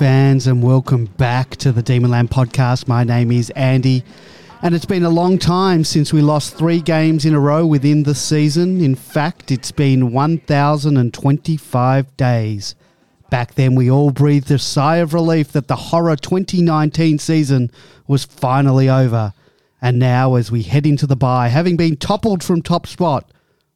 Demon 0.00 0.12
fans, 0.12 0.46
and 0.46 0.62
welcome 0.62 1.04
back 1.04 1.56
to 1.56 1.72
the 1.72 1.82
Demonland 1.82 2.30
podcast. 2.30 2.88
My 2.88 3.04
name 3.04 3.30
is 3.30 3.50
Andy, 3.50 4.02
and 4.62 4.74
it's 4.74 4.86
been 4.86 5.04
a 5.04 5.10
long 5.10 5.36
time 5.36 5.84
since 5.84 6.10
we 6.10 6.22
lost 6.22 6.56
three 6.56 6.80
games 6.80 7.26
in 7.26 7.34
a 7.34 7.40
row 7.40 7.66
within 7.66 8.04
the 8.04 8.14
season. 8.14 8.80
In 8.80 8.94
fact, 8.94 9.50
it's 9.50 9.70
been 9.70 10.10
1,025 10.10 12.16
days. 12.16 12.74
Back 13.28 13.56
then, 13.56 13.74
we 13.74 13.90
all 13.90 14.10
breathed 14.10 14.50
a 14.50 14.58
sigh 14.58 14.96
of 14.96 15.12
relief 15.12 15.52
that 15.52 15.68
the 15.68 15.76
horror 15.76 16.16
2019 16.16 17.18
season 17.18 17.70
was 18.06 18.24
finally 18.24 18.88
over. 18.88 19.34
And 19.82 19.98
now, 19.98 20.36
as 20.36 20.50
we 20.50 20.62
head 20.62 20.86
into 20.86 21.06
the 21.06 21.14
bye, 21.14 21.48
having 21.48 21.76
been 21.76 21.98
toppled 21.98 22.42
from 22.42 22.62
top 22.62 22.86
spot, 22.86 23.30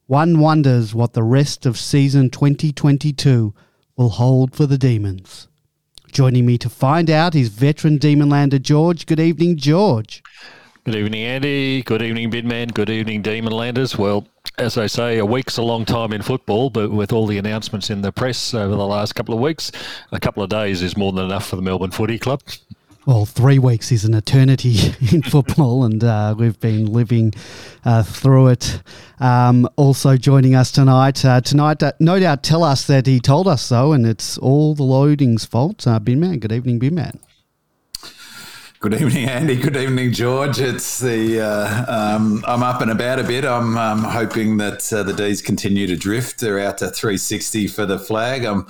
one 0.07 0.39
wonders 0.39 0.95
what 0.95 1.13
the 1.13 1.21
rest 1.21 1.67
of 1.67 1.77
season 1.77 2.31
2022 2.31 3.53
will 3.95 4.09
hold 4.09 4.55
for 4.55 4.65
the 4.65 4.79
Demons. 4.79 5.49
Joining 6.15 6.45
me 6.45 6.57
to 6.59 6.69
find 6.69 7.09
out 7.09 7.35
is 7.35 7.49
veteran 7.49 7.99
Demonlander 7.99 8.61
George. 8.61 9.05
Good 9.05 9.19
evening, 9.19 9.57
George. 9.57 10.23
Good 10.85 10.95
evening, 10.95 11.23
Andy. 11.23 11.83
Good 11.83 12.01
evening, 12.01 12.31
Binman. 12.31 12.73
Good 12.73 12.89
evening, 12.89 13.21
Demonlanders. 13.21 13.97
Well, 13.97 14.25
as 14.57 14.77
I 14.77 14.87
say, 14.87 15.17
a 15.17 15.25
week's 15.25 15.57
a 15.57 15.61
long 15.61 15.83
time 15.83 16.13
in 16.13 16.21
football, 16.21 16.69
but 16.69 16.89
with 16.89 17.11
all 17.11 17.27
the 17.27 17.37
announcements 17.37 17.89
in 17.89 18.01
the 18.01 18.13
press 18.13 18.53
over 18.53 18.77
the 18.77 18.87
last 18.87 19.11
couple 19.11 19.33
of 19.33 19.41
weeks, 19.41 19.73
a 20.13 20.19
couple 20.21 20.41
of 20.41 20.49
days 20.49 20.81
is 20.81 20.95
more 20.95 21.11
than 21.11 21.25
enough 21.25 21.49
for 21.49 21.57
the 21.57 21.61
Melbourne 21.61 21.91
Footy 21.91 22.17
Club. 22.17 22.41
Well, 23.05 23.27
three 23.27 23.59
weeks 23.59 23.91
is 23.91 24.03
an 24.03 24.15
eternity 24.15 24.77
in 25.13 25.21
football, 25.21 25.83
and 25.83 26.03
uh, 26.03 26.33
we've 26.35 26.59
been 26.59 26.91
living 26.91 27.35
uh, 27.83 28.01
through 28.01 28.47
it. 28.47 28.81
Um, 29.19 29.69
also 29.75 30.17
joining 30.17 30.55
us 30.55 30.71
tonight, 30.71 31.23
uh, 31.23 31.39
tonight, 31.39 31.83
uh, 31.83 31.91
no 31.99 32.19
doubt, 32.19 32.41
tell 32.41 32.63
us 32.63 32.87
that 32.87 33.05
he 33.05 33.19
told 33.19 33.47
us 33.47 33.61
so, 33.61 33.93
and 33.93 34.07
it's 34.07 34.39
all 34.39 34.73
the 34.73 34.81
loading's 34.81 35.45
fault. 35.45 35.85
Uh, 35.85 35.99
Binman, 35.99 36.39
good 36.39 36.51
evening, 36.51 36.79
Binman. 36.79 37.19
Good 38.79 38.95
evening, 38.95 39.29
Andy. 39.29 39.55
Good 39.55 39.77
evening, 39.77 40.11
George. 40.11 40.59
It's 40.59 40.99
the 40.99 41.41
uh, 41.41 42.15
um, 42.15 42.43
I'm 42.47 42.63
up 42.63 42.81
and 42.81 42.89
about 42.89 43.19
a 43.19 43.23
bit. 43.23 43.45
I'm 43.45 43.77
um, 43.77 44.03
hoping 44.03 44.57
that 44.57 44.91
uh, 44.91 45.03
the 45.03 45.13
D's 45.13 45.43
continue 45.43 45.85
to 45.85 45.95
drift. 45.95 46.39
They're 46.39 46.59
out 46.59 46.79
to 46.79 46.89
360 46.89 47.67
for 47.67 47.85
the 47.85 47.99
flag. 47.99 48.45
I'm 48.45 48.67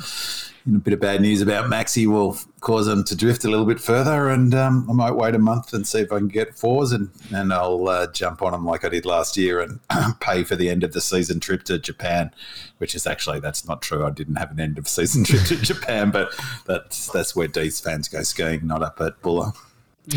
a 0.67 0.79
bit 0.79 0.93
of 0.93 0.99
bad 0.99 1.21
news 1.21 1.41
about 1.41 1.65
Maxi 1.65 2.07
will 2.07 2.37
cause 2.59 2.87
them 2.87 3.03
to 3.03 3.15
drift 3.15 3.45
a 3.45 3.49
little 3.49 3.65
bit 3.65 3.79
further, 3.79 4.29
and 4.29 4.55
um, 4.55 4.87
I 4.89 4.93
might 4.93 5.11
wait 5.11 5.35
a 5.35 5.39
month 5.39 5.73
and 5.73 5.87
see 5.87 5.99
if 5.99 6.11
I 6.11 6.17
can 6.17 6.27
get 6.27 6.55
fours, 6.55 6.91
and 6.91 7.09
and 7.33 7.53
I'll 7.53 7.87
uh, 7.87 8.07
jump 8.07 8.41
on 8.41 8.51
them 8.51 8.65
like 8.65 8.83
I 8.83 8.89
did 8.89 9.05
last 9.05 9.37
year 9.37 9.61
and 9.61 9.79
pay 10.19 10.43
for 10.43 10.55
the 10.55 10.69
end 10.69 10.83
of 10.83 10.93
the 10.93 11.01
season 11.01 11.39
trip 11.39 11.63
to 11.65 11.77
Japan, 11.77 12.31
which 12.79 12.95
is 12.95 13.05
actually 13.05 13.39
that's 13.39 13.67
not 13.67 13.81
true. 13.81 14.05
I 14.05 14.09
didn't 14.09 14.37
have 14.37 14.51
an 14.51 14.59
end 14.59 14.77
of 14.79 14.87
season 14.87 15.23
trip 15.23 15.43
to 15.43 15.55
Japan, 15.61 16.09
but 16.09 16.33
that's 16.65 17.07
that's 17.07 17.35
where 17.35 17.47
D's 17.47 17.79
fans 17.79 18.07
go 18.07 18.23
skiing, 18.23 18.65
not 18.65 18.81
up 18.81 18.99
at 19.01 19.21
Buller. 19.21 19.51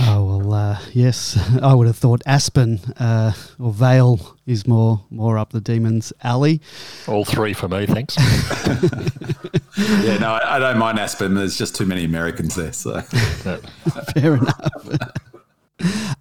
Oh 0.00 0.25
well, 0.25 0.53
uh, 0.53 0.78
yes. 0.93 1.38
I 1.62 1.75
would 1.75 1.87
have 1.87 1.97
thought 1.97 2.22
Aspen 2.26 2.81
uh, 2.99 3.32
or 3.59 3.72
Vail 3.72 4.37
is 4.47 4.66
more 4.66 5.04
more 5.10 5.38
up 5.38 5.50
the 5.53 5.60
demons 5.60 6.12
alley. 6.22 6.60
All 7.06 7.25
three 7.25 7.54
for 7.54 7.69
me, 7.69 7.87
thanks. 7.87 8.16
yeah, 9.78 10.19
no, 10.19 10.32
I, 10.32 10.56
I, 10.56 10.59
don't 10.59 10.78
mind 10.78 10.98
Aspen. 10.98 11.34
There's 11.34 11.56
just 11.56 11.75
too 11.75 11.87
many 11.87 12.04
Americans 12.04 12.54
there, 12.54 12.72
so 12.72 13.00
fair 14.15 14.34
enough. 14.34 14.88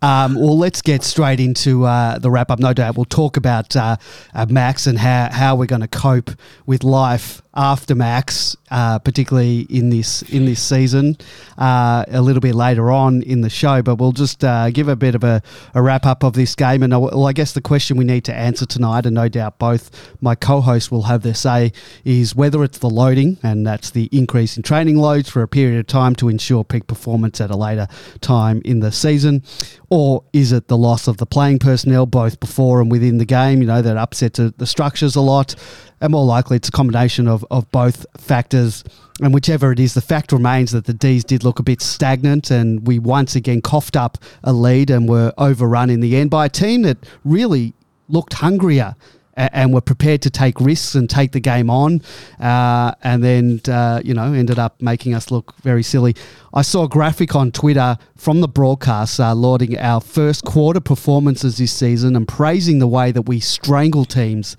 Um, 0.01 0.35
well, 0.35 0.57
let's 0.57 0.81
get 0.81 1.03
straight 1.03 1.39
into 1.39 1.85
uh, 1.85 2.19
the 2.19 2.29
wrap 2.29 2.51
up. 2.51 2.59
No 2.59 2.73
doubt 2.73 2.95
we'll 2.95 3.05
talk 3.05 3.37
about 3.37 3.75
uh, 3.75 3.97
uh, 4.33 4.45
Max 4.47 4.85
and 4.85 4.99
how, 4.99 5.29
how 5.31 5.55
we're 5.55 5.65
going 5.65 5.81
to 5.81 5.87
cope 5.87 6.29
with 6.65 6.83
life 6.83 7.41
after 7.57 7.95
Max, 7.95 8.55
uh, 8.69 8.99
particularly 8.99 9.61
in 9.61 9.89
this 9.89 10.21
in 10.21 10.45
this 10.45 10.61
season, 10.61 11.17
uh, 11.57 12.05
a 12.07 12.21
little 12.21 12.39
bit 12.39 12.53
later 12.53 12.91
on 12.91 13.23
in 13.23 13.41
the 13.41 13.49
show. 13.49 13.81
But 13.81 13.95
we'll 13.95 14.11
just 14.11 14.43
uh, 14.43 14.69
give 14.69 14.87
a 14.87 14.95
bit 14.95 15.15
of 15.15 15.23
a, 15.23 15.41
a, 15.73 15.81
wrap 15.81 16.05
up 16.05 16.23
of 16.23 16.33
this 16.33 16.53
game. 16.53 16.83
And 16.83 16.91
well, 16.93 17.25
I 17.25 17.33
guess 17.33 17.53
the 17.53 17.61
question 17.61 17.97
we 17.97 18.05
need 18.05 18.23
to 18.25 18.33
answer 18.33 18.67
tonight, 18.67 19.07
and 19.07 19.15
no 19.15 19.27
doubt 19.27 19.57
both 19.57 19.89
my 20.21 20.35
co-hosts 20.35 20.91
will 20.91 21.03
have 21.03 21.23
their 21.23 21.33
say, 21.33 21.73
is 22.05 22.35
whether 22.35 22.63
it's 22.63 22.77
the 22.77 22.89
loading, 22.89 23.37
and 23.41 23.65
that's 23.65 23.89
the 23.89 24.07
increase 24.11 24.55
in 24.55 24.61
training 24.61 24.97
loads 24.97 25.27
for 25.27 25.41
a 25.41 25.47
period 25.47 25.79
of 25.79 25.87
time 25.87 26.15
to 26.17 26.29
ensure 26.29 26.63
peak 26.63 26.85
performance 26.85 27.41
at 27.41 27.49
a 27.49 27.57
later 27.57 27.87
time 28.21 28.61
in 28.65 28.81
the 28.81 28.91
season, 28.91 29.43
or 29.89 30.23
is 30.31 30.51
it 30.51 30.67
the 30.67 30.77
loss 30.77 31.07
of 31.07 31.17
the 31.17 31.25
playing 31.25 31.57
personnel 31.57 32.05
both 32.05 32.39
before 32.39 32.81
and 32.81 32.91
within 32.91 33.17
the 33.17 33.25
game? 33.25 33.61
You 33.61 33.67
know 33.67 33.81
that 33.81 33.97
upsets 33.97 34.37
the 34.37 34.67
structures 34.67 35.15
a 35.15 35.21
lot 35.21 35.55
and 36.01 36.11
more 36.11 36.25
likely 36.25 36.57
it's 36.57 36.69
a 36.69 36.71
combination 36.71 37.27
of, 37.27 37.45
of 37.51 37.69
both 37.71 38.05
factors. 38.17 38.83
And 39.21 39.33
whichever 39.33 39.71
it 39.71 39.79
is, 39.79 39.95
the 39.95 40.01
fact 40.01 40.31
remains 40.31 40.71
that 40.71 40.85
the 40.85 40.93
D's 40.93 41.23
did 41.23 41.43
look 41.43 41.57
a 41.57 41.63
bit 41.63 41.81
stagnant, 41.81 42.51
and 42.51 42.85
we 42.85 42.99
once 42.99 43.35
again 43.35 43.61
coughed 43.61 43.95
up 43.95 44.17
a 44.43 44.53
lead 44.53 44.91
and 44.91 45.09
were 45.09 45.33
overrun 45.37 45.89
in 45.89 46.01
the 46.01 46.15
end 46.15 46.29
by 46.29 46.45
a 46.45 46.49
team 46.49 46.83
that 46.83 46.97
really 47.23 47.73
looked 48.09 48.33
hungrier 48.33 48.95
and 49.37 49.71
were 49.71 49.81
prepared 49.81 50.21
to 50.23 50.29
take 50.29 50.59
risks 50.59 50.95
and 50.95 51.09
take 51.09 51.31
the 51.31 51.39
game 51.39 51.69
on, 51.69 52.01
uh, 52.39 52.91
and 53.03 53.23
then 53.23 53.61
uh, 53.69 54.01
you 54.03 54.13
know 54.13 54.33
ended 54.33 54.57
up 54.57 54.81
making 54.81 55.13
us 55.13 55.29
look 55.29 55.53
very 55.61 55.83
silly. 55.83 56.15
I 56.53 56.63
saw 56.63 56.85
a 56.85 56.89
graphic 56.89 57.35
on 57.35 57.51
Twitter 57.51 57.97
from 58.15 58.41
the 58.41 58.47
broadcast 58.47 59.19
uh, 59.19 59.35
lauding 59.35 59.77
our 59.77 60.01
first 60.01 60.43
quarter 60.43 60.79
performances 60.79 61.57
this 61.57 61.71
season 61.71 62.15
and 62.15 62.27
praising 62.27 62.79
the 62.79 62.87
way 62.87 63.11
that 63.11 63.23
we 63.23 63.39
strangle 63.39 64.05
teams. 64.05 64.57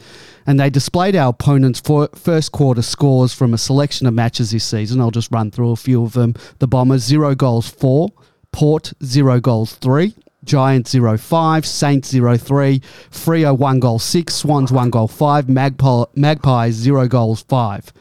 And 0.48 0.58
they 0.58 0.70
displayed 0.70 1.14
our 1.14 1.28
opponents' 1.28 1.82
first 2.14 2.52
quarter 2.52 2.80
scores 2.80 3.34
from 3.34 3.52
a 3.52 3.58
selection 3.58 4.06
of 4.06 4.14
matches 4.14 4.50
this 4.50 4.64
season. 4.64 4.98
I'll 4.98 5.10
just 5.10 5.30
run 5.30 5.50
through 5.50 5.72
a 5.72 5.76
few 5.76 6.02
of 6.02 6.14
them. 6.14 6.34
The 6.58 6.66
Bombers 6.66 7.02
zero 7.02 7.34
goals 7.34 7.68
four, 7.68 8.08
Port 8.50 8.94
zero 9.04 9.40
goals 9.40 9.74
three. 9.74 10.14
Giants 10.44 10.94
0-5, 10.94 11.66
Saints 11.66 12.14
0-3, 12.14 12.80
Freo 13.10 13.58
1 13.58 13.80
goal 13.80 13.98
6, 13.98 14.34
Swans 14.34 14.72
1 14.72 14.88
goal 14.88 15.08
5, 15.08 15.48
Magpie, 15.48 16.04
Magpies 16.14 16.74
0 16.74 17.08
goals 17.08 17.42
5. 17.42 17.92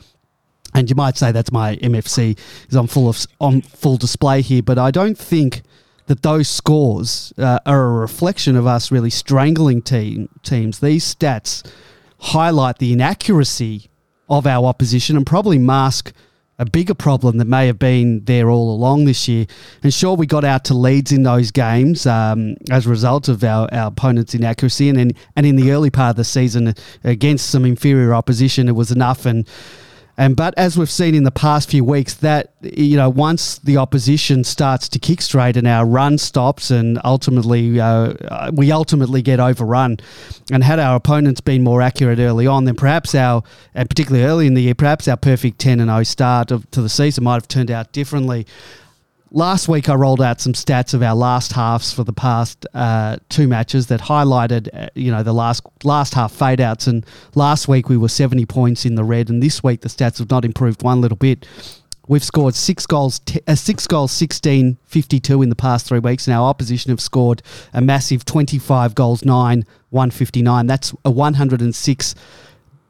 And 0.74 0.90
you 0.90 0.96
might 0.96 1.18
say 1.18 1.34
that's 1.34 1.52
my 1.52 1.76
MFC 1.78 2.40
is 2.70 2.76
on 2.78 2.88
full 2.88 3.10
of 3.10 3.26
on 3.42 3.62
full 3.64 3.98
display 3.98 4.42
here, 4.42 4.62
but 4.62 4.78
I 4.78 4.92
don't 4.92 5.18
think 5.18 5.64
that 6.06 6.22
those 6.22 6.48
scores 6.48 7.34
uh, 7.38 7.60
are 7.66 7.84
a 7.84 7.92
reflection 7.92 8.56
of 8.56 8.66
us 8.66 8.92
really 8.92 9.10
strangling 9.10 9.82
team, 9.82 10.30
teams. 10.44 10.80
These 10.80 11.16
stats 11.16 11.70
highlight 12.20 12.80
the 12.80 12.94
inaccuracy 12.94 13.90
of 14.30 14.46
our 14.46 14.66
opposition 14.66 15.16
and 15.16 15.26
probably 15.26 15.58
mask 15.58 16.14
a 16.60 16.66
bigger 16.66 16.96
problem 16.96 17.38
that 17.38 17.46
may 17.46 17.68
have 17.68 17.78
been 17.78 18.26
there 18.26 18.50
all 18.50 18.74
along 18.74 19.06
this 19.06 19.28
year. 19.28 19.46
And 19.84 19.94
sure, 19.94 20.16
we 20.16 20.26
got 20.26 20.44
out 20.44 20.64
to 20.66 20.74
leads 20.74 21.12
in 21.12 21.24
those 21.24 21.52
games 21.52 22.08
um, 22.08 22.56
as 22.72 22.88
a 22.88 22.90
result 22.90 23.30
of 23.30 23.44
our, 23.44 23.72
our 23.72 23.88
opponents' 23.88 24.34
inaccuracy. 24.34 24.90
And 24.90 25.00
in, 25.00 25.12
and 25.36 25.46
in 25.46 25.56
the 25.56 25.72
early 25.72 25.92
part 25.92 26.12
of 26.12 26.16
the 26.16 26.24
season, 26.24 26.74
against 27.04 27.50
some 27.50 27.64
inferior 27.64 28.16
opposition, 28.16 28.68
it 28.68 28.76
was 28.76 28.92
enough. 28.92 29.26
And 29.26 29.48
and 30.18 30.36
but 30.36 30.54
as 30.58 30.78
we've 30.78 30.90
seen 30.90 31.14
in 31.14 31.24
the 31.24 31.32
past 31.32 31.70
few 31.70 31.84
weeks, 31.84 32.16
that 32.16 32.54
you 32.62 32.98
know 32.98 33.10
once 33.10 33.60
the 33.60 33.78
opposition 33.78 34.44
starts 34.44 34.90
to 34.90 35.00
kick 35.00 35.22
straight 35.22 35.56
and 35.56 35.68
our 35.68 35.86
run 35.86 36.18
stops, 36.18 36.72
and 36.72 37.00
ultimately 37.04 37.80
uh, 37.80 38.52
we 38.52 38.72
ultimately 38.72 39.22
get 39.22 39.40
overrun, 39.40 39.98
and 40.52 40.64
had 40.64 40.80
our 40.80 40.96
opponents 40.96 41.40
been 41.40 41.64
more 41.64 41.82
accurate 41.82 42.18
early 42.20 42.48
on, 42.48 42.66
then 42.66 42.76
perhaps 42.76 43.14
our 43.14 43.44
and 43.76 43.90
particularly 43.90 44.26
early 44.26 44.48
in 44.48 44.56
the 44.56 44.64
year, 44.64 44.76
perhaps 44.76 45.08
our 45.08 45.18
perfect 45.18 45.60
ten 45.60 45.80
and 45.80 45.90
zero 45.90 46.00
oh 46.00 46.04
start 46.04 46.52
of, 46.52 46.70
to 46.72 46.82
the 46.82 46.90
season 46.90 47.24
might 47.24 47.36
have 47.36 47.48
turned 47.48 47.70
out 47.70 47.92
differently 47.92 48.48
last 49.32 49.68
week 49.68 49.90
I 49.90 49.96
rolled 49.96 50.22
out 50.22 50.42
some 50.42 50.54
stats 50.54 50.94
of 50.94 51.02
our 51.02 51.16
last 51.16 51.54
halves 51.54 51.94
for 51.94 52.04
the 52.04 52.14
past 52.14 52.66
uh, 52.74 53.18
two 53.30 53.48
matches 53.48 53.88
that 53.88 54.02
highlighted, 54.02 54.70
uh, 54.74 54.90
you 54.96 55.12
know, 55.12 55.24
the 55.24 55.34
last 55.34 55.62
last 55.84 56.14
half 56.14 56.32
fade 56.32 56.62
outs. 56.62 56.88
And 56.88 57.06
last 57.36 57.68
week 57.68 57.90
we 57.90 57.98
were 57.98 58.10
70 58.10 58.46
points 58.46 58.86
in 58.86 58.96
the 58.96 59.04
red, 59.04 59.30
and 59.30 59.42
this 59.42 59.64
week 59.64 59.82
the 59.82 59.90
stats 59.90 60.20
have 60.20 60.30
not 60.30 60.46
improved 60.46 60.84
one 60.84 61.02
little 61.02 61.18
bit. 61.18 61.46
We've 62.10 62.24
scored 62.24 62.56
six 62.56 62.86
goals, 62.86 63.20
t- 63.20 63.42
uh, 63.48 63.56
six 63.56 63.86
goals, 63.86 64.14
16, 64.14 64.78
52 64.86 65.42
in 65.42 65.50
the 65.50 65.56
past 65.56 65.88
three 65.88 66.00
weeks, 66.00 66.26
and 66.26 66.34
our 66.34 66.48
opposition 66.48 66.90
have 66.90 67.02
scored 67.02 67.42
a 67.74 67.82
massive 67.82 68.24
25 68.24 68.96
goals, 68.96 69.26
9, 69.26 69.66
159. 69.90 70.68
That's 70.68 70.94
a 71.04 71.12
106 71.12 72.16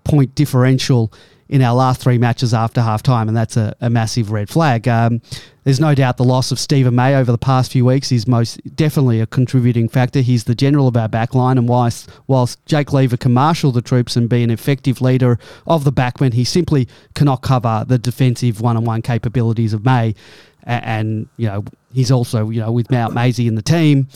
point 0.03 0.35
differential 0.35 1.11
in 1.49 1.61
our 1.61 1.75
last 1.75 2.01
three 2.01 2.17
matches 2.17 2.53
after 2.53 2.81
halftime, 2.81 3.27
and 3.27 3.37
that's 3.37 3.57
a, 3.57 3.75
a 3.81 3.89
massive 3.89 4.31
red 4.31 4.49
flag. 4.49 4.87
Um, 4.87 5.21
there's 5.63 5.79
no 5.79 5.93
doubt 5.93 6.17
the 6.17 6.23
loss 6.23 6.51
of 6.51 6.59
Steven 6.59 6.95
May 6.95 7.15
over 7.15 7.31
the 7.31 7.37
past 7.37 7.71
few 7.71 7.83
weeks 7.85 8.11
is 8.11 8.27
most 8.27 8.59
definitely 8.75 9.19
a 9.19 9.27
contributing 9.27 9.89
factor. 9.89 10.21
He's 10.21 10.45
the 10.45 10.55
general 10.55 10.87
of 10.87 10.95
our 10.95 11.09
backline, 11.09 11.57
and 11.57 11.67
whilst, 11.67 12.09
whilst 12.27 12.65
Jake 12.65 12.93
Lever 12.93 13.17
can 13.17 13.33
marshal 13.33 13.71
the 13.71 13.81
troops 13.81 14.15
and 14.15 14.29
be 14.29 14.43
an 14.43 14.49
effective 14.49 15.01
leader 15.01 15.39
of 15.65 15.83
the 15.83 15.91
backmen, 15.91 16.33
he 16.33 16.43
simply 16.43 16.87
cannot 17.15 17.41
cover 17.41 17.85
the 17.87 17.97
defensive 17.97 18.61
one-on-one 18.61 19.01
capabilities 19.01 19.73
of 19.73 19.83
May. 19.83 20.15
And, 20.63 20.85
and 20.85 21.29
you 21.37 21.47
know, 21.47 21.65
he's 21.93 22.11
also, 22.11 22.49
you 22.49 22.61
know, 22.61 22.71
with 22.71 22.89
Mount 22.91 23.13
Maisie 23.13 23.47
in 23.47 23.55
the 23.55 23.61
team, 23.61 24.07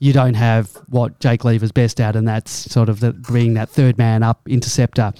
you 0.00 0.12
don't 0.12 0.34
have 0.34 0.70
what 0.88 1.18
Jake 1.20 1.44
Lever's 1.44 1.72
best 1.72 2.00
at, 2.00 2.16
and 2.16 2.28
that's 2.28 2.50
sort 2.50 2.88
of 2.88 3.00
the, 3.00 3.12
being 3.12 3.54
that 3.54 3.68
third 3.68 3.98
man 3.98 4.22
up 4.22 4.40
interceptor. 4.46 5.12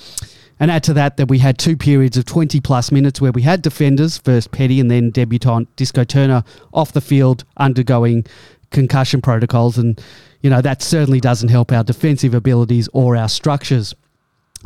And 0.60 0.70
add 0.70 0.82
to 0.84 0.92
that 0.94 1.16
that 1.16 1.28
we 1.28 1.38
had 1.38 1.58
two 1.58 1.76
periods 1.76 2.16
of 2.16 2.24
20 2.24 2.60
plus 2.60 2.90
minutes 2.90 3.20
where 3.20 3.32
we 3.32 3.42
had 3.42 3.62
defenders, 3.62 4.18
first 4.18 4.50
Petty 4.50 4.80
and 4.80 4.90
then 4.90 5.10
debutant 5.10 5.74
Disco 5.76 6.04
Turner, 6.04 6.42
off 6.72 6.92
the 6.92 7.00
field 7.00 7.44
undergoing 7.56 8.26
concussion 8.70 9.22
protocols. 9.22 9.78
And, 9.78 10.02
you 10.42 10.50
know, 10.50 10.60
that 10.60 10.82
certainly 10.82 11.20
doesn't 11.20 11.48
help 11.48 11.72
our 11.72 11.84
defensive 11.84 12.34
abilities 12.34 12.88
or 12.92 13.16
our 13.16 13.28
structures. 13.28 13.94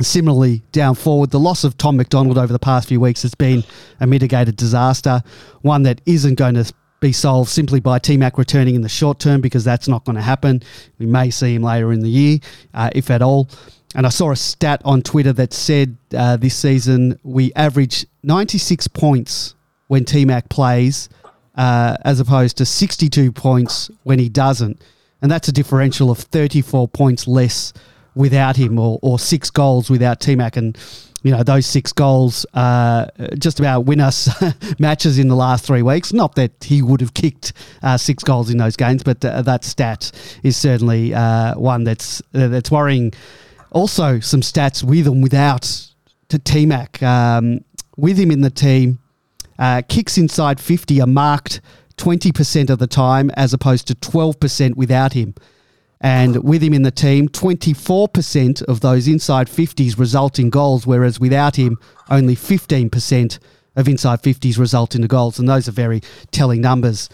Similarly, 0.01 0.63
down 0.71 0.95
forward, 0.95 1.29
the 1.29 1.39
loss 1.39 1.63
of 1.63 1.77
Tom 1.77 1.97
McDonald 1.97 2.37
over 2.37 2.51
the 2.51 2.59
past 2.59 2.87
few 2.87 2.99
weeks 2.99 3.21
has 3.21 3.35
been 3.35 3.63
a 3.99 4.07
mitigated 4.07 4.55
disaster, 4.55 5.21
one 5.61 5.83
that 5.83 6.01
isn't 6.07 6.35
going 6.35 6.55
to 6.55 6.73
be 6.99 7.11
solved 7.11 7.49
simply 7.49 7.79
by 7.79 7.99
T-Mac 7.99 8.37
returning 8.37 8.75
in 8.75 8.81
the 8.81 8.89
short 8.89 9.19
term 9.19 9.41
because 9.41 9.63
that's 9.63 9.87
not 9.87 10.05
going 10.05 10.15
to 10.15 10.21
happen. 10.21 10.63
We 10.97 11.05
may 11.05 11.29
see 11.29 11.53
him 11.53 11.61
later 11.61 11.91
in 11.91 11.99
the 11.99 12.09
year, 12.09 12.39
uh, 12.73 12.89
if 12.95 13.11
at 13.11 13.21
all. 13.21 13.49
And 13.95 14.05
I 14.05 14.09
saw 14.09 14.31
a 14.31 14.35
stat 14.35 14.81
on 14.85 15.01
Twitter 15.01 15.33
that 15.33 15.53
said 15.53 15.97
uh, 16.15 16.37
this 16.37 16.55
season 16.55 17.19
we 17.23 17.53
average 17.53 18.05
96 18.23 18.87
points 18.89 19.55
when 19.87 20.05
T 20.05 20.25
Mac 20.25 20.49
plays, 20.49 21.09
uh, 21.55 21.97
as 22.03 22.19
opposed 22.19 22.57
to 22.57 22.65
62 22.65 23.31
points 23.31 23.91
when 24.03 24.19
he 24.19 24.29
doesn't. 24.29 24.81
And 25.21 25.31
that's 25.31 25.47
a 25.47 25.51
differential 25.51 26.09
of 26.09 26.17
34 26.17 26.87
points 26.87 27.27
less 27.27 27.73
without 28.15 28.55
him, 28.55 28.77
or, 28.79 28.99
or 29.01 29.19
six 29.19 29.49
goals 29.49 29.89
without 29.89 30.19
T 30.19 30.35
Mac. 30.35 30.57
And, 30.57 30.77
you 31.21 31.31
know, 31.31 31.43
those 31.43 31.65
six 31.65 31.93
goals 31.93 32.45
uh, 32.53 33.07
just 33.37 33.59
about 33.59 33.81
win 33.85 34.01
us 34.01 34.29
matches 34.79 35.19
in 35.19 35.27
the 35.27 35.35
last 35.35 35.65
three 35.65 35.81
weeks. 35.81 36.11
Not 36.11 36.35
that 36.35 36.63
he 36.63 36.81
would 36.81 37.01
have 37.01 37.13
kicked 37.13 37.53
uh, 37.83 37.97
six 37.97 38.23
goals 38.23 38.49
in 38.49 38.57
those 38.57 38.75
games, 38.75 39.03
but 39.03 39.23
uh, 39.23 39.43
that 39.43 39.63
stat 39.63 40.11
is 40.41 40.57
certainly 40.57 41.13
uh, 41.13 41.57
one 41.57 41.83
that's, 41.83 42.21
that's 42.31 42.71
worrying 42.71 43.13
also 43.73 44.19
some 44.19 44.41
stats 44.41 44.83
with 44.83 45.07
and 45.07 45.21
without 45.21 45.89
to 46.29 46.39
T-Mac. 46.39 47.01
Um, 47.03 47.63
with 47.97 48.17
him 48.17 48.31
in 48.31 48.41
the 48.41 48.49
team, 48.49 48.99
uh, 49.59 49.81
kicks 49.87 50.17
inside 50.17 50.59
50 50.59 51.01
are 51.01 51.07
marked 51.07 51.61
20% 51.97 52.69
of 52.69 52.79
the 52.79 52.87
time 52.87 53.29
as 53.31 53.53
opposed 53.53 53.87
to 53.87 53.95
12% 53.95 54.75
without 54.75 55.13
him. 55.13 55.35
And 56.01 56.43
with 56.43 56.61
him 56.61 56.73
in 56.73 56.81
the 56.81 56.91
team, 56.91 57.29
24% 57.29 58.61
of 58.63 58.81
those 58.81 59.07
inside 59.07 59.47
50s 59.47 59.97
result 59.97 60.37
in 60.37 60.49
goals, 60.49 60.85
whereas 60.85 61.19
without 61.19 61.55
him, 61.55 61.77
only 62.09 62.35
15% 62.35 63.39
of 63.75 63.87
inside 63.87 64.21
50s 64.21 64.57
result 64.57 64.95
in 64.95 65.01
the 65.01 65.07
goals. 65.07 65.39
And 65.39 65.47
those 65.47 65.69
are 65.69 65.71
very 65.71 66.01
telling 66.31 66.59
numbers. 66.61 67.09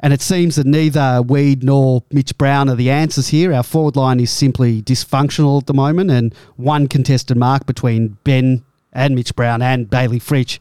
And 0.00 0.12
it 0.12 0.20
seems 0.20 0.56
that 0.56 0.66
neither 0.66 1.22
Weed 1.22 1.64
nor 1.64 2.04
Mitch 2.12 2.36
Brown 2.38 2.68
are 2.68 2.76
the 2.76 2.90
answers 2.90 3.28
here. 3.28 3.52
Our 3.52 3.64
forward 3.64 3.96
line 3.96 4.20
is 4.20 4.30
simply 4.30 4.80
dysfunctional 4.82 5.60
at 5.60 5.66
the 5.66 5.74
moment, 5.74 6.10
and 6.10 6.34
one 6.56 6.86
contested 6.86 7.36
mark 7.36 7.66
between 7.66 8.16
Ben 8.22 8.64
and 8.92 9.14
Mitch 9.14 9.34
Brown 9.34 9.60
and 9.60 9.90
Bailey 9.90 10.20
Fritsch 10.20 10.58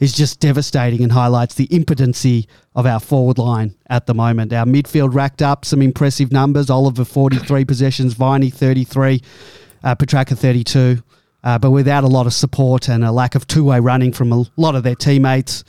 is 0.00 0.12
just 0.12 0.40
devastating 0.40 1.02
and 1.02 1.12
highlights 1.12 1.54
the 1.54 1.68
impotency 1.70 2.48
of 2.74 2.86
our 2.86 2.98
forward 3.00 3.38
line 3.38 3.74
at 3.88 4.06
the 4.06 4.14
moment. 4.14 4.52
Our 4.52 4.64
midfield 4.64 5.14
racked 5.14 5.42
up 5.42 5.64
some 5.64 5.82
impressive 5.82 6.32
numbers. 6.32 6.70
Oliver 6.70 7.04
43 7.04 7.64
possessions, 7.64 8.14
Viney 8.14 8.50
33, 8.50 9.20
uh, 9.84 9.94
Petracca 9.94 10.36
32. 10.36 11.02
Uh, 11.42 11.58
but 11.58 11.70
without 11.70 12.04
a 12.04 12.08
lot 12.08 12.26
of 12.26 12.34
support 12.34 12.88
and 12.88 13.04
a 13.04 13.12
lack 13.12 13.34
of 13.34 13.46
two-way 13.46 13.80
running 13.80 14.12
from 14.12 14.32
a 14.32 14.44
lot 14.56 14.74
of 14.74 14.82
their 14.82 14.94
teammates, 14.94 15.64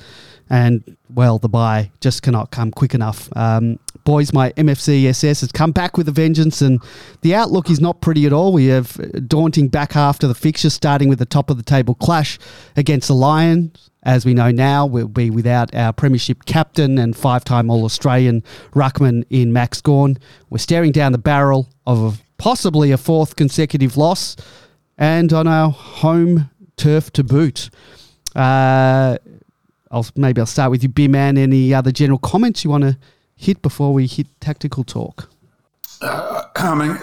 and 0.51 0.97
well, 1.09 1.39
the 1.39 1.47
bye 1.47 1.91
just 2.01 2.23
cannot 2.23 2.51
come 2.51 2.71
quick 2.71 2.93
enough. 2.93 3.29
Um, 3.37 3.79
boys, 4.03 4.33
my 4.33 4.51
MFC 4.51 5.05
SS 5.05 5.39
has 5.41 5.51
come 5.53 5.71
back 5.71 5.95
with 5.95 6.09
a 6.09 6.11
vengeance, 6.11 6.61
and 6.61 6.81
the 7.21 7.33
outlook 7.33 7.69
is 7.69 7.79
not 7.79 8.01
pretty 8.01 8.25
at 8.25 8.33
all. 8.33 8.51
We 8.51 8.65
have 8.65 8.99
a 8.99 9.21
daunting 9.21 9.69
back 9.69 9.93
half 9.93 10.19
to 10.19 10.27
the 10.27 10.35
fixture, 10.35 10.69
starting 10.69 11.07
with 11.07 11.19
the 11.19 11.25
top 11.25 11.49
of 11.49 11.55
the 11.55 11.63
table 11.63 11.95
clash 11.95 12.37
against 12.75 13.07
the 13.07 13.15
Lions. 13.15 13.89
As 14.03 14.25
we 14.25 14.33
know 14.33 14.51
now, 14.51 14.85
we'll 14.85 15.07
be 15.07 15.29
without 15.29 15.73
our 15.73 15.93
Premiership 15.93 16.43
captain 16.43 16.97
and 16.97 17.15
five 17.15 17.45
time 17.45 17.71
All 17.71 17.85
Australian 17.85 18.43
Ruckman 18.73 19.23
in 19.29 19.53
Max 19.53 19.79
Gawn. 19.79 20.17
We're 20.49 20.57
staring 20.57 20.91
down 20.91 21.13
the 21.13 21.17
barrel 21.17 21.69
of 21.87 22.21
possibly 22.37 22.91
a 22.91 22.97
fourth 22.97 23.37
consecutive 23.37 23.95
loss, 23.95 24.35
and 24.97 25.31
on 25.31 25.47
our 25.47 25.71
home 25.71 26.49
turf 26.75 27.09
to 27.13 27.23
boot. 27.23 27.69
Uh, 28.35 29.17
I'll 29.91 30.05
maybe 30.15 30.39
I'll 30.39 30.47
start 30.47 30.71
with 30.71 30.83
you, 30.83 30.89
B 30.89 31.07
man. 31.07 31.37
Any 31.37 31.73
other 31.73 31.91
general 31.91 32.19
comments 32.19 32.63
you 32.63 32.69
want 32.69 32.83
to 32.83 32.97
hit 33.35 33.61
before 33.61 33.93
we 33.93 34.07
hit 34.07 34.27
tactical 34.39 34.83
talk? 34.83 35.29
Uh, 36.01 36.43
I 36.55 36.75
mean, 36.75 36.97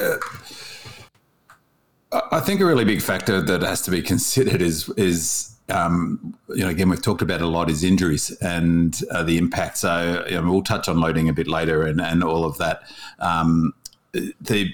uh, 2.13 2.21
I 2.33 2.41
think 2.41 2.61
a 2.61 2.65
really 2.65 2.85
big 2.85 3.03
factor 3.03 3.41
that 3.43 3.63
has 3.63 3.83
to 3.83 3.91
be 3.91 4.01
considered 4.03 4.63
is 4.63 4.89
is 4.91 5.55
um, 5.69 6.35
you 6.49 6.63
know 6.63 6.71
again 6.71 6.89
we've 6.89 7.03
talked 7.03 7.23
about 7.23 7.43
a 7.43 7.47
lot 7.47 7.69
is 7.69 7.85
injuries 7.85 8.31
and 8.41 8.99
uh, 9.11 9.23
the 9.23 9.37
impact. 9.37 9.79
So 9.79 10.25
you 10.29 10.41
know, 10.41 10.51
we'll 10.51 10.63
touch 10.63 10.89
on 10.89 11.01
loading 11.01 11.29
a 11.29 11.33
bit 11.33 11.47
later 11.47 11.83
and 11.83 12.01
and 12.01 12.25
all 12.25 12.45
of 12.45 12.57
that. 12.59 12.83
Um, 13.19 13.75
the 14.13 14.73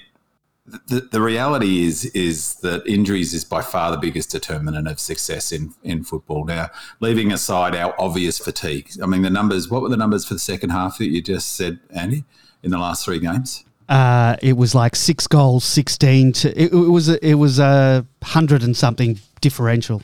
the, 0.65 1.07
the 1.11 1.21
reality 1.21 1.85
is 1.85 2.05
is 2.05 2.55
that 2.55 2.85
injuries 2.87 3.33
is 3.33 3.43
by 3.43 3.61
far 3.61 3.91
the 3.91 3.97
biggest 3.97 4.31
determinant 4.31 4.87
of 4.87 4.99
success 4.99 5.51
in, 5.51 5.73
in 5.83 6.03
football. 6.03 6.45
Now, 6.45 6.69
leaving 6.99 7.31
aside 7.31 7.75
our 7.75 7.93
obvious 7.99 8.39
fatigue, 8.39 8.89
I 9.01 9.05
mean, 9.05 9.21
the 9.21 9.29
numbers. 9.29 9.69
What 9.69 9.81
were 9.81 9.89
the 9.89 9.97
numbers 9.97 10.25
for 10.25 10.33
the 10.33 10.39
second 10.39 10.71
half 10.71 10.97
that 10.97 11.07
you 11.07 11.21
just 11.21 11.55
said, 11.55 11.79
Andy, 11.91 12.23
in 12.63 12.71
the 12.71 12.79
last 12.79 13.05
three 13.05 13.19
games? 13.19 13.63
Uh, 13.87 14.35
it 14.41 14.57
was 14.57 14.73
like 14.73 14.95
six 14.95 15.27
goals, 15.27 15.63
sixteen 15.63 16.31
to. 16.33 16.49
It, 16.59 16.73
it 16.73 16.75
was 16.75 17.09
a, 17.09 17.23
it 17.27 17.35
was 17.35 17.59
a 17.59 18.05
hundred 18.23 18.63
and 18.63 18.75
something 18.75 19.19
differential. 19.41 20.01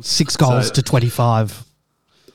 Six 0.00 0.36
goals 0.36 0.68
so, 0.68 0.72
to 0.74 0.82
twenty 0.82 1.08
five 1.08 1.64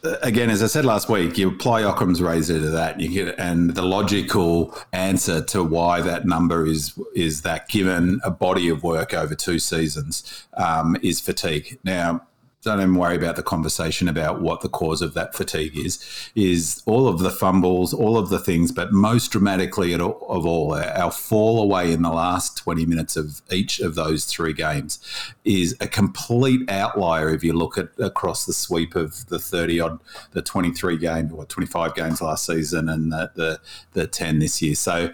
again, 0.04 0.50
as 0.50 0.63
I 0.63 0.68
said 0.68 0.86
last 0.86 1.10
week, 1.10 1.38
you 1.38 1.50
apply 1.50 1.82
Occam's 1.82 2.22
razor 2.22 2.60
to 2.60 2.70
that, 2.70 3.00
you 3.00 3.10
get, 3.10 3.39
and 3.39 3.75
the 3.75 3.82
logical 3.82 4.77
answer 4.94 5.42
to 5.46 5.63
why 5.63 6.01
that 6.01 6.25
number 6.25 6.66
is 6.66 7.00
is 7.16 7.42
that 7.42 7.68
given 7.70 8.20
a 8.24 8.32
body 8.32 8.70
of 8.70 8.84
work 8.84 9.13
over 9.13 9.36
two 9.36 9.60
seasons 9.60 10.48
um, 10.56 10.98
is 11.01 11.20
fatigue. 11.20 11.80
Now, 11.84 12.27
don't 12.64 12.82
even 12.82 12.96
worry 12.96 13.16
about 13.16 13.36
the 13.36 13.44
conversation 13.44 14.08
about 14.08 14.42
what 14.42 14.62
the 14.62 14.70
cause 14.70 15.02
of 15.02 15.14
that 15.14 15.36
fatigue 15.36 15.78
is. 15.78 16.04
Is 16.36 16.82
all 16.86 17.08
of 17.08 17.20
the 17.20 17.30
fumbles, 17.30 17.94
all 17.94 18.18
of 18.18 18.30
the 18.30 18.40
things, 18.40 18.72
but 18.72 18.92
most 18.92 19.32
dramatically 19.32 19.94
of 19.94 20.02
all, 20.02 20.74
our 20.74 21.12
fall 21.12 21.62
away 21.62 21.92
in 21.92 22.02
the 22.02 22.10
last 22.10 22.58
20 22.58 22.86
minutes 22.86 23.16
of 23.16 23.42
each 23.52 23.80
of 23.80 23.96
those 23.96 24.26
three 24.26 24.54
games 24.54 25.00
is 25.46 25.76
a 25.80 25.88
complete 25.88 26.70
outlier 26.70 27.30
if 27.30 27.44
you 27.44 27.54
look 27.54 27.78
at 27.78 27.90
across 28.00 28.46
the 28.46 28.54
sweep 28.54 28.96
of 28.96 29.28
the 29.28 29.40
30 29.40 29.80
odd, 29.80 30.00
the 30.32 30.42
23 30.42 30.98
games 30.98 31.32
or 31.32 31.46
25 31.46 31.96
games 31.96 32.22
last 32.22 32.46
season 32.46 32.90
and 32.90 33.12
the, 33.12 33.32
the, 33.36 33.60
the 33.94 34.08
10 34.08 34.40
this 34.40 34.62
year. 34.62 34.76
So 34.76 35.12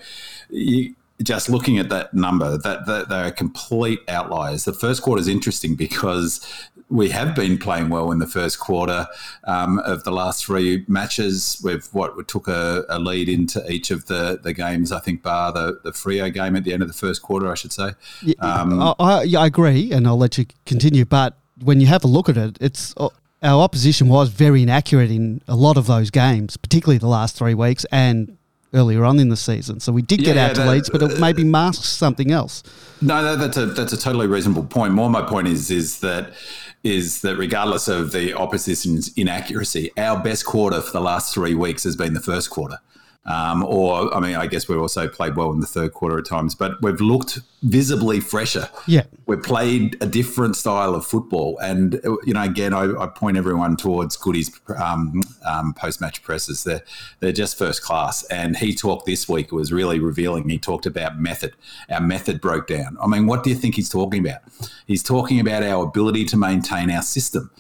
you, 0.50 0.96
just 1.22 1.50
looking 1.50 1.78
at 1.78 1.90
that 1.90 2.14
number, 2.14 2.58
that, 2.58 2.86
that 2.86 3.10
they're 3.10 3.32
complete 3.32 4.00
outliers. 4.08 4.66
The 4.66 4.74
first 4.74 5.02
quarter 5.02 5.22
is 5.22 5.28
interesting 5.28 5.76
because 5.76 6.46
we 6.94 7.10
have 7.10 7.34
been 7.34 7.58
playing 7.58 7.90
well 7.90 8.12
in 8.12 8.20
the 8.20 8.28
first 8.28 8.60
quarter 8.60 9.08
um, 9.46 9.80
of 9.80 10.04
the 10.04 10.12
last 10.12 10.46
three 10.46 10.86
matches. 10.88 11.60
We've 11.64 11.86
what 11.92 12.16
we 12.16 12.24
took 12.24 12.48
a, 12.48 12.86
a, 12.88 13.00
lead 13.00 13.28
into 13.28 13.68
each 13.70 13.90
of 13.90 14.06
the, 14.06 14.40
the 14.42 14.54
games. 14.54 14.92
I 14.92 15.00
think 15.00 15.24
bar 15.24 15.52
the 15.52 15.80
the 15.84 15.92
Freo 15.92 16.32
game 16.32 16.56
at 16.56 16.64
the 16.64 16.72
end 16.72 16.84
of 16.84 16.88
the 16.88 16.94
first 16.94 17.24
quarter, 17.24 17.52
I 17.52 17.56
should 17.56 17.74
say. 17.74 17.94
Yeah, 18.22 18.36
um, 18.40 18.80
I, 18.80 19.26
I, 19.38 19.48
agree, 19.48 19.92
and 19.92 20.06
I'll 20.08 20.20
let 20.20 20.38
you 20.38 20.46
continue. 20.68 21.04
But 21.04 21.36
when 21.64 21.82
you 21.82 21.88
have 21.88 22.04
a 22.04 22.08
look 22.08 22.30
at 22.30 22.38
it, 22.38 22.60
it's 22.62 22.94
uh, 22.98 23.10
our 23.42 23.64
opposition 23.64 24.08
was 24.08 24.30
very 24.30 24.62
inaccurate 24.62 25.10
in 25.10 25.42
a 25.48 25.56
lot 25.56 25.78
of 25.78 25.88
those 25.88 26.12
games, 26.12 26.58
particularly 26.58 27.00
the 27.00 27.08
last 27.08 27.36
three 27.36 27.56
weeks 27.56 27.86
and 27.92 28.38
earlier 28.74 29.04
on 29.04 29.20
in 29.20 29.30
the 29.30 29.38
season. 29.38 29.80
So 29.80 29.92
we 29.92 30.02
did 30.02 30.22
yeah, 30.22 30.34
get 30.34 30.38
out 30.38 30.56
to 30.56 30.70
leads, 30.70 30.90
but 30.90 31.02
it 31.02 31.20
maybe 31.20 31.44
masks 31.44 31.90
something 31.90 32.32
else. 32.32 32.64
No, 33.02 33.36
that's 33.36 33.58
a 33.58 33.68
that's 33.68 33.94
a 33.94 33.98
totally 33.98 34.28
reasonable 34.28 34.64
point. 34.64 34.94
More, 34.94 35.10
my 35.10 35.22
point 35.22 35.48
is 35.48 35.72
is 35.72 36.00
that 36.00 36.34
is 36.84 37.22
that 37.22 37.38
regardless 37.38 37.88
of 37.88 38.12
the 38.12 38.34
opposition's 38.34 39.12
inaccuracy, 39.16 39.92
our 39.98 40.22
best 40.22 40.46
quarter 40.46 40.82
for 40.82 40.92
the 40.92 41.02
last 41.02 41.34
three 41.34 41.56
weeks 41.56 41.84
has 41.84 41.96
been 41.96 42.14
the 42.14 42.20
first 42.20 42.50
quarter. 42.50 42.80
Um, 43.26 43.64
or, 43.64 44.14
I 44.14 44.20
mean, 44.20 44.36
I 44.36 44.48
guess 44.48 44.68
we've 44.68 44.82
also 44.82 45.08
played 45.08 45.38
well 45.38 45.52
in 45.52 45.62
the 45.62 45.66
third 45.66 45.94
quarter 45.94 46.18
at 46.18 46.26
times, 46.26 46.56
but 46.56 46.82
we've 46.82 47.00
looked 47.00 47.40
visibly 47.62 48.20
fresher. 48.20 48.68
Yeah. 48.86 49.04
We've 49.28 49.42
played 49.42 49.96
a 50.02 50.06
different 50.06 50.58
style 50.58 50.94
of 50.94 51.06
football. 51.06 51.58
And, 51.60 52.02
you 52.26 52.34
know, 52.34 52.44
again, 52.44 52.74
I, 52.74 52.94
I 53.02 53.08
point 53.08 53.38
everyone 53.38 53.78
towards 53.78 54.18
Goody's 54.18 54.52
um, 54.78 55.22
um, 55.46 55.74
post 55.74 56.02
match 56.02 56.22
presses. 56.22 56.66
They're, 56.66 56.84
they're 57.22 57.32
just 57.32 57.58
first 57.58 57.82
class. 57.82 58.24
And 58.26 58.58
he 58.58 58.76
talked 58.76 59.06
this 59.06 59.30
week, 59.30 59.48
it 59.48 59.56
was 59.56 59.72
really 59.72 60.00
revealing. 60.00 60.50
He 60.50 60.58
talked 60.58 60.86
about 60.86 61.18
method. 61.18 61.54
Our 61.90 62.02
method 62.02 62.42
broke 62.42 62.68
down. 62.68 62.98
I 63.02 63.08
mean, 63.08 63.26
what 63.26 63.44
do 63.44 63.50
you 63.50 63.56
think 63.56 63.76
he's 63.76 63.90
talking 63.90 64.28
about? 64.28 64.42
He's 64.86 65.02
talking 65.02 65.40
about 65.40 65.64
our 65.64 65.86
ability 65.86 66.26
to 66.26 66.38
maintain 66.38 66.92
our 66.92 67.02
system 67.02 67.52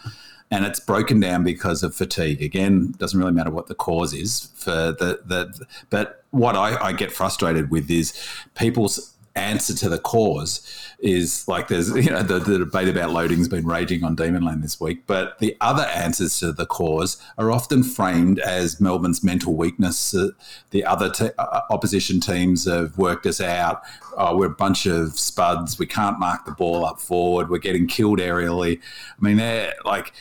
and 0.53 0.65
it's 0.65 0.79
broken 0.79 1.19
down 1.19 1.43
because 1.43 1.81
of 1.81 1.95
fatigue. 1.95 2.39
Again, 2.39 2.93
doesn't 2.99 3.19
really 3.19 3.31
matter 3.31 3.49
what 3.49 3.65
the 3.65 3.73
cause 3.73 4.13
is 4.13 4.49
for 4.53 4.69
the 4.71 5.19
the. 5.25 5.65
But 5.89 6.23
what 6.29 6.55
I, 6.55 6.89
I 6.89 6.93
get 6.93 7.11
frustrated 7.11 7.71
with 7.71 7.89
is 7.89 8.13
people's 8.53 9.13
answer 9.35 9.73
to 9.73 9.89
the 9.89 9.97
cause 9.97 10.61
is 10.99 11.47
like 11.47 11.67
there's 11.67 11.89
you 11.95 12.11
know 12.11 12.21
the, 12.21 12.37
the 12.37 12.59
debate 12.59 12.87
about 12.87 13.09
loading's 13.09 13.47
been 13.47 13.65
raging 13.65 14.03
on 14.03 14.15
Demonland 14.15 14.61
this 14.61 14.79
week, 14.79 15.07
but 15.07 15.39
the 15.39 15.57
other 15.59 15.83
answers 15.83 16.39
to 16.39 16.51
the 16.51 16.67
cause 16.67 17.21
are 17.39 17.51
often 17.51 17.83
framed 17.83 18.37
as 18.39 18.79
Melbourne's 18.79 19.23
mental 19.23 19.55
weakness. 19.55 20.13
Uh, 20.13 20.29
the 20.69 20.85
other 20.85 21.09
te- 21.09 21.31
uh, 21.39 21.61
opposition 21.71 22.19
teams 22.19 22.65
have 22.65 22.95
worked 22.97 23.25
us 23.25 23.41
out. 23.41 23.81
Oh, 24.15 24.37
we're 24.37 24.45
a 24.45 24.49
bunch 24.49 24.85
of 24.85 25.17
spuds. 25.17 25.79
We 25.79 25.87
can't 25.87 26.19
mark 26.19 26.45
the 26.45 26.51
ball 26.51 26.85
up 26.85 26.99
forward. 26.99 27.49
We're 27.49 27.57
getting 27.57 27.87
killed 27.87 28.19
aerially. 28.19 28.79
I 28.79 29.25
mean, 29.25 29.37
they're 29.37 29.73
like 29.83 30.09
uh, 30.09 30.11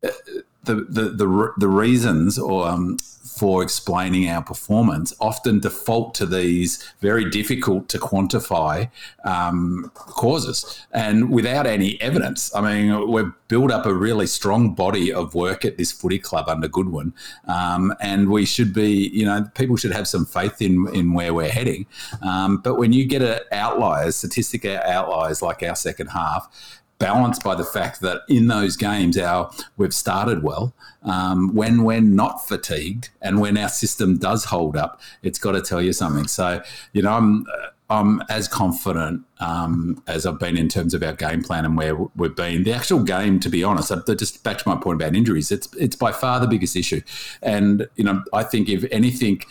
the 0.00 0.14
the 0.64 1.10
the, 1.10 1.52
the 1.58 1.68
reasons 1.68 2.38
or 2.38 2.68
um, 2.68 2.98
for 3.40 3.62
explaining 3.62 4.28
our 4.28 4.42
performance 4.42 5.14
often 5.18 5.60
default 5.60 6.14
to 6.14 6.26
these 6.26 6.92
very 7.00 7.28
difficult 7.30 7.88
to 7.88 7.98
quantify 7.98 8.90
um, 9.24 9.90
causes 9.94 10.84
and 10.92 11.30
without 11.30 11.66
any 11.66 11.98
evidence. 12.02 12.54
I 12.54 12.60
mean, 12.60 13.10
we've 13.10 13.32
built 13.48 13.72
up 13.72 13.86
a 13.86 13.94
really 13.94 14.26
strong 14.26 14.74
body 14.74 15.10
of 15.10 15.34
work 15.34 15.64
at 15.64 15.78
this 15.78 15.90
footy 15.90 16.18
club 16.18 16.50
under 16.50 16.68
Goodwin, 16.68 17.14
um, 17.46 17.94
and 18.00 18.28
we 18.28 18.44
should 18.44 18.74
be, 18.74 19.08
you 19.08 19.24
know, 19.24 19.48
people 19.54 19.76
should 19.76 19.92
have 19.92 20.06
some 20.06 20.26
faith 20.26 20.60
in 20.60 20.86
in 20.94 21.14
where 21.14 21.32
we're 21.32 21.48
heading. 21.48 21.86
Um, 22.22 22.58
but 22.58 22.74
when 22.74 22.92
you 22.92 23.06
get 23.06 23.22
an 23.22 23.40
outliers, 23.52 24.16
statistic 24.16 24.66
outliers 24.66 25.40
like 25.40 25.62
our 25.62 25.76
second 25.76 26.08
half, 26.08 26.79
balanced 27.00 27.42
by 27.42 27.56
the 27.56 27.64
fact 27.64 28.00
that 28.00 28.20
in 28.28 28.46
those 28.46 28.76
games 28.76 29.18
our 29.18 29.50
we've 29.76 29.94
started 29.94 30.44
well 30.44 30.72
um, 31.02 31.52
when 31.54 31.82
we're 31.82 32.00
not 32.00 32.46
fatigued 32.46 33.08
and 33.20 33.40
when 33.40 33.58
our 33.58 33.68
system 33.68 34.18
does 34.18 34.44
hold 34.44 34.76
up 34.76 35.00
it's 35.22 35.38
got 35.38 35.52
to 35.52 35.60
tell 35.60 35.82
you 35.82 35.92
something 35.92 36.28
so 36.28 36.62
you 36.92 37.02
know 37.02 37.10
i'm 37.10 37.44
I'm 37.90 38.22
as 38.28 38.46
confident 38.46 39.24
um, 39.40 40.00
as 40.06 40.24
I've 40.24 40.38
been 40.38 40.56
in 40.56 40.68
terms 40.68 40.94
of 40.94 41.02
our 41.02 41.12
game 41.12 41.42
plan 41.42 41.64
and 41.64 41.76
where 41.76 41.96
we've 42.14 42.36
been. 42.36 42.62
The 42.62 42.72
actual 42.72 43.02
game, 43.02 43.40
to 43.40 43.48
be 43.48 43.64
honest, 43.64 43.92
just 44.16 44.44
back 44.44 44.58
to 44.58 44.68
my 44.68 44.76
point 44.76 45.02
about 45.02 45.16
injuries, 45.16 45.50
it's 45.50 45.68
it's 45.74 45.96
by 45.96 46.12
far 46.12 46.38
the 46.38 46.46
biggest 46.46 46.76
issue. 46.76 47.00
And 47.42 47.88
you 47.96 48.04
know, 48.04 48.22
I 48.32 48.44
think 48.44 48.68
if 48.68 48.84
anything, 48.92 49.42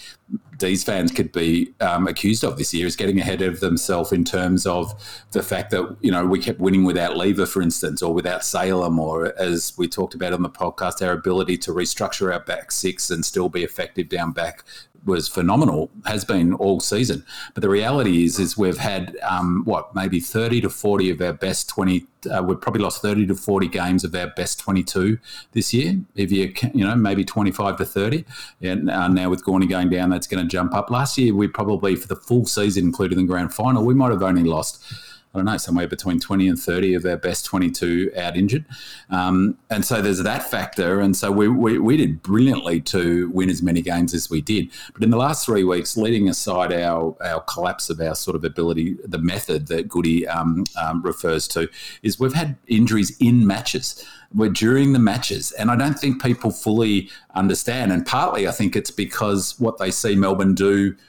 these 0.60 0.84
fans 0.84 1.12
could 1.12 1.32
be 1.32 1.74
um, 1.80 2.08
accused 2.08 2.44
of 2.44 2.58
this 2.58 2.74
year 2.74 2.86
is 2.86 2.96
getting 2.96 3.20
ahead 3.20 3.42
of 3.42 3.60
themselves 3.60 4.12
in 4.12 4.24
terms 4.24 4.66
of 4.66 4.94
the 5.32 5.42
fact 5.42 5.72
that 5.72 5.98
you 6.01 6.12
know 6.12 6.25
we 6.25 6.39
kept 6.39 6.60
winning 6.60 6.84
without 6.84 7.18
Lever, 7.18 7.46
for 7.46 7.62
instance, 7.62 8.01
or 8.01 8.13
without 8.13 8.44
Salem, 8.44 9.00
or 9.00 9.38
as 9.39 9.74
we 9.78 9.88
talked 9.88 10.13
about 10.13 10.34
on 10.34 10.42
the 10.42 10.50
podcast, 10.50 11.06
our 11.06 11.13
ability 11.13 11.58
to 11.58 11.72
restructure 11.72 12.32
our 12.32 12.39
back 12.39 12.72
six 12.72 13.10
and 13.10 13.25
still 13.25 13.50
be 13.50 13.63
effective 13.63 14.10
down 14.10 14.32
back 14.32 14.63
was 15.06 15.27
phenomenal, 15.27 15.89
has 16.06 16.25
been 16.25 16.53
all 16.53 16.79
season. 16.79 17.25
But 17.53 17.62
the 17.62 17.70
reality 17.70 18.24
is, 18.24 18.39
is 18.39 18.58
we've 18.58 18.77
had 18.77 19.18
um, 19.24 19.63
what 19.65 19.94
maybe 19.96 20.20
thirty 20.20 20.62
to 20.62 20.70
forty 20.70 21.10
of 21.10 21.22
our 21.22 21.34
best 21.34 21.70
twenty. 21.70 22.06
Uh, 22.29 22.44
we've 22.44 22.60
probably 22.60 22.82
lost 22.82 23.01
thirty 23.01 23.25
to 23.25 23.36
forty 23.36 23.68
games 23.68 24.03
of 24.03 24.13
our 24.13 24.27
best 24.27 24.60
twenty-two 24.60 25.18
this 25.53 25.74
year. 25.74 26.00
If 26.15 26.32
you 26.32 26.53
you 26.74 26.86
know 26.86 26.96
maybe 26.96 27.24
twenty-five 27.24 27.77
to 27.77 27.86
thirty, 27.86 28.25
and 28.62 28.89
uh, 28.89 29.08
now 29.08 29.29
with 29.29 29.44
Gawny 29.44 29.68
going 29.68 29.89
down, 29.89 30.10
that's 30.10 30.27
going 30.27 30.44
to 30.44 30.50
jump 30.50 30.74
up. 30.74 30.89
Last 30.89 31.18
year 31.18 31.34
we 31.34 31.48
probably 31.48 31.96
for 31.96 32.08
the 32.08 32.15
full 32.15 32.46
season, 32.46 32.86
including 32.86 33.18
the 33.18 33.24
grand 33.25 33.53
final, 33.53 33.86
we 33.86 33.94
might 33.94 34.12
have 34.12 34.24
only 34.24 34.44
lost 34.44 34.84
I 35.33 35.38
don't 35.38 35.45
know, 35.45 35.57
somewhere 35.57 35.88
between 35.88 36.19
20 36.19 36.48
and 36.48 36.59
30 36.59 36.95
of 36.95 37.05
our 37.05 37.15
best 37.15 37.45
22 37.45 38.12
out 38.17 38.36
injured. 38.36 38.65
Um, 39.12 39.59
and 39.69 39.86
so 39.86 40.01
there's 40.01 40.24
that 40.24 40.50
factor. 40.50 41.00
And 41.01 41.15
so 41.15 41.31
we, 41.31 41.48
we, 41.48 41.77
we, 41.77 41.98
did 41.98 42.24
brilliantly 42.24 42.81
to 42.81 43.29
win 43.29 43.51
as 43.51 43.62
many 43.62 43.83
games 43.83 44.15
as 44.15 44.31
we 44.31 44.41
did. 44.41 44.69
But 44.91 45.03
in 45.03 45.12
the 45.12 45.17
last 45.17 45.45
three 45.45 45.63
weeks, 45.63 45.95
leading 45.95 46.29
aside 46.29 46.74
our, 46.74 47.15
our 47.24 47.41
collapse 47.41 47.91
of 47.91 48.01
our 48.01 48.15
sort 48.15 48.36
of 48.36 48.43
ability, 48.43 48.98
the 49.05 49.19
method 49.19 49.67
that 49.67 49.88
Goody 49.88 50.27
um, 50.27 50.63
um, 50.81 51.03
refers 51.03 51.48
to, 51.50 51.69
is 52.01 52.19
we've 52.19 52.33
had 52.33 52.55
injuries 52.65 53.15
in 53.19 53.45
matches. 53.45 54.03
We're 54.33 54.50
during 54.50 54.93
the 54.93 55.00
matches. 55.00 55.51
And 55.51 55.69
I 55.69 55.75
don't 55.75 56.00
think 56.00 56.24
people 56.24 56.50
fully 56.50 57.07
understand. 57.36 57.91
And 57.91 58.03
partly 58.03 58.48
I 58.48 58.51
think 58.51 58.75
it's 58.75 58.91
because 58.91 59.59
what 59.59 59.77
they 59.77 59.91
see 59.91 60.15
Melbourne 60.15 60.55
do– 60.55 60.95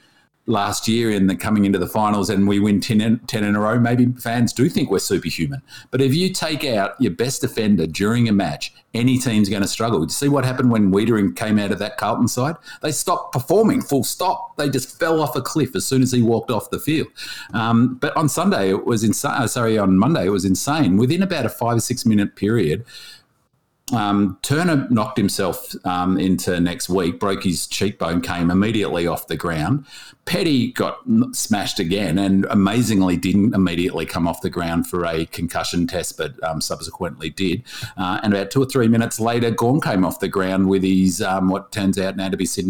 last 0.51 0.87
year 0.87 1.09
in 1.09 1.27
the 1.27 1.35
coming 1.35 1.65
into 1.65 1.79
the 1.79 1.87
finals 1.87 2.29
and 2.29 2.47
we 2.47 2.59
win 2.59 2.79
10 2.79 3.01
in, 3.01 3.19
10 3.19 3.43
in 3.43 3.55
a 3.55 3.59
row, 3.59 3.79
maybe 3.79 4.07
fans 4.19 4.53
do 4.53 4.69
think 4.69 4.91
we're 4.91 4.99
superhuman. 4.99 5.61
But 5.89 6.01
if 6.01 6.13
you 6.13 6.31
take 6.31 6.63
out 6.65 6.99
your 6.99 7.11
best 7.11 7.41
defender 7.41 7.87
during 7.87 8.27
a 8.27 8.31
match, 8.31 8.73
any 8.93 9.17
team's 9.17 9.49
going 9.49 9.61
to 9.61 9.67
struggle. 9.67 10.03
You 10.03 10.09
see 10.09 10.27
what 10.27 10.43
happened 10.43 10.69
when 10.69 10.91
Weitering 10.91 11.35
came 11.35 11.57
out 11.57 11.71
of 11.71 11.79
that 11.79 11.97
Carlton 11.97 12.27
side? 12.27 12.55
They 12.81 12.91
stopped 12.91 13.31
performing, 13.31 13.81
full 13.81 14.03
stop. 14.03 14.57
They 14.57 14.69
just 14.69 14.99
fell 14.99 15.21
off 15.21 15.35
a 15.35 15.41
cliff 15.41 15.75
as 15.75 15.85
soon 15.85 16.03
as 16.03 16.11
he 16.11 16.21
walked 16.21 16.51
off 16.51 16.69
the 16.69 16.79
field. 16.79 17.07
Um, 17.53 17.95
but 17.95 18.15
on 18.17 18.27
Sunday, 18.27 18.69
it 18.69 18.85
was 18.85 19.03
insane. 19.03 19.31
Uh, 19.31 19.47
sorry, 19.47 19.77
on 19.77 19.97
Monday, 19.97 20.25
it 20.25 20.29
was 20.29 20.45
insane. 20.45 20.97
Within 20.97 21.23
about 21.23 21.45
a 21.45 21.49
five 21.49 21.77
or 21.77 21.81
six 21.81 22.05
minute 22.05 22.35
period, 22.35 22.85
um, 23.93 24.37
Turner 24.41 24.87
knocked 24.89 25.17
himself 25.17 25.73
um, 25.85 26.17
into 26.17 26.59
next 26.59 26.87
week, 26.89 27.19
broke 27.19 27.43
his 27.43 27.67
cheekbone, 27.67 28.21
came 28.21 28.49
immediately 28.49 29.05
off 29.05 29.27
the 29.27 29.35
ground. 29.35 29.85
Petty 30.25 30.71
got 30.71 30.99
smashed 31.33 31.79
again 31.79 32.17
and 32.17 32.45
amazingly 32.49 33.17
didn't 33.17 33.53
immediately 33.53 34.05
come 34.05 34.27
off 34.27 34.41
the 34.41 34.49
ground 34.49 34.87
for 34.87 35.05
a 35.05 35.25
concussion 35.25 35.87
test, 35.87 36.17
but 36.17 36.41
um, 36.43 36.61
subsequently 36.61 37.29
did. 37.29 37.63
Uh, 37.97 38.19
and 38.23 38.33
about 38.33 38.51
two 38.51 38.61
or 38.61 38.65
three 38.65 38.87
minutes 38.87 39.19
later, 39.19 39.51
Gawn 39.51 39.81
came 39.81 40.05
off 40.05 40.19
the 40.19 40.29
ground 40.29 40.69
with 40.69 40.83
his, 40.83 41.21
um, 41.21 41.49
what 41.49 41.71
turns 41.71 41.97
out 41.99 42.15
now 42.15 42.29
to 42.29 42.37
be 42.37 42.45
Sid 42.45 42.67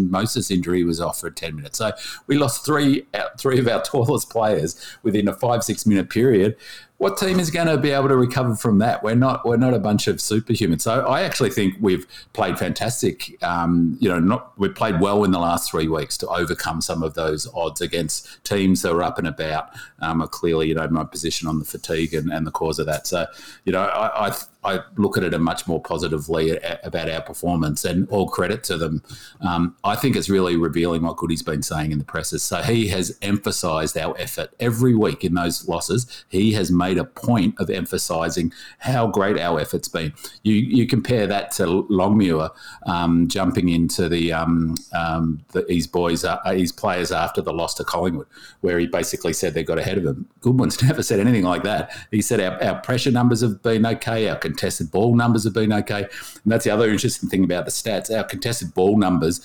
injury, 0.50 0.82
was 0.82 1.00
off 1.00 1.20
for 1.20 1.30
10 1.30 1.54
minutes. 1.54 1.78
So 1.78 1.92
we 2.26 2.36
lost 2.36 2.64
three, 2.64 3.06
three 3.38 3.60
of 3.60 3.68
our 3.68 3.82
tallest 3.84 4.30
players 4.30 4.80
within 5.02 5.28
a 5.28 5.34
five, 5.34 5.62
six 5.62 5.86
minute 5.86 6.10
period 6.10 6.56
what 7.02 7.18
team 7.18 7.40
is 7.40 7.50
going 7.50 7.66
to 7.66 7.76
be 7.76 7.90
able 7.90 8.06
to 8.06 8.14
recover 8.14 8.54
from 8.54 8.78
that? 8.78 9.02
We're 9.02 9.16
not 9.16 9.44
we're 9.44 9.56
not 9.56 9.74
a 9.74 9.80
bunch 9.80 10.06
of 10.06 10.18
superhumans. 10.18 10.82
So 10.82 11.04
I 11.04 11.22
actually 11.22 11.50
think 11.50 11.74
we've 11.80 12.06
played 12.32 12.60
fantastic. 12.60 13.42
Um, 13.42 13.96
you 13.98 14.08
know, 14.08 14.20
not 14.20 14.56
we've 14.56 14.72
played 14.72 15.00
well 15.00 15.24
in 15.24 15.32
the 15.32 15.40
last 15.40 15.68
three 15.68 15.88
weeks 15.88 16.16
to 16.18 16.28
overcome 16.28 16.80
some 16.80 17.02
of 17.02 17.14
those 17.14 17.48
odds 17.54 17.80
against 17.80 18.44
teams 18.44 18.82
that 18.82 18.92
are 18.92 19.02
up 19.02 19.18
and 19.18 19.26
about. 19.26 19.70
Um, 19.98 20.22
are 20.22 20.28
clearly, 20.28 20.68
you 20.68 20.76
know, 20.76 20.86
my 20.86 21.02
position 21.02 21.48
on 21.48 21.58
the 21.58 21.64
fatigue 21.64 22.14
and, 22.14 22.32
and 22.32 22.46
the 22.46 22.52
cause 22.52 22.78
of 22.78 22.86
that. 22.86 23.08
So, 23.08 23.26
you 23.64 23.72
know, 23.72 23.82
I, 23.82 24.28
I 24.28 24.36
I 24.64 24.80
look 24.96 25.16
at 25.16 25.24
it 25.24 25.38
much 25.38 25.66
more 25.66 25.80
positively 25.80 26.58
about 26.82 27.10
our 27.10 27.20
performance 27.20 27.84
and 27.84 28.08
all 28.08 28.28
credit 28.28 28.62
to 28.64 28.76
them. 28.76 29.02
Um, 29.40 29.76
I 29.82 29.96
think 29.96 30.14
it's 30.14 30.28
really 30.28 30.56
revealing 30.56 31.02
what 31.02 31.16
Goody's 31.16 31.42
been 31.42 31.62
saying 31.62 31.92
in 31.92 31.98
the 31.98 32.04
presses. 32.04 32.42
So 32.42 32.62
he 32.62 32.88
has 32.88 33.18
emphasised 33.22 33.96
our 33.96 34.16
effort 34.18 34.50
every 34.60 34.94
week 34.94 35.24
in 35.24 35.34
those 35.34 35.68
losses. 35.68 36.24
He 36.28 36.52
has 36.52 36.70
made 36.70 36.98
a 36.98 37.04
point 37.04 37.58
of 37.58 37.70
emphasising 37.70 38.52
how 38.78 39.08
great 39.08 39.38
our 39.38 39.60
effort's 39.60 39.88
been. 39.88 40.12
You 40.42 40.54
you 40.54 40.86
compare 40.86 41.26
that 41.26 41.50
to 41.52 41.86
Longmuir 41.88 42.50
um, 42.86 43.28
jumping 43.28 43.68
into 43.68 44.08
the, 44.08 44.32
um, 44.32 44.76
um 44.92 45.44
the 45.52 45.64
his 45.68 45.86
boys 45.86 46.24
uh, 46.24 46.40
his 46.46 46.72
players 46.72 47.10
after 47.12 47.40
the 47.40 47.52
loss 47.52 47.74
to 47.74 47.84
Collingwood, 47.84 48.26
where 48.60 48.78
he 48.78 48.86
basically 48.86 49.32
said 49.32 49.54
they 49.54 49.64
got 49.64 49.78
ahead 49.78 49.98
of 49.98 50.04
him. 50.04 50.28
Goodwin's 50.40 50.82
never 50.88 51.02
said 51.02 51.20
anything 51.20 51.44
like 51.44 51.62
that. 51.64 51.90
He 52.10 52.22
said 52.22 52.40
our, 52.40 52.62
our 52.62 52.80
pressure 52.80 53.10
numbers 53.10 53.40
have 53.40 53.62
been 53.62 53.84
okay. 53.86 54.28
Our 54.28 54.36
contested 54.52 54.90
ball 54.90 55.14
numbers 55.14 55.44
have 55.44 55.54
been 55.54 55.72
okay. 55.72 56.02
And 56.02 56.52
that's 56.52 56.64
the 56.64 56.70
other 56.70 56.90
interesting 56.90 57.28
thing 57.28 57.44
about 57.44 57.64
the 57.64 57.70
stats. 57.70 58.14
Our 58.14 58.24
contested 58.24 58.74
ball 58.74 58.98
numbers, 58.98 59.40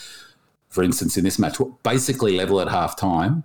for 0.69 0.83
instance, 0.83 1.17
in 1.17 1.23
this 1.23 1.39
match, 1.39 1.59
were 1.59 1.71
basically 1.83 2.35
level 2.35 2.59
at 2.59 2.67
half 2.67 2.99
time. 2.99 3.43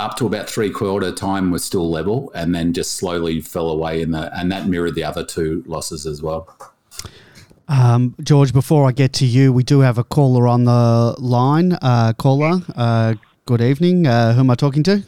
Up 0.00 0.16
to 0.16 0.26
about 0.26 0.48
three 0.48 0.70
quarter 0.70 1.12
time 1.12 1.50
was 1.50 1.62
still 1.62 1.88
level, 1.90 2.32
and 2.34 2.54
then 2.54 2.72
just 2.72 2.94
slowly 2.94 3.40
fell 3.40 3.68
away 3.68 4.00
in 4.00 4.12
the, 4.12 4.30
and 4.36 4.50
that 4.50 4.66
mirrored 4.66 4.94
the 4.94 5.04
other 5.04 5.24
two 5.24 5.62
losses 5.66 6.06
as 6.06 6.22
well. 6.22 6.48
Um, 7.68 8.16
George, 8.22 8.52
before 8.52 8.88
I 8.88 8.92
get 8.92 9.12
to 9.14 9.26
you, 9.26 9.52
we 9.52 9.62
do 9.62 9.80
have 9.80 9.98
a 9.98 10.04
caller 10.04 10.48
on 10.48 10.64
the 10.64 11.14
line. 11.18 11.74
Uh, 11.82 12.14
caller, 12.14 12.62
uh, 12.74 13.14
good 13.44 13.60
evening. 13.60 14.06
Uh, 14.06 14.32
who 14.32 14.40
am 14.40 14.50
I 14.50 14.54
talking 14.54 14.82
to? 14.84 15.04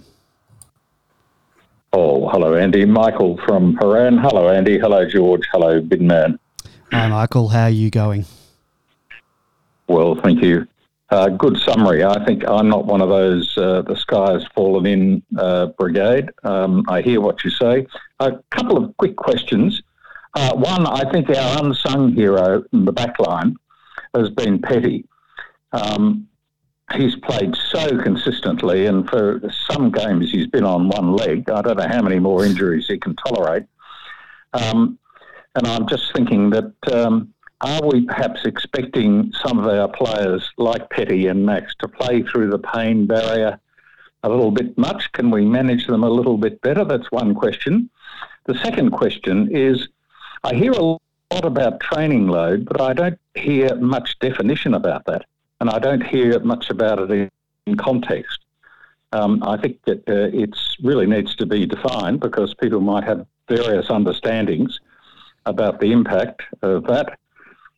Oh, 1.94 2.26
hello, 2.30 2.54
Andy. 2.54 2.86
Michael 2.86 3.36
from 3.44 3.76
Prahran. 3.76 4.18
Hello, 4.18 4.48
Andy. 4.48 4.78
Hello, 4.78 5.06
George. 5.06 5.46
Hello, 5.52 5.78
Binman. 5.78 6.38
Hi, 6.90 7.06
Michael. 7.08 7.48
How 7.48 7.64
are 7.64 7.70
you 7.70 7.90
going? 7.90 8.24
Well, 9.88 10.14
thank 10.22 10.42
you. 10.42 10.66
Uh, 11.10 11.28
good 11.28 11.58
summary. 11.58 12.02
I 12.02 12.24
think 12.24 12.48
I'm 12.48 12.70
not 12.70 12.86
one 12.86 13.02
of 13.02 13.10
those 13.10 13.58
uh, 13.58 13.82
the 13.82 13.94
sky 13.94 14.32
has 14.32 14.46
fallen 14.54 14.86
in 14.86 15.22
uh, 15.36 15.66
brigade. 15.78 16.30
Um, 16.44 16.82
I 16.88 17.02
hear 17.02 17.20
what 17.20 17.44
you 17.44 17.50
say. 17.50 17.86
A 18.20 18.32
couple 18.50 18.82
of 18.82 18.96
quick 18.96 19.16
questions. 19.16 19.82
Uh, 20.32 20.54
one, 20.54 20.86
I 20.86 21.10
think 21.12 21.28
our 21.28 21.62
unsung 21.62 22.14
hero 22.14 22.64
in 22.72 22.86
the 22.86 22.92
back 22.92 23.18
line 23.18 23.56
has 24.14 24.30
been 24.30 24.62
Petty. 24.62 25.04
Um, 25.72 26.26
he's 26.94 27.16
played 27.16 27.54
so 27.56 27.98
consistently, 27.98 28.86
and 28.86 29.08
for 29.08 29.40
some 29.70 29.90
games 29.90 30.30
he's 30.30 30.46
been 30.46 30.64
on 30.64 30.88
one 30.88 31.12
leg. 31.12 31.48
I 31.50 31.62
don't 31.62 31.78
know 31.78 31.88
how 31.88 32.02
many 32.02 32.18
more 32.18 32.44
injuries 32.44 32.86
he 32.88 32.98
can 32.98 33.16
tolerate. 33.16 33.64
Um, 34.52 34.98
and 35.54 35.66
I'm 35.66 35.86
just 35.86 36.12
thinking 36.14 36.50
that 36.50 36.72
um, 36.92 37.32
are 37.60 37.86
we 37.86 38.04
perhaps 38.04 38.44
expecting 38.44 39.32
some 39.44 39.58
of 39.58 39.66
our 39.66 39.88
players 39.88 40.50
like 40.56 40.90
Petty 40.90 41.26
and 41.26 41.44
Max 41.46 41.74
to 41.80 41.88
play 41.88 42.22
through 42.22 42.50
the 42.50 42.58
pain 42.58 43.06
barrier 43.06 43.60
a 44.22 44.28
little 44.28 44.50
bit 44.50 44.76
much? 44.78 45.12
Can 45.12 45.30
we 45.30 45.44
manage 45.44 45.86
them 45.86 46.04
a 46.04 46.10
little 46.10 46.38
bit 46.38 46.60
better? 46.62 46.84
That's 46.84 47.10
one 47.12 47.34
question. 47.34 47.90
The 48.46 48.58
second 48.58 48.90
question 48.90 49.54
is 49.54 49.88
I 50.42 50.54
hear 50.54 50.72
a 50.72 50.82
lot 50.82 50.98
about 51.44 51.80
training 51.80 52.28
load, 52.28 52.64
but 52.64 52.80
I 52.80 52.92
don't 52.92 53.18
hear 53.34 53.74
much 53.76 54.18
definition 54.18 54.74
about 54.74 55.04
that. 55.06 55.24
And 55.62 55.70
I 55.70 55.78
don't 55.78 56.04
hear 56.04 56.40
much 56.40 56.70
about 56.70 57.08
it 57.08 57.30
in 57.66 57.76
context. 57.76 58.40
Um, 59.12 59.44
I 59.44 59.56
think 59.56 59.80
that 59.84 59.98
uh, 60.08 60.36
it 60.36 60.58
really 60.82 61.06
needs 61.06 61.36
to 61.36 61.46
be 61.46 61.66
defined 61.66 62.18
because 62.18 62.52
people 62.52 62.80
might 62.80 63.04
have 63.04 63.28
various 63.46 63.88
understandings 63.88 64.80
about 65.46 65.78
the 65.78 65.92
impact 65.92 66.42
of 66.62 66.82
that. 66.88 67.16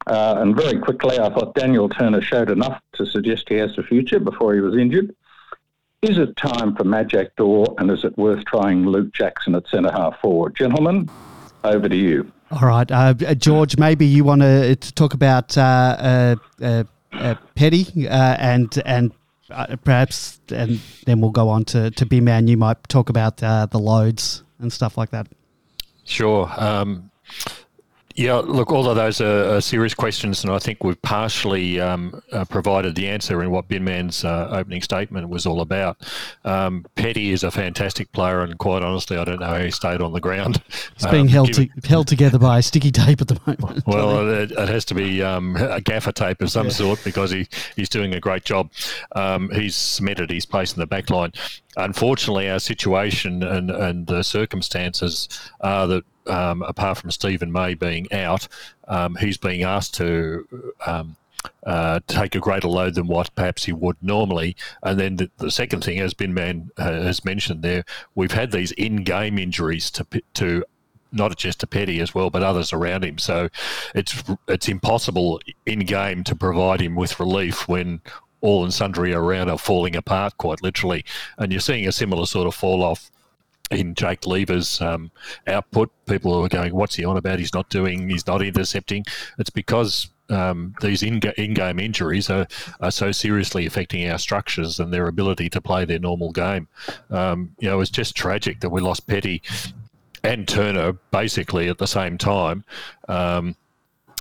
Uh, 0.06 0.36
and 0.38 0.56
very 0.56 0.78
quickly, 0.78 1.18
I 1.18 1.28
thought 1.28 1.54
Daniel 1.54 1.90
Turner 1.90 2.22
showed 2.22 2.48
enough 2.48 2.80
to 2.94 3.04
suggest 3.04 3.50
he 3.50 3.56
has 3.56 3.76
a 3.76 3.82
future 3.82 4.18
before 4.18 4.54
he 4.54 4.60
was 4.60 4.78
injured. 4.78 5.14
Is 6.00 6.16
it 6.16 6.34
time 6.38 6.74
for 6.74 6.84
Majak 6.84 7.32
Daw 7.36 7.66
and 7.76 7.90
is 7.90 8.02
it 8.02 8.16
worth 8.16 8.46
trying 8.46 8.86
Luke 8.86 9.12
Jackson 9.12 9.54
at 9.56 9.68
centre 9.68 9.92
half 9.92 10.18
forward? 10.20 10.56
Gentlemen, 10.56 11.10
over 11.64 11.86
to 11.90 11.96
you. 11.96 12.32
All 12.50 12.66
right. 12.66 12.90
Uh, 12.90 13.12
uh 13.26 13.34
George, 13.34 13.76
maybe 13.76 14.06
you 14.06 14.24
want 14.24 14.40
to 14.40 14.74
talk 14.76 15.12
about 15.12 15.58
uh, 15.58 15.60
uh, 15.60 16.36
uh 16.62 16.84
Uh, 17.14 17.34
petty 17.54 18.08
uh, 18.08 18.36
and 18.38 18.82
and 18.84 19.12
uh, 19.50 19.76
perhaps, 19.84 20.40
and 20.48 20.80
then 21.06 21.20
we'll 21.20 21.30
go 21.30 21.48
on 21.48 21.64
to, 21.66 21.90
to 21.92 22.06
B-Man. 22.06 22.48
You 22.48 22.56
might 22.56 22.82
talk 22.88 23.08
about 23.08 23.36
the 23.38 23.68
loads 23.78 24.42
and 24.58 24.72
stuff 24.72 24.96
like 24.96 25.10
that. 25.10 25.28
Sure. 26.04 26.50
Um, 26.56 27.10
yeah, 28.14 28.34
look, 28.34 28.70
all 28.70 28.88
of 28.88 28.94
those 28.94 29.20
are, 29.20 29.56
are, 29.56 29.60
serious 29.60 29.92
questions, 29.92 30.44
and 30.44 30.52
I 30.52 30.58
think 30.60 30.84
we've 30.84 31.00
partially 31.02 31.80
um, 31.80 32.22
uh, 32.30 32.44
provided 32.44 32.94
the 32.94 33.08
answer 33.08 33.42
in 33.42 33.50
what 33.50 33.68
Binman's 33.68 34.24
uh, 34.24 34.48
opening 34.52 34.82
statement 34.82 35.28
was 35.28 35.46
all 35.46 35.60
about. 35.60 35.96
Um, 36.44 36.86
Petty 36.94 37.32
is 37.32 37.42
a 37.42 37.50
fantastic 37.50 38.12
player, 38.12 38.40
and 38.40 38.56
quite 38.56 38.82
honestly, 38.82 39.16
I 39.16 39.24
don't 39.24 39.40
know 39.40 39.46
how 39.46 39.58
he 39.58 39.72
stayed 39.72 40.00
on 40.00 40.12
the 40.12 40.20
ground. 40.20 40.62
It's 40.94 41.06
being 41.06 41.22
um, 41.22 41.28
held 41.28 41.48
given, 41.48 41.70
to, 41.80 41.88
held 41.88 42.06
together 42.06 42.38
by 42.38 42.60
sticky 42.60 42.92
tape 42.92 43.20
at 43.20 43.26
the 43.26 43.40
moment. 43.46 43.84
Well, 43.86 44.28
it, 44.30 44.52
it, 44.52 44.68
has 44.68 44.84
to 44.86 44.94
be 44.94 45.22
um, 45.22 45.56
a 45.56 45.80
gaffer 45.80 46.12
tape 46.12 46.40
of 46.40 46.50
some 46.50 46.66
yeah. 46.66 46.72
sort 46.72 47.02
because 47.02 47.32
he, 47.32 47.48
he's 47.74 47.88
doing 47.88 48.14
a 48.14 48.20
great 48.20 48.44
job. 48.44 48.70
Um, 49.16 49.50
he's 49.50 49.74
cemented 49.74 50.30
his 50.30 50.46
place 50.46 50.72
in 50.72 50.80
the 50.80 50.86
back 50.86 51.10
line 51.10 51.32
unfortunately, 51.76 52.48
our 52.48 52.60
situation 52.60 53.42
and, 53.42 53.70
and 53.70 54.06
the 54.06 54.22
circumstances 54.22 55.28
are 55.60 55.86
that 55.88 56.04
um, 56.26 56.62
apart 56.62 56.98
from 56.98 57.10
Steven 57.10 57.52
May 57.52 57.74
being 57.74 58.12
out, 58.12 58.48
um, 58.88 59.16
he's 59.16 59.36
being 59.36 59.62
asked 59.62 59.94
to 59.94 60.46
um, 60.86 61.16
uh, 61.64 62.00
take 62.06 62.34
a 62.34 62.40
greater 62.40 62.68
load 62.68 62.94
than 62.94 63.06
what 63.06 63.34
perhaps 63.34 63.64
he 63.64 63.72
would 63.72 63.96
normally. 64.02 64.56
And 64.82 64.98
then 64.98 65.16
the, 65.16 65.30
the 65.38 65.50
second 65.50 65.84
thing, 65.84 66.00
as 66.00 66.14
Binman 66.14 66.70
uh, 66.78 67.02
has 67.02 67.24
mentioned 67.24 67.62
there, 67.62 67.84
we've 68.14 68.32
had 68.32 68.50
these 68.50 68.72
in-game 68.72 69.38
injuries 69.38 69.90
to 69.92 70.06
to 70.34 70.64
not 71.12 71.36
just 71.36 71.60
to 71.60 71.66
Petty 71.66 72.00
as 72.00 72.12
well, 72.12 72.28
but 72.28 72.42
others 72.42 72.72
around 72.72 73.04
him. 73.04 73.18
So 73.18 73.48
it's 73.94 74.22
it's 74.48 74.68
impossible 74.68 75.40
in 75.64 75.80
game 75.80 76.24
to 76.24 76.34
provide 76.34 76.80
him 76.80 76.96
with 76.96 77.20
relief 77.20 77.68
when 77.68 78.00
all 78.40 78.62
and 78.62 78.74
sundry 78.74 79.14
around 79.14 79.48
are 79.48 79.56
falling 79.56 79.96
apart 79.96 80.36
quite 80.36 80.62
literally. 80.62 81.04
And 81.38 81.50
you're 81.50 81.60
seeing 81.60 81.88
a 81.88 81.92
similar 81.92 82.26
sort 82.26 82.46
of 82.46 82.54
fall 82.54 82.82
off 82.82 83.10
in 83.70 83.94
Jake 83.94 84.26
Lever's 84.26 84.80
um, 84.80 85.10
output. 85.46 85.90
People 86.06 86.34
are 86.34 86.48
going, 86.48 86.74
"What's 86.74 86.94
he 86.94 87.04
on 87.04 87.16
about? 87.16 87.38
He's 87.38 87.54
not 87.54 87.68
doing. 87.70 88.08
He's 88.08 88.26
not 88.26 88.42
intercepting." 88.42 89.04
It's 89.38 89.50
because 89.50 90.08
um, 90.30 90.74
these 90.80 91.02
in- 91.02 91.20
game 91.20 91.78
injuries 91.78 92.30
are, 92.30 92.46
are 92.80 92.90
so 92.90 93.12
seriously 93.12 93.66
affecting 93.66 94.08
our 94.08 94.18
structures 94.18 94.80
and 94.80 94.92
their 94.92 95.06
ability 95.06 95.50
to 95.50 95.60
play 95.60 95.84
their 95.84 95.98
normal 95.98 96.32
game. 96.32 96.68
Um, 97.10 97.54
you 97.58 97.68
know, 97.68 97.80
it's 97.80 97.90
just 97.90 98.16
tragic 98.16 98.60
that 98.60 98.70
we 98.70 98.80
lost 98.80 99.06
Petty 99.06 99.42
and 100.22 100.48
Turner 100.48 100.92
basically 101.10 101.68
at 101.68 101.78
the 101.78 101.86
same 101.86 102.18
time. 102.18 102.64
Um, 103.08 103.56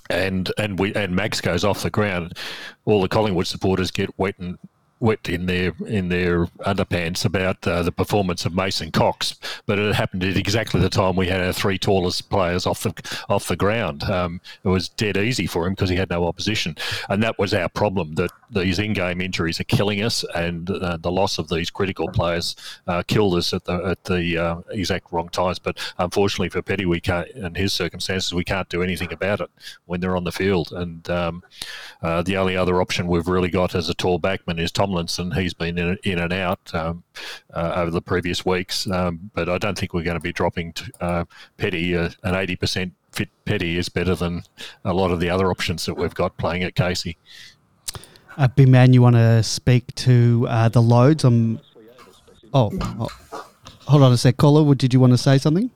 and 0.10 0.52
and 0.58 0.78
we 0.78 0.94
and 0.96 1.16
Max 1.16 1.40
goes 1.40 1.64
off 1.64 1.84
the 1.84 1.90
ground. 1.90 2.38
All 2.86 3.02
the 3.02 3.08
Collingwood 3.08 3.48
supporters 3.48 3.90
get 3.90 4.18
wet 4.18 4.36
and 4.38 4.58
wet 5.04 5.28
in 5.28 5.48
their 5.48 5.74
in 5.86 6.08
their 6.08 6.46
underpants 6.66 7.26
about 7.26 7.68
uh, 7.68 7.84
the 7.84 7.92
performance 7.92 8.46
of 8.46 8.56
Mason 8.56 8.90
Cox, 8.90 9.36
but 9.66 9.78
it 9.78 9.94
happened 9.94 10.24
at 10.24 10.38
exactly 10.38 10.80
the 10.80 10.90
time 10.90 11.18
we 11.18 11.28
had 11.28 11.42
our 11.42 11.52
three 11.52 11.78
tallest 11.78 12.30
players 12.30 12.66
off 12.66 12.84
the 12.84 12.94
off 13.28 13.50
the 13.50 13.58
ground. 13.58 14.04
Um, 14.04 14.40
it 14.64 14.70
was 14.70 14.88
dead 14.88 15.18
easy 15.18 15.46
for 15.46 15.68
him 15.68 15.74
because 15.74 15.90
he 15.90 15.98
had 15.98 16.10
no 16.10 16.26
opposition, 16.26 16.78
and 17.10 17.22
that 17.22 17.38
was 17.38 17.54
our 17.54 17.68
problem. 17.68 18.16
That 18.16 18.32
these 18.50 18.80
in-game 18.80 19.20
injuries 19.20 19.60
are 19.60 19.66
killing 19.66 20.02
us, 20.02 20.24
and 20.36 20.70
uh, 20.70 20.98
the 20.98 21.12
loss 21.12 21.38
of 21.38 21.50
these 21.50 21.70
critical 21.70 22.08
players 22.08 22.56
uh, 22.88 23.04
killed 23.06 23.36
us 23.36 23.54
at 23.54 23.66
the 23.66 23.74
at 23.84 24.06
the 24.06 24.38
uh, 24.38 24.56
exact 24.70 25.12
wrong 25.12 25.28
times. 25.30 25.60
But 25.60 25.78
unfortunately 25.98 26.50
for 26.50 26.62
Petty, 26.62 26.86
we 26.86 27.02
can't, 27.02 27.28
in 27.32 27.56
his 27.56 27.74
circumstances, 27.74 28.34
we 28.34 28.46
can't 28.46 28.70
do 28.70 28.82
anything 28.82 29.12
about 29.12 29.42
it 29.42 29.50
when 29.86 30.00
they're 30.00 30.16
on 30.16 30.24
the 30.24 30.32
field. 30.32 30.72
And 30.72 31.10
um, 31.10 31.44
uh, 32.02 32.22
the 32.22 32.38
only 32.38 32.56
other 32.56 32.80
option 32.80 33.08
we've 33.08 33.28
really 33.28 33.50
got 33.50 33.76
as 33.76 33.90
a 33.90 33.94
tall 33.94 34.18
backman 34.18 34.60
is 34.60 34.72
Tom 34.72 34.93
Tomlinson. 34.94 35.32
He's 35.32 35.54
been 35.54 35.78
in, 35.78 35.98
in 36.04 36.20
and 36.20 36.32
out 36.32 36.74
um, 36.74 37.04
uh, 37.54 37.74
over 37.76 37.92
the 37.92 38.02
previous 38.02 38.46
weeks, 38.46 38.90
um, 38.90 39.32
but 39.34 39.50
I 39.50 39.58
don't 39.58 39.78
think 39.78 39.94
we're 39.94 40.04
going 40.04 40.18
to 40.18 40.24
be 40.24 40.32
dropping 40.32 40.74
to, 40.74 40.92
uh, 41.02 41.26
Petty. 41.58 41.98
Uh, 41.98 42.10
an 42.24 42.36
80% 42.36 42.92
fit 43.12 43.30
Petty 43.46 43.78
is 43.78 43.90
better 43.90 44.16
than 44.16 44.44
a 44.86 44.94
lot 44.94 45.12
of 45.12 45.20
the 45.20 45.30
other 45.30 45.50
options 45.50 45.86
that 45.86 45.96
we've 45.96 46.14
got 46.14 46.38
playing 46.38 46.64
at 46.64 46.76
Casey. 46.76 47.18
Uh, 48.38 48.48
Binman, 48.48 48.94
you 48.94 49.02
want 49.02 49.16
to 49.16 49.42
speak 49.44 49.94
to 49.96 50.46
uh, 50.50 50.70
the 50.70 50.82
loads? 50.82 51.24
I'm. 51.24 51.60
Oh, 52.54 52.72
oh, 53.00 53.48
hold 53.86 54.04
on 54.04 54.12
a 54.12 54.18
sec, 54.18 54.38
caller. 54.38 54.76
Did 54.76 54.94
you 54.94 55.00
want 55.00 55.14
to 55.14 55.18
say 55.18 55.40
something? 55.40 55.72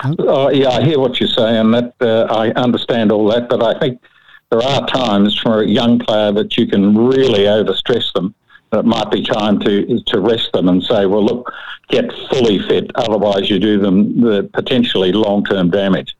Uh, 0.00 0.50
yeah, 0.52 0.70
I 0.70 0.82
hear 0.82 0.98
what 0.98 1.20
you're 1.20 1.28
saying. 1.28 1.70
That 1.70 1.94
uh, 2.00 2.26
I 2.28 2.50
understand 2.50 3.12
all 3.12 3.28
that, 3.30 3.48
but 3.48 3.62
I 3.62 3.78
think 3.78 4.00
there 4.50 4.62
are 4.62 4.86
times 4.86 5.38
for 5.38 5.62
a 5.62 5.66
young 5.66 5.98
player 5.98 6.32
that 6.32 6.56
you 6.56 6.66
can 6.66 6.96
really 6.96 7.44
overstress 7.44 8.12
them. 8.12 8.34
That 8.70 8.80
It 8.80 8.86
might 8.86 9.10
be 9.10 9.22
time 9.22 9.60
to 9.60 10.00
to 10.06 10.20
rest 10.20 10.52
them 10.52 10.68
and 10.68 10.82
say, 10.82 11.06
well, 11.06 11.24
look, 11.24 11.52
get 11.88 12.12
fully 12.30 12.58
fit. 12.58 12.90
Otherwise, 12.96 13.48
you 13.48 13.58
do 13.58 13.78
them 13.78 14.20
the 14.20 14.48
potentially 14.52 15.12
long 15.12 15.44
term 15.44 15.70
damage. 15.70 16.16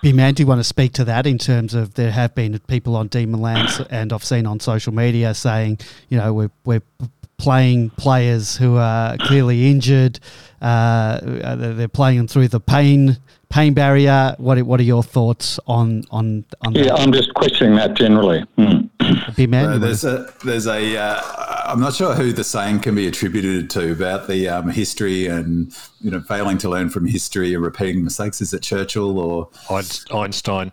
B-Man, 0.00 0.34
do 0.34 0.44
you 0.44 0.46
want 0.46 0.60
to 0.60 0.64
speak 0.64 0.92
to 0.92 1.04
that 1.06 1.26
in 1.26 1.38
terms 1.38 1.74
of 1.74 1.94
there 1.94 2.12
have 2.12 2.32
been 2.32 2.56
people 2.68 2.94
on 2.94 3.08
Demonlands 3.08 3.84
and 3.90 4.12
I've 4.12 4.22
seen 4.22 4.46
on 4.46 4.60
social 4.60 4.94
media 4.94 5.34
saying, 5.34 5.80
you 6.08 6.16
know, 6.16 6.32
we're, 6.32 6.50
we're 6.64 6.82
playing 7.38 7.90
players 7.90 8.56
who 8.56 8.76
are 8.76 9.16
clearly 9.18 9.70
injured. 9.70 10.20
Uh, 10.60 11.20
they're 11.22 11.88
playing 11.88 12.18
them 12.18 12.28
through 12.28 12.48
the 12.48 12.60
pain 12.60 13.18
pain 13.48 13.74
barrier. 13.74 14.34
What 14.38 14.60
what 14.62 14.80
are 14.80 14.84
your 14.84 15.02
thoughts 15.02 15.58
on 15.66 16.04
on 16.10 16.44
on? 16.62 16.74
Yeah, 16.74 16.84
that? 16.84 17.00
I'm 17.00 17.12
just 17.12 17.32
questioning 17.34 17.76
that 17.76 17.94
generally. 17.94 18.44
Mm. 18.58 19.48
man, 19.48 19.64
uh, 19.64 19.78
there's 19.78 20.04
a 20.04 20.32
there's 20.44 20.66
a 20.66 20.96
uh, 20.96 21.20
I'm 21.66 21.80
not 21.80 21.94
sure 21.94 22.14
who 22.14 22.32
the 22.32 22.44
saying 22.44 22.80
can 22.80 22.94
be 22.94 23.06
attributed 23.06 23.70
to 23.70 23.92
about 23.92 24.26
the 24.26 24.48
um, 24.48 24.70
history 24.70 25.26
and 25.26 25.72
you 26.00 26.10
know 26.10 26.20
failing 26.20 26.58
to 26.58 26.68
learn 26.68 26.88
from 26.88 27.06
history 27.06 27.54
and 27.54 27.62
repeating 27.62 28.04
mistakes. 28.04 28.40
Is 28.40 28.52
it 28.52 28.62
Churchill 28.62 29.18
or 29.18 29.48
Einstein? 30.12 30.72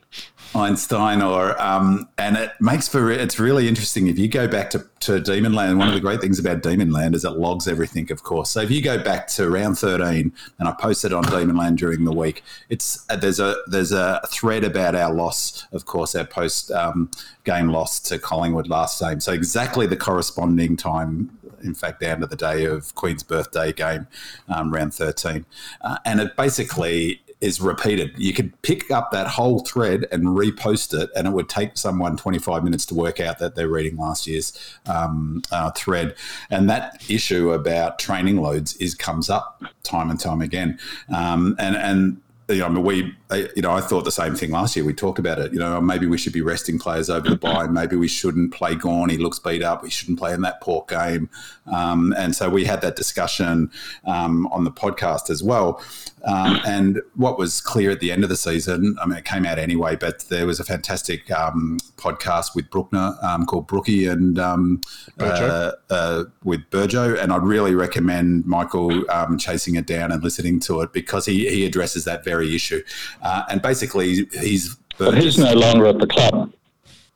Einstein, 0.54 1.22
or 1.22 1.62
um, 1.62 2.08
and 2.18 2.38
it 2.38 2.52
makes 2.62 2.88
for 2.88 3.12
it's 3.12 3.40
really 3.40 3.68
interesting 3.68 4.08
if 4.08 4.18
you 4.18 4.28
go 4.28 4.48
back 4.48 4.70
to, 4.70 4.86
to 5.02 5.20
Demonland. 5.20 5.78
One 5.78 5.88
of 5.88 5.94
the 5.94 6.00
great 6.00 6.22
things 6.22 6.40
about 6.40 6.62
Demonland 6.62 7.14
is 7.14 7.26
it 7.26 7.32
logs 7.32 7.68
everything, 7.68 8.12
of 8.12 8.24
course. 8.24 8.52
So 8.52 8.62
if 8.62 8.72
you 8.72 8.82
go 8.82 8.98
back 8.98 9.28
to 9.30 9.50
round 9.50 9.78
thirteen, 9.78 10.32
and 10.60 10.70
I 10.70 10.74
posted 10.80 11.12
on 11.12 11.24
Demonland 11.26 11.78
during 11.78 12.06
the 12.06 12.14
week, 12.14 12.44
it's 12.70 13.06
uh, 13.10 13.18
there's 13.18 13.40
a 13.40 13.56
there's 13.68 13.92
a 13.92 14.22
thread 14.30 14.64
about 14.64 14.96
our 14.96 15.14
loss, 15.14 15.68
of 15.74 15.86
course, 15.86 16.16
our 16.16 16.26
post 16.26 16.72
um, 16.72 17.12
game 17.44 17.70
loss 17.70 18.00
to 18.02 18.18
Collingwood 18.18 18.70
last 18.70 19.02
game. 19.02 19.20
So 19.20 19.34
exactly 19.34 19.88
the 19.88 19.98
corresponding 19.98 20.78
time 20.78 21.38
in 21.66 21.74
fact, 21.74 22.00
down 22.00 22.20
to 22.22 22.28
the 22.28 22.36
day 22.36 22.66
of 22.66 22.94
Queen's 22.96 23.24
birthday 23.24 23.74
game, 23.74 24.08
um, 24.48 24.74
round 24.74 24.94
13. 24.94 25.46
Uh, 25.82 25.98
and 26.06 26.20
it 26.20 26.36
basically 26.36 27.22
is 27.42 27.60
repeated. 27.60 28.12
You 28.18 28.34
could 28.34 28.60
pick 28.62 28.90
up 28.92 29.12
that 29.12 29.28
whole 29.28 29.60
thread 29.60 30.08
and 30.12 30.24
repost 30.24 31.00
it, 31.00 31.10
and 31.16 31.28
it 31.28 31.32
would 31.32 31.50
take 31.50 31.78
someone 31.78 32.18
25 32.18 32.64
minutes 32.64 32.86
to 32.88 32.96
work 32.96 33.20
out 33.20 33.40
that 33.40 33.56
they're 33.56 33.68
reading 33.68 33.98
last 33.98 34.26
year's 34.26 34.58
um, 34.88 35.44
uh, 35.52 35.72
thread. 35.72 36.16
And 36.50 36.70
that 36.70 37.04
issue 37.10 37.52
about 37.52 38.00
training 38.00 38.38
loads 38.38 38.76
is 38.78 38.96
comes 38.96 39.30
up 39.30 39.62
time 39.84 40.10
and 40.10 40.20
time 40.20 40.42
again. 40.42 40.80
Um, 41.14 41.56
and 41.60 41.76
and 41.76 42.22
you 42.48 42.58
know, 42.58 42.66
I 42.66 42.70
mean, 42.70 42.84
we, 42.84 43.16
you 43.56 43.62
know, 43.64 43.72
I 43.72 43.82
thought 43.82 44.04
the 44.04 44.12
same 44.12 44.36
thing 44.36 44.52
last 44.52 44.76
year. 44.76 44.86
We 44.86 44.94
talked 44.94 45.18
about 45.18 45.40
it. 45.40 45.52
You 45.52 45.58
know, 45.58 45.82
maybe 45.82 46.06
we 46.06 46.18
should 46.18 46.34
be 46.34 46.42
resting 46.42 46.78
players 46.78 47.10
over 47.10 47.28
the 47.28 47.38
bye. 47.38 47.66
Maybe 47.66 47.96
we 47.96 48.08
shouldn't 48.08 48.54
play 48.54 48.76
Gawn. 48.76 49.10
He 49.10 49.18
looks 49.18 49.40
beat 49.40 49.64
up. 49.64 49.82
We 49.82 49.90
shouldn't 49.90 50.20
play 50.20 50.34
in 50.34 50.42
that 50.42 50.62
Port 50.62 50.88
game. 50.88 51.30
Um, 51.68 52.14
and 52.18 52.36
so 52.36 52.50
we 52.50 52.66
had 52.66 52.82
that 52.82 52.96
discussion 52.96 53.72
um, 54.06 54.48
on 54.48 54.64
the 54.64 54.72
podcast 54.72 55.30
as 55.30 55.44
well. 55.44 55.82
Um, 56.26 56.60
and 56.66 57.02
what 57.16 57.38
was 57.38 57.62
clear 57.62 57.92
at 57.92 58.00
the 58.00 58.12
end 58.12 58.24
of 58.24 58.30
the 58.30 58.36
season, 58.36 58.98
I 59.00 59.06
mean, 59.06 59.18
it 59.18 59.26
came 59.26 59.46
out 59.46 59.60
anyway, 59.60 59.96
but 59.96 60.22
there 60.30 60.48
was 60.48 60.60
a 60.60 60.64
fantastic 60.64 61.30
um, 61.30 61.78
podcast 61.98 62.56
with 62.56 62.70
Bruckner 62.72 63.16
um, 63.22 63.46
called 63.46 63.68
Brookie 63.68 64.08
and 64.08 64.40
um, 64.40 64.82
uh, 65.20 65.74
uh, 65.90 66.24
with 66.44 66.62
Burjo. 66.72 67.20
And 67.20 67.32
I'd 67.32 67.44
really 67.44 67.76
recommend 67.76 68.46
Michael 68.46 69.10
um, 69.12 69.38
chasing 69.38 69.76
it 69.76 69.86
down 69.86 70.12
and 70.12 70.24
listening 70.24 70.60
to 70.62 70.82
it 70.82 70.94
because 70.94 71.28
he, 71.28 71.48
he 71.48 71.66
addresses 71.66 72.06
that 72.06 72.24
very 72.24 72.56
issue. 72.56 72.82
Uh, 73.22 73.44
and 73.50 73.62
basically, 73.62 74.26
he's. 74.40 74.76
But 74.98 75.18
he's 75.18 75.38
no 75.38 75.54
longer 75.54 75.86
at 75.88 76.00
the 76.00 76.08
club. 76.08 76.54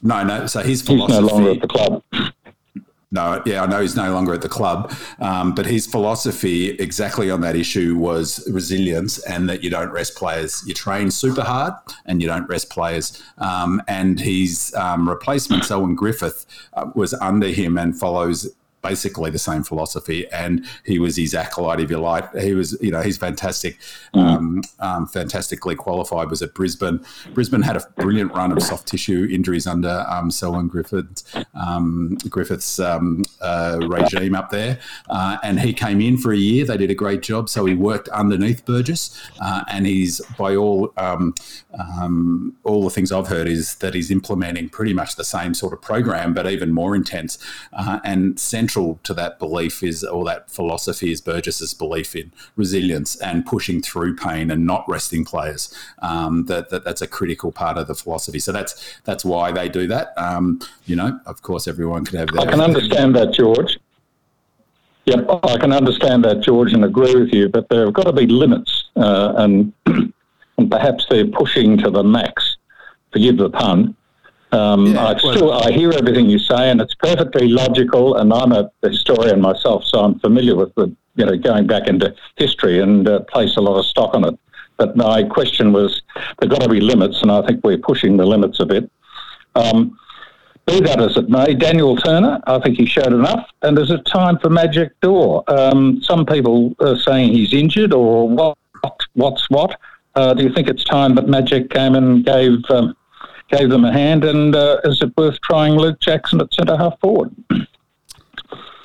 No, 0.02 0.24
no. 0.24 0.46
So 0.46 0.62
his 0.62 0.82
philosophy. 0.82 1.14
He's 1.14 1.22
no 1.22 1.36
longer 1.36 1.52
at 1.52 1.62
the 1.62 1.68
club. 1.68 2.04
No, 3.12 3.42
yeah, 3.44 3.64
I 3.64 3.66
know 3.66 3.82
he's 3.82 3.96
no 3.96 4.14
longer 4.14 4.36
at 4.36 4.44
the 4.44 4.50
club, 4.50 4.94
um, 5.18 5.56
but 5.56 5.66
his 5.66 5.88
philosophy 5.88 6.70
exactly 6.72 7.32
on 7.32 7.42
that 7.42 7.56
issue 7.56 7.96
was 7.96 8.48
resilience 8.52 9.18
and 9.24 9.50
that 9.50 9.64
you 9.64 9.72
don't 9.72 9.90
rest 9.90 10.16
players. 10.16 10.64
You 10.68 10.76
train 10.76 11.10
super 11.10 11.42
hard 11.42 11.74
and 12.06 12.22
you 12.22 12.28
don't 12.28 12.48
rest 12.48 12.70
players. 12.70 13.20
Um, 13.40 13.82
and 13.88 14.20
his 14.20 14.76
um, 14.76 15.10
replacement, 15.10 15.72
Owen 15.72 15.96
Griffith, 15.96 16.46
uh, 16.74 16.92
was 16.94 17.16
under 17.16 17.48
him 17.48 17.80
and 17.80 17.98
follows 17.98 18.48
basically 18.82 19.30
the 19.30 19.40
same 19.40 19.64
philosophy. 19.64 20.28
And 20.32 20.66
he 20.86 21.00
was 21.00 21.16
his 21.16 21.36
acolyte, 21.36 21.80
if 21.80 21.90
you 21.90 22.00
like. 22.00 22.34
He 22.36 22.54
was, 22.54 22.78
you 22.82 22.92
know, 22.92 23.02
he's 23.02 23.18
fantastic, 23.18 23.80
mm. 24.14 24.22
um, 24.22 24.62
um, 24.80 25.08
fantastically 25.08 25.76
qualified. 25.76 26.30
Was 26.30 26.42
at 26.42 26.54
Brisbane. 26.54 27.04
Brisbane 27.34 27.62
had 27.62 27.76
a 27.76 27.84
brilliant 27.98 28.34
run 28.34 28.52
of 28.52 28.62
soft 28.62 28.88
tissue 28.88 29.28
injuries 29.32 29.68
under 29.68 30.06
um, 30.10 30.32
Selwyn 30.32 30.68
Griffiths, 30.68 31.24
um, 31.54 32.18
Griffiths 32.30 32.80
um, 32.80 33.24
uh, 33.42 33.80
regime 33.88 34.36
up 34.36 34.50
there, 34.50 34.80
uh, 35.10 35.38
and 35.44 35.60
he 35.60 35.74
came 35.74 36.02
in 36.02 36.18
for 36.18 36.32
a 36.32 36.38
year. 36.38 36.66
They 36.66 36.78
did 36.78 36.92
a 36.92 36.96
great 36.96 37.22
job. 37.22 37.50
So 37.50 37.66
he 37.66 37.74
worked 37.74 38.10
underneath 38.10 38.66
Burgess, 38.66 39.20
uh, 39.42 39.64
and 39.70 39.86
he's 39.86 40.22
by 40.38 40.56
all 40.56 40.94
um, 40.98 41.34
all 42.64 42.84
the 42.84 42.90
things 42.90 43.12
I've 43.12 43.28
heard 43.28 43.48
is 43.48 43.76
that 43.76 43.94
he's 43.94 44.12
implementing 44.12 44.70
pretty 44.70 44.94
much 44.94 45.16
the 45.16 45.24
same 45.24 45.54
sort 45.54 45.74
of 45.74 45.82
program, 45.82 46.34
but 46.34 46.50
even 46.50 46.72
more 46.72 46.96
intense 46.96 47.38
uh, 47.74 48.00
and 48.04 48.40
central 48.40 48.69
to 48.70 49.14
that 49.14 49.40
belief 49.40 49.84
is, 49.84 50.04
or 50.04 50.26
that 50.26 50.50
philosophy 50.50 51.12
is 51.12 51.22
Burgess's 51.22 51.74
belief 51.74 52.16
in 52.16 52.32
resilience 52.56 53.16
and 53.18 53.46
pushing 53.46 53.82
through 53.82 54.16
pain 54.16 54.52
and 54.52 54.66
not 54.66 54.86
resting 54.88 55.26
players. 55.26 55.74
Um, 56.02 56.46
that, 56.46 56.70
that, 56.70 56.84
that's 56.84 57.02
a 57.02 57.08
critical 57.08 57.52
part 57.52 57.78
of 57.78 57.88
the 57.88 57.96
philosophy. 57.96 58.40
So 58.40 58.52
that's 58.52 59.00
that's 59.04 59.26
why 59.26 59.52
they 59.52 59.70
do 59.70 59.88
that. 59.88 60.14
Um, 60.18 60.60
you 60.86 60.96
know, 60.96 61.20
of 61.26 61.42
course, 61.42 61.68
everyone 61.68 62.06
can 62.06 62.20
have. 62.20 62.30
I 62.38 62.46
can 62.46 62.62
understand 62.62 63.16
that, 63.16 63.34
George. 63.34 63.78
Yep, 65.06 65.28
I 65.44 65.58
can 65.58 65.74
understand 65.74 66.24
that, 66.26 66.42
George, 66.42 66.74
and 66.74 66.86
agree 66.86 67.16
with 67.16 67.34
you. 67.34 67.50
But 67.50 67.68
there 67.70 67.86
have 67.86 67.94
got 67.94 68.04
to 68.04 68.14
be 68.14 68.28
limits, 68.28 68.86
uh, 68.96 69.34
and 69.38 69.74
and 69.86 70.70
perhaps 70.70 71.06
they're 71.10 71.26
pushing 71.26 71.78
to 71.80 71.90
the 71.90 72.04
max. 72.04 72.58
Forgive 73.12 73.38
the 73.38 73.50
pun. 73.50 73.96
Um, 74.52 74.88
yeah, 74.88 75.08
I 75.08 75.18
still 75.18 75.54
I 75.54 75.72
hear 75.72 75.92
everything 75.92 76.30
you 76.30 76.40
say, 76.40 76.72
and 76.72 76.82
it's 76.82 76.96
perfectly 76.96 77.48
logical. 77.50 78.16
And 78.18 78.34
I'm 78.34 78.52
a 78.52 78.72
historian 78.82 79.42
myself, 79.42 79.84
so 79.86 80.00
I'm 80.00 80.20
familiar 80.20 80.56
with 80.56 80.74
the 80.76 80.96
you 81.16 81.26
know 81.26 81.38
going 81.38 81.68
back 81.68 81.88
into 81.88 82.16
history 82.36 82.80
and 82.80 83.08
uh, 83.08 83.20
place 83.22 83.58
a 83.58 83.62
lot 83.62 83.78
of 83.78 83.86
stock 83.86 84.16
on 84.16 84.26
it. 84.26 84.40
But 84.78 84.96
my 84.96 85.24
question 85.24 85.74
was, 85.74 86.02
there've 86.40 86.52
got 86.52 86.62
to 86.62 86.70
be 86.70 86.80
limits, 86.80 87.22
and 87.22 87.32
I 87.32 87.46
think 87.46 87.64
we're 87.64 87.78
pushing 87.78 88.18
the 88.18 88.26
limits 88.26 88.60
a 88.60 88.66
bit. 88.66 88.90
Um, 89.56 89.98
be 90.66 90.80
that 90.82 91.02
as 91.02 91.18
it 91.18 91.30
may, 91.30 91.54
Daniel 91.54 91.96
Turner, 91.98 92.40
I 92.46 92.60
think 92.60 92.78
he 92.78 92.86
showed 92.86 93.12
enough. 93.12 93.50
And 93.62 93.78
is 93.78 93.92
it 93.92 94.06
time 94.06 94.38
for 94.40 94.50
Majak 94.50 94.92
Daw. 95.02 95.44
Um, 95.48 96.02
some 96.02 96.26
people 96.26 96.76
are 96.80 96.98
saying 96.98 97.34
he's 97.34 97.54
injured, 97.54 97.94
or 97.94 98.30
what? 98.30 98.58
What's 99.14 99.50
what? 99.50 99.80
Uh, 100.16 100.34
do 100.34 100.44
you 100.44 100.54
think 100.54 100.68
it's 100.68 100.84
time 100.84 101.16
that 101.16 101.26
Majak 101.26 101.70
came 101.72 101.96
and 101.96 102.24
gave 102.26 102.60
um, 102.70 102.96
gave 103.50 103.70
them 103.70 103.86
a 103.86 103.92
hand. 103.92 104.24
And 104.24 104.56
uh, 104.56 104.78
is 104.84 105.02
it 105.02 105.16
worth 105.18 105.40
trying 105.42 105.74
Luke 105.74 106.00
Jackson 106.00 106.42
at 106.42 106.54
centre 106.54 106.78
half 106.78 107.00
forward? 107.00 107.34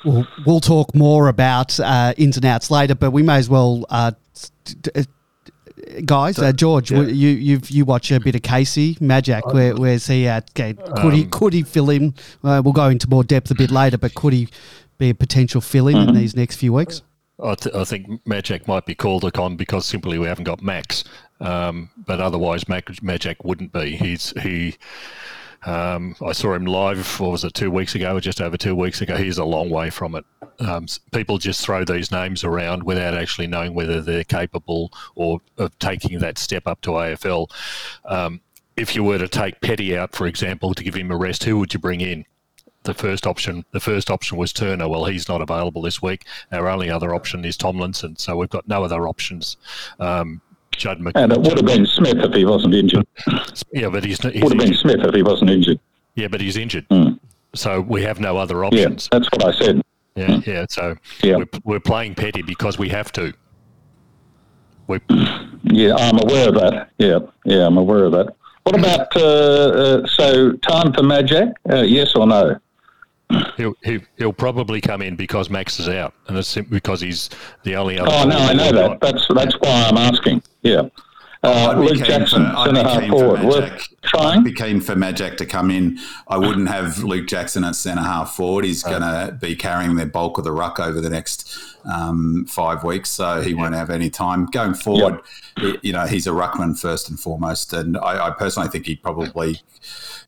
We'll, 0.03 0.27
we'll 0.45 0.59
talk 0.59 0.93
more 0.93 1.27
about 1.27 1.79
uh, 1.79 2.13
ins 2.17 2.37
and 2.37 2.45
outs 2.45 2.69
later, 2.69 2.95
but 2.95 3.11
we 3.11 3.23
may 3.23 3.37
as 3.37 3.49
well. 3.49 3.85
Uh, 3.89 4.11
uh 4.93 5.03
guys, 6.05 6.37
uh, 6.37 6.51
George, 6.51 6.91
yeah. 6.91 7.01
you 7.01 7.29
you 7.29 7.59
you 7.67 7.85
watch 7.85 8.11
a 8.11 8.19
bit 8.19 8.35
of 8.35 8.43
Casey 8.43 8.95
Majak. 8.95 9.51
Where, 9.51 9.75
where's 9.75 10.05
he 10.07 10.27
at? 10.27 10.53
Could 10.53 10.77
um, 10.97 11.11
he 11.11 11.25
could 11.25 11.53
he 11.53 11.63
fill 11.63 11.89
in? 11.89 12.13
Uh, 12.43 12.61
we'll 12.63 12.73
go 12.73 12.89
into 12.89 13.09
more 13.09 13.23
depth 13.23 13.49
a 13.49 13.55
bit 13.55 13.71
later, 13.71 13.97
but 13.97 14.13
could 14.13 14.33
he 14.33 14.47
be 14.97 15.09
a 15.09 15.15
potential 15.15 15.59
fill 15.59 15.87
in 15.87 15.95
mm-hmm. 15.95 16.09
in 16.09 16.15
these 16.15 16.35
next 16.35 16.57
few 16.57 16.71
weeks? 16.71 17.01
I, 17.43 17.55
th- 17.55 17.75
I 17.75 17.83
think 17.83 18.23
Majak 18.23 18.67
might 18.67 18.85
be 18.85 18.95
called 18.95 19.25
upon 19.25 19.57
because 19.57 19.85
simply 19.85 20.17
we 20.17 20.27
haven't 20.27 20.45
got 20.45 20.61
Max. 20.61 21.03
Um, 21.39 21.89
but 21.97 22.19
otherwise, 22.19 22.67
Mag- 22.67 22.85
Majak 22.85 23.37
wouldn't 23.43 23.71
be. 23.71 23.95
He's 23.95 24.33
he. 24.41 24.75
Um, 25.65 26.15
I 26.23 26.31
saw 26.31 26.53
him 26.53 26.65
live. 26.65 27.19
What 27.19 27.31
was 27.31 27.43
it? 27.43 27.53
Two 27.53 27.71
weeks 27.71 27.95
ago, 27.95 28.15
or 28.15 28.21
just 28.21 28.39
over 28.39 28.55
two 28.57 28.75
weeks 28.75 29.01
ago. 29.01 29.17
He's 29.17 29.37
a 29.37 29.45
long 29.45 29.69
way 29.69 29.89
from 29.89 30.15
it. 30.15 30.25
Um, 30.59 30.85
people 31.11 31.37
just 31.37 31.61
throw 31.61 31.83
these 31.83 32.11
names 32.11 32.43
around 32.43 32.83
without 32.83 33.15
actually 33.15 33.47
knowing 33.47 33.73
whether 33.73 34.01
they're 34.01 34.23
capable 34.23 34.93
or 35.15 35.41
of 35.57 35.77
taking 35.79 36.19
that 36.19 36.37
step 36.37 36.67
up 36.67 36.81
to 36.81 36.91
AFL. 36.91 37.49
Um, 38.05 38.41
if 38.77 38.95
you 38.95 39.03
were 39.03 39.17
to 39.17 39.27
take 39.27 39.61
Petty 39.61 39.97
out, 39.97 40.13
for 40.13 40.27
example, 40.27 40.73
to 40.73 40.83
give 40.83 40.95
him 40.95 41.11
a 41.11 41.17
rest, 41.17 41.43
who 41.43 41.57
would 41.59 41.73
you 41.73 41.79
bring 41.79 42.01
in? 42.01 42.25
the 42.85 42.93
first 42.93 43.27
option. 43.27 43.65
The 43.71 43.79
first 43.79 44.09
option 44.09 44.37
was 44.37 44.53
Turner. 44.53 44.87
Well, 44.87 45.05
he's 45.05 45.27
not 45.27 45.41
available 45.41 45.81
this 45.81 46.01
week. 46.01 46.25
Our 46.51 46.67
only 46.69 46.89
other 46.89 47.13
option 47.13 47.43
is 47.43 47.57
Tomlinson. 47.57 48.15
So 48.15 48.37
we've 48.37 48.49
got 48.49 48.67
no 48.67 48.83
other 48.83 49.07
options. 49.07 49.57
Um, 49.99 50.41
Judd. 50.75 50.99
And 51.15 51.31
it 51.31 51.39
would 51.39 51.57
have 51.57 51.65
been 51.65 51.85
Smith 51.85 52.17
if 52.17 52.33
he 52.33 52.45
wasn't 52.45 52.73
injured. 52.73 53.05
Yeah, 53.73 53.89
but 53.89 54.05
he's, 54.05 54.21
he's 54.21 54.41
would 54.41 54.53
have 54.53 54.61
been 54.61 54.73
Smith 54.73 55.01
if 55.01 55.13
he 55.13 55.21
wasn't 55.21 55.49
injured. 55.49 55.79
Yeah, 56.15 56.29
but 56.29 56.39
he's 56.39 56.55
injured. 56.55 56.87
Mm. 56.89 57.19
So 57.53 57.81
we 57.81 58.03
have 58.03 58.19
no 58.19 58.37
other 58.37 58.63
options. 58.63 59.09
Yeah, 59.11 59.19
that's 59.19 59.29
what 59.31 59.43
I 59.45 59.51
said. 59.51 59.81
Yeah, 60.15 60.27
mm. 60.27 60.45
yeah. 60.45 60.65
So 60.69 60.95
yeah. 61.21 61.37
We're, 61.37 61.47
we're 61.63 61.79
playing 61.81 62.15
Petty 62.15 62.41
because 62.41 62.77
we 62.77 62.87
have 62.89 63.11
to. 63.13 63.33
we 64.87 64.99
yeah, 65.63 65.95
I'm 65.95 66.19
aware 66.19 66.49
of 66.49 66.55
that. 66.55 66.91
Yeah, 66.97 67.19
yeah, 67.43 67.65
I'm 67.65 67.77
aware 67.77 68.05
of 68.05 68.13
that. 68.13 68.35
What 68.63 68.79
about 68.79 69.15
uh, 69.15 69.21
uh, 69.21 70.07
so 70.07 70.53
time 70.53 70.93
for 70.93 71.01
Majak? 71.01 71.53
Uh, 71.69 71.81
yes 71.81 72.15
or 72.15 72.25
no? 72.25 72.57
He'll, 73.57 73.73
he, 73.83 74.01
will 74.19 74.33
probably 74.33 74.81
come 74.81 75.01
in 75.01 75.15
because 75.15 75.49
Max 75.49 75.79
is 75.79 75.89
out, 75.89 76.13
and 76.27 76.37
it's 76.37 76.55
because 76.55 77.01
he's 77.01 77.29
the 77.63 77.75
only 77.75 77.99
other. 77.99 78.09
Oh 78.11 78.23
no, 78.25 78.37
I 78.37 78.53
know 78.53 78.71
that. 78.71 79.01
That's 79.01 79.27
that's 79.29 79.55
why 79.55 79.87
I'm 79.89 79.97
asking. 79.97 80.43
Yeah. 80.65 80.89
Uh, 81.43 81.75
Luke 81.77 82.03
Jackson, 82.03 82.49
for, 82.49 82.65
centre 82.65 82.83
half 82.83 83.07
forward. 83.07 83.43
Worth 83.43 83.87
trying. 84.01 84.39
I'd 84.39 84.43
be 84.43 84.51
keen 84.51 84.81
for 84.81 84.95
Majak 84.95 85.37
to 85.37 85.45
come 85.45 85.69
in. 85.69 85.99
I 86.27 86.39
wouldn't 86.39 86.69
have 86.69 87.03
Luke 87.03 87.27
Jackson 87.27 87.63
at 87.63 87.75
centre 87.75 88.01
half 88.01 88.35
forward. 88.35 88.65
He's 88.65 88.81
going 88.81 89.01
to 89.01 89.37
be 89.39 89.55
carrying 89.55 89.95
the 89.95 90.07
bulk 90.07 90.39
of 90.39 90.43
the 90.43 90.51
ruck 90.51 90.79
over 90.79 90.99
the 90.99 91.09
next 91.09 91.55
um, 91.85 92.45
five 92.45 92.83
weeks, 92.83 93.11
so 93.11 93.41
he 93.41 93.53
won't 93.53 93.75
have 93.75 93.91
any 93.91 94.09
time 94.09 94.47
going 94.47 94.73
forward. 94.73 95.21
Yep. 95.61 95.77
You 95.83 95.93
know, 95.93 96.07
he's 96.07 96.25
a 96.25 96.31
ruckman 96.31 96.79
first 96.79 97.09
and 97.09 97.19
foremost, 97.19 97.73
and 97.73 97.95
I, 97.97 98.27
I 98.27 98.31
personally 98.31 98.69
think 98.69 98.87
he 98.87 98.95
probably 98.95 99.61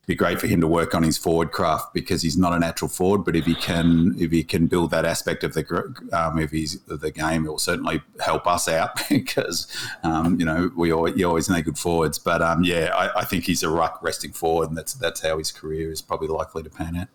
be 0.08 0.16
great 0.16 0.40
for 0.40 0.48
him 0.48 0.62
to 0.62 0.68
work 0.68 0.96
on 0.96 1.04
his 1.04 1.18
forward 1.18 1.52
craft 1.52 1.94
because 1.94 2.22
he's 2.22 2.38
not 2.38 2.54
a 2.54 2.60
natural 2.60 2.88
forward. 2.88 3.26
But 3.26 3.36
if 3.36 3.46
he 3.46 3.54
can, 3.54 4.16
if 4.18 4.32
he 4.32 4.42
can 4.42 4.68
build 4.68 4.90
that 4.92 5.04
aspect 5.04 5.44
of 5.44 5.54
the 5.54 5.94
um, 6.14 6.40
if 6.40 6.50
he's 6.50 6.80
the 6.84 7.12
game, 7.12 7.46
it 7.46 7.50
will 7.50 7.60
certainly 7.60 8.02
help 8.22 8.48
us 8.48 8.70
out 8.70 8.92
because 9.10 9.68
um, 10.04 10.40
you 10.40 10.46
know 10.46 10.72
we 10.76 10.92
always, 10.92 11.18
you 11.18 11.28
always 11.28 11.50
need 11.50 11.66
good 11.66 11.78
forwards. 11.78 12.18
But 12.18 12.42
um, 12.42 12.64
yeah, 12.64 12.92
I, 12.96 13.20
I, 13.20 13.26
think 13.26 13.44
he's 13.44 13.64
a 13.64 13.70
ruck 13.70 14.02
resting 14.02 14.32
forward, 14.32 14.70
and 14.70 14.78
that's 14.78 14.94
that's 14.94 15.22
how 15.22 15.38
his 15.38 15.52
career 15.52 15.92
is 15.92 16.02
probably 16.02 16.30
likely 16.30 16.64
to 16.64 16.70
pan 16.70 16.96
out. 16.96 17.08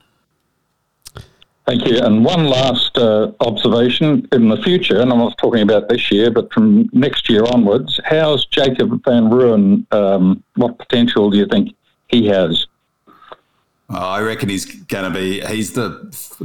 Thank 1.65 1.87
you. 1.87 1.99
And 1.99 2.25
one 2.25 2.45
last 2.45 2.99
uh, 2.99 3.33
observation 3.41 4.29
in 4.33 4.49
the 4.49 4.57
future, 4.59 5.01
and 5.01 5.11
I'm 5.11 5.19
not 5.19 5.39
talking 5.39 5.63
about 5.63 5.89
this 5.89 6.11
year, 6.11 6.31
but 6.31 6.53
from 6.53 6.91
next 6.93 7.31
year 7.31 7.45
onwards, 7.45 8.01
how's 8.05 8.45
Jacob 8.47 9.03
van 9.05 9.31
Rooyen? 9.31 9.91
Um, 9.95 10.43
what 10.57 10.77
potential 10.77 11.31
do 11.31 11.39
you 11.39 11.47
think 11.47 11.75
he 12.09 12.27
has? 12.27 12.67
I 13.99 14.21
reckon 14.21 14.49
he's 14.49 14.65
going 14.65 15.13
to 15.13 15.19
be. 15.19 15.41
He's 15.41 15.73
the 15.73 15.91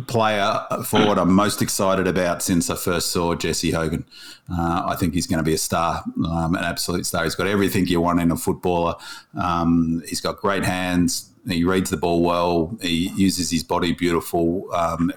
player 0.08 0.60
forward 0.86 1.18
I'm 1.18 1.34
most 1.34 1.62
excited 1.62 2.08
about 2.08 2.42
since 2.42 2.70
I 2.70 2.76
first 2.76 3.12
saw 3.12 3.36
Jesse 3.36 3.72
Hogan. 3.72 4.06
Uh, 4.52 4.84
I 4.88 4.96
think 4.96 5.14
he's 5.14 5.28
going 5.28 5.40
to 5.40 5.44
be 5.44 5.54
a 5.54 5.58
star, 5.58 6.04
um, 6.26 6.56
an 6.56 6.64
absolute 6.64 7.06
star. 7.06 7.24
He's 7.24 7.36
got 7.36 7.48
everything 7.48 7.88
you 7.88 8.02
want 8.02 8.20
in 8.20 8.32
a 8.32 8.38
footballer. 8.38 8.96
Um, 9.40 10.02
he's 10.08 10.22
got 10.22 10.38
great 10.38 10.64
hands, 10.64 11.30
He 11.50 11.64
reads 11.64 11.90
the 11.90 11.98
ball 11.98 12.22
well. 12.22 12.78
He 12.82 13.10
uses 13.16 13.52
his 13.52 13.64
body 13.64 13.94
beautiful 13.94 14.68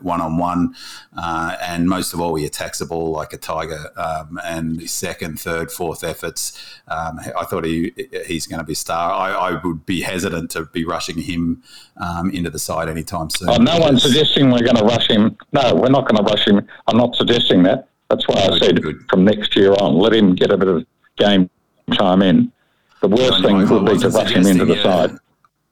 one 0.00 0.20
on 0.20 0.36
one, 0.36 0.74
and 1.12 1.88
most 1.88 2.12
of 2.12 2.20
all, 2.20 2.34
he 2.34 2.44
attacks 2.44 2.78
the 2.78 2.86
ball 2.86 3.10
like 3.12 3.32
a 3.32 3.36
tiger. 3.38 3.90
Um, 3.96 4.38
and 4.44 4.80
his 4.80 4.92
second, 4.92 5.40
third, 5.40 5.70
fourth 5.70 6.04
efforts, 6.04 6.58
um, 6.88 7.20
I 7.38 7.44
thought 7.44 7.64
he 7.64 7.92
he's 8.26 8.46
going 8.46 8.60
to 8.60 8.64
be 8.64 8.72
a 8.72 8.76
star. 8.76 9.12
I, 9.12 9.32
I, 9.32 9.60
would 9.64 9.86
be 9.86 10.00
hesitant 10.00 10.50
to 10.52 10.66
be 10.66 10.84
rushing 10.84 11.18
him 11.18 11.62
um, 11.96 12.30
into 12.30 12.50
the 12.50 12.58
side 12.58 12.88
anytime 12.88 13.30
soon. 13.30 13.50
Oh, 13.50 13.56
no 13.56 13.78
one's 13.78 14.02
suggesting 14.02 14.50
we're 14.50 14.62
going 14.62 14.76
to 14.76 14.84
rush 14.84 15.08
him. 15.08 15.36
No, 15.52 15.74
we're 15.74 15.88
not 15.88 16.08
going 16.08 16.24
to 16.24 16.30
rush 16.30 16.46
him. 16.46 16.66
I'm 16.86 16.96
not 16.96 17.14
suggesting 17.14 17.62
that. 17.64 17.88
That's 18.08 18.26
why 18.26 18.36
I 18.36 18.58
said 18.58 18.82
good. 18.82 19.04
from 19.08 19.24
next 19.24 19.54
year 19.56 19.72
on, 19.72 19.94
let 19.94 20.12
him 20.12 20.34
get 20.34 20.50
a 20.50 20.56
bit 20.56 20.68
of 20.68 20.84
game 21.16 21.48
time 21.92 22.22
in. 22.22 22.52
The 23.00 23.08
worst 23.08 23.42
thing 23.42 23.56
would 23.56 23.86
be 23.86 23.98
to 23.98 24.08
rush 24.10 24.32
him 24.32 24.46
into 24.46 24.64
the 24.64 24.82
side. 24.82 25.16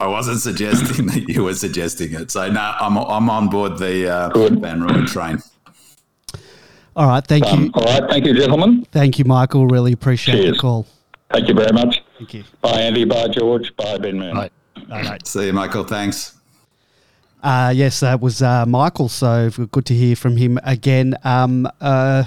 I 0.00 0.06
wasn't 0.06 0.38
suggesting 0.38 1.06
that 1.08 1.28
you 1.28 1.42
were 1.42 1.54
suggesting 1.54 2.12
it. 2.14 2.30
So 2.30 2.48
no, 2.48 2.61
I'm 2.78 2.96
I'm 2.96 3.28
on 3.28 3.48
board 3.48 3.78
the 3.78 4.08
uh, 4.08 4.28
Van 4.48 4.80
Rooyen 4.80 5.08
train. 5.08 5.42
All 6.94 7.08
right, 7.08 7.26
thank 7.26 7.44
um, 7.46 7.64
you. 7.64 7.70
All 7.74 7.82
right, 7.82 8.08
thank 8.08 8.24
you, 8.24 8.34
gentlemen. 8.34 8.87
Thank 8.92 9.18
you, 9.18 9.24
Michael. 9.24 9.66
Really 9.66 9.92
appreciate 9.92 10.37
Cheers. 10.37 10.56
the 10.56 10.61
call. 10.61 10.87
Thank 11.32 11.48
you 11.48 11.54
very 11.54 11.72
much. 11.72 12.02
Thank 12.16 12.32
you. 12.34 12.44
Bye, 12.61 12.82
Andy. 12.82 13.04
Bye, 13.04 13.26
George. 13.28 13.74
Bye, 13.76 13.98
Binman. 13.98 14.34
Bye. 14.34 14.50
All 14.90 15.02
right. 15.02 15.26
See 15.26 15.46
you, 15.46 15.52
Michael. 15.52 15.82
Thanks. 15.82 16.38
Uh, 17.42 17.72
yes, 17.74 17.98
that 18.00 18.20
was 18.20 18.40
uh, 18.40 18.66
Michael. 18.66 19.08
So 19.08 19.50
good 19.50 19.87
to 19.87 19.94
hear 19.94 20.14
from 20.14 20.37
him 20.37 20.61
again. 20.62 21.16
Um, 21.24 21.68
uh, 21.80 22.22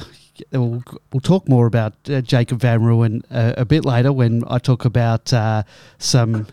we'll, 0.52 0.84
we'll, 1.14 1.22
talk 1.22 1.48
more 1.48 1.68
about 1.68 1.94
uh, 2.10 2.22
Jacob 2.22 2.60
Van 2.60 2.82
Rooyen 2.82 3.24
uh, 3.32 3.54
a 3.58 3.66
bit 3.66 3.86
later 3.86 4.12
when 4.12 4.44
I 4.48 4.58
talk 4.58 4.84
about 4.86 5.32
uh, 5.34 5.64
some 6.00 6.48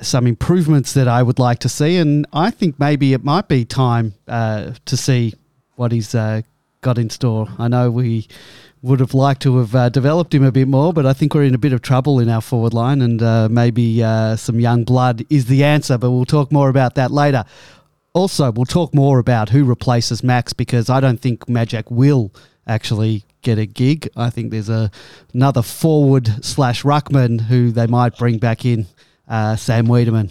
some 0.00 0.26
improvements 0.26 0.92
that 0.94 1.08
I 1.08 1.22
would 1.22 1.38
like 1.38 1.58
to 1.60 1.68
see, 1.68 1.96
and 1.96 2.26
I 2.32 2.50
think 2.50 2.78
maybe 2.78 3.12
it 3.12 3.24
might 3.24 3.48
be 3.48 3.64
time 3.64 4.14
to 4.26 4.96
see 4.96 5.34
what 5.76 5.92
he's 5.92 6.12
got 6.12 6.98
in 6.98 7.10
store. 7.10 7.48
I 7.58 7.68
know 7.68 7.90
we 7.90 8.26
would 8.82 9.00
have 9.00 9.14
liked 9.14 9.42
to 9.42 9.58
have 9.58 9.74
uh, 9.74 9.88
developed 9.90 10.34
him 10.34 10.42
a 10.42 10.52
bit 10.52 10.68
more, 10.68 10.92
but 10.92 11.04
I 11.04 11.12
think 11.12 11.34
we're 11.34 11.44
in 11.44 11.54
a 11.54 11.58
bit 11.58 11.72
of 11.72 11.82
trouble 11.82 12.18
in 12.18 12.28
our 12.28 12.40
forward 12.40 12.72
line, 12.72 13.02
and 13.02 13.22
uh, 13.22 13.48
maybe 13.50 14.02
uh, 14.02 14.36
some 14.36 14.58
young 14.58 14.84
blood 14.84 15.24
is 15.28 15.46
the 15.46 15.64
answer. 15.64 15.98
But 15.98 16.10
we'll 16.10 16.24
talk 16.24 16.50
more 16.50 16.68
about 16.70 16.94
that 16.94 17.10
later. 17.10 17.44
Also, 18.12 18.50
we'll 18.50 18.64
talk 18.64 18.94
more 18.94 19.18
about 19.18 19.50
who 19.50 19.64
replaces 19.64 20.22
Max 20.22 20.52
because 20.52 20.88
I 20.88 21.00
don't 21.00 21.20
think 21.20 21.46
Majak 21.46 21.90
will 21.90 22.32
actually 22.66 23.24
get 23.42 23.58
a 23.58 23.66
gig. 23.66 24.08
I 24.16 24.30
think 24.30 24.50
there's 24.50 24.68
a 24.68 24.90
another 25.34 25.62
forward 25.62 26.44
slash 26.44 26.82
ruckman 26.82 27.42
who 27.42 27.70
they 27.70 27.86
might 27.86 28.16
bring 28.16 28.38
back 28.38 28.64
in, 28.64 28.86
uh, 29.30 29.56
Sam 29.56 29.86
Weideman. 29.86 30.30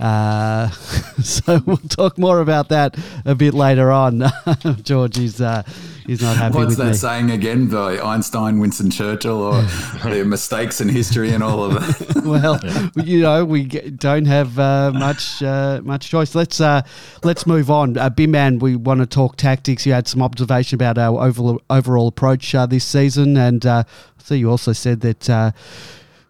Uh, 0.00 0.68
so 1.22 1.60
we'll 1.64 1.76
talk 1.76 2.18
more 2.18 2.40
about 2.40 2.70
that 2.70 2.98
a 3.24 3.36
bit 3.36 3.54
later 3.54 3.92
on. 3.92 4.24
George 4.82 5.16
is 5.16 5.40
uh, 5.40 5.62
he's 6.06 6.20
not 6.20 6.36
happy 6.36 6.56
What's 6.56 6.70
with 6.70 6.78
that 6.78 6.86
me. 6.86 6.94
saying 6.94 7.30
again 7.30 7.68
by 7.68 8.00
Einstein, 8.00 8.58
Winston 8.58 8.90
Churchill, 8.90 9.40
or 9.40 9.62
the 10.02 10.24
mistakes 10.26 10.80
in 10.80 10.88
history 10.88 11.30
and 11.30 11.40
all 11.40 11.62
of 11.62 11.74
that? 11.74 12.24
well, 12.24 12.58
you 13.04 13.20
know, 13.20 13.44
we 13.44 13.64
don't 13.66 14.24
have 14.24 14.58
uh, 14.58 14.90
much 14.92 15.40
uh, 15.40 15.80
much 15.84 16.08
choice. 16.08 16.34
Let's 16.34 16.60
uh, 16.60 16.82
let's 17.22 17.46
move 17.46 17.70
on. 17.70 17.96
Uh, 17.96 18.10
Man, 18.18 18.58
we 18.58 18.74
want 18.76 19.00
to 19.00 19.06
talk 19.06 19.36
tactics. 19.36 19.86
You 19.86 19.92
had 19.92 20.08
some 20.08 20.22
observation 20.22 20.74
about 20.76 20.98
our 20.98 21.20
overall, 21.24 21.60
overall 21.70 22.08
approach 22.08 22.54
uh, 22.56 22.66
this 22.66 22.84
season, 22.84 23.36
and 23.36 23.64
uh, 23.64 23.84
so 24.18 24.34
you 24.34 24.50
also 24.50 24.72
said 24.72 25.00
that 25.02 25.30
uh, 25.30 25.52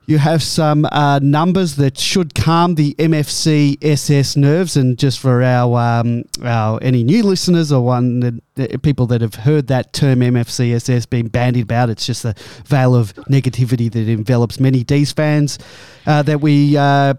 you 0.07 0.19
have 0.19 0.43
some 0.43 0.85
uh, 0.87 1.21
numbers 1.23 1.77
that 1.77 1.97
should 1.97 2.35
calm 2.35 2.75
the 2.75 2.95
MFC 2.95 3.79
SS 3.83 4.37
nerves, 4.37 4.77
and 4.77 4.99
just 4.99 5.21
for 5.21 5.43
our, 5.43 5.79
um, 6.01 6.25
our 6.43 6.79
any 6.83 7.05
new 7.05 7.23
listeners 7.23 7.71
or 7.71 7.85
one 7.85 8.41
that, 8.55 8.83
people 8.83 9.07
that 9.07 9.21
have 9.21 9.37
heard 9.37 9.69
that 9.69 9.93
term 9.93 10.21
MFC 10.21 10.75
SS 10.75 11.07
being 11.07 11.29
bandied 11.29 11.65
about, 11.65 11.89
it's 11.89 12.05
just 12.05 12.25
a 12.25 12.35
veil 12.65 12.95
of 12.95 13.15
negativity 13.31 13.91
that 13.93 14.09
envelops 14.09 14.59
many 14.59 14.83
D's 14.83 15.13
fans 15.13 15.59
uh, 16.07 16.23
that 16.23 16.41
we. 16.41 16.77
Uh, 16.77 17.15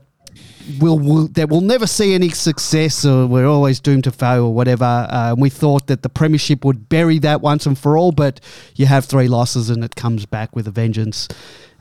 will, 0.79 0.97
will 0.97 1.27
that 1.29 1.49
will 1.49 1.61
never 1.61 1.85
see 1.85 2.13
any 2.13 2.29
success 2.29 3.03
or 3.03 3.27
we're 3.27 3.45
always 3.45 3.81
doomed 3.81 4.05
to 4.05 4.11
fail 4.11 4.45
or 4.45 4.53
whatever. 4.53 4.85
Uh, 4.85 5.35
we 5.37 5.49
thought 5.49 5.87
that 5.87 6.03
the 6.03 6.09
premiership 6.09 6.63
would 6.63 6.87
bury 6.87 7.19
that 7.19 7.41
once 7.41 7.65
and 7.65 7.77
for 7.77 7.97
all, 7.97 8.13
but 8.13 8.39
you 8.75 8.85
have 8.85 9.03
three 9.05 9.27
losses 9.27 9.69
and 9.69 9.83
it 9.83 9.95
comes 9.95 10.25
back 10.25 10.55
with 10.55 10.67
a 10.67 10.71
vengeance 10.71 11.27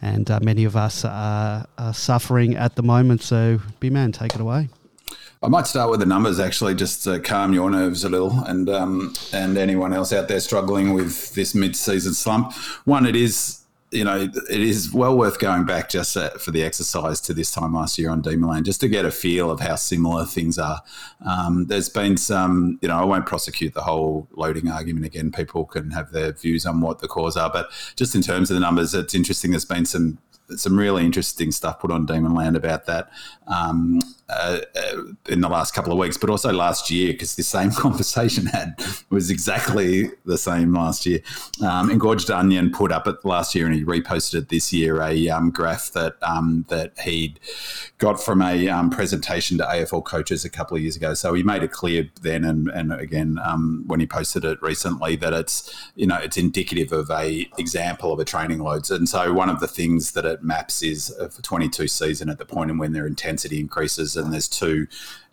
and 0.03 0.31
uh, 0.31 0.41
many 0.43 0.65
of 0.65 0.77
us 0.77 1.05
are, 1.05 1.65
are, 1.79 1.95
suffering 1.95 2.57
at 2.57 2.75
the 2.75 2.83
moment. 2.83 3.23
So, 3.23 3.61
B 3.81 3.89
man, 3.89 4.13
take 4.13 4.35
it 4.35 4.41
away. 4.41 4.69
I 5.43 5.49
might 5.49 5.67
start 5.67 5.91
with 5.91 6.01
the 6.01 6.07
numbers 6.07 6.39
actually, 6.39 6.75
just 6.75 7.05
to 7.05 7.19
calm 7.21 7.53
your 7.53 7.71
nerves 7.71 8.05
a 8.05 8.09
little, 8.09 8.33
and 8.45 8.69
um, 8.69 9.15
and 9.33 9.57
anyone 9.57 9.93
else 9.93 10.13
out 10.13 10.29
there 10.29 10.41
struggling 10.41 10.93
with 10.93 11.35
this 11.35 11.55
mid-season 11.55 12.15
slump. 12.15 12.53
One, 12.85 13.07
it 13.07 13.17
is 13.17 13.62
you 13.93 14.05
know, 14.05 14.19
it 14.19 14.61
is 14.61 14.93
well 14.93 15.17
worth 15.17 15.39
going 15.39 15.65
back 15.65 15.91
just 15.91 16.17
uh, 16.17 16.31
for 16.31 16.51
the 16.51 16.63
exercise 16.63 17.21
to 17.23 17.35
this 17.35 17.51
time 17.51 17.75
last 17.75 17.99
year 17.99 18.11
on 18.11 18.23
Demonland, 18.23 18.65
just 18.65 18.81
to 18.81 18.89
get 18.89 19.05
a 19.05 19.11
feel 19.11 19.51
of 19.51 19.61
how 19.61 19.77
similar 19.77 20.25
things 20.25 20.59
are. 20.59 20.81
Um, 21.27 21.67
there's 21.67 21.89
been 21.89 22.17
some, 22.17 22.79
you 22.81 22.89
know, 22.89 22.97
I 22.97 23.05
won't 23.05 23.27
prosecute 23.27 23.75
the 23.75 23.83
whole 23.83 24.27
loading 24.33 24.69
argument 24.69 25.05
again. 25.05 25.31
People 25.31 25.67
can 25.67 25.91
have 25.91 26.11
their 26.11 26.33
views 26.33 26.65
on 26.65 26.81
what 26.81 27.01
the 27.01 27.09
cause 27.09 27.37
are, 27.37 27.51
but 27.51 27.71
just 27.97 28.15
in 28.15 28.23
terms 28.23 28.51
of 28.51 28.55
the 28.55 28.61
numbers, 28.61 28.95
it's 28.95 29.15
interesting. 29.15 29.51
There's 29.51 29.65
been 29.65 29.85
some 29.85 30.19
some 30.57 30.79
really 30.79 31.05
interesting 31.05 31.51
stuff 31.51 31.81
put 31.81 31.91
on 31.91 32.07
Demon 32.07 32.35
Land 32.35 32.57
about 32.57 32.87
that 32.87 33.11
um, 33.47 34.01
uh, 34.29 34.61
uh, 34.77 35.03
in 35.29 35.43
the 35.43 35.49
last 35.49 35.75
couple 35.75 35.93
of 35.93 35.99
weeks, 35.99 36.17
but 36.17 36.31
also 36.31 36.53
last 36.53 36.91
year 36.91 37.13
because 37.13 37.35
the 37.35 37.43
same 37.43 37.71
conversation 37.73 38.47
had 38.47 38.75
was 39.11 39.31
exactly 39.31 40.11
the 40.25 40.39
same 40.39 40.73
last 40.73 41.05
year. 41.05 41.21
Um, 41.63 41.91
Engorged 41.91 42.31
Onion 42.31 42.71
put 42.71 42.93
up 42.93 43.07
it 43.07 43.17
last 43.25 43.55
year 43.55 43.67
and 43.67 43.75
he 43.75 43.85
reposted 43.85 44.35
it 44.35 44.49
this 44.49 44.73
year 44.73 45.03
a 45.03 45.29
um, 45.29 45.51
graph 45.51 45.91
that 45.93 46.15
um, 46.23 46.65
that 46.69 46.99
he'd 47.01 47.41
got 47.99 48.23
from 48.23 48.41
a 48.41 48.69
um, 48.69 48.91
presentation 48.91 49.59
to 49.59 49.65
AFL 49.65 50.05
coaches 50.05 50.45
a 50.45 50.51
couple 50.51 50.77
of 50.77 50.83
years 50.83 50.97
ago. 50.97 51.15
So 51.15 51.35
he 51.35 51.43
made 51.43 51.63
it 51.63 51.73
clear 51.73 52.09
then 52.23 52.45
and, 52.45 52.69
and 52.69 52.93
again 52.93 53.39
um, 53.45 53.85
when 53.87 54.01
he 54.01 54.07
posted 54.07 54.45
it 54.45 54.63
recently 54.63 55.17
that 55.17 55.33
it's 55.33 55.91
you 55.95 56.07
know 56.07 56.17
it's 56.17 56.37
indicative 56.37 56.93
of 56.93 57.11
a 57.11 57.47
example 57.59 58.13
of 58.13 58.19
a 58.19 58.25
training 58.25 58.61
loads. 58.61 58.91
And 58.91 59.09
so 59.09 59.33
one 59.33 59.51
of 59.51 59.61
the 59.61 59.69
things 59.69 60.13
that 60.13 60.25
it 60.25 60.42
maps 60.43 60.83
is 60.83 61.15
for 61.31 61.43
22 61.43 61.89
season 61.89 62.29
at 62.29 62.39
the 62.39 62.47
and 62.53 62.79
when 62.79 62.93
their 62.93 63.07
intensity 63.07 63.59
increases 63.61 64.17
and 64.17 64.33
there's 64.33 64.49
two 64.49 64.87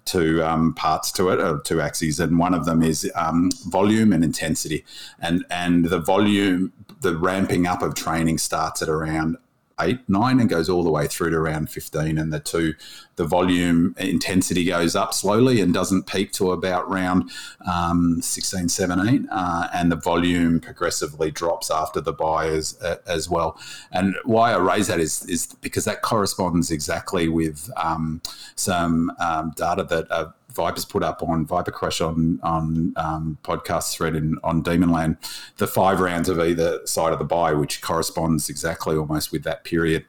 two 0.10 0.44
um, 0.44 0.74
parts 0.74 1.12
to 1.12 1.30
it, 1.30 1.40
or 1.40 1.60
two 1.60 1.82
axes, 1.82 2.20
and 2.20 2.40
one 2.40 2.54
of 2.54 2.66
them 2.66 2.82
is 2.82 3.10
um, 3.16 3.52
volume 3.68 4.12
and 4.12 4.24
intensity, 4.24 4.84
and 5.20 5.46
and 5.50 5.86
the 5.86 6.00
volume, 6.00 6.74
the 7.02 7.16
ramping 7.16 7.68
up 7.68 7.82
of 7.82 7.94
training 7.94 8.38
starts 8.38 8.82
at 8.82 8.90
around 8.90 9.38
eight, 9.82 10.00
nine, 10.08 10.40
and 10.40 10.50
goes 10.50 10.70
all 10.70 10.84
the 10.84 10.92
way 10.92 11.08
through 11.08 11.32
to 11.32 11.38
around 11.38 11.70
15. 11.70 12.18
And 12.18 12.32
the 12.34 12.40
two, 12.40 12.74
the 13.16 13.26
volume 13.26 13.96
intensity 13.98 14.66
goes 14.66 14.96
up 14.96 15.14
slowly 15.14 15.62
and 15.62 15.74
doesn't 15.74 16.08
peak 16.08 16.32
to 16.34 16.52
about 16.52 16.90
round 16.90 17.32
um, 17.72 18.22
16, 18.22 18.70
17. 18.70 19.28
Uh, 19.30 19.70
and 19.74 19.92
the 19.92 19.96
volume 19.96 20.60
progressively 20.60 21.32
drops 21.32 21.70
after 21.72 22.02
the 22.02 22.14
bye 22.14 22.48
as, 22.48 22.80
as 23.06 23.30
well. 23.30 23.60
And 23.92 24.16
why 24.24 24.54
I 24.54 24.58
raise 24.58 24.88
that 24.88 25.00
is, 25.00 25.26
is 25.26 25.48
because 25.62 25.86
that 25.86 26.02
corresponds 26.02 26.72
exactly 26.72 27.30
with 27.30 27.70
um, 27.78 28.22
some 28.56 29.12
um, 29.20 29.54
data 29.56 29.84
that 29.84 30.12
uh, 30.12 30.32
Vipers 30.60 30.84
put 30.84 31.04
up 31.04 31.24
on 31.24 31.46
Viper 31.46 31.72
Crush 31.72 32.02
on 32.02 32.38
on 32.44 32.94
um, 32.98 33.38
podcast 33.44 33.96
thread 33.96 34.14
in, 34.14 34.38
on 34.44 34.62
Demonland, 34.62 35.18
the 35.56 35.68
five 35.68 36.02
rounds 36.02 36.28
of 36.28 36.38
either 36.38 36.86
side 36.86 37.14
of 37.14 37.20
the 37.20 37.24
bye, 37.26 37.54
which 37.54 37.82
corresponds 37.82 38.50
exactly 38.50 38.98
almost 38.98 39.32
with 39.32 39.44
that 39.44 39.64
period 39.64 40.06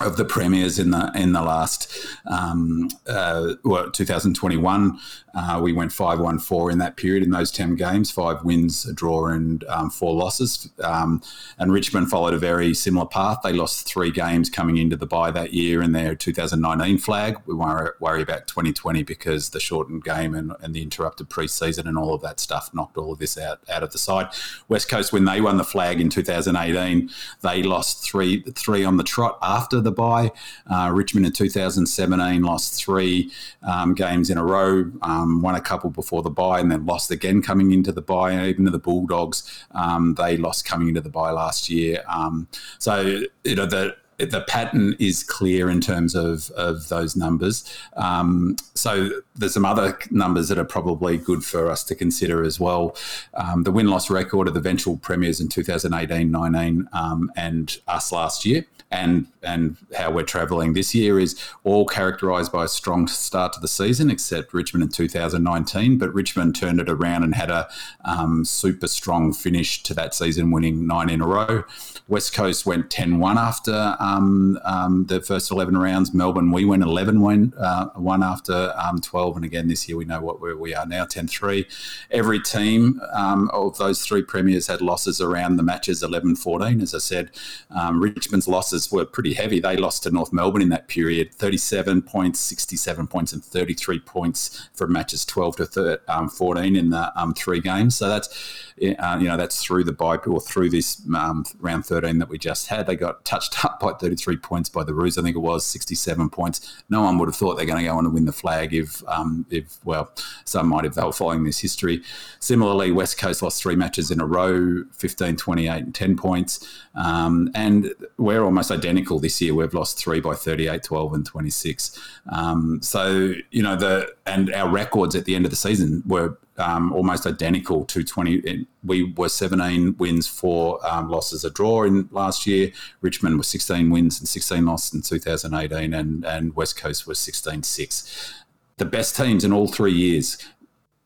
of 0.00 0.16
the 0.16 0.24
premiers 0.24 0.78
in 0.78 0.92
the 0.92 1.10
in 1.16 1.32
the 1.32 1.42
last 1.42 1.92
um, 2.26 2.90
uh, 3.08 3.54
well, 3.64 3.90
2021. 3.90 4.98
Uh, 5.34 5.60
we 5.62 5.72
went 5.72 5.92
five 5.92 6.20
one 6.20 6.38
four 6.38 6.70
in 6.70 6.78
that 6.78 6.96
period 6.96 7.22
in 7.22 7.30
those 7.30 7.50
ten 7.50 7.74
games, 7.74 8.10
five 8.10 8.44
wins, 8.44 8.84
a 8.86 8.92
draw, 8.92 9.26
and 9.28 9.64
um, 9.64 9.90
four 9.90 10.14
losses. 10.14 10.70
Um, 10.82 11.22
and 11.58 11.72
Richmond 11.72 12.10
followed 12.10 12.34
a 12.34 12.38
very 12.38 12.74
similar 12.74 13.06
path. 13.06 13.38
They 13.42 13.52
lost 13.52 13.86
three 13.86 14.10
games 14.10 14.50
coming 14.50 14.76
into 14.76 14.96
the 14.96 15.06
bye 15.06 15.30
that 15.30 15.52
year 15.52 15.82
in 15.82 15.92
their 15.92 16.14
2019 16.14 16.98
flag. 16.98 17.38
We 17.46 17.54
worry, 17.54 17.90
worry 18.00 18.22
about 18.22 18.46
2020 18.46 19.02
because 19.02 19.50
the 19.50 19.60
shortened 19.60 20.04
game 20.04 20.34
and, 20.34 20.52
and 20.60 20.74
the 20.74 20.82
interrupted 20.82 21.28
preseason 21.28 21.86
and 21.86 21.96
all 21.96 22.14
of 22.14 22.22
that 22.22 22.40
stuff 22.40 22.70
knocked 22.74 22.96
all 22.96 23.12
of 23.12 23.18
this 23.18 23.38
out 23.38 23.60
out 23.70 23.82
of 23.82 23.92
the 23.92 23.98
side. 23.98 24.28
West 24.68 24.88
Coast 24.88 25.12
when 25.12 25.24
they 25.24 25.40
won 25.40 25.56
the 25.56 25.64
flag 25.64 26.00
in 26.00 26.08
2018, 26.08 27.10
they 27.42 27.62
lost 27.62 28.04
three 28.04 28.42
three 28.54 28.84
on 28.84 28.96
the 28.96 29.04
trot 29.04 29.38
after 29.42 29.80
the 29.80 29.92
bye. 29.92 30.30
Uh, 30.70 30.90
Richmond 30.92 31.26
in 31.26 31.32
2017 31.32 32.42
lost 32.42 32.74
three 32.74 33.30
um, 33.62 33.94
games 33.94 34.30
in 34.30 34.38
a 34.38 34.44
row, 34.44 34.90
um, 35.02 35.21
won 35.42 35.54
a 35.54 35.60
couple 35.60 35.90
before 35.90 36.22
the 36.22 36.30
bye 36.30 36.60
and 36.60 36.70
then 36.70 36.86
lost 36.86 37.10
again 37.10 37.42
coming 37.42 37.72
into 37.72 37.92
the 37.92 38.02
bye. 38.02 38.32
And 38.32 38.46
even 38.46 38.64
the 38.64 38.78
Bulldogs, 38.78 39.64
um, 39.72 40.14
they 40.14 40.36
lost 40.36 40.64
coming 40.64 40.88
into 40.88 41.00
the 41.00 41.10
bye 41.10 41.30
last 41.30 41.70
year. 41.70 42.02
Um, 42.08 42.48
so 42.78 43.22
you 43.44 43.54
know 43.54 43.66
the 43.66 43.96
the 44.18 44.42
pattern 44.42 44.94
is 44.98 45.22
clear 45.22 45.68
in 45.68 45.80
terms 45.80 46.14
of, 46.14 46.50
of 46.50 46.88
those 46.88 47.16
numbers. 47.16 47.64
Um, 47.96 48.56
so 48.74 49.10
there's 49.34 49.54
some 49.54 49.64
other 49.64 49.98
numbers 50.10 50.48
that 50.48 50.58
are 50.58 50.64
probably 50.64 51.16
good 51.16 51.44
for 51.44 51.70
us 51.70 51.82
to 51.84 51.94
consider 51.94 52.44
as 52.44 52.60
well. 52.60 52.96
Um, 53.34 53.64
the 53.64 53.72
win 53.72 53.88
loss 53.88 54.10
record 54.10 54.48
of 54.48 54.54
the 54.54 54.60
eventual 54.60 54.96
premiers 54.96 55.40
in 55.40 55.48
2018 55.48 56.30
19 56.30 56.88
um, 56.92 57.32
and 57.36 57.78
us 57.88 58.12
last 58.12 58.44
year 58.44 58.64
and 58.92 59.26
and 59.42 59.76
how 59.96 60.10
we're 60.10 60.22
travelling 60.22 60.74
this 60.74 60.94
year 60.94 61.18
is 61.18 61.36
all 61.64 61.84
characterised 61.84 62.52
by 62.52 62.64
a 62.64 62.68
strong 62.68 63.08
start 63.08 63.52
to 63.54 63.60
the 63.60 63.66
season, 63.66 64.10
except 64.10 64.54
Richmond 64.54 64.84
in 64.84 64.88
2019. 64.90 65.98
But 65.98 66.14
Richmond 66.14 66.54
turned 66.54 66.80
it 66.80 66.88
around 66.88 67.24
and 67.24 67.34
had 67.34 67.50
a 67.50 67.68
um, 68.04 68.44
super 68.44 68.86
strong 68.86 69.32
finish 69.32 69.82
to 69.84 69.94
that 69.94 70.14
season, 70.14 70.52
winning 70.52 70.86
nine 70.86 71.10
in 71.10 71.20
a 71.20 71.26
row. 71.26 71.64
West 72.06 72.34
Coast 72.34 72.66
went 72.66 72.90
10 72.90 73.18
1 73.18 73.38
after 73.38 73.96
um, 73.98 74.58
um, 74.64 75.06
the 75.06 75.20
first 75.20 75.50
11 75.50 75.76
rounds. 75.76 76.12
Melbourne, 76.12 76.50
we 76.50 76.64
went 76.64 76.82
11 76.82 77.20
1, 77.20 77.54
uh, 77.58 77.86
one 77.94 78.22
after 78.22 78.72
um, 78.76 79.00
12. 79.00 79.36
And 79.36 79.44
again, 79.44 79.68
this 79.68 79.88
year 79.88 79.96
we 79.96 80.04
know 80.04 80.20
what 80.20 80.40
where 80.40 80.56
we 80.56 80.74
are 80.74 80.86
now 80.86 81.04
10 81.04 81.26
3. 81.26 81.66
Every 82.10 82.40
team 82.40 83.00
um, 83.12 83.50
of 83.52 83.78
those 83.78 84.04
three 84.04 84.22
premiers 84.22 84.66
had 84.66 84.80
losses 84.80 85.20
around 85.20 85.56
the 85.56 85.62
matches 85.62 86.02
11 86.02 86.36
14. 86.36 86.80
As 86.80 86.94
I 86.94 86.98
said, 86.98 87.30
um, 87.70 88.00
Richmond's 88.00 88.46
losses 88.46 88.81
were 88.90 89.04
pretty 89.04 89.34
heavy. 89.34 89.60
They 89.60 89.76
lost 89.76 90.02
to 90.04 90.10
North 90.10 90.32
Melbourne 90.32 90.62
in 90.62 90.70
that 90.70 90.88
period 90.88 91.34
37 91.34 92.02
points, 92.02 92.40
67 92.40 93.06
points, 93.06 93.32
and 93.32 93.44
33 93.44 94.00
points 94.00 94.68
from 94.72 94.92
matches 94.92 95.24
12 95.24 95.56
to 95.56 96.00
um, 96.08 96.28
14 96.28 96.74
in 96.74 96.90
the 96.90 97.12
three 97.34 97.60
games. 97.60 97.96
So 97.96 98.08
that's, 98.08 98.71
uh, 98.80 99.18
you 99.18 99.28
know, 99.28 99.36
that's 99.36 99.62
through 99.62 99.84
the 99.84 99.92
bye 99.92 100.16
or 100.16 100.40
through 100.40 100.70
this 100.70 101.02
round 101.06 101.46
13 101.86 102.18
that 102.18 102.28
we 102.28 102.38
just 102.38 102.68
had. 102.68 102.86
They 102.86 102.96
got 102.96 103.24
touched 103.24 103.64
up 103.64 103.80
by 103.80 103.92
33 103.92 104.36
points 104.36 104.68
by 104.68 104.84
the 104.84 104.94
Roos. 104.94 105.18
I 105.18 105.22
think 105.22 105.36
it 105.36 105.40
was 105.40 105.64
67 105.66 106.30
points. 106.30 106.82
No 106.88 107.02
one 107.02 107.18
would 107.18 107.28
have 107.28 107.36
thought 107.36 107.56
they're 107.56 107.66
going 107.66 107.78
to 107.78 107.84
go 107.84 107.96
on 107.96 108.04
and 108.04 108.14
win 108.14 108.24
the 108.24 108.32
flag 108.32 108.74
if, 108.74 109.06
um, 109.08 109.46
if 109.50 109.78
well, 109.84 110.10
some 110.44 110.68
might 110.68 110.84
if 110.84 110.94
they 110.94 111.02
were 111.02 111.12
following 111.12 111.44
this 111.44 111.58
history. 111.58 112.02
Similarly, 112.40 112.92
West 112.92 113.18
Coast 113.18 113.42
lost 113.42 113.62
three 113.62 113.76
matches 113.76 114.10
in 114.10 114.20
a 114.20 114.26
row 114.26 114.84
15, 114.92 115.36
28, 115.36 115.68
and 115.68 115.94
10 115.94 116.16
points. 116.16 116.82
Um, 116.94 117.50
and 117.54 117.94
we're 118.18 118.44
almost 118.44 118.70
identical 118.70 119.18
this 119.18 119.40
year. 119.40 119.54
We've 119.54 119.74
lost 119.74 119.98
three 119.98 120.20
by 120.20 120.34
38, 120.34 120.82
12, 120.82 121.14
and 121.14 121.26
26. 121.26 121.98
Um, 122.30 122.80
so, 122.82 123.34
you 123.50 123.62
know, 123.62 123.76
the 123.76 124.12
and 124.26 124.52
our 124.52 124.68
records 124.68 125.14
at 125.14 125.24
the 125.24 125.34
end 125.34 125.44
of 125.44 125.50
the 125.50 125.56
season 125.56 126.02
were 126.06 126.38
um, 126.62 126.92
almost 126.92 127.26
identical 127.26 127.84
to 127.86 128.04
20. 128.04 128.66
We 128.84 129.12
were 129.12 129.28
17 129.28 129.96
wins, 129.98 130.26
four 130.26 130.78
um, 130.86 131.10
losses, 131.10 131.44
a 131.44 131.50
draw 131.50 131.82
in 131.82 132.08
last 132.12 132.46
year. 132.46 132.72
Richmond 133.00 133.38
was 133.38 133.48
16 133.48 133.90
wins 133.90 134.20
and 134.20 134.28
16 134.28 134.64
losses 134.64 134.94
in 134.94 135.02
2018, 135.02 135.92
and, 135.92 136.24
and 136.24 136.54
West 136.54 136.76
Coast 136.76 137.06
was 137.06 137.18
16 137.18 137.62
6. 137.62 138.34
The 138.78 138.84
best 138.84 139.16
teams 139.16 139.44
in 139.44 139.52
all 139.52 139.68
three 139.68 139.92
years 139.92 140.38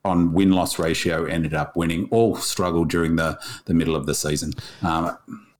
on 0.05 0.33
win 0.33 0.53
loss 0.53 0.79
ratio 0.79 1.25
ended 1.25 1.55
up 1.55 1.75
winning. 1.75 2.09
All 2.11 2.37
struggled 2.37 2.91
during 2.91 3.17
the, 3.17 3.39
the 3.65 3.75
middle 3.75 3.97
of 3.97 4.07
the 4.07 4.15
season. 4.15 4.53
Um, 4.83 5.17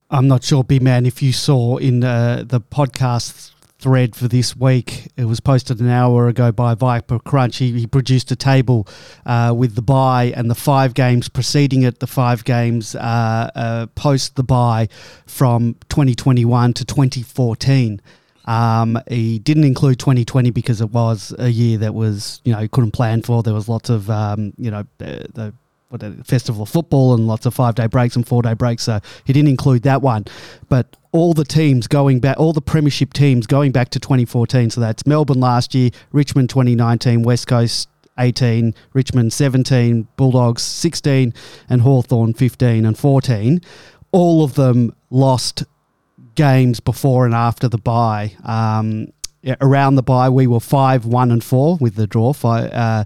I'm 0.09 0.29
not 0.29 0.45
sure, 0.45 0.63
B 0.63 0.79
Man, 0.79 1.05
if 1.05 1.21
you 1.21 1.33
saw 1.33 1.79
in 1.79 2.05
uh, 2.05 2.45
the 2.47 2.61
podcast 2.61 3.51
thread 3.79 4.17
for 4.17 4.29
this 4.29 4.57
week. 4.57 5.09
It 5.17 5.25
was 5.27 5.41
posted 5.41 5.81
an 5.81 5.89
hour 5.89 6.29
ago 6.29 6.51
by 6.53 6.75
Viper 6.75 7.19
Crunch. 7.19 7.59
He, 7.59 7.73
he 7.73 7.87
produced 7.87 8.31
a 8.31 8.37
table 8.37 8.87
uh, 9.25 9.55
with 9.57 9.75
the 9.75 9.83
bye 9.83 10.33
and 10.35 10.51
the 10.51 10.55
five 10.55 10.95
games 10.95 11.29
preceding 11.29 11.83
it, 11.83 11.99
the 11.99 12.07
five 12.07 12.45
games 12.45 12.95
uh, 12.95 13.51
uh, 13.55 13.87
post 13.95 14.37
the 14.37 14.45
bye 14.45 14.89
from 15.27 15.75
2021 15.89 16.73
to 16.75 16.85
2014. 16.85 18.01
Um, 18.47 18.99
he 19.09 19.39
didn't 19.41 19.65
include 19.65 19.99
2020 19.99 20.51
because 20.51 20.81
it 20.81 20.91
was 20.91 21.35
a 21.39 21.49
year 21.49 21.79
that 21.79 21.95
was, 21.95 22.41
you 22.45 22.53
know, 22.53 22.67
couldn't 22.69 22.93
plan 22.93 23.23
for. 23.23 23.43
There 23.43 23.55
was 23.55 23.69
lots 23.69 23.91
of, 23.91 24.09
um, 24.09 24.53
you 24.57 24.71
know, 24.71 24.85
the 24.99 25.53
what 25.89 26.03
festival 26.27 26.63
of 26.63 26.69
football 26.69 27.15
and 27.15 27.29
lots 27.29 27.47
of 27.47 27.55
five 27.55 27.75
day 27.75 27.87
breaks 27.87 28.17
and 28.17 28.27
four 28.27 28.43
day 28.43 28.55
breaks. 28.55 28.83
So 28.83 29.01
he 29.25 29.33
didn't 29.33 29.49
include 29.49 29.83
that 29.83 30.03
one. 30.03 30.25
But 30.69 30.97
all 31.17 31.35
the 31.35 31.45
teams 31.45 31.87
going 31.87 32.21
back, 32.21 32.39
all 32.39 32.53
the 32.53 32.61
premiership 32.61 33.13
teams 33.13 33.47
going 33.47 33.73
back 33.73 33.91
to 33.91 34.01
2014. 34.01 34.71
So 34.71 34.81
that's 34.81 35.07
Melbourne 35.07 35.41
last 35.41 35.75
year, 35.75 35.91
Richmond 36.13 36.51
2019, 36.51 37.23
West 37.23 37.47
Coast 37.47 37.89
18, 38.19 38.75
Richmond 38.93 39.33
17, 39.33 40.09
Bulldogs 40.17 40.63
16, 40.63 41.35
and 41.69 41.83
Hawthorn 41.83 42.35
15 42.35 42.85
and 42.85 42.99
14. 42.99 43.61
All 44.13 44.45
of 44.45 44.55
them 44.55 44.95
lost 45.11 45.65
games 46.35 46.81
before 46.81 47.27
and 47.27 47.35
after 47.35 47.69
the 47.69 47.79
bye. 47.79 48.37
Um, 48.45 49.09
around 49.61 49.97
the 49.97 50.03
bye, 50.03 50.29
we 50.29 50.47
were 50.47 50.61
five, 50.61 51.05
one, 51.05 51.31
and 51.31 51.43
four 51.43 51.77
with 51.77 51.95
the 51.97 52.07
draw. 52.07 52.33
Five, 52.33 52.73
uh, 52.73 53.05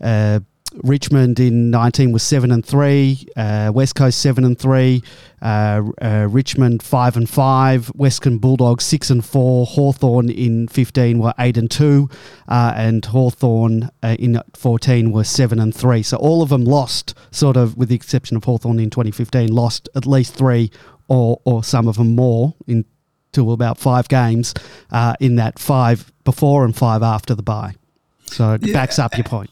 uh, 0.00 0.40
Richmond 0.82 1.40
in 1.40 1.70
19 1.70 2.12
was 2.12 2.22
seven 2.22 2.50
and 2.50 2.64
three. 2.64 3.26
Uh, 3.36 3.70
West 3.74 3.94
Coast 3.94 4.20
seven 4.20 4.44
and 4.44 4.58
three. 4.58 5.02
Uh, 5.42 5.82
uh, 6.00 6.28
Richmond 6.30 6.82
five 6.82 7.16
and 7.16 7.28
five. 7.28 7.88
Western 7.88 8.38
Bulldogs 8.38 8.84
six 8.84 9.10
and 9.10 9.24
four. 9.24 9.66
Hawthorn 9.66 10.30
in 10.30 10.68
15 10.68 11.18
were 11.18 11.34
eight 11.38 11.56
and 11.56 11.70
two, 11.70 12.08
uh, 12.48 12.72
and 12.76 13.04
Hawthorn 13.04 13.90
uh, 14.02 14.16
in 14.18 14.40
14 14.54 15.12
were 15.12 15.24
seven 15.24 15.58
and 15.58 15.74
three. 15.74 16.02
So 16.02 16.16
all 16.16 16.42
of 16.42 16.50
them 16.50 16.64
lost, 16.64 17.14
sort 17.30 17.56
of, 17.56 17.76
with 17.76 17.88
the 17.88 17.94
exception 17.94 18.36
of 18.36 18.44
Hawthorn 18.44 18.78
in 18.78 18.90
2015, 18.90 19.52
lost 19.52 19.88
at 19.96 20.06
least 20.06 20.34
three, 20.34 20.70
or 21.08 21.40
or 21.44 21.64
some 21.64 21.88
of 21.88 21.96
them 21.96 22.14
more 22.14 22.54
in 22.66 22.84
to 23.32 23.52
about 23.52 23.78
five 23.78 24.08
games 24.08 24.54
uh, 24.90 25.14
in 25.20 25.36
that 25.36 25.58
five 25.58 26.12
before 26.24 26.64
and 26.64 26.76
five 26.76 27.02
after 27.02 27.34
the 27.34 27.42
bye. 27.42 27.74
So 28.26 28.54
it 28.54 28.66
yeah. 28.66 28.74
backs 28.74 28.98
up 28.98 29.16
your 29.16 29.24
point. 29.24 29.50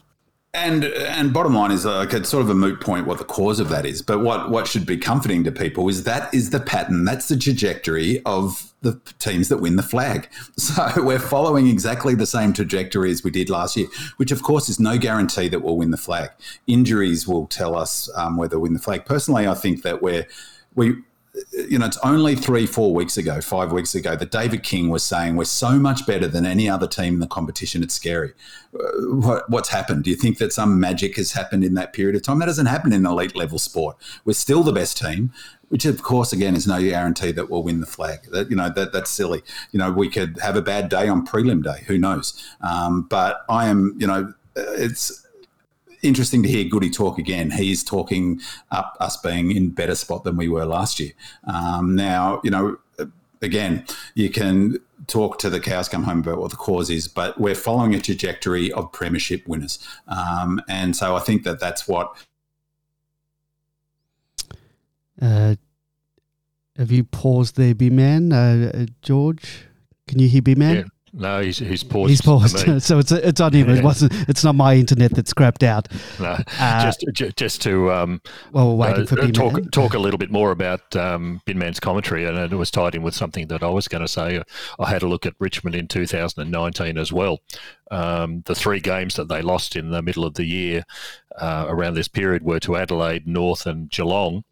And 0.51 0.83
and 0.85 1.31
bottom 1.31 1.53
line 1.53 1.71
is 1.71 1.85
like 1.85 2.11
it's 2.11 2.27
sort 2.27 2.41
of 2.41 2.49
a 2.49 2.55
moot 2.55 2.81
point 2.81 3.05
what 3.05 3.19
the 3.19 3.23
cause 3.23 3.59
of 3.59 3.69
that 3.69 3.85
is. 3.85 4.01
But 4.01 4.21
what 4.21 4.49
what 4.49 4.67
should 4.67 4.85
be 4.85 4.97
comforting 4.97 5.43
to 5.43 5.51
people 5.51 5.87
is 5.89 6.05
that 6.05 6.33
is 6.33 6.49
the 6.49 6.59
pattern. 6.59 7.05
That's 7.05 7.27
the 7.27 7.37
trajectory 7.37 8.19
of 8.25 8.73
the 8.81 8.99
teams 9.19 9.49
that 9.49 9.57
win 9.57 9.75
the 9.75 9.83
flag. 9.83 10.27
So 10.57 11.03
we're 11.03 11.19
following 11.19 11.67
exactly 11.67 12.15
the 12.15 12.25
same 12.25 12.53
trajectory 12.53 13.11
as 13.11 13.23
we 13.23 13.31
did 13.31 13.49
last 13.49 13.75
year, 13.77 13.87
which 14.17 14.31
of 14.31 14.43
course 14.43 14.69
is 14.69 14.79
no 14.79 14.97
guarantee 14.97 15.47
that 15.49 15.61
we'll 15.61 15.77
win 15.77 15.91
the 15.91 15.97
flag. 15.97 16.29
Injuries 16.67 17.27
will 17.27 17.47
tell 17.47 17.75
us 17.75 18.09
um, 18.15 18.37
whether 18.37 18.57
we 18.57 18.63
win 18.63 18.73
the 18.73 18.79
flag. 18.79 19.05
Personally, 19.05 19.47
I 19.47 19.53
think 19.53 19.83
that 19.83 20.01
we're 20.01 20.27
we 20.75 20.95
you 21.51 21.77
know, 21.77 21.85
it's 21.85 21.97
only 21.99 22.35
three, 22.35 22.65
four 22.65 22.93
weeks 22.93 23.17
ago, 23.17 23.41
five 23.41 23.71
weeks 23.71 23.93
ago, 23.95 24.15
that 24.15 24.31
David 24.31 24.63
King 24.63 24.89
was 24.89 25.03
saying 25.03 25.35
we're 25.35 25.45
so 25.45 25.79
much 25.79 26.05
better 26.05 26.27
than 26.27 26.45
any 26.45 26.69
other 26.69 26.87
team 26.87 27.15
in 27.15 27.19
the 27.19 27.27
competition. 27.27 27.83
It's 27.83 27.93
scary. 27.93 28.33
Uh, 28.73 28.79
what, 29.15 29.49
what's 29.49 29.69
happened? 29.69 30.03
Do 30.03 30.09
you 30.09 30.15
think 30.15 30.37
that 30.39 30.51
some 30.51 30.79
magic 30.79 31.15
has 31.17 31.33
happened 31.33 31.63
in 31.63 31.75
that 31.75 31.93
period 31.93 32.15
of 32.15 32.23
time? 32.23 32.39
That 32.39 32.47
doesn't 32.47 32.65
happen 32.65 32.93
in 32.93 33.05
elite 33.05 33.35
level 33.35 33.59
sport. 33.59 33.97
We're 34.25 34.33
still 34.33 34.63
the 34.63 34.71
best 34.71 34.97
team, 34.97 35.31
which 35.69 35.85
of 35.85 36.01
course, 36.01 36.33
again, 36.33 36.55
is 36.55 36.67
no 36.67 36.81
guarantee 36.81 37.31
that 37.33 37.49
we'll 37.49 37.63
win 37.63 37.79
the 37.79 37.87
flag. 37.87 38.23
That 38.31 38.49
you 38.49 38.55
know, 38.55 38.69
that 38.69 38.91
that's 38.91 39.11
silly. 39.11 39.43
You 39.71 39.79
know, 39.79 39.91
we 39.91 40.09
could 40.09 40.39
have 40.39 40.55
a 40.55 40.61
bad 40.61 40.89
day 40.89 41.07
on 41.07 41.25
prelim 41.25 41.63
day. 41.63 41.83
Who 41.87 41.97
knows? 41.97 42.33
Um, 42.61 43.03
but 43.03 43.41
I 43.49 43.67
am, 43.67 43.95
you 43.99 44.07
know, 44.07 44.33
it's 44.55 45.25
interesting 46.01 46.43
to 46.43 46.49
hear 46.49 46.65
Goody 46.65 46.89
talk 46.89 47.17
again. 47.17 47.51
He's 47.51 47.83
talking 47.83 48.41
up 48.71 48.95
us 48.99 49.17
being 49.17 49.51
in 49.51 49.69
better 49.69 49.95
spot 49.95 50.23
than 50.23 50.37
we 50.37 50.47
were 50.47 50.65
last 50.65 50.99
year. 50.99 51.11
Um, 51.45 51.95
now, 51.95 52.41
you 52.43 52.51
know, 52.51 52.77
again, 53.41 53.85
you 54.15 54.29
can 54.29 54.79
talk 55.07 55.39
to 55.39 55.49
the 55.49 55.59
cows 55.59 55.89
come 55.89 56.03
home 56.03 56.19
about 56.19 56.37
what 56.37 56.51
the 56.51 56.57
cause 56.57 56.89
is, 56.89 57.07
but 57.07 57.39
we're 57.39 57.55
following 57.55 57.95
a 57.95 57.99
trajectory 57.99 58.71
of 58.71 58.91
premiership 58.91 59.47
winners, 59.47 59.79
um, 60.07 60.61
and 60.67 60.95
so 60.95 61.15
I 61.15 61.19
think 61.19 61.43
that 61.43 61.59
that's 61.59 61.87
what. 61.87 62.15
Uh, 65.21 65.55
have 66.77 66.91
you 66.91 67.03
paused 67.03 67.57
there, 67.57 67.75
B 67.75 67.89
man, 67.89 68.31
uh, 68.31 68.71
uh, 68.73 68.85
George? 69.01 69.65
Can 70.07 70.19
you 70.19 70.29
hear 70.29 70.41
B 70.41 70.55
man? 70.55 70.75
Yeah. 70.75 70.83
No, 71.19 71.41
he's 71.41 71.57
he's 71.57 71.83
paused. 71.83 72.09
He's 72.09 72.21
paused. 72.21 72.57
so 72.83 72.97
it's 72.97 73.11
it's 73.11 73.41
on 73.41 73.53
him. 73.53 73.69
It 73.69 73.83
wasn't. 73.83 74.13
It's 74.29 74.43
not 74.43 74.55
my 74.55 74.75
internet 74.75 75.11
that's 75.13 75.29
scrapped 75.29 75.63
out. 75.63 75.87
No, 76.19 76.37
uh, 76.59 76.83
just 76.83 77.05
just 77.35 77.61
to 77.63 77.91
um, 77.91 78.21
well, 78.53 78.69
we're 78.69 78.87
waiting 78.87 79.03
uh, 79.03 79.05
for 79.05 79.31
talk 79.31 79.71
talk 79.71 79.93
a 79.93 79.99
little 79.99 80.17
bit 80.17 80.31
more 80.31 80.51
about 80.51 80.95
um, 80.95 81.41
Binman's 81.45 81.79
commentary, 81.79 82.25
and 82.25 82.37
it 82.37 82.55
was 82.55 82.71
tied 82.71 82.95
in 82.95 83.03
with 83.03 83.13
something 83.13 83.47
that 83.47 83.63
I 83.63 83.69
was 83.69 83.87
going 83.87 84.01
to 84.01 84.07
say. 84.07 84.41
I 84.79 84.89
had 84.89 85.03
a 85.03 85.07
look 85.07 85.25
at 85.25 85.33
Richmond 85.39 85.75
in 85.75 85.87
2019 85.87 86.97
as 86.97 87.11
well. 87.11 87.39
Um, 87.91 88.43
the 88.45 88.55
three 88.55 88.79
games 88.79 89.15
that 89.15 89.27
they 89.27 89.41
lost 89.41 89.75
in 89.75 89.89
the 89.89 90.01
middle 90.01 90.23
of 90.23 90.35
the 90.35 90.45
year 90.45 90.85
uh, 91.37 91.65
around 91.67 91.95
this 91.95 92.07
period 92.07 92.43
were 92.43 92.59
to 92.61 92.77
Adelaide, 92.77 93.27
North, 93.27 93.65
and 93.65 93.89
Geelong. 93.89 94.43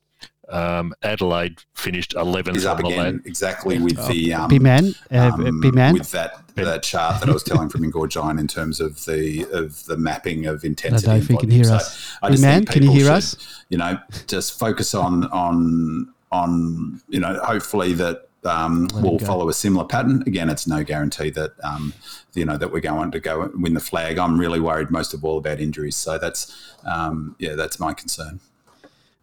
Um, 0.49 0.93
Adelaide 1.03 1.63
finished 1.73 2.13
11th. 2.13 2.53
He's 2.53 2.65
up 2.65 2.79
again 2.79 3.21
exactly 3.25 3.79
with 3.79 4.07
the 4.07 4.33
um, 4.33 4.47
B 4.47 4.59
man, 4.59 4.93
uh, 5.11 5.31
um, 5.33 5.59
B 5.59 5.71
man 5.71 5.93
with 5.93 6.11
that 6.11 6.41
that 6.55 6.83
chart 6.83 7.19
that 7.19 7.29
I 7.29 7.33
was 7.33 7.43
telling 7.51 7.69
from 7.69 7.83
Ingorgine 7.83 8.39
in 8.39 8.47
terms 8.47 8.79
of 8.79 9.03
the 9.05 9.45
of 9.51 9.85
the 9.85 9.97
mapping 9.97 10.45
of 10.45 10.63
intensity. 10.63 11.07
I 11.07 11.19
don't 11.19 11.19
know 11.19 11.23
if 11.23 11.29
you 11.29 11.37
can 11.37 11.51
hear 11.51 11.65
so 11.65 11.75
us. 11.75 12.17
B 12.29 12.41
man, 12.41 12.65
can 12.65 12.83
you 12.83 12.91
hear 12.91 13.05
should, 13.05 13.13
us? 13.13 13.63
You 13.69 13.77
know, 13.77 13.97
just 14.27 14.57
focus 14.57 14.93
on 14.93 15.25
on 15.25 16.13
on 16.31 17.01
you 17.09 17.19
know 17.19 17.39
hopefully 17.43 17.93
that 17.93 18.27
um, 18.45 18.87
will 18.93 19.19
follow 19.19 19.49
a 19.49 19.53
similar 19.53 19.85
pattern. 19.85 20.23
Again, 20.25 20.49
it's 20.49 20.67
no 20.67 20.83
guarantee 20.83 21.29
that 21.31 21.53
um, 21.63 21.93
you 22.33 22.45
know 22.45 22.57
that 22.57 22.71
we're 22.71 22.79
going 22.79 23.11
to 23.11 23.19
go 23.19 23.51
win 23.55 23.73
the 23.73 23.79
flag. 23.79 24.17
I'm 24.17 24.39
really 24.39 24.59
worried 24.59 24.89
most 24.91 25.13
of 25.13 25.23
all 25.23 25.37
about 25.37 25.59
injuries. 25.59 25.95
So 25.95 26.17
that's 26.17 26.75
um, 26.85 27.35
yeah, 27.39 27.55
that's 27.55 27.79
my 27.79 27.93
concern. 27.93 28.39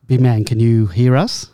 Big 0.07 0.21
man, 0.21 0.45
can 0.45 0.61
you 0.61 0.87
hear 0.87 1.17
us? 1.17 1.51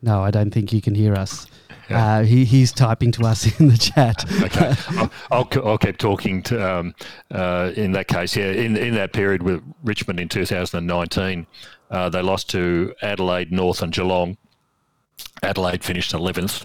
No, 0.00 0.22
I 0.22 0.30
don't 0.30 0.52
think 0.52 0.72
you 0.72 0.80
can 0.80 0.94
hear 0.94 1.14
us. 1.14 1.46
Yeah. 1.90 2.18
Uh, 2.18 2.22
he, 2.22 2.44
he's 2.44 2.72
typing 2.72 3.12
to 3.12 3.26
us 3.26 3.46
in 3.60 3.68
the 3.68 3.76
chat. 3.76 4.24
okay, 4.42 4.74
I'll, 4.98 5.10
I'll, 5.30 5.68
I'll, 5.68 5.78
keep 5.78 5.98
talking 5.98 6.42
to. 6.44 6.78
Um, 6.78 6.94
uh, 7.30 7.72
in 7.76 7.92
that 7.92 8.08
case, 8.08 8.36
yeah, 8.36 8.50
in 8.50 8.76
in 8.76 8.94
that 8.94 9.12
period 9.12 9.42
with 9.42 9.62
Richmond 9.82 10.20
in 10.20 10.28
2019, 10.28 11.46
uh, 11.90 12.08
they 12.08 12.22
lost 12.22 12.50
to 12.50 12.94
Adelaide, 13.02 13.50
North, 13.50 13.82
and 13.82 13.92
Geelong. 13.92 14.36
Adelaide 15.42 15.84
finished 15.84 16.12
11th. 16.12 16.64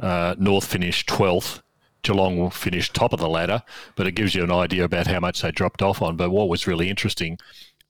Uh, 0.00 0.34
North 0.38 0.66
finished 0.66 1.08
12th. 1.08 1.60
Geelong 2.02 2.50
finished 2.50 2.94
top 2.94 3.12
of 3.12 3.20
the 3.20 3.28
ladder, 3.28 3.62
but 3.96 4.06
it 4.06 4.12
gives 4.12 4.34
you 4.34 4.44
an 4.44 4.52
idea 4.52 4.84
about 4.84 5.06
how 5.06 5.20
much 5.20 5.40
they 5.40 5.50
dropped 5.50 5.80
off 5.80 6.02
on. 6.02 6.16
But 6.16 6.30
what 6.30 6.48
was 6.48 6.66
really 6.66 6.90
interesting 6.90 7.38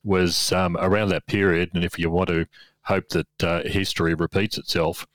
was 0.05 0.53
um, 0.53 0.77
around 0.79 1.09
that 1.09 1.27
period, 1.27 1.71
and 1.75 1.85
if 1.85 1.99
you 1.99 2.11
want 2.11 2.29
to 2.29 2.47
hope 2.83 3.09
that 3.11 3.43
uh, 3.43 3.63
history 3.63 4.15
repeats 4.15 4.59
itself, 4.59 5.07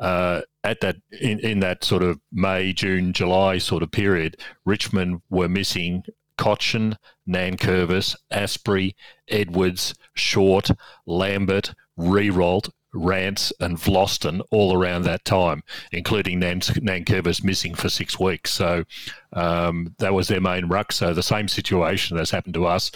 uh, 0.00 0.42
at 0.62 0.80
that 0.80 0.96
in, 1.20 1.38
in 1.40 1.60
that 1.60 1.84
sort 1.84 2.02
of 2.02 2.20
May, 2.32 2.72
June, 2.72 3.12
July 3.12 3.58
sort 3.58 3.82
of 3.82 3.90
period, 3.90 4.36
Richmond 4.64 5.22
were 5.30 5.48
missing 5.48 6.02
Cotchin, 6.36 6.96
Nankervis, 7.26 8.14
Astbury, 8.30 8.94
Edwards, 9.28 9.94
Short, 10.14 10.70
Lambert, 11.06 11.74
Riewoldt, 11.98 12.70
Rance, 12.92 13.52
and 13.60 13.76
Vlastuin 13.76 14.40
all 14.50 14.74
around 14.74 15.02
that 15.02 15.24
time, 15.24 15.62
including 15.92 16.38
Nan- 16.38 16.60
Nankervis 16.60 17.44
missing 17.44 17.74
for 17.74 17.88
six 17.88 18.18
weeks. 18.18 18.52
So 18.52 18.84
um, 19.32 19.94
that 19.98 20.14
was 20.14 20.28
their 20.28 20.40
main 20.40 20.66
ruck. 20.66 20.92
So 20.92 21.12
the 21.12 21.22
same 21.22 21.48
situation 21.48 22.16
has 22.16 22.30
happened 22.30 22.54
to 22.54 22.66
us 22.66 22.90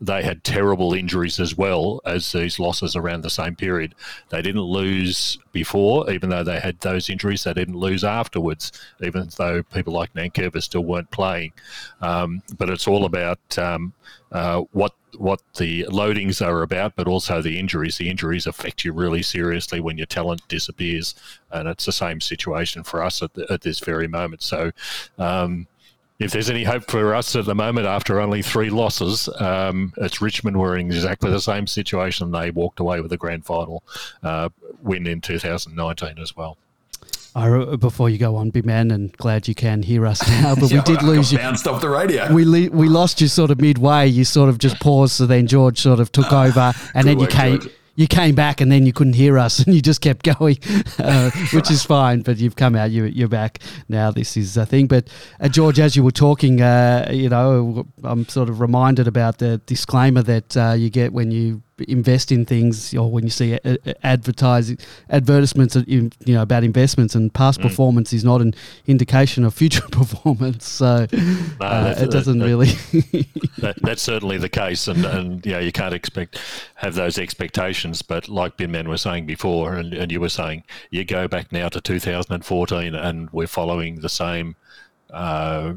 they 0.00 0.22
had 0.22 0.42
terrible 0.44 0.92
injuries 0.92 1.38
as 1.38 1.56
well 1.56 2.00
as 2.04 2.32
these 2.32 2.58
losses 2.58 2.96
around 2.96 3.22
the 3.22 3.30
same 3.30 3.54
period. 3.54 3.94
They 4.30 4.42
didn't 4.42 4.62
lose 4.62 5.38
before, 5.52 6.10
even 6.10 6.30
though 6.30 6.42
they 6.42 6.60
had 6.60 6.80
those 6.80 7.08
injuries. 7.08 7.44
They 7.44 7.54
didn't 7.54 7.76
lose 7.76 8.04
afterwards, 8.04 8.72
even 9.00 9.28
though 9.36 9.62
people 9.62 9.92
like 9.92 10.12
Nankervis 10.14 10.64
still 10.64 10.84
weren't 10.84 11.10
playing. 11.10 11.52
Um, 12.00 12.42
but 12.58 12.70
it's 12.70 12.88
all 12.88 13.04
about 13.04 13.58
um, 13.58 13.92
uh, 14.32 14.62
what 14.72 14.94
what 15.16 15.40
the 15.58 15.84
loadings 15.84 16.44
are 16.44 16.62
about, 16.62 16.96
but 16.96 17.06
also 17.06 17.40
the 17.40 17.58
injuries. 17.58 17.96
The 17.98 18.10
injuries 18.10 18.48
affect 18.48 18.84
you 18.84 18.92
really 18.92 19.22
seriously 19.22 19.78
when 19.78 19.96
your 19.96 20.06
talent 20.06 20.42
disappears, 20.48 21.14
and 21.52 21.68
it's 21.68 21.86
the 21.86 21.92
same 21.92 22.20
situation 22.20 22.82
for 22.82 23.00
us 23.00 23.22
at, 23.22 23.32
the, 23.34 23.50
at 23.50 23.62
this 23.62 23.78
very 23.78 24.08
moment. 24.08 24.42
So. 24.42 24.72
Um, 25.18 25.68
if 26.18 26.30
there's 26.30 26.50
any 26.50 26.64
hope 26.64 26.90
for 26.90 27.14
us 27.14 27.34
at 27.34 27.44
the 27.44 27.54
moment 27.54 27.86
after 27.86 28.20
only 28.20 28.42
three 28.42 28.70
losses, 28.70 29.28
um, 29.40 29.92
it's 29.96 30.20
Richmond 30.20 30.58
were 30.58 30.76
in 30.76 30.86
exactly 30.86 31.30
the 31.30 31.40
same 31.40 31.66
situation. 31.66 32.30
They 32.30 32.50
walked 32.50 32.80
away 32.80 33.00
with 33.00 33.12
a 33.12 33.16
grand 33.16 33.44
final 33.44 33.82
uh, 34.22 34.48
win 34.82 35.06
in 35.06 35.20
2019 35.20 36.18
as 36.18 36.36
well. 36.36 36.56
I, 37.36 37.74
before 37.74 38.08
you 38.08 38.18
go 38.18 38.36
on, 38.36 38.50
big 38.50 38.64
man, 38.64 38.92
and 38.92 39.12
glad 39.16 39.48
you 39.48 39.56
can 39.56 39.82
hear 39.82 40.06
us 40.06 40.26
now, 40.28 40.54
but 40.54 40.70
we 40.70 40.80
did 40.84 41.02
lose 41.02 41.32
you. 41.32 41.38
Bounced 41.38 41.66
off 41.66 41.80
the 41.80 41.88
radio. 41.88 42.32
We 42.32 42.44
le- 42.44 42.70
we 42.70 42.88
lost 42.88 43.20
you 43.20 43.26
sort 43.26 43.50
of 43.50 43.60
midway. 43.60 44.06
You 44.06 44.24
sort 44.24 44.48
of 44.48 44.58
just 44.58 44.78
paused, 44.78 45.14
so 45.14 45.26
then 45.26 45.48
George 45.48 45.80
sort 45.80 45.98
of 45.98 46.12
took 46.12 46.32
over, 46.32 46.72
and 46.94 47.08
then 47.08 47.18
you 47.18 47.26
came. 47.26 47.58
George 47.58 47.72
you 47.96 48.06
came 48.06 48.34
back 48.34 48.60
and 48.60 48.70
then 48.70 48.86
you 48.86 48.92
couldn't 48.92 49.14
hear 49.14 49.38
us 49.38 49.58
and 49.64 49.74
you 49.74 49.80
just 49.80 50.00
kept 50.00 50.24
going, 50.24 50.58
uh, 50.98 51.30
which 51.52 51.70
is 51.70 51.84
fine. 51.84 52.22
But 52.22 52.38
you've 52.38 52.56
come 52.56 52.74
out, 52.74 52.90
you, 52.90 53.04
you're 53.04 53.28
back 53.28 53.60
now. 53.88 54.10
This 54.10 54.36
is 54.36 54.56
a 54.56 54.66
thing. 54.66 54.86
But 54.86 55.08
uh, 55.40 55.48
George, 55.48 55.78
as 55.78 55.96
you 55.96 56.02
were 56.02 56.10
talking, 56.10 56.60
uh, 56.60 57.08
you 57.12 57.28
know, 57.28 57.86
I'm 58.02 58.28
sort 58.28 58.48
of 58.48 58.60
reminded 58.60 59.08
about 59.08 59.38
the 59.38 59.58
disclaimer 59.66 60.22
that 60.22 60.56
uh, 60.56 60.72
you 60.72 60.90
get 60.90 61.12
when 61.12 61.30
you 61.30 61.62
invest 61.88 62.30
in 62.30 62.44
things 62.44 62.94
or 62.94 63.10
when 63.10 63.24
you 63.24 63.30
see 63.30 63.58
advertising 64.02 64.78
advertisements 65.10 65.76
you 65.86 66.10
know 66.26 66.42
about 66.42 66.62
investments 66.62 67.14
and 67.14 67.34
past 67.34 67.58
mm. 67.58 67.62
performance 67.62 68.12
is 68.12 68.24
not 68.24 68.40
an 68.40 68.54
indication 68.86 69.44
of 69.44 69.52
future 69.52 69.82
performance 69.90 70.68
so 70.68 71.06
no, 71.12 71.66
uh, 71.66 71.94
it 71.98 72.10
doesn't 72.10 72.38
that, 72.38 72.46
really 72.46 72.66
that, 73.58 73.74
that's 73.82 74.02
certainly 74.02 74.38
the 74.38 74.48
case 74.48 74.86
and 74.86 75.04
and 75.04 75.44
you 75.44 75.52
know 75.52 75.58
you 75.58 75.72
can't 75.72 75.94
expect 75.94 76.40
have 76.76 76.94
those 76.94 77.18
expectations 77.18 78.02
but 78.02 78.28
like 78.28 78.56
Binman 78.56 78.86
was 78.86 79.02
saying 79.02 79.26
before 79.26 79.74
and, 79.74 79.92
and 79.94 80.12
you 80.12 80.20
were 80.20 80.28
saying 80.28 80.62
you 80.90 81.04
go 81.04 81.26
back 81.26 81.50
now 81.50 81.68
to 81.68 81.80
2014 81.80 82.94
and 82.94 83.30
we're 83.32 83.46
following 83.46 83.96
the 83.96 84.08
same 84.08 84.54
uh, 85.12 85.74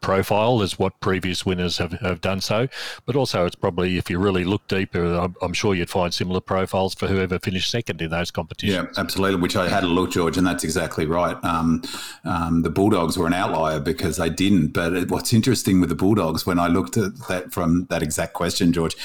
profile 0.00 0.62
as 0.62 0.78
what 0.78 0.98
previous 1.00 1.44
winners 1.44 1.78
have, 1.78 1.92
have 1.92 2.20
done 2.20 2.40
so. 2.40 2.68
But 3.06 3.16
also, 3.16 3.44
it's 3.46 3.56
probably, 3.56 3.98
if 3.98 4.08
you 4.08 4.18
really 4.18 4.44
look 4.44 4.66
deeper, 4.68 5.04
I'm, 5.04 5.34
I'm, 5.42 5.52
sure 5.52 5.74
you'd 5.74 5.90
find 5.90 6.12
similar 6.12 6.40
profiles 6.40 6.94
for 6.94 7.06
whoever 7.06 7.38
finished 7.38 7.70
second 7.70 8.00
in 8.00 8.10
those 8.10 8.30
competitions. 8.30 8.88
Yeah, 8.94 9.00
absolutely. 9.00 9.40
Which 9.40 9.56
I 9.56 9.68
had 9.68 9.84
a 9.84 9.86
look, 9.86 10.12
George, 10.12 10.36
and 10.36 10.46
that's 10.46 10.64
exactly 10.64 11.06
right. 11.06 11.36
Um, 11.44 11.82
um, 12.24 12.62
the 12.62 12.70
Bulldogs 12.70 13.18
were 13.18 13.26
an 13.26 13.34
outlier 13.34 13.80
because 13.80 14.16
they 14.16 14.30
didn't. 14.30 14.68
But 14.68 15.10
what's 15.10 15.32
interesting 15.32 15.80
with 15.80 15.88
the 15.88 15.94
Bulldogs, 15.94 16.46
when 16.46 16.58
I 16.58 16.68
looked 16.68 16.96
at 16.96 17.12
that 17.28 17.52
from 17.52 17.86
that 17.90 18.02
exact 18.02 18.32
question, 18.32 18.72
George, 18.72 18.96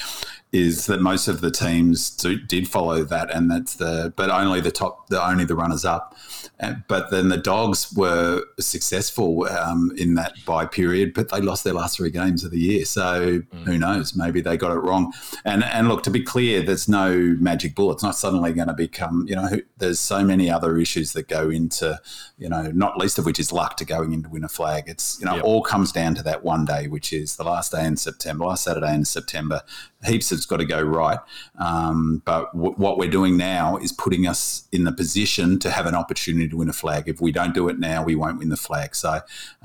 is 0.52 0.86
that 0.86 1.00
most 1.00 1.28
of 1.28 1.40
the 1.40 1.50
teams 1.50 2.10
do, 2.10 2.36
did 2.36 2.68
follow 2.68 3.04
that, 3.04 3.34
and 3.34 3.50
that's 3.50 3.74
the 3.76 4.12
but 4.16 4.30
only 4.30 4.60
the 4.60 4.70
top, 4.70 5.08
the 5.08 5.24
only 5.24 5.44
the 5.44 5.54
runners 5.54 5.84
up 5.84 6.16
but 6.88 7.10
then 7.10 7.28
the 7.28 7.38
Dogs 7.38 7.92
were 7.94 8.44
successful 8.58 9.46
um, 9.48 9.92
in 9.96 10.14
that 10.14 10.34
bye 10.44 10.66
period, 10.66 11.14
but 11.14 11.30
they 11.30 11.40
lost 11.40 11.64
their 11.64 11.72
last 11.72 11.96
three 11.96 12.10
games 12.10 12.44
of 12.44 12.50
the 12.50 12.58
year. 12.58 12.84
So 12.84 13.40
mm. 13.40 13.64
who 13.64 13.78
knows? 13.78 14.14
Maybe 14.14 14.40
they 14.42 14.56
got 14.56 14.72
it 14.72 14.80
wrong. 14.80 15.12
And 15.44 15.64
and 15.64 15.88
look, 15.88 16.02
to 16.04 16.10
be 16.10 16.22
clear, 16.22 16.62
there's 16.62 16.88
no 16.88 17.36
magic 17.40 17.74
bullet. 17.74 17.94
It's 17.94 18.02
not 18.02 18.14
suddenly 18.14 18.52
going 18.52 18.68
to 18.68 18.74
become. 18.74 19.24
You 19.26 19.36
know, 19.36 19.48
there's 19.78 20.00
so 20.00 20.22
many 20.22 20.50
other 20.50 20.76
issues 20.76 21.14
that 21.14 21.28
go 21.28 21.48
into. 21.48 21.98
You 22.36 22.48
know, 22.48 22.70
not 22.72 22.98
least 22.98 23.18
of 23.18 23.26
which 23.26 23.38
is 23.38 23.52
luck 23.52 23.76
to 23.78 23.84
going 23.84 24.12
in 24.12 24.22
to 24.22 24.28
win 24.28 24.44
a 24.44 24.48
flag. 24.48 24.84
It's 24.86 25.18
you 25.18 25.26
know 25.26 25.36
yep. 25.36 25.44
all 25.44 25.62
comes 25.62 25.92
down 25.92 26.14
to 26.16 26.22
that 26.24 26.44
one 26.44 26.66
day, 26.66 26.88
which 26.88 27.12
is 27.12 27.36
the 27.36 27.44
last 27.44 27.72
day 27.72 27.84
in 27.86 27.96
September, 27.96 28.44
last 28.44 28.64
Saturday 28.64 28.94
in 28.94 29.04
September. 29.04 29.62
Heaps 30.04 30.30
that's 30.30 30.46
got 30.46 30.58
to 30.58 30.64
go 30.64 30.80
right. 30.80 31.18
Um, 31.58 32.22
but 32.24 32.52
w- 32.52 32.74
what 32.74 32.96
we're 32.96 33.10
doing 33.10 33.36
now 33.36 33.76
is 33.76 33.92
putting 33.92 34.26
us 34.26 34.66
in 34.72 34.84
the 34.84 34.92
position 34.92 35.58
to 35.58 35.70
have 35.70 35.86
an 35.86 35.94
opportunity 35.94 36.48
to 36.48 36.56
win 36.56 36.68
a 36.68 36.72
flag. 36.72 37.08
If 37.08 37.20
we 37.20 37.32
don't 37.32 37.54
do 37.54 37.68
it 37.68 37.78
now, 37.78 38.02
we 38.02 38.14
won't 38.14 38.38
win 38.38 38.48
the 38.48 38.56
flag. 38.56 38.94
So, 38.94 39.20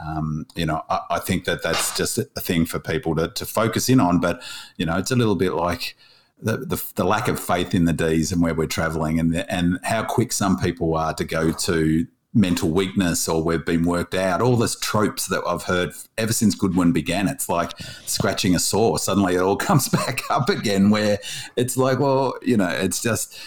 um, 0.06 0.46
you 0.56 0.66
know, 0.66 0.84
I, 0.90 1.00
I, 1.12 1.20
think 1.20 1.46
that 1.46 1.64
that's 1.64 1.96
just 1.96 2.18
a 2.18 2.24
thing 2.40 2.66
for 2.66 2.80
people 2.80 3.16
to, 3.16 3.30
to 3.30 3.46
focus 3.46 3.88
in 3.88 4.00
on. 4.00 4.20
But, 4.20 4.42
you 4.78 4.86
know, 4.86 4.98
it's 4.98 5.12
a 5.12 5.16
little 5.16 5.36
bit 5.36 5.54
like, 5.54 5.96
the, 6.42 6.58
the, 6.58 6.84
the, 6.96 7.06
lack 7.06 7.30
of 7.30 7.40
faith 7.40 7.74
in 7.74 7.86
the 7.86 7.94
D's 7.94 8.34
and 8.34 8.42
where 8.42 8.54
we're 8.54 8.68
traveling 8.68 9.20
and 9.22 9.34
the, 9.34 9.50
and 9.52 9.80
how 9.84 10.04
quick 10.04 10.34
some 10.34 10.60
people 10.60 10.96
are 10.96 11.14
to 11.14 11.24
go 11.24 11.54
to 11.54 12.06
mental 12.36 12.70
weakness 12.70 13.28
or 13.30 13.42
we've 13.42 13.66
been 13.66 13.86
worked 13.86 14.14
out. 14.14 14.42
All 14.42 14.58
those 14.58 14.78
tropes 14.82 15.28
that 15.28 15.42
I've 15.48 15.64
heard 15.64 15.94
ever 16.18 16.34
since 16.34 16.54
Goodwin 16.54 16.92
began. 16.92 17.30
It's 17.30 17.48
like 17.48 17.72
scratching 18.06 18.54
a 18.54 18.60
sore. 18.60 19.00
Suddenly 19.00 19.36
it 19.36 19.42
all 19.42 19.56
comes 19.70 19.88
back 19.90 20.22
up 20.30 20.50
again. 20.50 20.90
Where 20.90 21.18
it's 21.56 21.78
like, 21.78 22.00
well, 22.00 22.36
you 22.42 22.58
know, 22.58 22.68
it's 22.68 23.02
just 23.02 23.40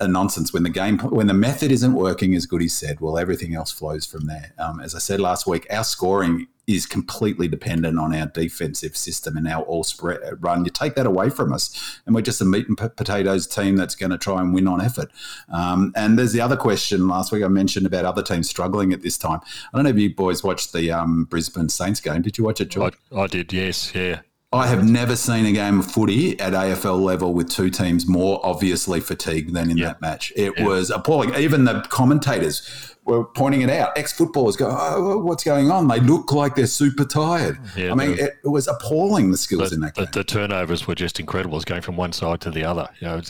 a, 0.00 0.08
nonsense 0.08 0.52
when 0.52 0.62
the 0.62 0.70
game 0.70 0.98
when 0.98 1.26
the 1.26 1.34
method 1.34 1.72
isn't 1.72 1.92
working 1.92 2.34
as 2.34 2.46
Goody 2.46 2.68
said. 2.68 3.00
Well, 3.00 3.18
everything 3.18 3.54
else 3.54 3.72
flows 3.72 4.06
from 4.06 4.26
there. 4.26 4.52
Um, 4.58 4.80
as 4.80 4.94
I 4.94 4.98
said 4.98 5.18
last 5.20 5.46
week, 5.46 5.66
our 5.70 5.84
scoring 5.84 6.46
is 6.66 6.86
completely 6.86 7.48
dependent 7.48 7.98
on 7.98 8.14
our 8.14 8.26
defensive 8.26 8.96
system 8.96 9.36
and 9.36 9.46
our 9.46 9.62
all 9.64 9.84
spread 9.84 10.20
uh, 10.24 10.36
run. 10.36 10.64
You 10.64 10.70
take 10.70 10.94
that 10.94 11.06
away 11.06 11.30
from 11.30 11.52
us, 11.52 12.00
and 12.06 12.14
we're 12.14 12.22
just 12.22 12.40
a 12.40 12.44
meat 12.44 12.68
and 12.68 12.76
potatoes 12.76 13.46
team 13.46 13.76
that's 13.76 13.94
going 13.94 14.10
to 14.10 14.18
try 14.18 14.40
and 14.40 14.54
win 14.54 14.68
on 14.68 14.80
effort. 14.80 15.10
Um, 15.52 15.92
and 15.96 16.18
there's 16.18 16.32
the 16.32 16.40
other 16.40 16.56
question 16.56 17.08
last 17.08 17.32
week 17.32 17.44
I 17.44 17.48
mentioned 17.48 17.86
about 17.86 18.04
other 18.04 18.22
teams 18.22 18.48
struggling 18.48 18.92
at 18.92 19.02
this 19.02 19.18
time. 19.18 19.40
I 19.72 19.76
don't 19.76 19.84
know 19.84 19.90
if 19.90 19.98
you 19.98 20.14
boys 20.14 20.42
watched 20.42 20.72
the 20.72 20.90
um, 20.90 21.24
Brisbane 21.24 21.68
Saints 21.68 22.00
game. 22.00 22.22
Did 22.22 22.38
you 22.38 22.44
watch 22.44 22.60
it, 22.60 22.68
George? 22.68 22.94
I, 23.12 23.20
I 23.20 23.26
did. 23.26 23.52
Yes. 23.52 23.94
Yeah. 23.94 24.20
I 24.54 24.68
have 24.68 24.88
never 24.88 25.16
seen 25.16 25.46
a 25.46 25.52
game 25.52 25.80
of 25.80 25.90
footy 25.90 26.38
at 26.38 26.52
AFL 26.52 27.00
level 27.00 27.34
with 27.34 27.50
two 27.50 27.70
teams 27.70 28.06
more 28.06 28.40
obviously 28.44 29.00
fatigued 29.00 29.52
than 29.52 29.68
in 29.68 29.78
that 29.80 30.00
match. 30.00 30.32
It 30.36 30.60
was 30.60 30.90
appalling. 30.90 31.34
Even 31.34 31.64
the 31.64 31.80
commentators 31.90 32.93
were 33.04 33.24
pointing 33.24 33.62
it 33.62 33.70
out. 33.70 33.96
Ex 33.96 34.12
footballers 34.12 34.56
go, 34.56 34.68
oh, 34.70 35.18
what's 35.18 35.44
going 35.44 35.70
on? 35.70 35.88
They 35.88 36.00
look 36.00 36.32
like 36.32 36.54
they're 36.54 36.66
super 36.66 37.04
tired. 37.04 37.58
Yeah, 37.76 37.92
I 37.92 37.94
mean, 37.94 38.12
it, 38.12 38.38
it, 38.42 38.48
was 38.48 38.66
appalling 38.66 39.30
the 39.30 39.36
skills 39.36 39.70
the, 39.70 39.76
in 39.76 39.80
that 39.82 39.94
game. 39.94 40.06
The, 40.06 40.20
the, 40.20 40.24
turnovers 40.24 40.86
were 40.86 40.94
just 40.94 41.20
incredible. 41.20 41.56
It's 41.56 41.64
going 41.64 41.82
from 41.82 41.96
one 41.96 42.12
side 42.12 42.40
to 42.42 42.50
the 42.50 42.64
other. 42.64 42.88
You 43.00 43.06
know, 43.06 43.20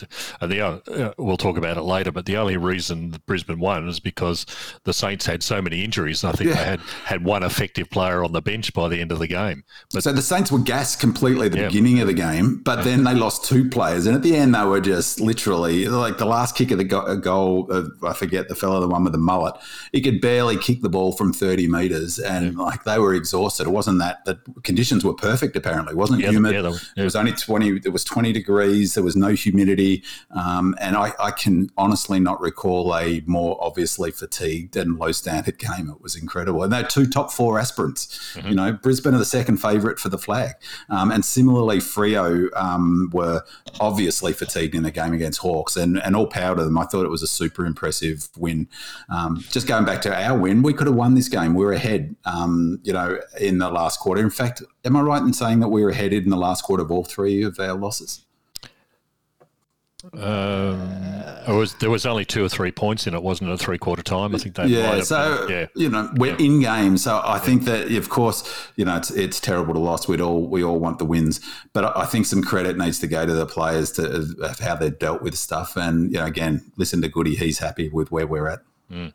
and 0.41 0.51
the 0.51 0.61
uh, 0.61 1.13
we'll 1.17 1.37
talk 1.37 1.57
about 1.57 1.77
it 1.77 1.81
later. 1.81 2.11
But 2.11 2.25
the 2.25 2.37
only 2.37 2.57
reason 2.57 3.15
Brisbane 3.25 3.59
won 3.59 3.87
is 3.87 3.99
because 3.99 4.45
the 4.83 4.93
Saints 4.93 5.25
had 5.25 5.43
so 5.43 5.61
many 5.61 5.83
injuries. 5.83 6.23
I 6.23 6.31
think 6.31 6.51
yeah. 6.51 6.55
they 6.55 6.63
had 6.63 6.79
had 7.05 7.25
one 7.25 7.43
effective 7.43 7.89
player 7.89 8.23
on 8.23 8.31
the 8.31 8.41
bench 8.41 8.73
by 8.73 8.87
the 8.87 9.01
end 9.01 9.11
of 9.11 9.19
the 9.19 9.27
game. 9.27 9.63
But, 9.93 10.03
so 10.03 10.13
the 10.13 10.21
Saints 10.21 10.51
were 10.51 10.59
gassed 10.59 10.99
completely 10.99 11.47
at 11.47 11.51
the 11.51 11.59
yeah. 11.59 11.67
beginning 11.67 11.99
of 11.99 12.07
the 12.07 12.13
game, 12.13 12.61
but 12.63 12.83
then 12.83 13.03
they 13.03 13.13
lost 13.13 13.43
two 13.43 13.69
players, 13.69 14.05
and 14.05 14.15
at 14.15 14.23
the 14.23 14.35
end 14.35 14.55
they 14.55 14.63
were 14.63 14.81
just 14.81 15.19
literally 15.19 15.87
like 15.87 16.17
the 16.17 16.25
last 16.25 16.55
kick 16.55 16.71
of 16.71 16.77
the 16.77 16.83
go- 16.83 17.17
goal. 17.17 17.67
Uh, 17.69 17.83
I 18.07 18.13
forget 18.13 18.47
the 18.47 18.55
fellow, 18.55 18.79
the 18.79 18.87
one 18.87 19.03
with 19.03 19.13
the 19.13 19.19
mullet. 19.19 19.55
He 19.91 20.01
could 20.01 20.21
barely 20.21 20.57
kick 20.57 20.81
the 20.81 20.89
ball 20.89 21.11
from 21.11 21.33
thirty 21.33 21.67
meters, 21.67 22.19
and 22.19 22.53
yeah. 22.53 22.63
like 22.63 22.83
they 22.83 22.99
were 22.99 23.13
exhausted. 23.13 23.67
It 23.67 23.71
wasn't 23.71 23.99
that 23.99 24.25
the 24.25 24.39
conditions 24.63 25.05
were 25.05 25.13
perfect. 25.13 25.55
Apparently, 25.55 25.93
it 25.93 25.97
wasn't 25.97 26.23
humid. 26.23 26.53
Yeah, 26.53 26.77
it 26.97 27.03
was 27.03 27.15
only 27.15 27.33
twenty. 27.33 27.69
It 27.83 27.93
was 27.93 28.03
twenty 28.03 28.31
degrees. 28.31 28.93
There 28.93 29.03
was 29.03 29.15
no 29.15 29.29
humidity, 29.29 30.03
um, 30.31 30.75
and 30.79 30.95
I, 30.95 31.13
I 31.19 31.31
can 31.31 31.69
honestly 31.77 32.19
not 32.19 32.39
recall 32.41 32.95
a 32.95 33.21
more 33.25 33.57
obviously 33.61 34.11
fatigued 34.11 34.75
and 34.75 34.97
low 34.97 35.11
standard 35.11 35.57
game. 35.57 35.89
It 35.89 36.01
was 36.01 36.15
incredible, 36.15 36.63
and 36.63 36.71
they're 36.71 36.83
two 36.83 37.07
top 37.07 37.31
four 37.31 37.59
aspirants. 37.59 38.35
Mm-hmm. 38.35 38.47
You 38.47 38.55
know, 38.55 38.73
Brisbane 38.73 39.13
are 39.13 39.19
the 39.19 39.25
second 39.25 39.57
favourite 39.57 39.99
for 39.99 40.09
the 40.09 40.17
flag, 40.17 40.53
um, 40.89 41.11
and 41.11 41.23
similarly, 41.23 41.77
Freo 41.77 42.49
um, 42.55 43.09
were 43.13 43.43
obviously 43.79 44.33
fatigued 44.33 44.75
in 44.75 44.83
the 44.83 44.91
game 44.91 45.13
against 45.13 45.39
Hawks, 45.39 45.75
and, 45.75 46.01
and 46.01 46.15
all 46.15 46.27
power 46.27 46.55
to 46.55 46.63
them. 46.63 46.77
I 46.77 46.85
thought 46.85 47.05
it 47.05 47.09
was 47.09 47.23
a 47.23 47.27
super 47.27 47.65
impressive 47.65 48.29
win. 48.37 48.67
Um, 49.09 49.43
just 49.55 49.67
going 49.67 49.85
back 49.85 50.01
to 50.01 50.13
our 50.13 50.37
win, 50.37 50.61
we 50.63 50.73
could 50.73 50.85
have 50.85 50.97
won 50.97 51.15
this 51.15 51.29
game. 51.29 51.53
We 51.53 51.63
were 51.63 51.71
ahead, 51.71 52.13
um, 52.25 52.77
you 52.83 52.91
know, 52.91 53.17
in 53.39 53.59
the 53.59 53.69
last 53.69 54.01
quarter. 54.01 54.21
In 54.21 54.29
fact, 54.29 54.61
am 54.83 54.97
I 54.97 55.01
right 55.01 55.21
in 55.21 55.31
saying 55.31 55.61
that 55.61 55.69
we 55.69 55.81
were 55.81 55.91
ahead 55.91 56.11
in 56.11 56.29
the 56.29 56.35
last 56.35 56.65
quarter 56.65 56.83
of 56.83 56.91
all 56.91 57.05
three 57.05 57.41
of 57.41 57.57
our 57.57 57.73
losses? 57.73 58.25
Um, 60.13 60.77
was 61.47 61.73
there 61.75 61.89
was 61.89 62.05
only 62.05 62.25
two 62.25 62.43
or 62.43 62.49
three 62.49 62.73
points 62.73 63.07
in 63.07 63.13
it, 63.13 63.23
wasn't 63.23 63.49
it? 63.49 63.53
A 63.53 63.57
three 63.57 63.77
quarter 63.77 64.03
time, 64.03 64.35
I 64.35 64.39
think 64.39 64.55
they. 64.55 64.65
Yeah, 64.65 64.99
so 64.99 65.47
yeah. 65.49 65.67
you 65.73 65.89
know 65.89 66.11
we're 66.17 66.35
in 66.35 66.59
game, 66.59 66.97
so 66.97 67.21
I 67.23 67.39
think 67.39 67.63
that 67.63 67.89
of 67.93 68.09
course 68.09 68.43
you 68.75 68.83
know 68.83 68.97
it's 68.97 69.09
it's 69.09 69.39
terrible 69.39 69.73
to 69.73 69.79
lose. 69.79 70.05
We'd 70.05 70.19
all 70.19 70.47
we 70.47 70.65
all 70.65 70.79
want 70.79 70.99
the 70.99 71.05
wins, 71.05 71.39
but 71.71 71.97
I 71.97 72.05
think 72.05 72.25
some 72.25 72.43
credit 72.43 72.77
needs 72.77 72.99
to 72.99 73.07
go 73.07 73.25
to 73.25 73.33
the 73.33 73.47
players 73.47 73.93
to 73.93 74.35
of 74.41 74.59
how 74.59 74.75
they've 74.75 74.99
dealt 74.99 75.21
with 75.23 75.35
stuff. 75.35 75.77
And 75.77 76.11
you 76.11 76.19
know, 76.19 76.25
again, 76.25 76.71
listen 76.75 77.01
to 77.01 77.07
Goody; 77.07 77.35
he's 77.35 77.59
happy 77.59 77.87
with 77.89 78.11
where 78.11 78.27
we're 78.27 78.49
at. 78.49 78.59
Mm. 78.91 79.13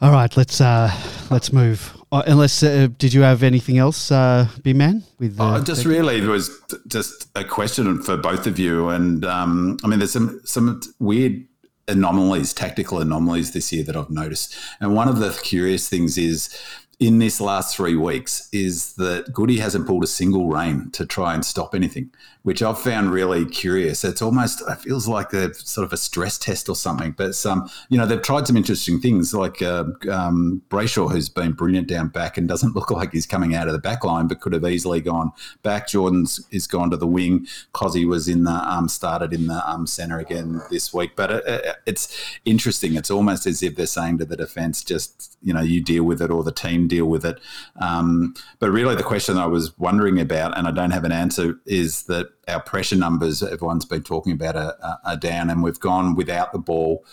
All 0.00 0.10
right, 0.10 0.36
let's 0.36 0.60
uh, 0.60 0.90
let's 1.30 1.52
move. 1.52 1.96
Uh, 2.10 2.22
unless, 2.26 2.62
uh, 2.62 2.88
did 2.98 3.12
you 3.12 3.22
have 3.22 3.42
anything 3.42 3.78
else, 3.78 4.10
uh, 4.10 4.48
B 4.62 4.72
man? 4.72 5.04
With 5.18 5.40
uh, 5.40 5.56
oh, 5.56 5.62
just 5.62 5.84
really, 5.84 6.20
there 6.20 6.30
was 6.30 6.50
just 6.86 7.28
a 7.34 7.44
question 7.44 8.02
for 8.02 8.16
both 8.16 8.46
of 8.46 8.58
you, 8.58 8.88
and 8.88 9.24
um, 9.24 9.78
I 9.84 9.86
mean, 9.86 10.00
there's 10.00 10.12
some 10.12 10.40
some 10.44 10.80
weird 10.98 11.44
anomalies, 11.86 12.52
tactical 12.52 12.98
anomalies 12.98 13.52
this 13.52 13.72
year 13.72 13.84
that 13.84 13.96
I've 13.96 14.10
noticed, 14.10 14.56
and 14.80 14.94
one 14.94 15.08
of 15.08 15.18
the 15.20 15.30
curious 15.42 15.88
things 15.88 16.18
is 16.18 16.56
in 17.00 17.18
this 17.18 17.40
last 17.40 17.76
three 17.76 17.96
weeks 17.96 18.48
is 18.52 18.94
that 18.94 19.32
Goody 19.32 19.58
hasn't 19.58 19.86
pulled 19.86 20.04
a 20.04 20.08
single 20.08 20.48
rein 20.48 20.90
to 20.92 21.04
try 21.04 21.34
and 21.34 21.44
stop 21.44 21.74
anything, 21.74 22.10
which 22.42 22.62
I've 22.62 22.78
found 22.78 23.10
really 23.10 23.44
curious. 23.44 24.04
It's 24.04 24.22
almost 24.22 24.62
it 24.68 24.76
feels 24.76 25.08
like 25.08 25.32
a 25.32 25.52
sort 25.54 25.84
of 25.84 25.92
a 25.92 25.96
stress 25.96 26.38
test 26.38 26.68
or 26.68 26.76
something. 26.76 27.12
But 27.12 27.34
some, 27.34 27.68
you 27.88 27.98
know, 27.98 28.06
they've 28.06 28.22
tried 28.22 28.46
some 28.46 28.56
interesting 28.56 29.00
things, 29.00 29.34
like 29.34 29.60
uh, 29.60 29.84
um, 30.10 30.62
Brayshaw, 30.68 31.10
who's 31.10 31.28
been 31.28 31.52
brilliant 31.52 31.88
down 31.88 32.08
back 32.08 32.36
and 32.36 32.46
doesn't 32.46 32.76
look 32.76 32.90
like 32.90 33.12
he's 33.12 33.26
coming 33.26 33.54
out 33.54 33.66
of 33.66 33.72
the 33.72 33.80
back 33.80 34.04
line, 34.04 34.28
but 34.28 34.40
could 34.40 34.52
have 34.52 34.64
easily 34.64 35.00
gone 35.00 35.32
back. 35.62 35.88
Jordon's 35.88 36.46
is 36.50 36.66
gone 36.66 36.90
to 36.90 36.96
the 36.96 37.06
wing. 37.06 37.46
Cozzy 37.72 38.06
was 38.06 38.28
in 38.28 38.44
the 38.44 38.52
um, 38.52 38.88
started 38.88 39.32
in 39.32 39.48
the 39.48 39.68
um, 39.68 39.86
centre 39.86 40.18
again 40.18 40.62
this 40.70 40.94
week. 40.94 41.16
But 41.16 41.30
it, 41.30 41.44
it, 41.46 41.76
it's 41.86 42.38
interesting. 42.44 42.94
It's 42.94 43.10
almost 43.10 43.46
as 43.46 43.62
if 43.62 43.74
they're 43.74 43.86
saying 43.86 44.18
to 44.18 44.24
the 44.24 44.36
defence, 44.36 44.84
just 44.84 45.36
you 45.42 45.52
know, 45.52 45.60
you 45.60 45.82
deal 45.82 46.04
with 46.04 46.22
it 46.22 46.30
or 46.30 46.44
the 46.44 46.52
team 46.52 46.83
deal 46.88 47.06
with 47.06 47.24
it. 47.24 47.38
Um, 47.80 48.34
but 48.58 48.70
really, 48.70 48.94
the 48.94 49.02
question 49.02 49.38
I 49.38 49.46
was 49.46 49.76
wondering 49.78 50.20
about, 50.20 50.56
and 50.56 50.66
I 50.66 50.70
don't 50.70 50.90
have 50.90 51.04
an 51.04 51.12
answer, 51.12 51.58
is 51.66 52.04
that 52.04 52.28
our 52.48 52.60
pressure 52.60 52.96
numbers 52.96 53.42
everyone's 53.42 53.84
been 53.84 54.02
talking 54.02 54.32
about 54.32 54.56
are, 54.56 54.98
are 55.04 55.16
down, 55.16 55.50
and 55.50 55.62
we've 55.62 55.80
gone 55.80 56.14
without 56.14 56.52
the 56.52 56.58
ball 56.58 57.04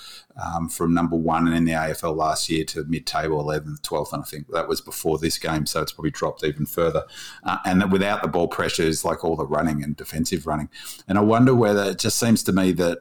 um, 0.41 0.69
from 0.69 0.93
number 0.93 1.15
one 1.15 1.47
in 1.47 1.65
the 1.65 1.73
AFL 1.73 2.15
last 2.15 2.49
year 2.49 2.63
to 2.65 2.83
mid-table 2.85 3.43
11th, 3.43 3.81
12th, 3.81 4.13
and 4.13 4.23
I 4.23 4.25
think 4.25 4.47
that 4.49 4.67
was 4.67 4.81
before 4.81 5.17
this 5.17 5.37
game, 5.37 5.65
so 5.65 5.81
it's 5.81 5.91
probably 5.91 6.11
dropped 6.11 6.43
even 6.43 6.65
further. 6.65 7.05
Uh, 7.43 7.57
and 7.65 7.91
without 7.91 8.21
the 8.21 8.27
ball 8.27 8.47
pressure 8.47 8.83
is 8.83 9.05
like 9.05 9.23
all 9.23 9.35
the 9.35 9.45
running 9.45 9.83
and 9.83 9.95
defensive 9.95 10.47
running, 10.47 10.69
and 11.07 11.17
I 11.17 11.21
wonder 11.21 11.55
whether 11.55 11.83
it 11.83 11.99
just 11.99 12.19
seems 12.19 12.43
to 12.43 12.51
me 12.51 12.71
that 12.73 12.99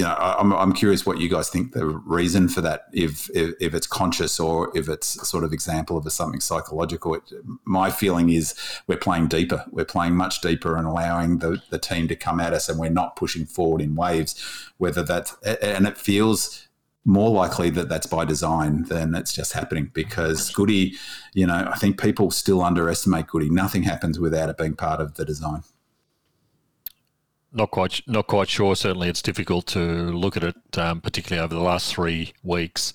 you 0.00 0.06
know, 0.06 0.14
I'm, 0.18 0.50
I'm 0.54 0.72
curious 0.72 1.04
what 1.04 1.20
you 1.20 1.28
guys 1.28 1.50
think 1.50 1.72
the 1.72 1.84
reason 1.84 2.48
for 2.48 2.62
that, 2.62 2.84
if, 2.90 3.28
if, 3.36 3.54
if 3.60 3.74
it's 3.74 3.86
conscious 3.86 4.40
or 4.40 4.74
if 4.74 4.88
it's 4.88 5.28
sort 5.28 5.44
of 5.44 5.52
example 5.52 5.98
of 5.98 6.06
a 6.06 6.10
something 6.10 6.40
psychological. 6.40 7.16
It, 7.16 7.22
my 7.66 7.90
feeling 7.90 8.30
is 8.30 8.54
we're 8.86 8.96
playing 8.96 9.28
deeper. 9.28 9.66
We're 9.70 9.84
playing 9.84 10.16
much 10.16 10.40
deeper 10.40 10.78
and 10.78 10.86
allowing 10.86 11.40
the, 11.40 11.60
the 11.68 11.78
team 11.78 12.08
to 12.08 12.16
come 12.16 12.40
at 12.40 12.54
us, 12.54 12.66
and 12.70 12.80
we're 12.80 12.88
not 12.88 13.14
pushing 13.14 13.44
forward 13.44 13.82
in 13.82 13.94
waves. 13.94 14.42
Whether 14.78 15.02
that's 15.02 15.36
and 15.42 15.86
it 15.86 15.98
feels 15.98 16.66
more 17.04 17.30
likely 17.30 17.68
that 17.68 17.90
that's 17.90 18.06
by 18.06 18.24
design 18.24 18.84
than 18.84 19.14
it's 19.14 19.34
just 19.34 19.52
happening 19.52 19.90
because 19.92 20.48
Goody, 20.50 20.94
you 21.34 21.46
know, 21.46 21.68
I 21.70 21.76
think 21.76 22.00
people 22.00 22.30
still 22.30 22.62
underestimate 22.62 23.26
Goody. 23.26 23.50
Nothing 23.50 23.82
happens 23.82 24.18
without 24.18 24.48
it 24.48 24.56
being 24.56 24.76
part 24.76 25.02
of 25.02 25.16
the 25.16 25.26
design 25.26 25.62
not 27.52 27.70
quite 27.70 28.00
not 28.06 28.26
quite 28.26 28.48
sure. 28.48 28.76
Certainly, 28.76 29.08
it's 29.08 29.22
difficult 29.22 29.66
to 29.68 29.80
look 29.80 30.36
at 30.36 30.44
it, 30.44 30.78
um, 30.78 31.00
particularly 31.00 31.44
over 31.44 31.54
the 31.54 31.60
last 31.60 31.92
three 31.92 32.32
weeks, 32.42 32.92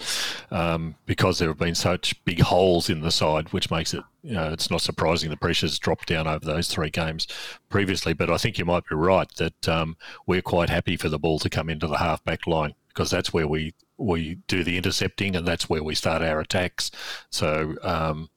um, 0.52 0.96
because 1.06 1.40
there 1.40 1.50
have 1.50 1.60
been 1.60 1.76
such 1.76 2.24
big 2.26 2.42
holes 2.42 2.90
in 2.90 3.02
the 3.02 3.12
side, 3.12 3.52
which 3.52 3.70
makes 3.70 3.94
it 3.94 4.04
you 4.24 4.34
know 4.34 4.52
it's 4.52 4.72
not 4.72 4.82
surprising 4.82 5.30
the 5.30 5.38
pressure's 5.38 5.78
dropped 5.78 6.08
down 6.08 6.28
over 6.28 6.46
those 6.46 6.68
three 6.68 6.90
games 6.90 7.28
previously. 7.70 8.14
But 8.14 8.30
I 8.30 8.38
think 8.38 8.58
you 8.58 8.66
might 8.66 8.88
be 8.90 8.96
right 8.96 9.30
that 9.36 9.68
um, 9.68 9.98
we're 10.26 10.42
quite 10.42 10.70
happy 10.70 10.98
for 10.98 11.10
the 11.10 11.20
ball 11.20 11.40
to 11.40 11.50
come 11.50 11.70
into 11.70 11.88
the 11.88 11.98
half 11.98 12.24
back 12.24 12.48
line 12.48 12.76
because 12.90 13.12
that's 13.12 13.34
where 13.34 13.48
we 13.48 13.74
we 13.98 14.36
do 14.48 14.64
the 14.64 14.78
intercepting 14.78 15.36
and 15.36 15.48
that's 15.48 15.70
where 15.70 15.84
we 15.84 15.96
start 15.96 16.22
our 16.22 16.40
attacks. 16.40 16.92
So 17.30 17.76
um, 17.82 18.30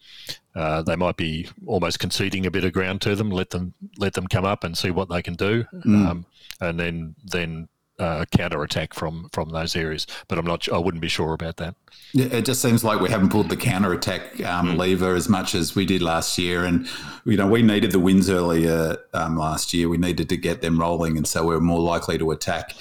uh, 0.58 0.82
they 0.82 0.96
might 0.96 1.16
be 1.16 1.48
almost 1.66 2.00
conceding 2.00 2.44
a 2.44 2.50
bit 2.50 2.64
of 2.64 2.72
ground 2.72 3.00
to 3.02 3.14
them. 3.14 3.30
Let 3.30 3.50
them 3.50 3.74
let 3.96 4.14
them 4.14 4.26
come 4.26 4.44
up 4.44 4.64
and 4.64 4.76
see 4.76 4.90
what 4.90 5.08
they 5.08 5.22
can 5.22 5.34
do, 5.34 5.64
mm. 5.72 6.08
um, 6.08 6.26
and 6.60 6.80
then 6.80 7.14
then 7.24 7.68
uh, 7.98 8.24
counter 8.30 8.62
attack 8.62 8.94
from 8.94 9.28
from 9.32 9.50
those 9.50 9.74
areas. 9.74 10.06
But 10.28 10.38
I'm 10.38 10.46
not. 10.46 10.70
I 10.72 10.78
wouldn't 10.78 11.00
be 11.00 11.08
sure 11.08 11.32
about 11.34 11.56
that. 11.56 11.74
Yeah, 12.12 12.26
it 12.26 12.44
just 12.44 12.62
seems 12.62 12.84
like 12.84 13.00
we 13.00 13.10
haven't 13.10 13.30
pulled 13.30 13.50
the 13.50 13.56
counter 13.56 13.92
attack 13.92 14.40
um, 14.44 14.68
mm. 14.68 14.78
lever 14.78 15.14
as 15.14 15.28
much 15.28 15.54
as 15.54 15.74
we 15.74 15.84
did 15.84 16.00
last 16.00 16.38
year, 16.38 16.64
and 16.64 16.88
you 17.24 17.36
know 17.36 17.46
we 17.46 17.62
needed 17.62 17.92
the 17.92 17.98
wins 17.98 18.30
earlier 18.30 18.96
um, 19.14 19.36
last 19.36 19.74
year. 19.74 19.88
We 19.88 19.98
needed 19.98 20.28
to 20.30 20.36
get 20.36 20.62
them 20.62 20.80
rolling, 20.80 21.16
and 21.16 21.26
so 21.26 21.42
we 21.42 21.54
we're 21.54 21.60
more 21.60 21.80
likely 21.80 22.18
to 22.18 22.30
attack. 22.30 22.74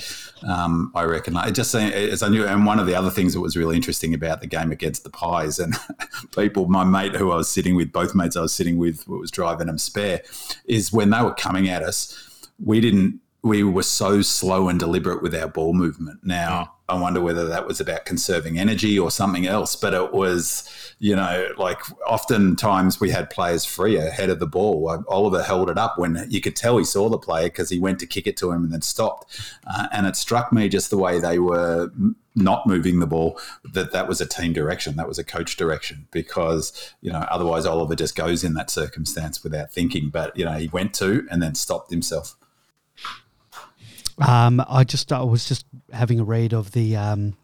Um, 0.47 0.91
I 0.93 1.03
reckon. 1.03 1.35
It 1.35 1.53
just 1.53 1.73
as 1.73 2.21
I 2.21 2.29
knew, 2.29 2.45
and 2.45 2.65
one 2.65 2.79
of 2.79 2.85
the 2.85 2.95
other 2.95 3.09
things 3.09 3.33
that 3.33 3.41
was 3.41 3.57
really 3.57 3.75
interesting 3.75 4.13
about 4.13 4.39
the 4.41 4.47
game 4.47 4.71
against 4.71 5.03
the 5.03 5.09
Pies, 5.09 5.59
and 5.59 5.75
people, 6.35 6.67
my 6.67 6.83
mate 6.83 7.15
who 7.15 7.31
I 7.31 7.37
was 7.37 7.49
sitting 7.49 7.75
with, 7.75 7.91
both 7.91 8.13
mates 8.13 8.37
I 8.37 8.41
was 8.41 8.53
sitting 8.53 8.77
with, 8.77 9.07
was 9.07 9.31
driving 9.31 9.67
them 9.67 9.79
spare, 9.79 10.21
is 10.65 10.93
when 10.93 11.09
they 11.09 11.21
were 11.21 11.33
coming 11.33 11.67
at 11.69 11.81
us, 11.81 12.47
we 12.63 12.79
didn't 12.79 13.19
we 13.43 13.63
were 13.63 13.83
so 13.83 14.21
slow 14.21 14.67
and 14.67 14.79
deliberate 14.79 15.21
with 15.21 15.35
our 15.35 15.47
ball 15.47 15.73
movement. 15.73 16.19
Now, 16.23 16.73
I 16.89 16.99
wonder 16.99 17.21
whether 17.21 17.47
that 17.47 17.67
was 17.67 17.79
about 17.79 18.05
conserving 18.05 18.57
energy 18.57 18.97
or 18.97 19.11
something 19.11 19.45
else, 19.45 19.75
but 19.75 19.93
it 19.93 20.13
was, 20.13 20.67
you 20.99 21.15
know, 21.15 21.49
like 21.57 21.79
oftentimes 22.07 22.99
we 22.99 23.11
had 23.11 23.29
players 23.29 23.65
free 23.65 23.97
ahead 23.97 24.29
of 24.29 24.39
the 24.39 24.47
ball. 24.47 25.03
Oliver 25.07 25.43
held 25.43 25.69
it 25.69 25.77
up 25.77 25.97
when 25.97 26.25
you 26.29 26.41
could 26.41 26.55
tell 26.55 26.77
he 26.77 26.85
saw 26.85 27.09
the 27.09 27.17
player 27.17 27.47
because 27.47 27.69
he 27.69 27.77
went 27.77 27.99
to 27.99 28.05
kick 28.07 28.25
it 28.25 28.37
to 28.37 28.51
him 28.51 28.63
and 28.63 28.73
then 28.73 28.81
stopped. 28.81 29.39
Uh, 29.67 29.87
and 29.91 30.07
it 30.07 30.15
struck 30.15 30.51
me 30.51 30.69
just 30.69 30.89
the 30.89 30.97
way 30.97 31.19
they 31.19 31.39
were 31.39 31.91
not 32.35 32.67
moving 32.67 32.99
the 32.99 33.07
ball 33.07 33.39
that 33.73 33.91
that 33.91 34.07
was 34.07 34.21
a 34.21 34.25
team 34.25 34.53
direction 34.53 34.95
that 34.95 35.07
was 35.07 35.17
a 35.17 35.23
coach 35.23 35.57
direction 35.57 36.07
because 36.11 36.93
you 37.01 37.11
know 37.11 37.25
otherwise 37.31 37.65
Oliver 37.65 37.95
just 37.95 38.15
goes 38.15 38.43
in 38.43 38.53
that 38.53 38.69
circumstance 38.69 39.43
without 39.43 39.71
thinking 39.73 40.11
but 40.11 40.37
you 40.37 40.45
know 40.45 40.51
he 40.51 40.67
went 40.67 40.93
to 40.93 41.27
and 41.31 41.41
then 41.41 41.55
stopped 41.55 41.89
himself 41.89 42.35
um, 44.19 44.63
I 44.67 44.83
just 44.83 45.11
I 45.11 45.21
was 45.23 45.47
just 45.47 45.65
having 45.91 46.19
a 46.19 46.23
read 46.23 46.53
of 46.53 46.71
the 46.71 46.95
um, 46.95 47.35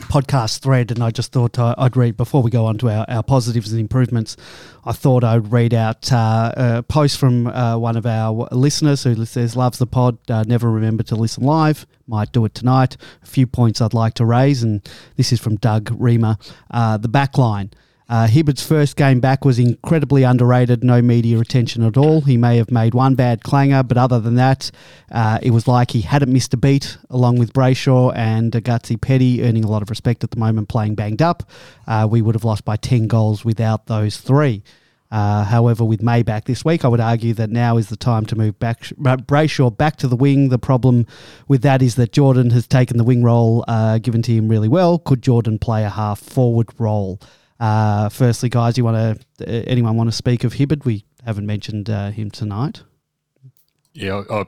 podcast 0.00 0.60
thread, 0.60 0.90
and 0.90 1.02
I 1.02 1.10
just 1.10 1.32
thought 1.32 1.58
I'd 1.58 1.96
read 1.96 2.16
before 2.16 2.42
we 2.42 2.50
go 2.50 2.66
on 2.66 2.78
to 2.78 2.90
our, 2.90 3.04
our 3.08 3.22
positives 3.22 3.72
and 3.72 3.80
improvements. 3.80 4.36
I 4.84 4.92
thought 4.92 5.24
I'd 5.24 5.52
read 5.52 5.74
out 5.74 6.12
uh, 6.12 6.52
a 6.56 6.82
post 6.82 7.18
from 7.18 7.46
uh, 7.46 7.78
one 7.78 7.96
of 7.96 8.06
our 8.06 8.48
listeners 8.52 9.04
who 9.04 9.24
says 9.24 9.56
loves 9.56 9.78
the 9.78 9.86
pod. 9.86 10.18
Uh, 10.30 10.44
never 10.46 10.70
remember 10.70 11.02
to 11.04 11.16
listen 11.16 11.44
live. 11.44 11.86
Might 12.06 12.32
do 12.32 12.44
it 12.44 12.54
tonight. 12.54 12.96
A 13.22 13.26
few 13.26 13.46
points 13.46 13.80
I'd 13.80 13.94
like 13.94 14.14
to 14.14 14.24
raise, 14.24 14.62
and 14.62 14.86
this 15.16 15.32
is 15.32 15.40
from 15.40 15.56
Doug 15.56 15.90
Reamer. 16.00 16.36
Uh, 16.70 16.96
the 16.96 17.08
back 17.08 17.38
line. 17.38 17.70
Uh, 18.10 18.26
Hibberd's 18.26 18.66
first 18.66 18.96
game 18.96 19.20
back 19.20 19.44
was 19.44 19.60
incredibly 19.60 20.24
underrated, 20.24 20.82
no 20.82 21.00
media 21.00 21.38
attention 21.38 21.84
at 21.84 21.96
all. 21.96 22.22
He 22.22 22.36
may 22.36 22.56
have 22.56 22.68
made 22.68 22.92
one 22.92 23.14
bad 23.14 23.44
clanger, 23.44 23.84
but 23.84 23.96
other 23.96 24.18
than 24.18 24.34
that, 24.34 24.72
uh, 25.12 25.38
it 25.40 25.52
was 25.52 25.68
like 25.68 25.92
he 25.92 26.00
hadn't 26.00 26.32
missed 26.32 26.52
a 26.52 26.56
beat, 26.56 26.98
along 27.08 27.38
with 27.38 27.52
Brayshaw 27.52 28.12
and 28.16 28.50
Gutsy 28.50 29.00
Petty, 29.00 29.44
earning 29.44 29.62
a 29.62 29.70
lot 29.70 29.80
of 29.80 29.90
respect 29.90 30.24
at 30.24 30.32
the 30.32 30.40
moment, 30.40 30.68
playing 30.68 30.96
banged 30.96 31.22
up. 31.22 31.48
Uh, 31.86 32.08
we 32.10 32.20
would 32.20 32.34
have 32.34 32.42
lost 32.42 32.64
by 32.64 32.74
10 32.74 33.06
goals 33.06 33.44
without 33.44 33.86
those 33.86 34.16
three. 34.16 34.64
Uh, 35.12 35.44
however, 35.44 35.84
with 35.84 36.02
May 36.02 36.24
back 36.24 36.46
this 36.46 36.64
week, 36.64 36.84
I 36.84 36.88
would 36.88 37.00
argue 37.00 37.34
that 37.34 37.50
now 37.50 37.76
is 37.76 37.90
the 37.90 37.96
time 37.96 38.26
to 38.26 38.36
move 38.36 38.58
back 38.58 38.82
Brayshaw 38.98 39.76
back 39.76 39.96
to 39.98 40.08
the 40.08 40.16
wing. 40.16 40.48
The 40.48 40.58
problem 40.58 41.06
with 41.46 41.62
that 41.62 41.80
is 41.80 41.94
that 41.94 42.10
Jordon 42.10 42.50
has 42.50 42.66
taken 42.66 42.96
the 42.96 43.04
wing 43.04 43.22
role 43.22 43.64
uh, 43.68 43.98
given 43.98 44.22
to 44.22 44.32
him 44.32 44.48
really 44.48 44.68
well. 44.68 44.98
Could 44.98 45.22
Jordon 45.22 45.60
play 45.60 45.84
a 45.84 45.90
half 45.90 46.18
forward 46.18 46.68
role? 46.76 47.20
Uh, 47.60 48.08
firstly, 48.08 48.48
guys, 48.48 48.78
you 48.78 48.84
want 48.84 48.96
to 49.38 49.46
uh, 49.46 49.64
anyone 49.66 49.94
want 49.94 50.08
to 50.08 50.16
speak 50.16 50.44
of 50.44 50.54
Hibberd? 50.54 50.86
We 50.86 51.04
haven't 51.24 51.46
mentioned 51.46 51.90
uh, 51.90 52.10
him 52.10 52.30
tonight. 52.30 52.82
Yeah, 53.92 54.22
I, 54.30 54.44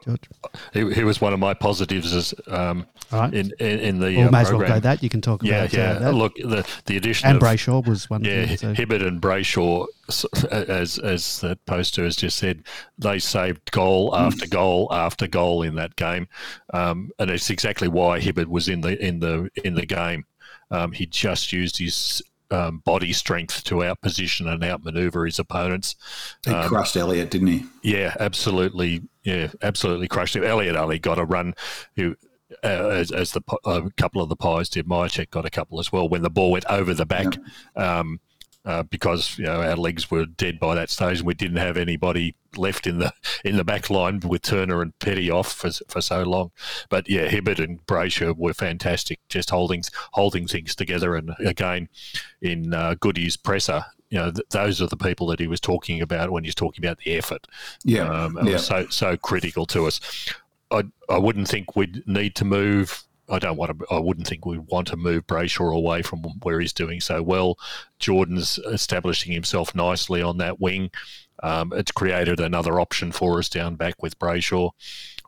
he, 0.72 0.94
he 0.94 1.02
was 1.02 1.20
one 1.20 1.32
of 1.32 1.40
my 1.40 1.52
positives 1.52 2.14
as 2.14 2.32
um, 2.46 2.86
right. 3.10 3.34
in, 3.34 3.52
in, 3.58 3.80
in 3.80 3.98
the 3.98 4.16
well, 4.16 4.28
uh, 4.28 4.30
may 4.30 4.40
as 4.40 4.52
well 4.52 4.60
go 4.60 4.78
that. 4.78 5.02
You 5.02 5.08
can 5.08 5.20
talk 5.20 5.42
yeah, 5.42 5.64
about 5.64 5.72
yeah. 5.72 5.90
Uh, 5.90 5.98
that. 5.98 6.12
Look, 6.14 6.36
the 6.36 6.66
the 6.86 6.96
addition 6.96 7.28
and 7.28 7.36
of, 7.36 7.42
Brayshaw 7.42 7.84
was 7.86 8.08
one. 8.08 8.24
Yeah, 8.24 8.46
them, 8.46 8.56
so. 8.56 8.72
Hibberd 8.74 9.04
and 9.04 9.20
Brayshaw, 9.20 9.86
as 10.08 10.98
as 10.98 11.40
the 11.40 11.58
poster 11.66 12.04
has 12.04 12.14
just 12.14 12.38
said, 12.38 12.62
they 12.98 13.18
saved 13.18 13.72
goal 13.72 14.12
mm. 14.12 14.20
after 14.20 14.46
goal 14.46 14.88
after 14.92 15.26
goal 15.26 15.62
in 15.62 15.74
that 15.74 15.96
game, 15.96 16.28
um, 16.72 17.10
and 17.18 17.28
it's 17.28 17.50
exactly 17.50 17.88
why 17.88 18.20
Hibberd 18.20 18.46
was 18.46 18.68
in 18.68 18.80
the 18.80 19.04
in 19.04 19.18
the 19.18 19.50
in 19.64 19.74
the 19.74 19.86
game. 19.86 20.24
Um, 20.70 20.92
he 20.92 21.04
just 21.04 21.52
used 21.52 21.76
his 21.76 22.22
um, 22.53 22.78
body 22.84 23.12
strength 23.12 23.64
to 23.64 23.76
outposition 23.76 24.46
and 24.46 24.62
outmaneuver 24.62 25.24
his 25.24 25.38
opponents. 25.38 25.96
He 26.44 26.53
um, 26.53 26.68
crushed 26.68 26.96
Elliott, 26.96 27.30
didn't 27.30 27.48
he? 27.48 27.64
Yeah, 27.82 28.14
absolutely. 28.20 29.03
Yeah, 29.24 29.48
absolutely 29.62 30.09
crushed 30.09 30.36
him. 30.36 30.44
Elliott 30.44 30.76
only 30.76 30.98
got 30.98 31.18
a 31.18 31.24
run. 31.24 31.55
Who, 31.96 32.16
uh, 32.62 32.66
as, 32.66 33.11
as, 33.11 33.32
the 33.32 33.42
a 33.64 33.90
couple 33.96 34.20
of 34.20 34.28
the 34.28 34.36
pies 34.36 34.68
did, 34.68 34.86
Mihocek 34.86 35.30
got 35.30 35.46
a 35.46 35.50
couple 35.50 35.80
as 35.80 35.90
well 35.90 36.09
when 36.09 36.22
the 36.22 36.30
ball 36.30 36.50
went 36.50 36.66
over 36.68 36.92
the 36.92 37.07
back. 37.07 37.38
Um, 37.74 38.20
uh, 38.64 38.82
because 38.84 39.38
you 39.38 39.44
know 39.44 39.62
our 39.62 39.76
legs 39.76 40.10
were 40.10 40.24
dead 40.24 40.60
by 40.60 40.74
that 40.74 40.90
stage, 40.90 41.18
and 41.18 41.26
we 41.26 41.34
didn't 41.34 41.56
have 41.56 41.76
anybody 41.76 42.34
left 42.56 42.86
in 42.86 42.98
the 42.98 43.12
in 43.44 43.56
the 43.56 43.64
back 43.64 43.90
line 43.90 44.20
with 44.20 44.42
Turner 44.42 44.82
and 44.82 44.98
Petty 44.98 45.30
off 45.30 45.52
for, 45.52 45.70
for 45.88 46.00
so 46.00 46.22
long. 46.22 46.50
But 46.88 47.08
yeah, 47.08 47.28
Hibberd 47.28 47.62
and 47.62 47.84
Brayshaw 47.86 48.36
were 48.36 48.54
fantastic, 48.54 49.20
just 49.28 49.50
holding 49.50 49.82
holding 50.12 50.46
things 50.46 50.74
together. 50.74 51.16
And 51.16 51.34
again, 51.40 51.88
in 52.40 52.72
uh, 52.72 52.94
Goody's 53.00 53.36
presser, 53.36 53.84
you 54.10 54.18
know, 54.18 54.30
th- 54.30 54.48
those 54.50 54.80
are 54.80 54.86
the 54.86 54.96
people 54.96 55.26
that 55.28 55.40
he 55.40 55.46
was 55.46 55.60
talking 55.60 56.00
about 56.00 56.30
when 56.30 56.44
he's 56.44 56.54
talking 56.54 56.84
about 56.84 56.98
the 56.98 57.16
effort. 57.16 57.46
Yeah, 57.84 58.08
um, 58.08 58.38
yeah. 58.44 58.58
so 58.58 58.86
so 58.88 59.16
critical 59.16 59.66
to 59.66 59.86
us. 59.86 60.00
I 60.70 60.84
I 61.08 61.18
wouldn't 61.18 61.48
think 61.48 61.74
we'd 61.74 62.06
need 62.06 62.36
to 62.36 62.44
move 62.44 63.04
I 63.33 63.39
don't 63.39 63.57
want 63.57 63.78
to. 63.78 63.87
I 63.91 63.99
wouldn't 63.99 64.28
think 64.28 64.45
we'd 64.45 64.61
want 64.68 64.87
to 64.89 64.97
move 64.97 65.26
Brayshaw 65.26 65.74
away 65.74 66.03
from 66.03 66.20
where 66.43 66.61
he's 66.61 66.74
doing 66.74 67.01
so 67.01 67.22
well. 67.22 67.59
Jordon's 67.99 68.59
establishing 68.59 69.33
himself 69.33 69.74
nicely 69.74 70.20
on 70.20 70.37
that 70.39 70.61
wing. 70.61 70.91
Um, 71.43 71.72
it's 71.74 71.91
created 71.91 72.39
another 72.41 72.78
option 72.78 73.11
for 73.11 73.39
us 73.39 73.49
down 73.49 73.76
back 73.76 74.03
with 74.03 74.18
Brayshaw 74.18 74.70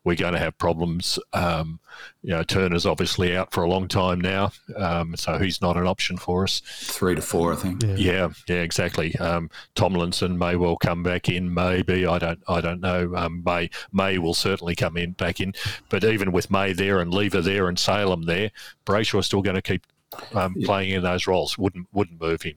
we're 0.05 0.17
going 0.17 0.35
to 0.35 0.39
have 0.39 0.57
problems. 0.59 1.19
Um, 1.33 1.81
you 2.23 2.31
know, 2.31 2.43
Turner's 2.43 2.87
obviously 2.87 3.37
out 3.37 3.53
for 3.53 3.65
a 3.65 3.69
long 3.69 3.89
time 3.89 4.21
now, 4.21 4.53
um, 4.77 5.17
so 5.17 5.39
he's 5.39 5.61
not 5.61 5.77
an 5.77 5.87
option 5.87 6.17
for 6.17 6.45
us. 6.45 6.61
Three 6.65 7.15
to 7.15 7.23
four, 7.23 7.53
I 7.53 7.57
think. 7.57 7.83
Yeah, 7.83 7.95
yeah, 7.97 8.29
yeah 8.49 8.63
exactly. 8.63 9.17
Um, 9.17 9.51
Tomlinson 9.75 10.39
may 10.39 10.57
well 10.57 10.77
come 10.77 11.03
back 11.03 11.29
in. 11.29 11.53
Maybe 11.53 12.07
I 12.07 12.19
don't. 12.19 12.43
I 12.47 12.61
don't 12.61 12.81
know. 12.81 13.13
Um, 13.17 13.43
May 13.45 13.71
May 13.93 14.19
will 14.19 14.35
certainly 14.35 14.75
come 14.75 14.97
in 14.97 15.13
back 15.13 15.41
in, 15.41 15.55
but 15.89 16.05
even 16.05 16.33
with 16.33 16.51
May 16.51 16.73
there 16.73 17.01
and 17.01 17.13
Lever 17.13 17.41
there 17.41 17.69
and 17.69 17.79
Salem 17.79 18.23
there, 18.23 18.51
Brayshaw's 18.85 19.27
still 19.27 19.43
going 19.43 19.57
to 19.57 19.63
keep 19.63 19.87
um, 20.35 20.55
yeah. 20.57 20.67
playing 20.67 20.91
in 20.91 21.03
those 21.03 21.27
roles. 21.27 21.57
Wouldn't 21.57 21.89
wouldn't 21.93 22.21
move 22.21 22.43
him 22.43 22.55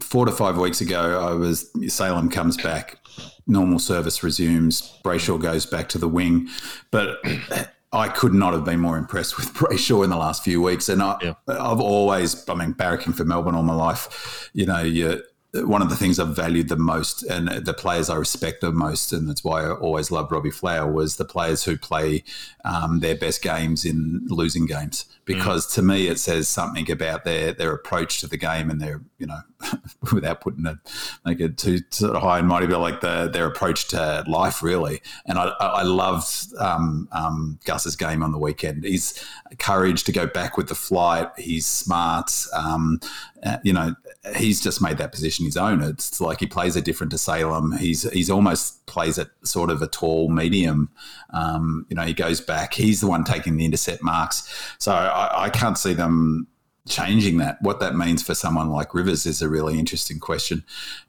four 0.00 0.26
to 0.26 0.32
five 0.32 0.56
weeks 0.58 0.80
ago, 0.80 1.20
I 1.20 1.32
was 1.32 1.70
Salem 1.88 2.28
comes 2.30 2.56
back, 2.56 2.98
normal 3.46 3.78
service 3.78 4.22
resumes, 4.22 4.98
Brayshaw 5.04 5.40
goes 5.40 5.66
back 5.66 5.88
to 5.90 5.98
the 5.98 6.08
wing, 6.08 6.48
but. 6.90 7.18
I 7.92 8.08
could 8.08 8.34
not 8.34 8.52
have 8.52 8.64
been 8.64 8.80
more 8.80 8.98
impressed 8.98 9.38
with 9.38 9.54
Brayshaw 9.54 10.04
in 10.04 10.10
the 10.10 10.16
last 10.16 10.44
few 10.44 10.60
weeks, 10.60 10.88
and 10.88 11.00
I, 11.00 11.16
have 11.22 11.80
always, 11.80 12.46
I 12.46 12.54
mean, 12.54 12.74
barracking 12.74 13.14
for 13.14 13.24
Melbourne 13.24 13.54
all 13.54 13.62
my 13.62 13.74
life. 13.74 14.50
You 14.52 14.66
know, 14.66 14.82
you 14.82 15.22
one 15.54 15.82
of 15.82 15.88
the 15.88 15.96
things 15.96 16.18
I've 16.18 16.36
valued 16.36 16.68
the 16.68 16.76
most 16.76 17.22
and 17.22 17.48
the 17.48 17.74
players 17.74 18.10
I 18.10 18.16
respect 18.16 18.60
the 18.60 18.72
most, 18.72 19.12
and 19.12 19.28
that's 19.28 19.44
why 19.44 19.64
I 19.64 19.72
always 19.72 20.10
loved 20.10 20.32
Robbie 20.32 20.50
Flower, 20.50 20.90
was 20.90 21.16
the 21.16 21.24
players 21.24 21.64
who 21.64 21.76
play 21.78 22.24
um, 22.64 23.00
their 23.00 23.16
best 23.16 23.42
games 23.42 23.84
in 23.84 24.26
losing 24.26 24.66
games. 24.66 25.06
Because 25.24 25.66
mm. 25.66 25.74
to 25.74 25.82
me, 25.82 26.06
it 26.08 26.18
says 26.18 26.48
something 26.48 26.90
about 26.90 27.24
their 27.24 27.52
their 27.52 27.72
approach 27.72 28.20
to 28.20 28.26
the 28.26 28.36
game 28.36 28.70
and 28.70 28.80
their, 28.80 29.02
you 29.18 29.26
know, 29.26 29.40
without 30.12 30.40
putting 30.40 30.66
it 30.66 30.78
it 31.24 31.58
too 31.58 31.78
sort 31.90 32.14
of 32.14 32.22
high 32.22 32.38
and 32.38 32.48
mighty, 32.48 32.66
but 32.66 32.80
like 32.80 33.00
the, 33.00 33.28
their 33.32 33.46
approach 33.46 33.88
to 33.88 34.24
life, 34.28 34.62
really. 34.62 35.00
And 35.26 35.38
I, 35.38 35.46
I 35.58 35.82
loved 35.82 36.52
um, 36.58 37.08
um, 37.12 37.58
Gus's 37.64 37.96
game 37.96 38.22
on 38.22 38.32
the 38.32 38.38
weekend. 38.38 38.84
His 38.84 39.22
courage 39.58 40.04
to 40.04 40.12
go 40.12 40.26
back 40.26 40.56
with 40.56 40.68
the 40.68 40.74
flight. 40.74 41.28
He's 41.36 41.66
smart. 41.66 42.32
Um, 42.52 43.00
uh, 43.42 43.58
you 43.62 43.72
know, 43.72 43.94
he's 44.34 44.60
just 44.60 44.82
made 44.82 44.98
that 44.98 45.12
position 45.12 45.44
his 45.44 45.56
own. 45.56 45.82
It's 45.82 46.20
like 46.20 46.40
he 46.40 46.46
plays 46.46 46.76
it 46.76 46.84
different 46.84 47.12
to 47.12 47.18
Salem. 47.18 47.72
He's 47.78 48.10
he's 48.10 48.30
almost 48.30 48.84
plays 48.86 49.18
it 49.18 49.28
sort 49.42 49.70
of 49.70 49.82
a 49.82 49.86
tall 49.86 50.28
medium. 50.28 50.90
Um, 51.30 51.86
you 51.88 51.96
know, 51.96 52.02
he 52.02 52.14
goes 52.14 52.40
back. 52.40 52.74
He's 52.74 53.00
the 53.00 53.06
one 53.06 53.24
taking 53.24 53.56
the 53.56 53.64
intercept 53.64 54.02
marks. 54.02 54.74
So 54.78 54.92
I, 54.92 55.44
I 55.44 55.50
can't 55.50 55.78
see 55.78 55.94
them 55.94 56.48
changing 56.86 57.38
that. 57.38 57.60
What 57.60 57.80
that 57.80 57.96
means 57.96 58.22
for 58.22 58.34
someone 58.34 58.70
like 58.70 58.94
Rivers 58.94 59.26
is 59.26 59.42
a 59.42 59.48
really 59.48 59.78
interesting 59.78 60.18
question. 60.18 60.64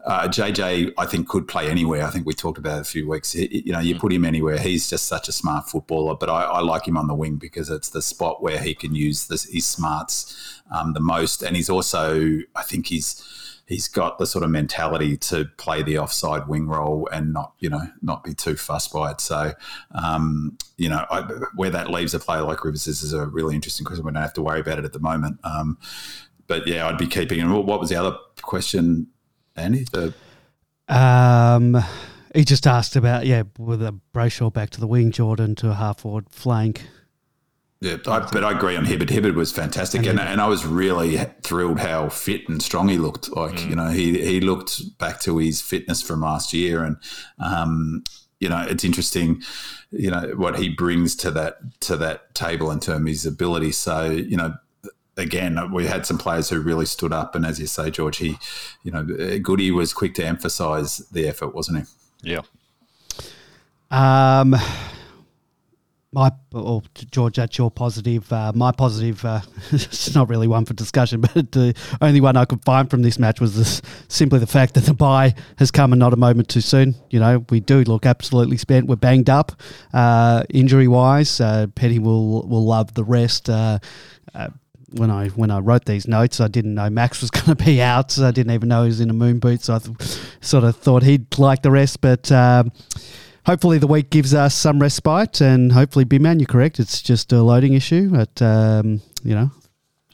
Uh, 0.05 0.27
JJ, 0.27 0.93
I 0.97 1.05
think, 1.05 1.27
could 1.29 1.47
play 1.47 1.69
anywhere. 1.69 2.05
I 2.05 2.09
think 2.09 2.25
we 2.25 2.33
talked 2.33 2.57
about 2.57 2.79
it 2.79 2.81
a 2.81 2.85
few 2.85 3.07
weeks. 3.07 3.31
He, 3.31 3.63
you 3.65 3.71
know, 3.71 3.79
you 3.79 3.95
mm. 3.95 3.99
put 3.99 4.11
him 4.11 4.25
anywhere. 4.25 4.57
He's 4.57 4.89
just 4.89 5.07
such 5.07 5.27
a 5.27 5.31
smart 5.31 5.69
footballer. 5.69 6.15
But 6.15 6.29
I, 6.29 6.43
I, 6.43 6.59
like 6.61 6.87
him 6.87 6.97
on 6.97 7.07
the 7.07 7.15
wing 7.15 7.35
because 7.35 7.69
it's 7.69 7.89
the 7.89 8.01
spot 8.01 8.41
where 8.41 8.59
he 8.59 8.73
can 8.73 8.95
use 8.95 9.27
this, 9.27 9.45
his 9.45 9.65
smarts 9.65 10.61
um, 10.71 10.93
the 10.93 10.99
most. 10.99 11.43
And 11.43 11.55
he's 11.55 11.69
also, 11.69 12.39
I 12.55 12.63
think, 12.63 12.87
he's 12.87 13.23
he's 13.67 13.87
got 13.89 14.17
the 14.17 14.25
sort 14.25 14.43
of 14.43 14.49
mentality 14.49 15.17
to 15.17 15.45
play 15.57 15.83
the 15.83 15.99
offside 15.99 16.47
wing 16.47 16.67
role 16.67 17.07
and 17.11 17.33
not 17.33 17.53
you 17.59 17.69
know 17.69 17.81
not 18.01 18.23
be 18.23 18.33
too 18.33 18.55
fussed 18.55 18.91
by 18.91 19.11
it. 19.11 19.21
So 19.21 19.53
um, 19.91 20.57
you 20.77 20.89
know 20.89 21.05
I, 21.11 21.21
where 21.55 21.69
that 21.69 21.91
leaves 21.91 22.13
a 22.13 22.19
player 22.19 22.41
like 22.41 22.63
Rivers 22.63 22.87
is, 22.87 23.03
is 23.03 23.13
a 23.13 23.27
really 23.27 23.55
interesting 23.55 23.85
question. 23.85 24.05
We 24.05 24.11
don't 24.11 24.21
have 24.21 24.33
to 24.33 24.41
worry 24.41 24.61
about 24.61 24.79
it 24.79 24.85
at 24.85 24.93
the 24.93 24.99
moment. 24.99 25.39
Um, 25.43 25.77
but 26.47 26.65
yeah, 26.65 26.87
I'd 26.87 26.97
be 26.97 27.07
keeping. 27.07 27.41
And 27.41 27.53
what 27.53 27.79
was 27.79 27.89
the 27.89 27.97
other 27.97 28.17
question, 28.41 29.07
Andy? 29.55 29.85
The 29.91 30.13
um. 30.87 31.77
He 32.35 32.43
just 32.43 32.67
asked 32.67 32.95
about 32.95 33.25
yeah, 33.25 33.43
with 33.57 33.81
a 33.81 33.99
Brayshaw 34.13 34.53
back 34.53 34.69
to 34.71 34.79
the 34.79 34.85
wing, 34.85 35.11
Jordon 35.11 35.57
to 35.57 35.71
a 35.71 35.73
half 35.73 36.01
forward 36.01 36.29
flank. 36.29 36.83
Yeah, 37.79 37.97
I, 38.07 38.27
but 38.31 38.43
I 38.43 38.53
agree 38.53 38.75
on 38.75 38.85
Hibberd. 38.85 39.09
Hibberd 39.09 39.35
was 39.35 39.51
fantastic, 39.51 40.05
and, 40.07 40.19
and, 40.19 40.41
I 40.41 40.47
was 40.47 40.65
really 40.65 41.17
thrilled 41.43 41.79
how 41.79 42.09
fit 42.09 42.49
and 42.49 42.59
strong 42.59 42.89
he 42.89 42.97
looked. 42.97 43.29
Like 43.29 43.53
mm. 43.53 43.69
you 43.69 43.75
know, 43.75 43.89
he 43.89 44.19
he 44.25 44.41
looked 44.41 44.97
back 44.97 45.19
to 45.21 45.37
his 45.37 45.61
fitness 45.61 46.01
from 46.01 46.21
last 46.21 46.53
year, 46.53 46.83
and 46.83 46.97
um, 47.37 48.03
you 48.39 48.49
know, 48.49 48.65
it's 48.67 48.83
interesting, 48.83 49.43
you 49.91 50.09
know, 50.09 50.33
what 50.35 50.57
he 50.57 50.69
brings 50.69 51.15
to 51.17 51.31
that 51.31 51.79
to 51.81 51.97
that 51.97 52.33
table 52.33 52.71
in 52.71 52.79
terms 52.79 53.01
of 53.01 53.07
his 53.07 53.25
ability. 53.27 53.71
So 53.73 54.09
you 54.09 54.37
know, 54.37 54.55
again, 55.15 55.71
we 55.71 55.85
had 55.85 56.07
some 56.07 56.17
players 56.17 56.49
who 56.49 56.59
really 56.59 56.87
stood 56.87 57.13
up, 57.13 57.35
and 57.35 57.45
as 57.45 57.59
you 57.59 57.67
say, 57.67 57.91
George, 57.91 58.17
he, 58.17 58.37
you 58.81 58.91
know, 58.91 59.03
Goody 59.37 59.69
was 59.69 59.93
quick 59.93 60.15
to 60.15 60.25
emphasise 60.25 60.97
the 61.11 61.27
effort, 61.27 61.53
wasn't 61.53 61.87
he? 62.23 62.33
Yeah. 62.33 62.41
Um 63.91 64.55
my 66.17 66.31
or 66.51 66.81
George, 67.11 67.35
that's 67.35 67.57
your 67.59 67.69
positive. 67.69 68.31
Uh, 68.33 68.51
my 68.55 68.71
positive, 68.71 69.23
uh, 69.23 69.41
it's 69.71 70.15
not 70.15 70.29
really 70.29 70.47
one 70.47 70.65
for 70.65 70.73
discussion, 70.73 71.21
but 71.33 71.51
the 71.51 71.75
only 72.01 72.21
one 72.21 72.35
I 72.35 72.45
could 72.45 72.63
find 72.65 72.89
from 72.89 73.03
this 73.03 73.19
match 73.19 73.39
was 73.39 73.55
this, 73.55 73.81
simply 74.07 74.39
the 74.39 74.47
fact 74.47 74.73
that 74.73 74.85
the 74.85 74.95
bye 74.95 75.35
has 75.57 75.69
come 75.69 75.93
and 75.93 75.99
not 75.99 76.13
a 76.13 76.17
moment 76.17 76.49
too 76.49 76.61
soon. 76.61 76.95
You 77.11 77.19
know, 77.19 77.45
we 77.49 77.59
do 77.59 77.83
look 77.83 78.07
absolutely 78.07 78.57
spent. 78.57 78.87
We're 78.87 78.95
banged 78.95 79.29
up, 79.29 79.61
uh, 79.93 80.43
injury 80.49 80.87
wise. 80.87 81.39
Uh, 81.39 81.67
Petty 81.75 81.99
will 81.99 82.47
will 82.47 82.65
love 82.65 82.95
the 82.95 83.03
rest. 83.03 83.47
Uh, 83.47 83.77
uh, 84.33 84.49
when 84.93 85.11
I 85.11 85.27
when 85.29 85.51
I 85.51 85.59
wrote 85.59 85.85
these 85.85 86.07
notes, 86.07 86.41
I 86.41 86.47
didn't 86.47 86.73
know 86.73 86.89
Max 86.89 87.21
was 87.21 87.29
going 87.37 87.55
to 87.55 87.63
be 87.63 87.79
out. 87.79 88.09
So 88.09 88.27
I 88.27 88.31
didn't 88.31 88.53
even 88.53 88.69
know 88.69 88.83
he 88.83 88.87
was 88.87 89.01
in 89.01 89.11
a 89.11 89.13
moon 89.13 89.37
boot. 89.37 89.61
So 89.61 89.75
I 89.75 89.79
th- 89.79 90.19
sort 90.41 90.63
of 90.63 90.75
thought 90.77 91.03
he'd 91.03 91.37
like 91.37 91.61
the 91.61 91.71
rest. 91.71 92.01
But 92.01 92.31
um, 92.31 92.71
hopefully 93.47 93.79
the 93.79 93.87
week 93.87 94.11
gives 94.11 94.33
us 94.33 94.53
some 94.53 94.79
respite, 94.79 95.41
and 95.41 95.71
hopefully, 95.71 96.05
B 96.05 96.19
man, 96.19 96.39
you're 96.39 96.47
correct. 96.47 96.79
It's 96.79 97.01
just 97.01 97.33
a 97.33 97.41
loading 97.41 97.73
issue. 97.73 98.09
But 98.09 98.39
um, 98.41 99.01
you 99.23 99.33
know, 99.33 99.51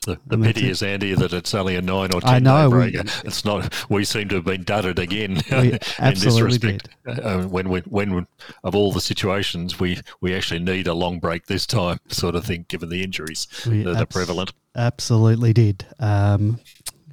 the, 0.05 0.19
the 0.27 0.37
pity 0.37 0.69
is, 0.69 0.81
Andy, 0.81 1.13
that 1.15 1.33
it's 1.33 1.53
only 1.53 1.75
a 1.75 1.81
nine 1.81 2.13
or 2.13 2.21
ten 2.21 2.29
I 2.29 2.39
know, 2.39 2.69
day 2.69 2.75
break. 2.75 2.93
We, 2.93 2.99
it's 3.25 3.43
not. 3.43 3.73
We 3.89 4.05
seem 4.05 4.29
to 4.29 4.35
have 4.35 4.45
been 4.45 4.63
dudded 4.63 4.99
again 4.99 5.41
in 5.49 5.79
this 5.99 6.39
respect. 6.39 6.87
Uh, 7.05 7.43
when 7.43 7.67
we, 7.69 7.79
when 7.81 8.27
of 8.63 8.75
all 8.75 8.93
the 8.93 9.01
situations, 9.01 9.79
we 9.79 9.99
we 10.21 10.33
actually 10.33 10.59
need 10.59 10.87
a 10.87 10.93
long 10.93 11.19
break 11.19 11.47
this 11.47 11.65
time, 11.65 11.99
sort 12.07 12.35
of 12.35 12.45
thing, 12.45 12.65
given 12.69 12.89
the 12.89 13.03
injuries 13.03 13.47
We 13.67 13.83
that 13.83 13.97
are 13.97 14.05
prevalent. 14.05 14.53
Absolutely 14.75 15.53
did. 15.53 15.85
Um, 15.99 16.59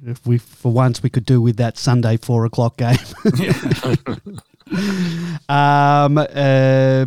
if 0.03 0.25
we 0.25 0.37
for 0.37 0.71
once 0.71 1.03
we 1.03 1.09
could 1.09 1.25
do 1.25 1.41
with 1.41 1.57
that 1.57 1.77
Sunday 1.77 2.17
four 2.17 2.45
o'clock 2.45 2.77
game. 2.77 2.97
um, 5.49 6.17
uh, 6.17 7.05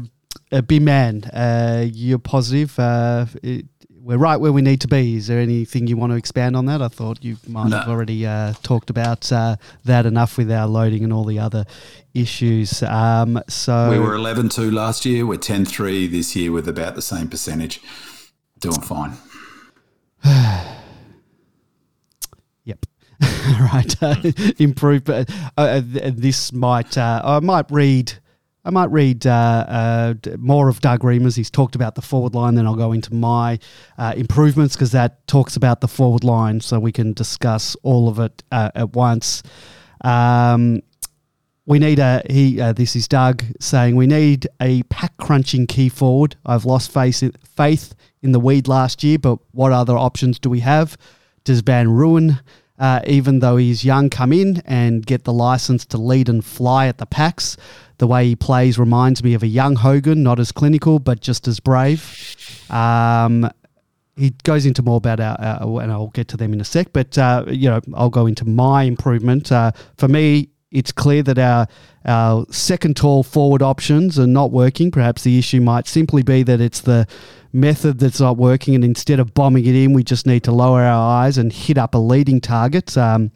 uh, 0.53 0.61
B 0.67 0.79
man, 0.79 1.25
uh, 1.25 1.87
you're 1.91 2.19
positive. 2.19 2.79
Uh, 2.79 3.27
it, 3.43 3.67
we're 3.91 4.19
right 4.19 4.37
where 4.37 4.53
we 4.53 4.61
need 4.61 4.83
to 4.83 4.89
be. 4.89 5.17
Is 5.17 5.29
there 5.29 5.41
anything 5.41 5.87
you 5.87 5.97
want 5.97 6.13
to 6.13 6.17
expand 6.17 6.57
on 6.57 6.67
that? 6.67 6.83
I 6.83 6.89
thought 6.89 7.25
you 7.25 7.39
might 7.49 7.69
No. 7.69 7.79
have 7.79 7.89
already 7.89 8.27
uh, 8.27 8.53
talked 8.63 8.91
about 8.91 9.33
uh, 9.33 9.57
that 9.85 10.05
enough 10.05 10.37
with 10.37 10.53
our 10.53 10.67
loading 10.67 11.05
and 11.05 11.13
all 11.13 11.25
the 11.25 11.39
other 11.39 11.65
issues. 12.13 12.83
Um, 12.83 13.43
so 13.49 13.89
We 13.91 13.99
were 13.99 14.15
11 14.15 14.51
2 14.51 14.71
last 14.71 15.07
year. 15.07 15.25
We're 15.25 15.39
10 15.39 15.65
3 15.65 16.07
this 16.09 16.37
year 16.37 16.53
with 16.53 16.69
about 16.69 16.97
the 16.97 17.03
same 17.03 17.29
percentage. 17.29 17.81
Doing 18.61 18.83
fine. 18.83 19.15
Right. 23.61 24.03
Uh, 24.03 24.17
improve. 24.59 25.09
Uh, 25.09 25.25
uh, 25.57 25.81
this 25.85 26.53
might. 26.53 26.97
Uh, 26.97 27.21
I 27.25 27.41
might 27.41 27.71
read. 27.71 28.13
I 28.65 28.71
might 28.71 28.91
read 28.91 29.27
uh, 29.27 29.31
uh, 29.69 30.15
more 30.39 30.69
of 30.71 30.81
Doug 30.81 31.01
Reamers. 31.01 31.37
He's 31.37 31.51
talked 31.51 31.75
about 31.75 31.95
the 31.95 32.03
forward 32.03 32.35
line. 32.35 32.55
Then 32.55 32.67
I'll 32.67 32.75
go 32.75 32.93
into 32.93 33.13
my 33.13 33.59
uh, 33.99 34.15
improvements 34.17 34.75
because 34.75 34.93
that 34.93 35.27
talks 35.27 35.57
about 35.57 35.83
the 35.83 35.89
forward 35.89 36.25
line, 36.25 36.61
so 36.61 36.79
we 36.81 36.93
can 36.93 37.13
discuss 37.13 37.77
all 37.83 38.09
of 38.09 38.19
it 38.19 38.43
uh, 38.51 38.71
at 38.75 38.95
once. 38.95 39.43
Um, 40.03 40.81
we 41.67 41.79
need 41.79 41.99
a 41.99 42.23
he. 42.31 42.61
Uh, 42.61 42.73
this 42.73 42.97
is 42.97 43.07
Doug 43.07 43.45
saying 43.61 43.97
we 43.97 44.07
need 44.07 44.47
a 44.61 44.83
pack 44.85 45.17
crunching 45.19 45.67
key 45.67 45.91
forward. 45.91 46.37
I've 46.47 46.65
lost 46.65 46.93
faith 46.93 47.23
faith 47.45 47.95
in 48.23 48.33
the 48.33 48.41
weed 48.41 48.69
last 48.69 49.05
year, 49.05 49.19
but 49.19 49.39
what 49.53 49.73
other 49.73 49.97
options 49.97 50.39
do 50.39 50.49
we 50.49 50.61
have? 50.61 50.97
Does 51.45 51.61
Van 51.61 51.89
Rooyen, 51.89 52.41
uh, 52.79 53.01
even 53.07 53.39
though 53.39 53.57
he's 53.57 53.85
young, 53.85 54.11
come 54.11 54.33
in 54.33 54.63
and 54.65 55.07
get 55.07 55.25
the 55.25 55.33
license 55.33 55.87
to 55.87 55.99
lead 55.99 56.29
and 56.29 56.45
fly 56.45 56.87
at 56.87 56.99
the 56.99 57.07
packs? 57.07 57.57
The 57.99 58.07
way 58.07 58.27
he 58.27 58.37
plays 58.37 58.79
reminds 58.79 59.23
me 59.23 59.35
of 59.35 59.43
a 59.43 59.47
young 59.47 59.77
Hogan, 59.77 60.23
not 60.23 60.41
as 60.41 60.51
clinical, 60.51 60.99
but 60.99 61.21
just 61.21 61.47
as 61.47 61.61
brave. 61.61 62.37
Um, 62.71 63.49
he 64.17 64.31
goes 64.43 64.67
into 64.67 64.83
more 64.83 64.97
about 64.97 65.21
our, 65.21 65.41
our, 65.41 65.83
and 65.83 65.93
I'll 65.93 66.09
get 66.09 66.29
to 66.29 66.37
them 66.37 66.53
in 66.53 66.61
a 66.61 66.65
sec. 66.65 66.93
But 66.93 67.17
uh, 67.19 67.45
you 67.49 67.69
know, 67.69 67.81
I'll 67.95 68.11
go 68.11 68.27
into 68.27 68.45
my 68.45 68.85
improvement. 68.85 69.51
Uh, 69.51 69.73
for 69.97 70.09
me, 70.09 70.51
it's 70.71 70.93
clear 70.93 71.23
that 71.23 71.39
our 71.39 71.67
our 72.05 72.45
second 72.51 72.97
tall 72.97 73.23
forward 73.23 73.63
options 73.63 74.19
are 74.19 74.27
not 74.27 74.51
working. 74.51 74.91
Perhaps 74.91 75.23
the 75.23 75.39
issue 75.39 75.61
might 75.61 75.87
simply 75.87 76.23
be 76.23 76.43
that 76.43 76.61
it's 76.61 76.81
the 76.81 77.07
method 77.55 78.01
that's 78.01 78.21
not 78.21 78.37
working, 78.37 78.75
and 78.75 78.85
instead 78.85 79.21
of 79.21 79.33
bombing 79.33 79.65
it 79.65 79.75
in, 79.75 79.93
we 79.93 80.03
just 80.05 80.27
need 80.27 80.43
to 80.45 80.53
lower 80.53 80.83
our 80.83 81.23
eyes 81.25 81.39
and 81.39 81.53
hit 81.53 81.79
up 81.79 81.95
a 81.95 81.99
leading 81.99 82.41
target. 82.41 82.97
Um, 82.99 83.31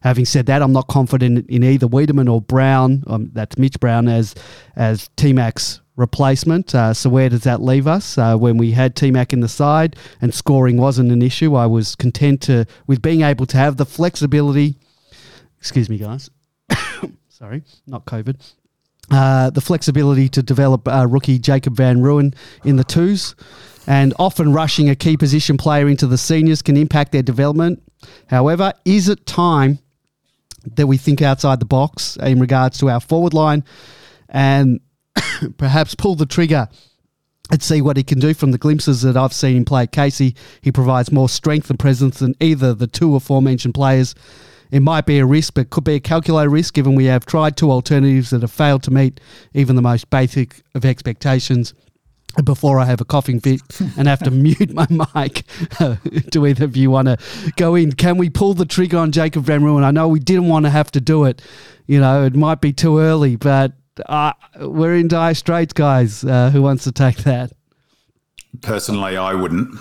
having 0.00 0.24
said 0.24 0.46
that, 0.46 0.62
I'm 0.62 0.72
not 0.72 0.88
confident 0.88 1.48
in 1.48 1.62
either 1.62 1.86
Weideman 1.86 2.32
or 2.32 2.40
Brown. 2.40 3.04
Um, 3.06 3.30
that's 3.32 3.58
Mitch 3.58 3.78
Brown 3.78 4.08
as 4.08 4.34
as 4.74 5.10
T 5.16 5.32
Mac's 5.32 5.80
replacement. 5.96 6.74
Uh, 6.74 6.94
so 6.94 7.10
where 7.10 7.28
does 7.28 7.42
that 7.42 7.60
leave 7.60 7.86
us? 7.86 8.16
Uh, 8.16 8.36
when 8.36 8.56
we 8.56 8.72
had 8.72 8.96
T 8.96 9.10
Mac 9.10 9.32
in 9.32 9.40
the 9.40 9.48
side 9.48 9.96
and 10.20 10.32
scoring 10.32 10.78
wasn't 10.78 11.12
an 11.12 11.22
issue, 11.22 11.54
I 11.54 11.66
was 11.66 11.94
content 11.94 12.40
to 12.42 12.66
with 12.86 13.02
being 13.02 13.22
able 13.22 13.46
to 13.46 13.56
have 13.56 13.76
the 13.76 13.86
flexibility. 13.86 14.76
Excuse 15.58 15.90
me, 15.90 15.98
guys. 15.98 16.30
Sorry, 17.28 17.62
not 17.86 18.06
COVID. 18.06 18.40
Uh, 19.10 19.48
the 19.48 19.60
flexibility 19.62 20.28
to 20.28 20.42
develop 20.42 20.86
uh, 20.86 21.06
rookie 21.08 21.38
Jacob 21.38 21.74
Van 21.74 21.98
Rooyen 21.98 22.34
in 22.64 22.76
the 22.76 22.84
twos, 22.84 23.34
and 23.86 24.12
often 24.18 24.52
rushing 24.52 24.90
a 24.90 24.94
key 24.94 25.16
position 25.16 25.56
player 25.56 25.88
into 25.88 26.06
the 26.06 26.18
seniors 26.18 26.60
can 26.60 26.76
impact 26.76 27.12
their 27.12 27.22
development. 27.22 27.82
However, 28.26 28.74
is 28.84 29.08
it 29.08 29.24
time 29.24 29.78
that 30.76 30.86
we 30.86 30.98
think 30.98 31.22
outside 31.22 31.60
the 31.60 31.66
box 31.66 32.16
in 32.16 32.38
regards 32.38 32.78
to 32.78 32.90
our 32.90 33.00
forward 33.00 33.32
line 33.32 33.64
and 34.28 34.80
perhaps 35.56 35.94
pull 35.94 36.14
the 36.14 36.26
trigger 36.26 36.68
and 37.50 37.62
see 37.62 37.80
what 37.80 37.96
he 37.96 38.02
can 38.02 38.18
do 38.18 38.34
from 38.34 38.50
the 38.52 38.58
glimpses 38.58 39.02
that 39.02 39.16
I've 39.16 39.32
seen 39.32 39.56
him 39.56 39.64
play 39.64 39.84
at 39.84 39.92
Casey. 39.92 40.34
He 40.60 40.70
provides 40.70 41.10
more 41.10 41.28
strength 41.28 41.70
and 41.70 41.78
presence 41.78 42.18
than 42.18 42.34
either 42.40 42.74
the 42.74 42.86
two 42.86 43.16
aforementioned 43.16 43.74
players. 43.74 44.14
It 44.70 44.80
might 44.80 45.06
be 45.06 45.18
a 45.18 45.26
risk, 45.26 45.54
but 45.54 45.70
could 45.70 45.84
be 45.84 45.94
a 45.94 46.00
calculated 46.00 46.50
risk 46.50 46.74
given 46.74 46.94
we 46.94 47.06
have 47.06 47.24
tried 47.26 47.56
two 47.56 47.70
alternatives 47.70 48.30
that 48.30 48.42
have 48.42 48.52
failed 48.52 48.82
to 48.84 48.90
meet 48.90 49.20
even 49.54 49.76
the 49.76 49.82
most 49.82 50.10
basic 50.10 50.62
of 50.74 50.84
expectations. 50.84 51.74
Before 52.44 52.78
I 52.78 52.84
have 52.84 53.00
a 53.00 53.04
coughing 53.04 53.40
fit 53.40 53.62
and 53.96 54.06
have 54.06 54.22
to 54.22 54.30
mute 54.30 54.72
my 54.72 54.86
mic, 55.14 55.44
do 56.30 56.46
either 56.46 56.66
of 56.66 56.76
you 56.76 56.90
want 56.90 57.08
to 57.08 57.16
go 57.56 57.74
in? 57.74 57.92
Can 57.92 58.16
we 58.16 58.30
pull 58.30 58.54
the 58.54 58.66
trigger 58.66 58.98
on 58.98 59.10
Jacob 59.10 59.44
Van 59.44 59.62
Rooyen? 59.62 59.82
I 59.82 59.90
know 59.90 60.06
we 60.06 60.20
didn't 60.20 60.48
want 60.48 60.66
to 60.66 60.70
have 60.70 60.92
to 60.92 61.00
do 61.00 61.24
it. 61.24 61.42
You 61.86 62.00
know, 62.00 62.24
it 62.24 62.36
might 62.36 62.60
be 62.60 62.72
too 62.72 62.98
early, 62.98 63.36
but 63.36 63.72
uh, 64.06 64.34
we're 64.60 64.94
in 64.94 65.08
dire 65.08 65.34
straits, 65.34 65.72
guys. 65.72 66.22
Uh, 66.22 66.50
who 66.50 66.62
wants 66.62 66.84
to 66.84 66.92
take 66.92 67.16
that? 67.18 67.52
Personally, 68.60 69.16
I 69.16 69.34
wouldn't. 69.34 69.76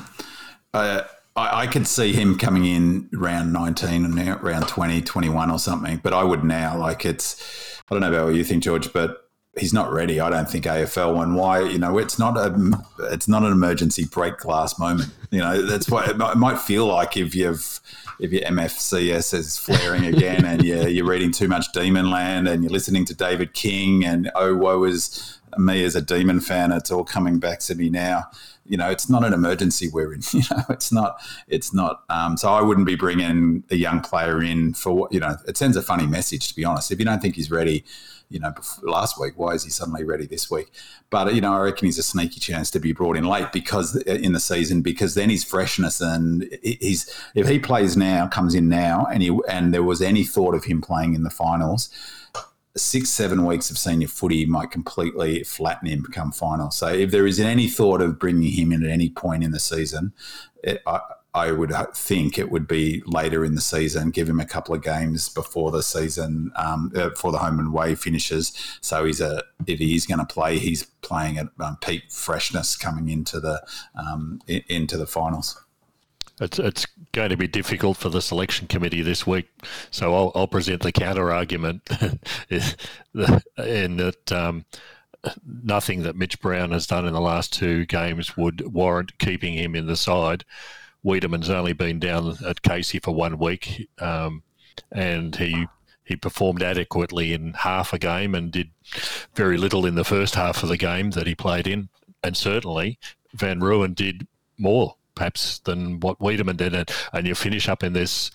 Uh, 0.74 1.04
I, 1.38 1.62
I 1.62 1.68
could 1.68 1.88
see 1.88 2.12
him 2.12 2.38
coming 2.38 2.66
in 2.66 3.10
round 3.14 3.54
19 3.54 4.04
and 4.04 4.16
now 4.16 4.38
round 4.40 4.68
20, 4.68 5.02
21 5.02 5.52
or 5.52 5.60
something, 5.60 6.02
but 6.04 6.14
I 6.14 6.24
would 6.24 6.44
now. 6.44 6.78
Like 6.78 7.06
it's, 7.06 7.82
I 7.90 7.94
don't 7.94 8.02
know 8.02 8.10
about 8.10 8.26
what 8.26 8.36
you 8.36 8.44
think, 8.44 8.64
George, 8.64 8.92
but 8.92 9.28
he's 9.58 9.74
not 9.74 9.92
ready. 9.92 10.20
I 10.20 10.30
don't 10.30 10.50
think 10.50 10.66
AFL 10.66 11.22
and 11.22 11.36
why 11.36 11.62
you 11.62 11.80
know 11.80 11.98
it's 11.98 12.20
not 12.20 12.38
a 12.38 12.84
it's 13.12 13.28
not 13.28 13.44
an 13.44 13.52
emergency 13.52 14.06
break 14.06 14.38
glass 14.38 14.78
moment. 14.80 15.12
You 15.32 15.40
know 15.40 15.62
that's 15.62 15.90
what 15.90 16.10
it 16.10 16.18
might, 16.18 16.58
feel 16.60 16.86
like 16.86 17.18
if 17.18 17.36
you've 17.36 17.80
if 18.20 18.32
your 18.32 18.42
MFCS 18.44 19.34
is 19.34 19.58
flaring 19.58 20.06
again 20.06 20.46
and 20.46 20.64
you're, 20.64 20.88
you're 20.88 21.06
reading 21.06 21.32
too 21.32 21.48
much 21.48 21.68
Demonland 21.74 22.50
and 22.50 22.64
you're 22.64 22.72
listening 22.72 23.06
to 23.06 23.16
David 23.16 23.54
King 23.54 24.06
and 24.06 24.32
oh 24.36 24.56
woe 24.56 24.84
is 24.84 25.37
me 25.60 25.84
as 25.84 25.96
a 25.96 26.02
Demon 26.02 26.40
fan. 26.40 26.72
It's 26.72 26.92
all 26.92 27.04
coming 27.04 27.40
back 27.40 27.60
to 27.62 27.76
me 27.76 27.90
now. 27.90 28.26
You 28.66 28.78
know, 28.78 28.90
it's 28.90 29.10
not 29.10 29.24
an 29.24 29.34
emergency 29.34 29.90
we're 29.90 30.14
in. 30.14 30.22
You 30.34 30.42
know, 30.52 30.64
it's 30.70 30.92
not. 30.92 31.22
It's 31.48 31.74
not. 31.74 32.04
Um, 32.10 32.38
so 32.38 32.50
I 32.50 32.62
wouldn't 32.62 32.88
be 32.88 32.96
bringing 32.96 33.64
a 33.70 33.76
young 33.76 34.02
player 34.02 34.42
in 34.42 34.74
for 34.74 34.94
what 34.94 35.14
you 35.14 35.20
know. 35.20 35.38
It 35.48 35.58
sends 35.58 35.78
a 35.78 35.82
funny 35.82 36.06
message, 36.06 36.48
to 36.50 36.56
be 36.56 36.66
honest. 36.66 36.92
If 36.92 37.00
you 37.00 37.06
don't 37.06 37.22
think 37.22 37.36
he's 37.36 37.50
ready, 37.50 37.86
you 38.30 38.40
know, 38.40 38.54
last 38.82 39.20
week. 39.20 39.34
Why 39.38 39.52
is 39.52 39.64
he 39.64 39.70
suddenly 39.70 40.04
ready 40.04 40.26
this 40.26 40.52
week? 40.52 40.72
But 41.10 41.34
you 41.34 41.42
know, 41.42 41.54
I 41.54 41.60
reckon 41.60 41.86
he's 41.86 41.98
a 41.98 42.04
sneaky 42.04 42.40
chance 42.40 42.70
to 42.72 42.80
be 42.80 42.92
brought 42.92 43.16
in 43.16 43.24
late 43.24 43.52
because 43.54 43.96
in 43.96 44.34
the 44.34 44.40
season, 44.40 44.82
because 44.82 45.16
then 45.16 45.30
his 45.30 45.44
freshness 45.44 46.02
and 46.02 46.48
he's 46.62 47.10
if 47.36 47.48
he 47.48 47.60
plays 47.60 47.96
now, 47.96 48.28
comes 48.28 48.54
in 48.54 48.68
now, 48.68 49.08
and 49.12 49.24
he 49.24 49.38
and 49.50 49.74
there 49.74 49.84
was 49.84 50.02
any 50.02 50.24
thought 50.24 50.56
of 50.56 50.66
him 50.66 50.82
playing 50.82 51.14
in 51.14 51.24
the 51.24 51.30
finals. 51.30 51.90
Six, 52.78 53.10
seven 53.10 53.46
weeks 53.46 53.70
of 53.70 53.78
senior 53.78 54.08
footy 54.08 54.46
might 54.46 54.72
completely 54.72 55.44
flatten 55.44 55.88
him 55.88 56.06
come 56.12 56.32
final. 56.32 56.72
So, 56.72 56.88
if 56.88 57.12
there 57.12 57.28
is 57.28 57.40
any 57.40 57.68
thought 57.68 58.02
of 58.02 58.20
bringing 58.20 58.52
him 58.52 58.72
in 58.72 58.84
at 58.84 58.90
any 58.90 59.10
point 59.10 59.44
in 59.44 59.52
the 59.52 59.60
season, 59.60 60.14
it, 60.64 60.82
I, 60.86 61.00
I 61.38 61.52
would 61.52 61.72
think 61.94 62.40
it 62.40 62.50
would 62.50 62.68
be 62.68 63.04
later 63.06 63.46
in 63.46 63.54
the 63.54 63.62
season. 63.62 64.10
Give 64.10 64.28
him 64.28 64.40
a 64.40 64.46
couple 64.46 64.74
of 64.74 64.82
games 64.82 65.30
before 65.30 65.70
the 65.70 65.84
season, 65.84 66.52
um, 66.56 66.92
uh, 66.96 67.10
before 67.10 67.32
the 67.32 67.38
home 67.38 67.60
and 67.60 67.68
away 67.68 67.94
finishes. 67.94 68.54
So 68.82 69.06
he's 69.06 69.22
a 69.22 69.44
if 69.68 69.78
he 69.78 69.96
is 69.96 70.08
going 70.08 70.20
to 70.20 70.26
play, 70.26 70.58
he's 70.58 70.84
playing 71.02 71.38
at 71.38 71.48
um, 71.60 71.78
peak 71.80 72.12
freshness 72.12 72.76
coming 72.76 73.10
into 73.10 73.40
the 73.40 73.62
um, 73.96 74.42
into 74.48 74.98
the 74.98 75.06
finals. 75.06 75.64
It's, 76.40 76.60
it's 76.60 76.86
going 77.14 77.32
to 77.32 77.38
be 77.38 77.48
difficult 77.48 77.98
for 77.98 78.10
the 78.10 78.22
selection 78.22 78.68
committee 78.68 79.02
this 79.02 79.26
week. 79.26 79.50
So 79.90 80.14
I'll, 80.14 80.32
I'll 80.36 80.48
present 80.48 80.84
the 80.84 80.92
counter 80.92 81.32
argument 81.32 81.90
in 82.50 83.98
that 83.98 84.32
um, 84.32 84.66
nothing 85.46 86.04
that 86.04 86.16
Mitch 86.16 86.40
Brown 86.40 86.72
has 86.72 86.88
done 86.88 87.06
in 87.06 87.14
the 87.14 87.22
last 87.22 87.54
two 87.54 87.86
games 87.86 88.38
would 88.38 88.74
warrant 88.74 89.18
keeping 89.18 89.54
him 89.54 89.76
in 89.76 89.88
the 89.88 89.96
side. 89.96 90.46
Weideman's 91.04 91.50
only 91.50 91.74
been 91.74 92.00
down 92.00 92.38
at 92.46 92.62
Casey 92.62 93.00
for 93.00 93.14
one 93.14 93.38
week, 93.38 93.90
um, 94.00 94.44
and 94.92 95.36
he 95.36 95.68
he 96.04 96.16
performed 96.16 96.64
adequately 96.64 97.34
in 97.34 97.54
half 97.54 97.92
a 97.92 98.00
game 98.00 98.34
and 98.34 98.52
did 98.52 98.70
very 99.36 99.58
little 99.58 99.86
in 99.86 99.96
the 99.96 100.06
first 100.06 100.36
half 100.36 100.64
of 100.64 100.70
the 100.70 100.78
game 100.78 101.12
that 101.12 101.28
he 101.28 101.36
played 101.36 101.68
in, 101.68 101.90
and 102.24 102.36
certainly 102.38 103.00
Van 103.34 103.60
Rooyen 103.60 103.94
did 103.94 104.28
more 104.58 104.96
perhaps 105.18 105.60
than 105.60 106.00
what 106.00 106.20
Weideman 106.20 106.56
did, 106.56 106.74
and, 106.74 106.90
and 107.12 107.28
you 107.28 107.36
finish 107.36 107.68
up 107.68 107.84
in 107.84 107.94
this 107.94 108.32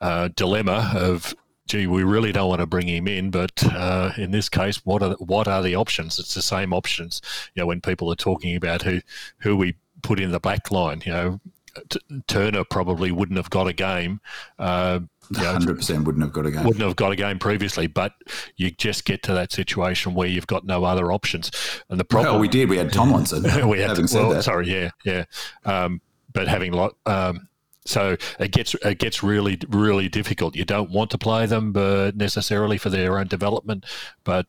uh, 0.00 0.28
dilemma 0.34 0.92
of 0.96 1.34
gee, 1.66 1.86
we 1.86 2.02
really 2.02 2.32
don't 2.32 2.48
want 2.48 2.60
to 2.60 2.66
bring 2.66 2.88
him 2.88 3.08
in, 3.08 3.30
but 3.30 3.64
uh, 3.72 4.12
in 4.18 4.30
this 4.30 4.48
case, 4.48 4.84
what 4.84 5.02
are 5.02 5.14
what 5.14 5.48
are 5.48 5.62
the 5.62 5.74
options? 5.74 6.18
It's 6.18 6.34
the 6.34 6.42
same 6.42 6.72
options. 6.72 7.20
You 7.54 7.62
know, 7.62 7.66
when 7.66 7.80
people 7.80 8.10
are 8.10 8.16
talking 8.16 8.56
about 8.56 8.82
who 8.82 9.00
who 9.38 9.56
we 9.56 9.76
put 10.02 10.20
in 10.20 10.32
the 10.32 10.40
back 10.40 10.70
line, 10.70 11.02
you 11.06 11.12
know, 11.12 11.40
T- 11.88 12.00
Turner 12.26 12.64
probably 12.64 13.10
wouldn't 13.10 13.36
have 13.36 13.50
got 13.50 13.66
a 13.66 13.72
game. 13.72 14.20
Uh, 14.58 15.00
Hundred 15.34 15.76
percent 15.76 16.04
wouldn't 16.04 16.22
have 16.22 16.34
got 16.34 16.44
a 16.44 16.50
game. 16.50 16.64
Wouldn't 16.64 16.84
have 16.84 16.96
got 16.96 17.12
a 17.12 17.16
game 17.16 17.38
previously, 17.38 17.86
but 17.86 18.12
you 18.56 18.70
just 18.70 19.06
get 19.06 19.22
to 19.22 19.32
that 19.32 19.52
situation 19.52 20.14
where 20.14 20.28
you've 20.28 20.46
got 20.46 20.66
no 20.66 20.84
other 20.84 21.10
options. 21.12 21.50
And 21.88 21.98
the 21.98 22.04
problem 22.04 22.34
well, 22.34 22.40
we 22.40 22.48
did. 22.48 22.68
We 22.68 22.76
had 22.76 22.92
Tomlinson. 22.92 23.42
we 23.68 23.78
had. 23.78 23.96
Having 23.96 24.08
well, 24.12 24.42
sorry, 24.42 24.70
yeah, 24.70 24.90
yeah. 25.04 25.24
Um, 25.64 26.02
but 26.34 26.46
having 26.46 26.72
lot, 26.72 26.96
um, 27.06 27.48
so 27.86 28.16
it 28.38 28.50
gets 28.50 28.74
it 28.74 28.98
gets 28.98 29.22
really 29.22 29.58
really 29.68 30.08
difficult. 30.08 30.54
You 30.54 30.64
don't 30.64 30.90
want 30.90 31.10
to 31.12 31.18
play 31.18 31.46
them, 31.46 31.72
but 31.72 32.16
necessarily 32.16 32.76
for 32.76 32.90
their 32.90 33.18
own 33.18 33.28
development, 33.28 33.86
but 34.24 34.46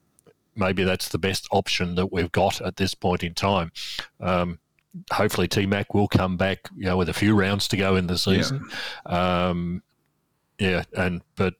maybe 0.55 0.83
that's 0.83 1.09
the 1.09 1.17
best 1.17 1.47
option 1.51 1.95
that 1.95 2.11
we've 2.11 2.31
got 2.31 2.61
at 2.61 2.77
this 2.77 2.93
point 2.93 3.23
in 3.23 3.33
time. 3.33 3.71
Um, 4.19 4.59
hopefully, 5.11 5.47
T 5.47 5.65
Mac 5.65 5.93
will 5.93 6.07
come 6.07 6.37
back, 6.37 6.69
you 6.75 6.85
know, 6.85 6.97
with 6.97 7.09
a 7.09 7.13
few 7.13 7.35
rounds 7.35 7.67
to 7.69 7.77
go 7.77 7.95
in 7.95 8.07
the 8.07 8.17
season. 8.17 8.69
Yeah. 9.09 9.47
Um, 9.47 9.83
yeah, 10.57 10.83
and 10.95 11.21
but 11.35 11.55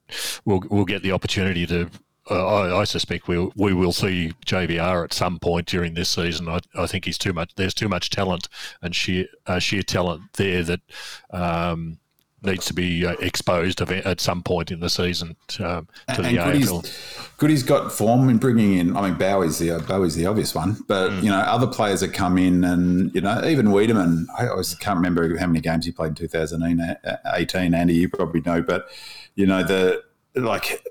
we'll 0.45 0.63
we'll 0.69 0.86
get 0.86 1.03
the 1.03 1.11
opportunity 1.11 1.67
to 1.67 1.89
I, 2.28 2.80
I, 2.80 2.84
suspect 2.86 3.28
we'll, 3.28 3.53
we 3.55 3.73
will 3.73 3.91
see 3.91 4.34
JVR 4.45 5.03
at 5.03 5.13
some 5.13 5.38
point 5.38 5.67
during 5.67 5.93
this 5.93 6.09
season. 6.09 6.49
I, 6.49 6.59
I 6.76 6.88
think 6.88 7.05
he's 7.05 7.19
too 7.19 7.34
much. 7.34 7.51
There's 7.55 7.73
too 7.73 7.89
much 7.89 8.09
talent 8.09 8.47
and 8.82 8.95
sheer 8.95 9.28
uh, 9.45 9.59
sheer 9.59 9.84
talent 9.84 10.34
there 10.34 10.63
that 10.63 10.82
um, 11.32 11.99
needs 12.41 12.65
to 12.65 12.73
be 12.73 13.05
uh, 13.05 13.13
exposed 13.19 13.82
at 13.82 14.19
some 14.21 14.41
point 14.41 14.71
in 14.71 14.80
the 14.80 14.89
season 14.89 15.36
um, 15.59 15.88
to 16.07 16.23
and, 16.23 16.26
the 16.26 16.41
and 16.41 16.63
AFL. 16.63 17.38
Goody's 17.38 17.63
got 17.63 17.91
form 17.91 18.30
in 18.30 18.38
bringing 18.38 18.73
in. 18.73 18.95
I 18.95 19.09
mean, 19.09 19.17
Bowey's 19.17 19.59
the 19.59 19.84
Bowey's 19.88 20.15
the 20.15 20.26
obvious 20.26 20.55
one, 20.55 20.78
but 20.88 21.11
mm. 21.11 21.23
you 21.23 21.30
know 21.30 21.38
other 21.38 21.67
players 21.67 22.01
that 22.01 22.13
come 22.13 22.38
in, 22.38 22.63
and 22.63 23.13
you 23.13 23.21
know 23.21 23.43
even 23.45 23.67
Weideman. 23.67 24.26
I, 24.38 24.47
I 24.47 24.61
can't 24.80 24.97
remember 24.97 25.38
how 25.38 25.47
many 25.47 25.61
games 25.61 25.86
he 25.86 25.91
played 25.91 26.09
in 26.09 26.15
2018. 26.15 27.73
Andy, 27.73 27.93
you 27.93 28.09
probably 28.09 28.41
know, 28.41 28.61
but 28.61 28.88
you 29.36 29.45
know 29.45 29.63
the 29.63 30.03
like 30.36 30.84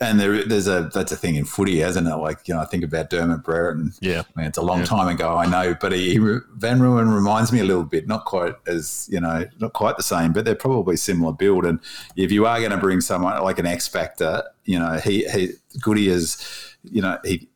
and 0.00 0.20
there, 0.20 0.44
there's 0.44 0.68
a 0.68 0.90
that's 0.92 1.12
a 1.12 1.16
thing 1.16 1.36
in 1.36 1.44
footy, 1.44 1.78
hasn't 1.80 2.06
it? 2.06 2.16
Like 2.16 2.46
you 2.48 2.54
know, 2.54 2.60
I 2.60 2.64
think 2.64 2.84
about 2.84 3.10
Dermott 3.10 3.42
Brereton. 3.42 3.92
Yeah, 4.00 4.22
I 4.36 4.40
mean, 4.40 4.48
it's 4.48 4.58
a 4.58 4.62
long 4.62 4.80
yeah. 4.80 4.86
time 4.86 5.08
ago, 5.08 5.36
I 5.36 5.46
know, 5.46 5.76
but 5.80 5.92
he, 5.92 6.12
he, 6.12 6.18
Van 6.18 6.78
Rooyen 6.78 7.14
reminds 7.14 7.52
me 7.52 7.60
a 7.60 7.64
little 7.64 7.84
bit, 7.84 8.06
not 8.06 8.24
quite 8.24 8.54
as 8.66 9.08
you 9.10 9.20
know, 9.20 9.44
not 9.60 9.72
quite 9.72 9.96
the 9.96 10.02
same, 10.02 10.32
but 10.32 10.44
they're 10.44 10.54
probably 10.54 10.96
similar 10.96 11.32
build. 11.32 11.64
And 11.64 11.80
if 12.16 12.30
you 12.32 12.46
are 12.46 12.58
going 12.58 12.70
to 12.70 12.78
bring 12.78 13.00
someone 13.00 13.42
like 13.42 13.58
an 13.58 13.66
X 13.66 13.88
factor, 13.88 14.42
you 14.64 14.78
know, 14.78 14.98
he 14.98 15.28
he 15.28 15.50
Goody 15.80 16.08
is, 16.08 16.36
you 16.84 17.02
know, 17.02 17.18
he 17.24 17.48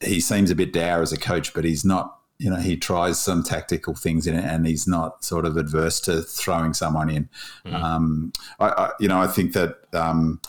he 0.00 0.20
seems 0.20 0.50
a 0.50 0.54
bit 0.54 0.72
dour 0.72 1.02
as 1.02 1.12
a 1.12 1.18
coach, 1.18 1.54
but 1.54 1.64
he's 1.64 1.84
not. 1.84 2.16
You 2.38 2.48
know, 2.48 2.56
he 2.56 2.78
tries 2.78 3.20
some 3.20 3.42
tactical 3.42 3.94
things 3.94 4.26
in 4.26 4.34
it, 4.34 4.42
and 4.42 4.66
he's 4.66 4.88
not 4.88 5.22
sort 5.22 5.44
of 5.44 5.58
adverse 5.58 6.00
to 6.00 6.22
throwing 6.22 6.72
someone 6.72 7.10
in. 7.10 7.28
Mm. 7.66 7.74
Um, 7.74 8.32
I, 8.58 8.68
I, 8.68 8.90
you 8.98 9.08
know, 9.08 9.20
I 9.20 9.26
think 9.26 9.52
that. 9.52 9.76
Um, 9.92 10.40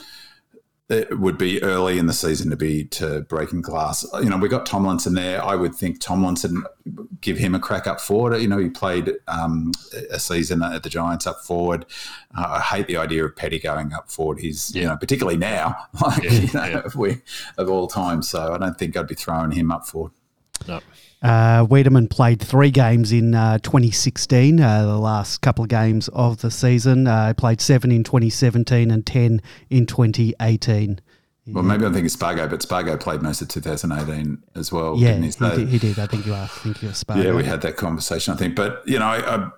it 0.91 1.19
would 1.19 1.37
be 1.37 1.63
early 1.63 1.97
in 1.97 2.05
the 2.05 2.13
season 2.13 2.49
to 2.49 2.57
be 2.57 2.83
to 2.85 3.21
breaking 3.21 3.61
glass. 3.61 4.05
You 4.15 4.29
know, 4.29 4.37
we 4.37 4.49
got 4.49 4.65
Tomlinson 4.65 5.13
there. 5.13 5.41
I 5.43 5.55
would 5.55 5.73
think 5.73 6.01
Tomlinson 6.01 6.63
give 7.21 7.37
him 7.37 7.55
a 7.55 7.59
crack 7.59 7.87
up 7.87 8.01
forward. 8.01 8.37
You 8.41 8.49
know, 8.49 8.57
he 8.57 8.69
played 8.69 9.13
um, 9.29 9.71
a 10.11 10.19
season 10.19 10.61
at 10.61 10.83
the 10.83 10.89
Giants 10.89 11.25
up 11.25 11.39
forward. 11.41 11.85
Uh, 12.37 12.57
I 12.57 12.59
hate 12.59 12.87
the 12.87 12.97
idea 12.97 13.23
of 13.23 13.35
Petty 13.35 13.57
going 13.57 13.93
up 13.93 14.11
forward. 14.11 14.39
He's 14.39 14.75
yeah. 14.75 14.81
you 14.81 14.87
know 14.89 14.97
particularly 14.97 15.37
now, 15.37 15.77
like 16.01 16.23
yeah, 16.23 16.31
you 16.31 16.53
know, 16.53 16.65
yeah. 16.65 16.81
we 16.95 17.21
of 17.57 17.69
all 17.69 17.87
time. 17.87 18.21
So 18.21 18.53
I 18.53 18.57
don't 18.57 18.77
think 18.77 18.97
I'd 18.97 19.07
be 19.07 19.15
throwing 19.15 19.51
him 19.51 19.71
up 19.71 19.87
forward. 19.87 20.11
No. 20.67 20.81
Uh, 21.21 21.65
Weideman 21.67 22.09
played 22.09 22.41
three 22.41 22.71
games 22.71 23.11
in 23.11 23.35
uh, 23.35 23.59
2016, 23.59 24.59
uh, 24.59 24.85
the 24.85 24.97
last 24.97 25.41
couple 25.41 25.63
of 25.63 25.69
games 25.69 26.07
of 26.09 26.41
the 26.41 26.49
season. 26.49 27.05
Uh, 27.05 27.27
he 27.27 27.33
played 27.33 27.61
seven 27.61 27.91
in 27.91 28.03
2017 28.03 28.89
and 28.89 29.05
10 29.05 29.41
in 29.69 29.85
2018. 29.85 30.99
Well, 31.47 31.63
maybe 31.63 31.85
I'm 31.85 31.93
thinking 31.93 32.09
Spargo, 32.09 32.47
but 32.47 32.61
Spargo 32.61 32.97
played 32.97 33.21
most 33.21 33.41
of 33.41 33.49
2018 33.49 34.41
as 34.55 34.71
well. 34.71 34.95
Yeah, 34.97 35.17
he, 35.17 35.31
so, 35.31 35.55
did, 35.55 35.67
he, 35.67 35.79
did, 35.79 35.99
I 35.99 36.07
think 36.07 36.25
you 36.25 36.33
are 36.33 36.47
thinking 36.47 36.89
of 36.89 36.95
Spargo. 36.95 37.23
Yeah, 37.23 37.35
we 37.35 37.43
had 37.43 37.61
that 37.61 37.77
conversation, 37.77 38.33
I 38.33 38.37
think. 38.37 38.55
But, 38.55 38.81
you 38.87 38.97
know, 38.97 39.05
I, 39.05 39.17
I, 39.17 39.49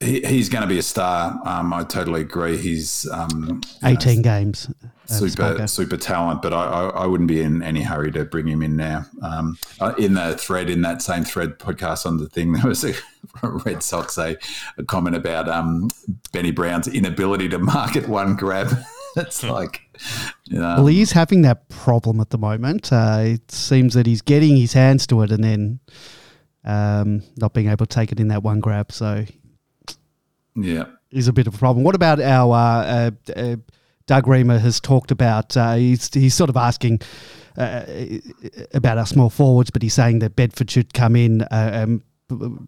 he, 0.00 0.20
he's 0.22 0.48
going 0.48 0.62
to 0.62 0.68
be 0.68 0.78
a 0.78 0.82
star. 0.82 1.40
Um, 1.44 1.72
I 1.72 1.84
totally 1.84 2.22
agree. 2.22 2.56
He's 2.56 3.08
um, 3.10 3.60
18 3.84 4.16
know, 4.16 4.22
games 4.22 4.68
super 5.10 5.66
super 5.66 5.96
talent, 5.96 6.42
but 6.42 6.52
I, 6.52 6.64
I, 6.64 6.88
I, 6.88 7.06
wouldn't 7.06 7.28
be 7.28 7.40
in 7.40 7.62
any 7.62 7.82
hurry 7.82 8.12
to 8.12 8.24
bring 8.24 8.46
him 8.46 8.62
in 8.62 8.76
now. 8.76 9.04
Um, 9.22 9.58
uh, 9.80 9.94
in 9.98 10.14
the 10.14 10.36
thread, 10.36 10.70
in 10.70 10.82
that 10.82 11.02
same 11.02 11.24
thread 11.24 11.58
podcast 11.58 12.06
on 12.06 12.18
the 12.18 12.28
thing, 12.28 12.52
there 12.54 12.66
was 12.66 12.84
a 12.84 12.94
Red 13.42 13.82
Sox 13.82 14.18
a, 14.18 14.36
a 14.78 14.84
comment 14.84 15.16
about 15.16 15.48
um, 15.48 15.90
Benny 16.32 16.50
Brown's 16.50 16.88
inability 16.88 17.48
to 17.50 17.58
market 17.58 18.08
one 18.08 18.36
grab. 18.36 18.68
it's 19.16 19.42
like, 19.42 19.82
you 20.44 20.58
know, 20.58 20.76
well, 20.76 20.86
he's 20.86 21.12
having 21.12 21.42
that 21.42 21.68
problem 21.68 22.20
at 22.20 22.30
the 22.30 22.38
moment. 22.38 22.92
Uh, 22.92 23.20
it 23.22 23.50
seems 23.50 23.94
that 23.94 24.06
he's 24.06 24.22
getting 24.22 24.56
his 24.56 24.72
hands 24.72 25.06
to 25.08 25.22
it 25.22 25.30
and 25.30 25.42
then 25.42 25.80
um, 26.64 27.22
not 27.36 27.54
being 27.54 27.68
able 27.68 27.86
to 27.86 27.94
take 27.94 28.12
it 28.12 28.20
in 28.20 28.28
that 28.28 28.42
one 28.42 28.60
grab. 28.60 28.92
So, 28.92 29.24
yeah, 30.54 30.84
is 31.10 31.28
a 31.28 31.32
bit 31.32 31.46
of 31.46 31.54
a 31.54 31.58
problem. 31.58 31.84
What 31.84 31.94
about 31.94 32.20
our 32.20 32.54
uh, 32.54 33.10
uh, 33.28 33.32
uh 33.36 33.56
Doug 34.10 34.26
Reamer 34.26 34.58
has 34.58 34.80
talked 34.80 35.12
about. 35.12 35.56
Uh, 35.56 35.74
he's, 35.74 36.12
he's 36.12 36.34
sort 36.34 36.50
of 36.50 36.56
asking 36.56 37.00
uh, 37.56 37.84
about 38.74 38.98
our 38.98 39.06
small 39.06 39.30
forwards, 39.30 39.70
but 39.70 39.82
he's 39.82 39.94
saying 39.94 40.18
that 40.18 40.34
Bedford 40.34 40.68
should 40.68 40.92
come 40.92 41.14
in. 41.14 41.42
Uh, 41.42 41.84
um, 41.84 42.02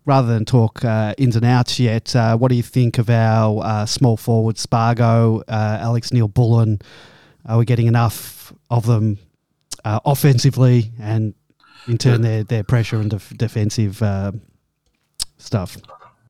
rather 0.05 0.29
than 0.29 0.45
talk 0.45 0.85
uh, 0.85 1.15
ins 1.19 1.35
and 1.35 1.45
outs 1.45 1.81
yet, 1.81 2.15
uh, 2.15 2.37
what 2.37 2.49
do 2.49 2.55
you 2.55 2.63
think 2.63 2.97
of 2.99 3.11
our 3.11 3.61
uh, 3.65 3.87
small 3.87 4.17
forward 4.17 4.57
Spargo, 4.57 5.43
Alex 5.49 6.13
Neal-Bullen? 6.13 6.81
Are 7.47 7.59
we 7.59 7.65
getting 7.65 7.89
enough 7.89 8.53
of 8.71 8.87
them 8.87 9.19
offensively 9.85 10.93
and 11.01 11.35
in 11.89 11.99
turn 11.99 12.23
their, 12.23 12.45
their 12.45 12.63
pressure 12.63 13.01
and 13.01 13.11
def- 13.11 13.37
defensive 13.37 14.01
stuff? 15.39 15.77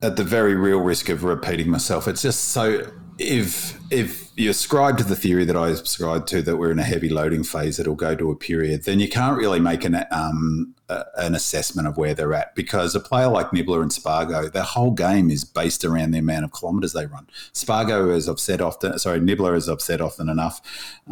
At 0.03 0.17
the 0.17 0.23
very 0.23 0.53
real 0.53 0.79
risk 0.79 1.09
of 1.09 1.23
repeating 1.23 1.69
myself, 1.69 2.07
it's 2.07 2.21
just 2.21 2.49
so 2.49 2.91
if 3.17 3.79
if 3.89 4.31
you 4.35 4.49
ascribe 4.49 4.97
to 4.97 5.03
the 5.03 5.15
theory 5.15 5.45
that 5.45 5.55
I 5.55 5.73
subscribe 5.75 6.25
to 6.27 6.41
that 6.41 6.57
we're 6.57 6.71
in 6.71 6.79
a 6.79 6.83
heavy 6.83 7.09
loading 7.09 7.43
phase 7.43 7.79
it'll 7.79 7.95
go 7.95 8.13
to 8.13 8.29
a 8.29 8.35
period, 8.35 8.83
then 8.83 8.99
you 8.99 9.07
can't 9.07 9.37
really 9.37 9.61
make 9.61 9.85
an 9.85 10.03
um, 10.11 10.75
an 11.17 11.35
assessment 11.35 11.87
of 11.87 11.97
where 11.97 12.13
they're 12.13 12.33
at 12.33 12.55
because 12.55 12.95
a 12.95 12.99
player 12.99 13.27
like 13.27 13.53
Nibbler 13.53 13.81
and 13.81 13.91
Spargo, 13.91 14.49
their 14.49 14.63
whole 14.63 14.91
game 14.91 15.29
is 15.29 15.43
based 15.43 15.83
around 15.85 16.11
the 16.11 16.19
amount 16.19 16.45
of 16.45 16.53
kilometres 16.53 16.93
they 16.93 17.05
run. 17.05 17.27
Spargo, 17.51 18.09
as 18.11 18.27
I've 18.29 18.39
said 18.39 18.61
often, 18.61 18.97
sorry, 18.99 19.19
Nibbler, 19.19 19.55
as 19.55 19.69
I've 19.69 19.81
said 19.81 20.01
often 20.01 20.29
enough, 20.29 20.61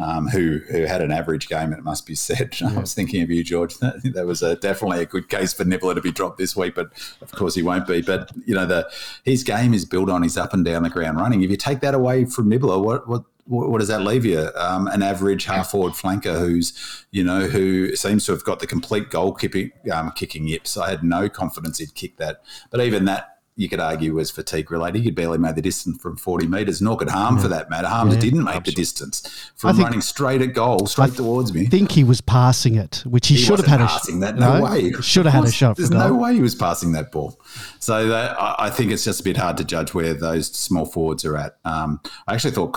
um, 0.00 0.28
who 0.28 0.58
who 0.70 0.84
had 0.84 1.00
an 1.00 1.12
average 1.12 1.48
game, 1.48 1.72
it 1.72 1.82
must 1.82 2.06
be 2.06 2.14
said. 2.14 2.56
Yeah. 2.62 2.76
I 2.76 2.80
was 2.80 2.94
thinking 2.94 3.22
of 3.22 3.30
you, 3.30 3.42
George. 3.42 3.78
That, 3.78 4.02
that 4.14 4.24
was 4.24 4.40
a, 4.40 4.54
definitely 4.54 5.02
a 5.02 5.06
good 5.06 5.28
case 5.28 5.52
for 5.52 5.64
Nibbler 5.64 5.96
to 5.96 6.00
be 6.00 6.12
dropped 6.12 6.38
this 6.38 6.54
week, 6.54 6.76
but 6.76 6.92
of 7.20 7.32
course 7.32 7.56
he 7.56 7.62
won't 7.62 7.88
be. 7.88 8.02
But 8.02 8.30
you 8.46 8.54
know, 8.54 8.66
the 8.66 8.88
his 9.24 9.42
game 9.42 9.74
is 9.74 9.84
built 9.84 10.08
on 10.08 10.22
his 10.22 10.36
up 10.36 10.54
and 10.54 10.64
down 10.64 10.84
the 10.84 10.90
ground 10.90 11.18
running. 11.18 11.42
If 11.42 11.50
you 11.50 11.56
take 11.56 11.80
that 11.80 11.94
away 11.94 12.24
from 12.24 12.48
Nibbler, 12.48 12.78
what 12.78 13.08
what 13.08 13.24
what 13.46 13.78
does 13.80 13.88
that 13.88 14.02
leave 14.02 14.24
you? 14.24 14.48
Um, 14.54 14.86
an 14.86 15.02
average 15.02 15.44
half 15.44 15.70
forward 15.70 15.94
flanker 15.94 16.38
who's, 16.38 17.04
you 17.10 17.24
know, 17.24 17.42
who 17.42 17.94
seems 17.96 18.24
to 18.26 18.32
have 18.32 18.44
got 18.44 18.60
the 18.60 18.66
complete 18.66 19.10
goal 19.10 19.32
kicking, 19.34 19.72
um, 19.92 20.12
kicking 20.12 20.46
yips. 20.46 20.76
I 20.76 20.90
had 20.90 21.02
no 21.02 21.28
confidence 21.28 21.78
he'd 21.78 21.94
kick 21.94 22.18
that. 22.18 22.42
But 22.70 22.80
even 22.80 23.04
that, 23.06 23.32
you 23.54 23.68
could 23.68 23.80
argue 23.80 24.14
was 24.14 24.30
fatigue 24.30 24.70
related. 24.70 25.02
He 25.02 25.10
barely 25.10 25.36
made 25.36 25.56
the 25.56 25.62
distance 25.62 26.00
from 26.00 26.16
40 26.16 26.46
metres, 26.46 26.80
nor 26.80 26.96
could 26.96 27.10
Harm 27.10 27.36
yeah. 27.36 27.42
for 27.42 27.48
that 27.48 27.68
matter. 27.68 27.86
Harmes 27.86 28.14
yeah, 28.14 28.20
didn't 28.20 28.44
make 28.44 28.56
absolutely. 28.56 28.72
the 28.72 28.80
distance 28.80 29.50
from 29.56 29.78
running 29.78 30.00
straight 30.00 30.40
at 30.40 30.54
goal, 30.54 30.86
straight 30.86 31.12
I 31.12 31.16
towards 31.16 31.52
me. 31.52 31.62
I 31.62 31.64
think 31.66 31.92
he 31.92 32.02
was 32.02 32.22
passing 32.22 32.76
it, 32.76 33.02
which 33.06 33.28
he, 33.28 33.34
he 33.34 33.42
should 33.42 33.58
have 33.58 33.66
had 33.66 33.80
passing 33.80 34.22
a 34.22 34.26
that. 34.26 34.36
No, 34.36 34.58
no 34.58 34.64
way. 34.64 34.92
Should 35.02 35.26
have 35.26 35.34
had 35.34 35.44
a 35.44 35.52
shot. 35.52 35.76
There's 35.76 35.90
no 35.90 36.14
way 36.14 36.34
he 36.34 36.40
was 36.40 36.54
passing 36.54 36.92
that 36.92 37.12
ball. 37.12 37.38
So 37.78 38.08
that, 38.08 38.40
I, 38.40 38.54
I, 38.58 38.70
think 38.70 38.90
it's 38.90 39.04
just 39.04 39.20
a 39.20 39.24
bit 39.24 39.36
hard 39.36 39.58
to 39.58 39.64
judge 39.64 39.92
where 39.92 40.14
those 40.14 40.46
small 40.46 40.86
forwards 40.86 41.24
are 41.26 41.36
at. 41.36 41.58
Um, 41.66 42.00
I 42.26 42.34
actually 42.34 42.52
thought 42.52 42.72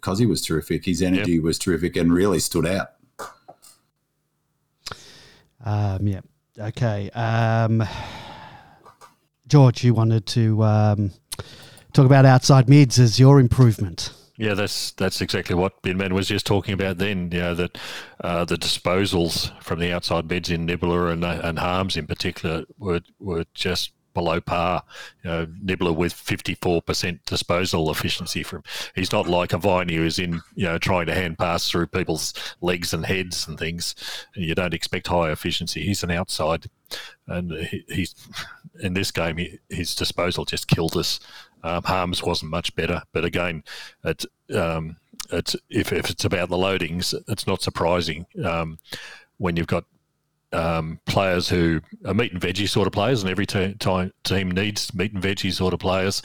Cozzy 0.00 0.18
because 0.18 0.18
he 0.18 0.26
was 0.26 0.42
terrific. 0.42 0.84
His 0.84 1.02
energy 1.02 1.34
yep. 1.34 1.42
was 1.42 1.58
terrific 1.58 1.96
and 1.96 2.12
really 2.12 2.38
stood 2.38 2.66
out. 2.66 2.88
Um, 5.64 6.06
yeah. 6.06 6.20
Okay. 6.58 7.10
Um, 7.10 7.82
George, 9.48 9.84
you 9.84 9.94
wanted 9.94 10.26
to 10.26 10.62
um, 10.62 11.10
talk 11.92 12.06
about 12.06 12.24
outside 12.24 12.68
mids 12.68 12.98
as 12.98 13.18
your 13.18 13.40
improvement. 13.40 14.12
Yeah, 14.38 14.54
that's 14.54 14.92
that's 14.92 15.22
exactly 15.22 15.54
what 15.54 15.82
Binman 15.82 16.12
was 16.12 16.28
just 16.28 16.44
talking 16.46 16.74
about 16.74 16.98
then. 16.98 17.30
You 17.32 17.40
know 17.40 17.54
that 17.54 17.78
uh, 18.22 18.44
the 18.44 18.56
disposals 18.56 19.50
from 19.62 19.78
the 19.78 19.92
outside 19.92 20.28
mids 20.28 20.50
in 20.50 20.66
Nibbler 20.66 21.10
and 21.10 21.24
uh, 21.24 21.40
and 21.42 21.58
Harmes 21.58 21.96
in 21.96 22.06
particular 22.06 22.64
were 22.78 23.00
were 23.18 23.44
just 23.54 23.92
below 24.16 24.40
par. 24.40 24.82
You 25.22 25.30
know, 25.30 25.46
Nibbler 25.62 25.92
with 25.92 26.14
54% 26.14 27.20
disposal 27.26 27.90
efficiency 27.90 28.42
from. 28.42 28.64
He's 28.94 29.12
not 29.12 29.28
like 29.28 29.52
a 29.52 29.58
Viney 29.58 29.94
who's 29.94 30.18
in, 30.18 30.40
you 30.54 30.64
know, 30.64 30.78
trying 30.78 31.06
to 31.06 31.14
hand 31.14 31.38
pass 31.38 31.70
through 31.70 31.88
people's 31.88 32.32
legs 32.60 32.92
and 32.92 33.04
heads 33.06 33.46
and 33.46 33.58
things. 33.58 33.94
And 34.34 34.44
you 34.44 34.54
don't 34.54 34.74
expect 34.74 35.06
high 35.06 35.30
efficiency. 35.30 35.82
He's 35.82 36.02
an 36.02 36.10
outside, 36.10 36.66
and 37.28 37.52
he, 37.52 37.84
he's 37.88 38.14
in 38.80 38.94
this 38.94 39.10
game. 39.10 39.36
He, 39.36 39.58
his 39.68 39.94
disposal 39.94 40.46
just 40.46 40.66
killed 40.66 40.96
us. 40.96 41.20
Um, 41.62 41.82
Harmes 41.82 42.22
wasn't 42.22 42.50
much 42.50 42.74
better, 42.74 43.02
but 43.12 43.24
again, 43.24 43.62
it. 44.02 44.24
Um, 44.52 44.96
it's 45.32 45.56
if, 45.68 45.92
if 45.92 46.08
it's 46.08 46.24
about 46.24 46.48
the 46.48 46.56
loadings, 46.56 47.12
it's 47.26 47.48
not 47.48 47.60
surprising 47.60 48.26
um, 48.44 48.78
when 49.38 49.56
you've 49.56 49.66
got 49.66 49.84
um, 50.56 51.00
players 51.06 51.48
who 51.48 51.80
are 52.04 52.14
meat 52.14 52.32
and 52.32 52.40
veggie 52.40 52.68
sort 52.68 52.86
of 52.86 52.92
players, 52.92 53.22
and 53.22 53.30
every 53.30 53.46
te- 53.46 53.74
time 53.74 54.12
team 54.24 54.50
needs 54.50 54.92
meat 54.94 55.12
and 55.12 55.22
veggie 55.22 55.52
sort 55.52 55.74
of 55.74 55.80
players. 55.80 56.22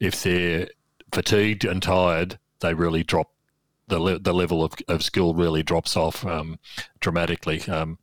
If 0.00 0.22
they're 0.22 0.68
fatigued 1.12 1.64
and 1.64 1.82
tired, 1.82 2.38
they 2.60 2.74
really 2.74 3.02
drop 3.02 3.30
the 3.88 3.98
le- 3.98 4.18
the 4.18 4.32
level 4.32 4.64
of, 4.64 4.74
of 4.88 5.02
skill 5.02 5.34
really 5.34 5.62
drops 5.62 5.96
off 5.96 6.24
um, 6.24 6.58
dramatically. 7.00 7.62
Um, 7.62 7.98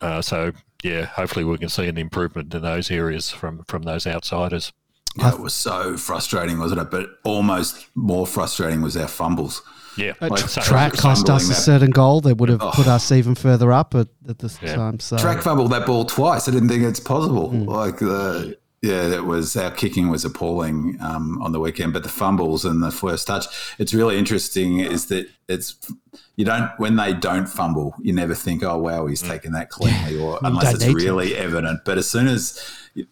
uh, 0.00 0.20
so 0.22 0.52
yeah, 0.82 1.04
hopefully 1.04 1.44
we 1.44 1.58
can 1.58 1.68
see 1.68 1.86
an 1.86 1.98
improvement 1.98 2.54
in 2.54 2.62
those 2.62 2.90
areas 2.90 3.30
from 3.30 3.64
from 3.64 3.82
those 3.82 4.06
outsiders. 4.06 4.72
It 5.18 5.40
was 5.40 5.54
so 5.54 5.96
frustrating, 5.96 6.58
wasn't 6.58 6.82
it? 6.82 6.90
But 6.90 7.08
almost 7.24 7.86
more 7.94 8.26
frustrating 8.26 8.82
was 8.82 8.96
our 8.96 9.08
fumbles. 9.08 9.62
Yeah, 9.96 10.12
A 10.20 10.28
like, 10.28 10.40
tr- 10.42 10.48
so- 10.48 10.60
Trac 10.60 10.96
cost 10.96 11.28
us 11.30 11.44
a 11.46 11.48
that- 11.48 11.54
certain 11.54 11.90
goal 11.90 12.20
that 12.22 12.36
would 12.36 12.48
have 12.48 12.62
Oh. 12.62 12.70
put 12.72 12.86
us 12.86 13.10
even 13.12 13.34
further 13.34 13.72
up 13.72 13.94
at, 13.94 14.08
at 14.28 14.38
this 14.38 14.58
Yeah. 14.62 14.74
time. 14.76 15.00
So 15.00 15.16
Trac 15.16 15.42
fumbled 15.42 15.70
that 15.72 15.86
ball 15.86 16.04
twice. 16.04 16.48
I 16.48 16.52
didn't 16.52 16.68
think 16.68 16.82
it's 16.84 17.00
possible. 17.00 17.50
Hmm. 17.50 17.62
Like 17.64 17.98
the 17.98 18.56
yeah, 18.82 19.08
that 19.08 19.24
was 19.24 19.56
our 19.56 19.70
kicking 19.70 20.10
was 20.10 20.24
appalling 20.24 20.98
um, 21.00 21.40
on 21.42 21.50
the 21.52 21.58
weekend, 21.58 21.92
but 21.92 22.02
the 22.04 22.08
fumbles 22.10 22.64
and 22.64 22.82
the 22.82 22.92
first 22.92 23.26
touch. 23.26 23.46
It's 23.78 23.92
really 23.94 24.16
interesting 24.18 24.78
is 24.80 25.06
that 25.06 25.26
it's 25.48 25.74
you 26.36 26.44
don't 26.44 26.70
when 26.76 26.96
they 26.96 27.12
don't 27.14 27.48
fumble, 27.48 27.94
you 28.00 28.12
never 28.12 28.34
think, 28.34 28.62
oh 28.62 28.78
wow, 28.78 29.06
he's 29.06 29.22
taken 29.22 29.52
that 29.52 29.70
cleanly, 29.70 30.20
or 30.20 30.38
unless 30.42 30.74
it's 30.74 30.84
need 30.86 30.98
to. 30.98 31.04
really 31.04 31.34
evident. 31.34 31.80
But 31.84 31.96
as 31.98 32.08
soon 32.08 32.28
as 32.28 32.60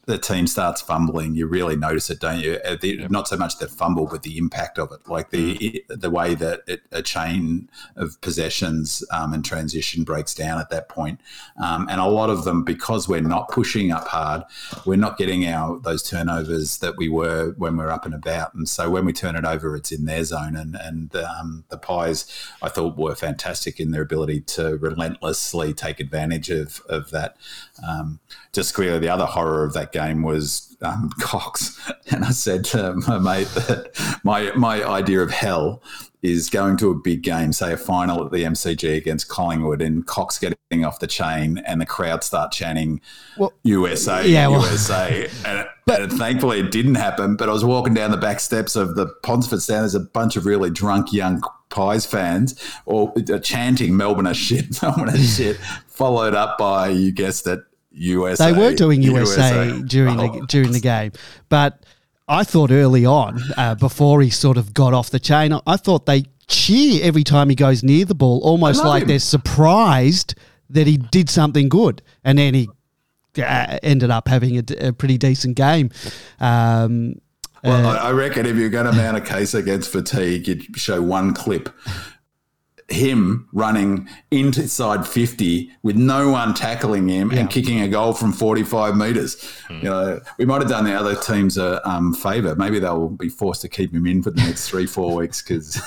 the 0.07 0.19
team 0.19 0.47
starts 0.47 0.81
fumbling, 0.81 1.35
you 1.35 1.47
really 1.47 1.77
notice 1.77 2.11
it, 2.11 2.21
don't 2.21 2.41
you? 2.41 2.59
Uh, 2.65 2.77
the, 2.81 3.07
Not 3.09 3.29
so 3.29 3.37
much 3.37 3.59
the 3.59 3.69
fumble, 3.69 4.07
but 4.07 4.23
the 4.23 4.39
impact 4.39 4.79
of 4.79 4.93
it, 4.93 5.09
like 5.09 5.31
the 5.31 5.85
the 5.89 6.11
way 6.11 6.35
that 6.35 6.61
it, 6.67 6.83
a 6.93 7.03
chain 7.03 7.69
of 7.97 8.21
possessions 8.21 9.05
um, 9.11 9.33
and 9.33 9.45
transition 9.45 10.05
breaks 10.05 10.35
down 10.35 10.61
at 10.61 10.71
that 10.71 10.89
point. 10.89 11.21
Um, 11.63 11.89
and 11.89 12.01
a 12.01 12.07
lot 12.07 12.31
of 12.31 12.45
them, 12.45 12.65
because 12.65 13.09
we're 13.09 13.21
not 13.21 13.49
pushing 13.49 13.93
up 13.93 14.09
hard, 14.09 14.43
we're 14.87 14.97
not 14.97 15.19
getting 15.19 15.47
our 15.47 15.79
those 15.79 16.03
turnovers 16.03 16.79
that 16.79 16.97
we 16.97 17.09
were 17.09 17.55
when 17.59 17.77
we're 17.77 17.91
up 17.91 18.05
and 18.05 18.15
about. 18.15 18.55
And 18.55 18.69
so 18.69 18.91
when 18.91 19.05
we 19.05 19.13
turn 19.13 19.37
it 19.37 19.45
over, 19.45 19.77
it's 19.77 19.93
in 19.93 20.05
their 20.07 20.25
zone. 20.25 20.57
And 20.57 20.77
and 20.77 21.15
um, 21.17 21.65
the 21.69 21.79
Pies, 21.79 22.27
I 22.63 22.69
thought, 22.69 22.97
were 22.97 23.15
fantastic 23.15 23.81
in 23.81 23.91
their 23.91 24.03
ability 24.03 24.41
to 24.41 24.77
relentlessly 24.77 25.75
take 25.75 26.01
advantage 26.01 26.51
of 26.51 26.81
of 26.89 27.11
that. 27.11 27.37
Um, 27.87 28.21
just 28.53 28.75
clearly, 28.75 28.99
the 29.01 29.09
other 29.09 29.27
horror 29.27 29.65
of 29.65 29.73
that 29.75 29.93
game 29.93 30.23
was 30.23 30.77
um, 30.83 31.11
Cox. 31.21 31.81
And 32.11 32.25
I 32.25 32.31
said 32.31 32.65
to 32.67 32.95
my 33.09 33.19
mate 33.19 33.49
that 33.49 34.21
my 34.25 34.53
my 34.55 34.85
idea 34.85 35.21
of 35.21 35.31
hell 35.31 35.83
is 36.23 36.49
going 36.49 36.77
to 36.79 36.91
a 36.91 36.95
big 36.95 37.23
game, 37.23 37.53
say 37.53 37.73
a 37.73 37.77
final 37.77 38.25
at 38.25 38.33
the 38.33 38.45
MCG 38.45 38.97
against 38.97 39.29
Collingwood, 39.29 39.83
and 39.83 40.07
Cox 40.07 40.39
getting 40.39 40.85
off 40.85 40.99
the 40.99 41.07
chain, 41.07 41.59
and 41.67 41.81
the 41.81 41.87
crowd 41.87 42.25
start 42.25 42.51
chanting 42.51 43.03
Well, 43.37 43.53
USA, 43.63 44.27
yeah, 44.27 44.49
well- 44.49 44.63
USA. 44.63 45.29
and, 45.45 45.69
and 45.87 46.13
thankfully, 46.13 46.61
it 46.61 46.71
didn't 46.71 46.95
happen. 46.95 47.37
But 47.37 47.51
I 47.51 47.53
was 47.53 47.65
walking 47.65 47.93
down 47.93 48.11
the 48.11 48.17
back 48.17 48.41
steps 48.41 48.75
of 48.75 48.95
the 48.95 49.07
Ponsford 49.23 49.61
stand. 49.61 49.83
There's 49.83 49.95
a 49.95 50.01
bunch 50.01 50.37
of 50.37 50.47
really 50.47 50.71
drunk 50.71 51.13
young 51.13 51.43
Pies 51.75 52.07
fans, 52.07 52.55
or 52.87 53.13
uh, 53.17 53.39
chanting 53.41 53.97
"Melbourne 53.97 54.27
are 54.29 54.35
shit, 54.35 54.67
Melbourne 54.83 55.09
are 55.11 55.17
shit," 55.19 55.57
followed 55.89 56.35
up 56.35 56.57
by 56.57 56.89
you 56.89 57.11
guessed 57.13 57.47
it, 57.47 57.61
USA. 57.91 58.53
they 58.53 58.59
were 58.59 58.73
doing 58.75 59.03
USA, 59.03 59.81
during 59.87 60.19
Oh, 60.21 60.41
the 60.41 60.47
during 60.47 60.73
the 60.73 60.81
game, 60.81 61.13
but 61.49 61.85
I 62.29 62.45
thought 62.45 62.71
early 62.71 63.05
on, 63.05 63.39
uh, 63.57 63.75
before 63.75 64.23
he 64.23 64.31
sort 64.31 64.57
of 64.57 64.73
got 64.73 64.95
off 64.95 65.11
the 65.11 65.21
chain, 65.21 65.53
I- 65.53 65.61
I 65.67 65.77
thought 65.77 66.07
they 66.07 66.25
cheer 66.47 67.01
every 67.03 67.25
time 67.25 67.49
he 67.51 67.55
goes 67.55 67.83
near 67.83 68.05
the 68.07 68.15
ball, 68.15 68.41
almost 68.43 68.83
like 68.85 69.03
him. 69.03 69.09
they're 69.09 69.19
surprised 69.19 70.35
that 70.71 70.87
he 70.87 70.97
did 70.97 71.29
something 71.29 71.69
good, 71.69 72.01
and 72.25 72.39
then 72.39 72.55
he 72.55 72.69
uh, 73.39 73.79
ended 73.83 74.11
up 74.11 74.29
having 74.29 74.57
a, 74.59 74.63
d- 74.63 74.77
a 74.77 74.93
pretty 74.93 75.19
decent 75.19 75.57
game. 75.57 75.91
Um, 76.41 77.17
Well, 77.65 77.87
I 77.87 78.09
I 78.09 78.13
reckon 78.13 78.47
if 78.47 78.57
you're 78.57 78.69
going 78.69 78.87
to 78.87 78.93
mount 78.93 79.17
a 79.17 79.21
case 79.21 79.55
against 79.55 79.91
fatigue, 79.91 80.47
you'd 80.47 80.77
show 80.77 81.01
one 81.03 81.33
clip. 81.35 81.71
Him 82.89 83.49
running 83.55 84.11
inside 84.31 85.09
50 85.09 85.71
with 85.83 85.97
no 85.97 86.29
one 86.29 86.53
tackling 86.53 87.09
him 87.09 87.31
and 87.31 87.49
kicking 87.49 87.81
a 87.81 87.89
goal 87.89 88.13
from 88.13 88.31
45 88.31 88.95
metres. 88.95 89.43
Hmm. 89.69 89.77
You 89.77 89.83
know, 89.85 90.21
we 90.37 90.45
might 90.45 90.61
have 90.61 90.69
done 90.69 90.85
the 90.85 90.93
other 90.93 91.17
teams 91.17 91.57
a 91.57 91.87
um, 91.89 92.13
favour. 92.13 92.55
Maybe 92.57 92.79
they'll 92.79 93.09
be 93.09 93.31
forced 93.31 93.63
to 93.63 93.71
keep 93.71 93.95
him 93.95 94.07
in 94.07 94.23
for 94.23 94.31
the 94.31 94.43
next 94.43 94.69
three, 94.69 94.85
four 94.85 95.15
weeks 95.15 95.41
because, 95.41 95.81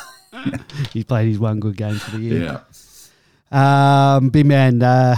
he 0.91 1.03
played 1.03 1.27
his 1.27 1.37
one 1.37 1.59
good 1.59 1.77
game 1.77 1.99
for 1.99 2.17
the 2.17 2.17
year. 2.17 2.43
yeah. 2.43 4.15
Um, 4.15 4.29
big 4.29 4.47
man, 4.47 4.81
uh, 4.81 5.17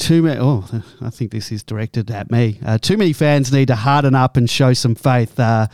too 0.00 0.22
many. 0.22 0.40
Oh, 0.40 0.64
I 1.00 1.10
think 1.10 1.30
this 1.30 1.52
is 1.52 1.62
directed 1.62 2.10
at 2.10 2.30
me. 2.30 2.58
Uh, 2.64 2.78
too 2.78 2.96
many 2.96 3.12
fans 3.12 3.52
need 3.52 3.68
to 3.68 3.76
harden 3.76 4.14
up 4.14 4.36
and 4.36 4.48
show 4.48 4.72
some 4.72 4.94
faith. 4.94 5.38
Uh, 5.38 5.68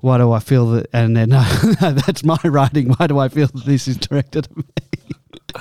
why 0.00 0.18
do 0.18 0.30
I 0.30 0.38
feel 0.38 0.70
that? 0.72 0.86
And 0.92 1.16
then 1.16 1.30
that's 1.80 2.22
my 2.22 2.38
writing. 2.44 2.90
Why 2.90 3.06
do 3.06 3.18
I 3.18 3.28
feel 3.28 3.48
that 3.48 3.64
this 3.64 3.88
is 3.88 3.96
directed 3.96 4.46
at 4.46 4.56
me? 4.56 4.64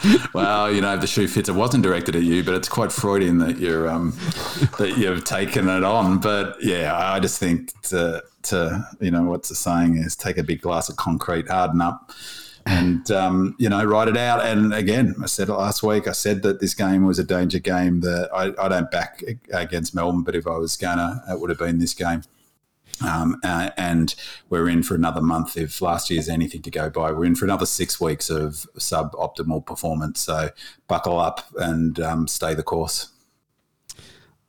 Well, 0.33 0.73
you 0.73 0.81
know, 0.81 0.93
if 0.95 0.99
the 1.01 1.07
shoe 1.07 1.25
fits, 1.25 1.47
it 1.47 1.55
wasn't 1.55 1.83
directed 1.83 2.17
at 2.17 2.23
you, 2.23 2.43
but 2.43 2.53
it's 2.53 2.67
quite 2.67 2.91
Freudian 2.91 3.37
that 3.37 3.59
you're 3.59 3.87
um, 3.87 4.11
that 4.77 4.95
you've 4.97 5.23
taken 5.23 5.69
it 5.69 5.85
on. 5.85 6.19
But 6.19 6.57
yeah, 6.61 6.93
I 6.93 7.21
just 7.21 7.39
think 7.39 7.71
to 7.83 8.21
to 8.43 8.85
you 8.99 9.11
know 9.11 9.23
what's 9.23 9.47
the 9.47 9.55
saying 9.55 9.97
is 9.97 10.17
take 10.17 10.37
a 10.37 10.43
big 10.43 10.59
glass 10.61 10.89
of 10.89 10.97
concrete, 10.97 11.47
harden 11.47 11.79
up, 11.79 12.11
and 12.65 13.09
um, 13.11 13.55
you 13.59 13.69
know 13.69 13.83
write 13.83 14.07
it 14.07 14.17
out. 14.17 14.45
And 14.45 14.73
again, 14.73 15.15
I 15.21 15.27
said 15.27 15.49
it 15.49 15.53
last 15.53 15.83
week. 15.83 16.07
I 16.07 16.13
said 16.13 16.41
that 16.43 16.59
this 16.59 16.73
game 16.73 17.05
was 17.05 17.19
a 17.19 17.23
danger 17.23 17.59
game. 17.59 18.01
That 18.01 18.29
I, 18.33 18.53
I 18.63 18.67
don't 18.67 18.89
back 18.91 19.23
against 19.51 19.93
Melbourne, 19.93 20.23
but 20.23 20.35
if 20.35 20.47
I 20.47 20.57
was 20.57 20.75
gonna, 20.75 21.23
it 21.29 21.39
would 21.39 21.49
have 21.49 21.59
been 21.59 21.79
this 21.79 21.93
game. 21.93 22.23
Um, 23.05 23.39
uh, 23.43 23.71
and 23.77 24.15
we're 24.49 24.69
in 24.69 24.81
for 24.81 24.95
another 24.95 25.21
month. 25.21 25.57
If 25.57 25.81
last 25.81 26.09
year's 26.09 26.29
anything 26.29 26.61
to 26.61 26.71
go 26.71 26.89
by, 26.89 27.11
we're 27.11 27.25
in 27.25 27.35
for 27.35 27.45
another 27.45 27.65
six 27.65 27.99
weeks 27.99 28.29
of 28.29 28.67
suboptimal 28.77 29.65
performance. 29.65 30.21
So 30.21 30.49
buckle 30.87 31.19
up 31.19 31.45
and 31.57 31.99
um, 31.99 32.27
stay 32.27 32.53
the 32.53 32.63
course. 32.63 33.09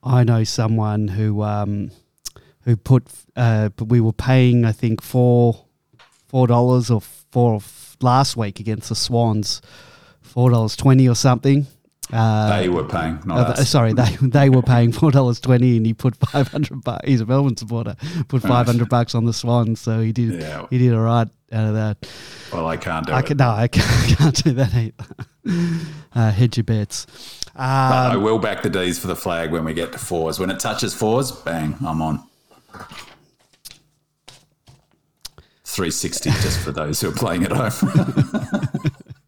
I 0.02 0.22
know 0.22 0.44
someone 0.44 1.08
who 1.08 1.42
um, 1.42 1.90
who 2.62 2.76
put. 2.76 3.08
Uh, 3.34 3.70
we 3.84 4.00
were 4.00 4.12
paying, 4.12 4.64
I 4.64 4.72
think, 4.72 5.02
four 5.02 5.64
four 6.28 6.46
dollars 6.46 6.90
or 6.90 7.00
four 7.00 7.60
last 8.00 8.36
week 8.36 8.60
against 8.60 8.88
the 8.88 8.94
Swans, 8.94 9.60
four 10.20 10.50
dollars 10.50 10.76
twenty 10.76 11.08
or 11.08 11.14
something. 11.14 11.66
Uh, 12.12 12.60
they 12.60 12.68
were 12.68 12.84
paying, 12.84 13.18
not 13.24 13.38
Uh, 13.38 13.50
us. 13.60 13.68
sorry, 13.68 13.92
they 13.92 14.16
they 14.22 14.48
were 14.48 14.62
paying 14.62 14.92
four 14.92 15.10
dollars 15.10 15.40
twenty, 15.40 15.76
and 15.76 15.84
he 15.84 15.92
put 15.92 16.14
five 16.16 16.48
hundred 16.48 16.84
bucks. 16.84 17.06
He's 17.08 17.20
a 17.20 17.26
Melbourne 17.26 17.56
supporter. 17.56 17.96
Put 18.28 18.42
five 18.42 18.66
hundred 18.66 18.88
bucks 18.88 19.14
on 19.14 19.24
the 19.24 19.32
Swans, 19.32 19.80
so 19.80 20.00
he 20.00 20.12
did 20.12 20.40
Yeah. 20.40 20.66
he 20.70 20.78
did 20.78 20.94
all 20.94 21.00
right 21.00 21.28
out 21.52 21.66
of 21.66 21.74
that. 21.74 22.08
Well, 22.52 22.66
I 22.68 22.76
can't 22.76 23.06
do 23.06 23.12
I 23.12 23.20
it. 23.20 23.26
can, 23.26 23.36
no, 23.38 23.50
I 23.50 23.66
can't, 23.68 24.18
can't 24.18 24.44
do 24.44 24.52
that 24.52 24.74
either. 24.74 25.04
Uh, 26.14 26.30
hedge 26.32 26.56
your 26.56 26.64
bets. 26.64 27.06
But 27.54 27.60
I 27.62 28.14
Um, 28.14 28.22
will 28.22 28.38
back 28.38 28.62
the 28.62 28.70
D's 28.70 28.98
for 28.98 29.06
the 29.06 29.14
flag 29.14 29.52
when 29.52 29.64
we 29.64 29.74
get 29.74 29.92
to 29.92 29.98
fours. 29.98 30.38
When 30.40 30.50
it 30.50 30.58
touches 30.58 30.92
fours, 30.94 31.30
bang, 31.30 31.76
I'm 31.86 32.00
on. 32.02 32.22
360 35.76 36.30
just 36.30 36.58
for 36.60 36.72
those 36.72 37.02
who 37.02 37.10
are 37.10 37.12
playing 37.12 37.44
at 37.44 37.52
home. 37.52 37.70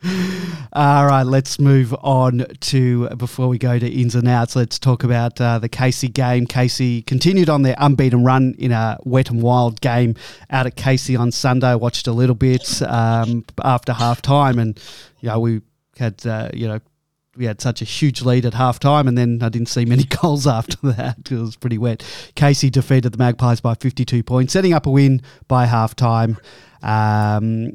all 0.73 1.07
right, 1.07 1.25
let's 1.25 1.61
move 1.61 1.95
on 2.03 2.47
to 2.61 3.07
before 3.11 3.49
we 3.49 3.59
go 3.59 3.79
to 3.79 3.87
ins 3.87 4.15
and 4.15 4.27
outs. 4.27 4.57
Let's 4.57 4.79
talk 4.79 5.05
about 5.05 5.39
uh, 5.43 5.59
the 5.59 5.69
Casey 5.69 6.09
game. 6.09 6.47
Casey 6.47 7.03
continued 7.03 7.51
on 7.51 7.61
their 7.63 7.75
unbeaten 7.77 8.25
run 8.25 8.55
in 8.59 8.73
a 8.73 8.97
wet 9.05 9.29
and 9.29 9.43
wild 9.43 9.83
game 9.83 10.15
out 10.49 10.67
at 10.67 10.75
Casey 10.75 11.17
on 11.17 11.33
Sunday. 11.33 11.75
Watched 11.75 12.07
a 12.07 12.13
little 12.13 12.35
bit 12.35 12.81
um, 12.81 13.45
after 13.63 13.93
half 13.93 14.23
time, 14.23 14.59
and 14.59 14.81
you 15.21 15.29
know 15.29 15.41
we 15.41 15.61
had 15.99 16.27
uh, 16.27 16.49
you 16.55 16.67
know 16.67 16.81
we 17.39 17.45
had 17.45 17.61
such 17.61 17.81
a 17.81 17.85
huge 17.85 18.21
lead 18.23 18.45
at 18.45 18.55
half 18.55 18.81
time, 18.81 19.07
and 19.07 19.17
then 19.17 19.39
I 19.43 19.49
didn't 19.49 19.69
see 19.69 19.85
many 19.85 20.03
goals 20.23 20.47
after 20.47 20.77
that. 20.83 21.31
It 21.31 21.39
was 21.39 21.55
pretty 21.57 21.79
wet. 21.79 22.03
Casey 22.35 22.69
defeated 22.69 23.13
the 23.13 23.19
Magpies 23.19 23.61
by 23.61 23.75
52 23.75 24.25
points, 24.25 24.53
setting 24.53 24.73
up 24.73 24.87
a 24.87 24.91
win 24.91 25.23
by 25.47 25.67
half 25.67 25.95
time. 25.95 26.37
Um, 26.83 27.75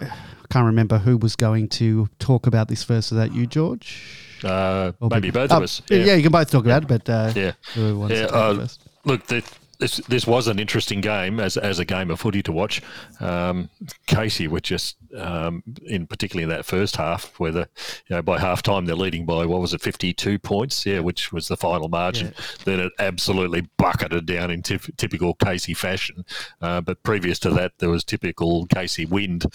I 0.00 0.10
can't 0.50 0.66
remember 0.66 0.98
who 0.98 1.16
was 1.16 1.36
going 1.36 1.68
to 1.70 2.08
talk 2.18 2.48
about 2.48 2.66
this 2.68 2.82
first. 2.82 3.12
Is 3.12 3.16
that 3.18 3.32
you, 3.32 3.46
George? 3.46 4.40
Uh, 4.42 4.92
maybe 5.00 5.30
both 5.30 5.52
oh, 5.52 5.58
of 5.58 5.62
us. 5.62 5.80
Yeah. 5.88 6.14
you 6.14 6.22
can 6.22 6.32
both 6.32 6.50
talk 6.50 6.64
about 6.64 6.82
it, 6.82 6.88
but 6.88 7.08
uh, 7.08 7.32
Yeah. 7.36 7.52
who 7.74 7.98
wants 8.00 8.16
Yeah, 8.16 8.26
to 8.26 8.32
talk 8.32 8.58
uh, 8.58 8.66
look, 9.04 9.26
the, 9.28 9.44
this 9.76 9.96
this 10.08 10.26
was 10.26 10.48
an 10.48 10.58
interesting 10.58 11.00
game 11.00 11.40
as 11.40 11.56
as 11.56 11.78
a 11.78 11.84
game 11.84 12.10
of 12.10 12.20
footy 12.20 12.42
to 12.42 12.52
watch. 12.52 12.82
Um, 13.20 13.70
Casey 14.06 14.48
were 14.48 14.60
just 14.60 14.96
um, 15.16 15.62
in 15.86 16.06
particularly 16.06 16.44
in 16.44 16.48
that 16.50 16.64
first 16.64 16.96
half, 16.96 17.38
where 17.38 17.52
the 17.52 17.68
you 18.08 18.16
know 18.16 18.22
by 18.22 18.38
half 18.38 18.62
time 18.62 18.86
they're 18.86 18.96
leading 18.96 19.26
by 19.26 19.46
what 19.46 19.60
was 19.60 19.74
it 19.74 19.80
fifty 19.80 20.12
two 20.12 20.38
points, 20.38 20.84
yeah, 20.86 21.00
which 21.00 21.32
was 21.32 21.48
the 21.48 21.56
final 21.56 21.88
margin. 21.88 22.28
Yeah. 22.28 22.44
Then 22.64 22.80
it 22.80 22.92
absolutely 22.98 23.68
bucketed 23.76 24.26
down 24.26 24.50
in 24.50 24.62
typical 24.62 25.34
Casey 25.34 25.74
fashion. 25.74 26.24
Uh, 26.60 26.80
but 26.80 27.02
previous 27.02 27.38
to 27.40 27.50
that, 27.50 27.72
there 27.78 27.90
was 27.90 28.04
typical 28.04 28.66
Casey 28.66 29.06
wind. 29.06 29.46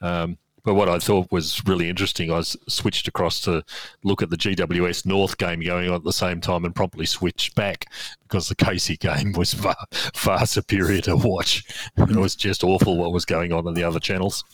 Um, 0.00 0.38
but 0.68 0.74
what 0.74 0.90
I 0.90 0.98
thought 0.98 1.32
was 1.32 1.64
really 1.64 1.88
interesting, 1.88 2.30
I 2.30 2.42
switched 2.42 3.08
across 3.08 3.40
to 3.40 3.64
look 4.04 4.20
at 4.20 4.28
the 4.28 4.36
GWS 4.36 5.06
North 5.06 5.38
game 5.38 5.60
going 5.60 5.88
on 5.88 5.94
at 5.94 6.04
the 6.04 6.12
same 6.12 6.42
time 6.42 6.66
and 6.66 6.74
promptly 6.74 7.06
switched 7.06 7.54
back 7.54 7.86
because 8.24 8.50
the 8.50 8.54
Casey 8.54 8.98
game 8.98 9.32
was 9.32 9.54
far, 9.54 9.78
far 9.90 10.44
superior 10.44 11.00
to 11.00 11.16
watch. 11.16 11.64
it 11.96 12.14
was 12.14 12.36
just 12.36 12.64
awful 12.64 12.98
what 12.98 13.14
was 13.14 13.24
going 13.24 13.50
on 13.50 13.66
in 13.66 13.72
the 13.72 13.82
other 13.82 13.98
channels. 13.98 14.44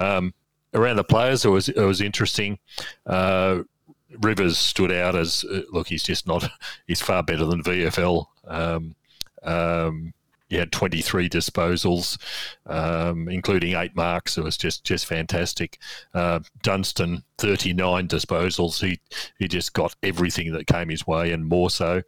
Um, 0.00 0.34
around 0.74 0.96
the 0.96 1.04
players, 1.04 1.44
it 1.44 1.50
was 1.50 1.68
it 1.68 1.84
was 1.84 2.00
interesting. 2.00 2.58
Uh, 3.06 3.62
Rivers 4.18 4.58
stood 4.58 4.90
out 4.90 5.14
as 5.14 5.44
uh, 5.44 5.60
look, 5.70 5.86
he's 5.86 6.02
just 6.02 6.26
not. 6.26 6.44
He's 6.88 7.00
far 7.00 7.22
better 7.22 7.44
than 7.44 7.62
VFL. 7.62 8.26
Um, 8.48 8.96
um, 9.44 10.12
he 10.52 10.58
had 10.58 10.70
23 10.70 11.30
disposals, 11.30 12.18
um, 12.66 13.26
including 13.26 13.74
eight 13.74 13.96
marks. 13.96 14.36
It 14.36 14.44
was 14.44 14.58
just 14.58 14.84
just 14.84 15.06
fantastic. 15.06 15.78
Uh, 16.12 16.40
Dunstan 16.62 17.24
39 17.38 18.06
disposals. 18.06 18.86
He 18.86 19.00
he 19.38 19.48
just 19.48 19.72
got 19.72 19.96
everything 20.02 20.52
that 20.52 20.66
came 20.66 20.90
his 20.90 21.06
way 21.06 21.32
and 21.32 21.46
more 21.46 21.70
so. 21.70 22.02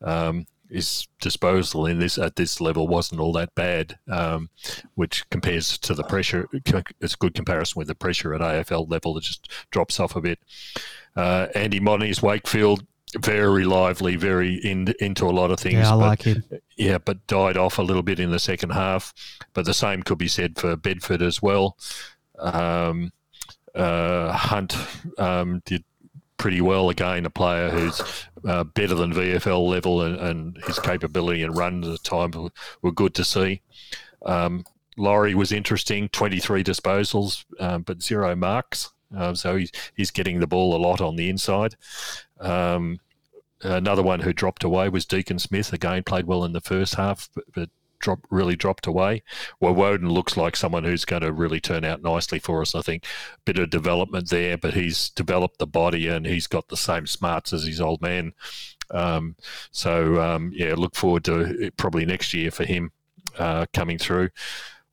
Um, 0.00 0.46
his 0.70 1.08
disposal 1.20 1.84
in 1.84 1.98
this 1.98 2.16
at 2.16 2.36
this 2.36 2.58
level 2.58 2.88
wasn't 2.88 3.20
all 3.20 3.32
that 3.34 3.54
bad, 3.54 3.98
um, 4.08 4.48
which 4.94 5.28
compares 5.28 5.76
to 5.76 5.92
the 5.92 6.04
pressure. 6.04 6.48
It's 6.54 7.14
a 7.14 7.18
good 7.18 7.34
comparison 7.34 7.80
with 7.80 7.88
the 7.88 7.94
pressure 7.94 8.32
at 8.32 8.40
AFL 8.40 8.90
level. 8.90 9.18
It 9.18 9.24
just 9.24 9.50
drops 9.72 10.00
off 10.00 10.16
a 10.16 10.22
bit. 10.22 10.38
Uh, 11.14 11.48
Andy 11.54 11.80
Moniz 11.80 12.22
Wakefield 12.22 12.86
very 13.18 13.64
lively, 13.64 14.16
very 14.16 14.54
in, 14.54 14.94
into 15.00 15.26
a 15.26 15.30
lot 15.30 15.50
of 15.50 15.58
things. 15.58 15.74
Yeah, 15.74 15.94
I 15.94 15.98
but, 15.98 16.06
like 16.06 16.22
him. 16.22 16.44
Yeah, 16.76 16.98
but 16.98 17.26
died 17.26 17.56
off 17.56 17.78
a 17.78 17.82
little 17.82 18.02
bit 18.02 18.20
in 18.20 18.30
the 18.30 18.38
second 18.38 18.70
half. 18.70 19.12
But 19.52 19.64
the 19.64 19.74
same 19.74 20.02
could 20.02 20.18
be 20.18 20.28
said 20.28 20.58
for 20.58 20.76
Bedford 20.76 21.22
as 21.22 21.42
well. 21.42 21.76
Um, 22.38 23.12
uh, 23.74 24.32
Hunt 24.32 24.76
um, 25.18 25.62
did 25.64 25.84
pretty 26.36 26.60
well 26.60 26.88
again. 26.88 27.26
A 27.26 27.30
player 27.30 27.70
who's 27.70 28.00
uh, 28.46 28.64
better 28.64 28.94
than 28.94 29.12
VFL 29.12 29.68
level, 29.68 30.02
and, 30.02 30.16
and, 30.16 30.58
his 30.66 30.78
capability 30.78 31.42
and 31.42 31.56
run 31.56 31.84
at 31.84 31.90
the 31.90 31.98
time 31.98 32.32
were, 32.82 32.92
good 32.92 33.14
to 33.14 33.24
see. 33.24 33.60
Um, 34.24 34.64
Laurie 34.96 35.34
was 35.34 35.52
interesting, 35.52 36.08
23 36.08 36.64
disposals, 36.64 37.44
um, 37.58 37.82
but 37.82 38.02
zero 38.02 38.34
marks. 38.34 38.90
Um, 39.14 39.34
so 39.34 39.56
he's, 39.56 39.72
he's 39.94 40.10
getting 40.10 40.40
the 40.40 40.46
ball 40.46 40.74
a 40.74 40.78
lot 40.78 41.00
on 41.00 41.16
the 41.16 41.28
inside. 41.28 41.76
Um, 42.38 43.00
another 43.62 44.02
one 44.02 44.20
who 44.20 44.32
dropped 44.32 44.64
away 44.64 44.88
was 44.88 45.06
Deakyn 45.06 45.40
Smith. 45.40 45.72
Again, 45.72 46.02
played 46.04 46.26
well 46.26 46.44
in 46.44 46.52
the 46.52 46.60
first 46.60 46.94
half, 46.94 47.28
but, 47.34 47.44
but 47.52 47.70
drop, 48.00 48.26
really 48.30 48.56
dropped 48.56 48.86
away. 48.86 49.22
Well, 49.60 49.74
Woewodin 49.74 50.10
looks 50.10 50.36
like 50.36 50.56
someone 50.56 50.84
who's 50.84 51.04
going 51.04 51.22
to 51.22 51.32
really 51.32 51.60
turn 51.60 51.84
out 51.84 52.02
nicely 52.02 52.38
for 52.38 52.60
us. 52.62 52.74
I 52.74 52.80
think 52.80 53.04
bit 53.44 53.58
of 53.58 53.70
development 53.70 54.30
there, 54.30 54.56
but 54.56 54.74
he's 54.74 55.10
developed 55.10 55.58
the 55.58 55.66
body 55.66 56.08
and 56.08 56.26
he's 56.26 56.46
got 56.46 56.68
the 56.68 56.76
same 56.76 57.06
smarts 57.06 57.52
as 57.52 57.64
his 57.64 57.80
old 57.80 58.00
man. 58.02 58.32
Um, 58.90 59.36
so 59.70 60.20
um, 60.20 60.50
yeah, 60.54 60.74
look 60.74 60.96
forward 60.96 61.24
to 61.24 61.70
probably 61.76 62.04
next 62.04 62.34
year 62.34 62.50
for 62.50 62.64
him 62.64 62.90
uh, 63.38 63.66
coming 63.72 63.98
through. 63.98 64.30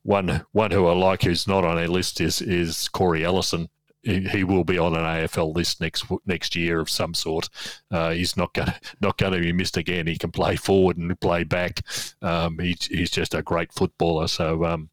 One 0.03 0.45
one 0.51 0.72
who 0.72 0.88
I 0.88 0.93
like 0.93 1.24
who's 1.24 1.47
not 1.47 1.65
on 1.65 1.78
our 1.78 1.88
list 1.88 2.22
is 2.22 2.41
is 2.41 2.88
Corey 2.88 3.26
Ellison 3.26 3.68
he, 4.08 4.43
will 4.43 4.64
be 4.64 4.78
on 4.78 4.95
an 4.95 5.03
AFL 5.03 5.53
list 5.53 5.82
next 5.82 6.05
next 6.26 6.55
year 6.55 6.80
of 6.80 6.89
some 6.89 7.14
sort. 7.14 7.49
Uh, 7.91 8.12
he's 8.12 8.38
not 8.38 8.53
going 8.53 8.72
not 9.01 9.18
going 9.18 9.34
to 9.34 9.39
be 9.39 9.51
missed 9.51 9.78
again. 9.78 10.08
He 10.08 10.18
can 10.18 10.32
play 10.32 10.55
forward 10.55 10.97
and 10.97 11.20
play 11.20 11.43
back. 11.43 11.82
Um, 12.22 12.58
he, 12.60 12.78
he's 12.80 13.12
just 13.12 13.34
a 13.34 13.41
great 13.41 13.74
footballer. 13.74 14.28
So 14.28 14.66
um, 14.66 14.89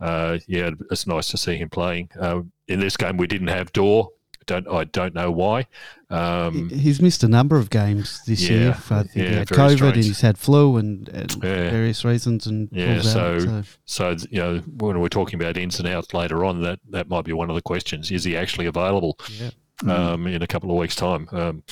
uh, 0.00 0.38
yeah, 0.46 0.70
it's 0.90 1.06
nice 1.06 1.28
to 1.28 1.38
see 1.38 1.56
him 1.56 1.70
playing. 1.70 2.10
Uh, 2.18 2.42
in 2.68 2.80
this 2.80 2.96
game, 2.96 3.16
we 3.16 3.26
didn't 3.26 3.48
have 3.48 3.72
Daw. 3.72 4.08
Don't 4.46 4.68
I 4.68 4.84
don't 4.84 5.14
know 5.14 5.30
why. 5.30 5.66
Um, 6.10 6.68
he's 6.68 7.00
missed 7.00 7.22
a 7.22 7.28
number 7.28 7.56
of 7.56 7.70
games 7.70 8.22
this 8.26 8.48
yeah, 8.48 8.56
year. 8.56 8.70
I 8.90 9.02
think 9.02 9.16
yeah, 9.16 9.28
he 9.28 9.34
had 9.36 9.48
COVID 9.48 9.76
strange. 9.76 9.96
and 9.96 10.04
he's 10.04 10.20
had 10.20 10.36
flu 10.36 10.76
and, 10.76 11.08
and 11.08 11.32
yeah. 11.36 11.70
various 11.70 12.04
reasons. 12.04 12.46
And 12.46 12.68
yeah, 12.70 13.00
so, 13.00 13.34
out, 13.36 13.64
so, 13.86 14.16
so 14.16 14.26
you 14.30 14.38
know 14.38 14.58
when 14.78 15.00
we're 15.00 15.08
talking 15.08 15.40
about 15.40 15.56
ins 15.56 15.78
and 15.78 15.88
outs 15.88 16.12
later 16.12 16.44
on, 16.44 16.62
that 16.62 16.80
that 16.90 17.08
might 17.08 17.24
be 17.24 17.32
one 17.32 17.48
of 17.48 17.56
the 17.56 17.62
questions: 17.62 18.10
is 18.10 18.24
he 18.24 18.36
actually 18.36 18.66
available 18.66 19.18
yeah. 19.30 19.50
um, 19.88 20.26
in 20.26 20.42
a 20.42 20.46
couple 20.46 20.70
of 20.70 20.76
weeks' 20.76 20.96
time? 20.96 21.28
Um, 21.32 21.62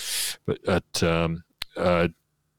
but 0.47 0.59
at 0.67 1.03
um, 1.03 1.45
uh, 1.77 2.09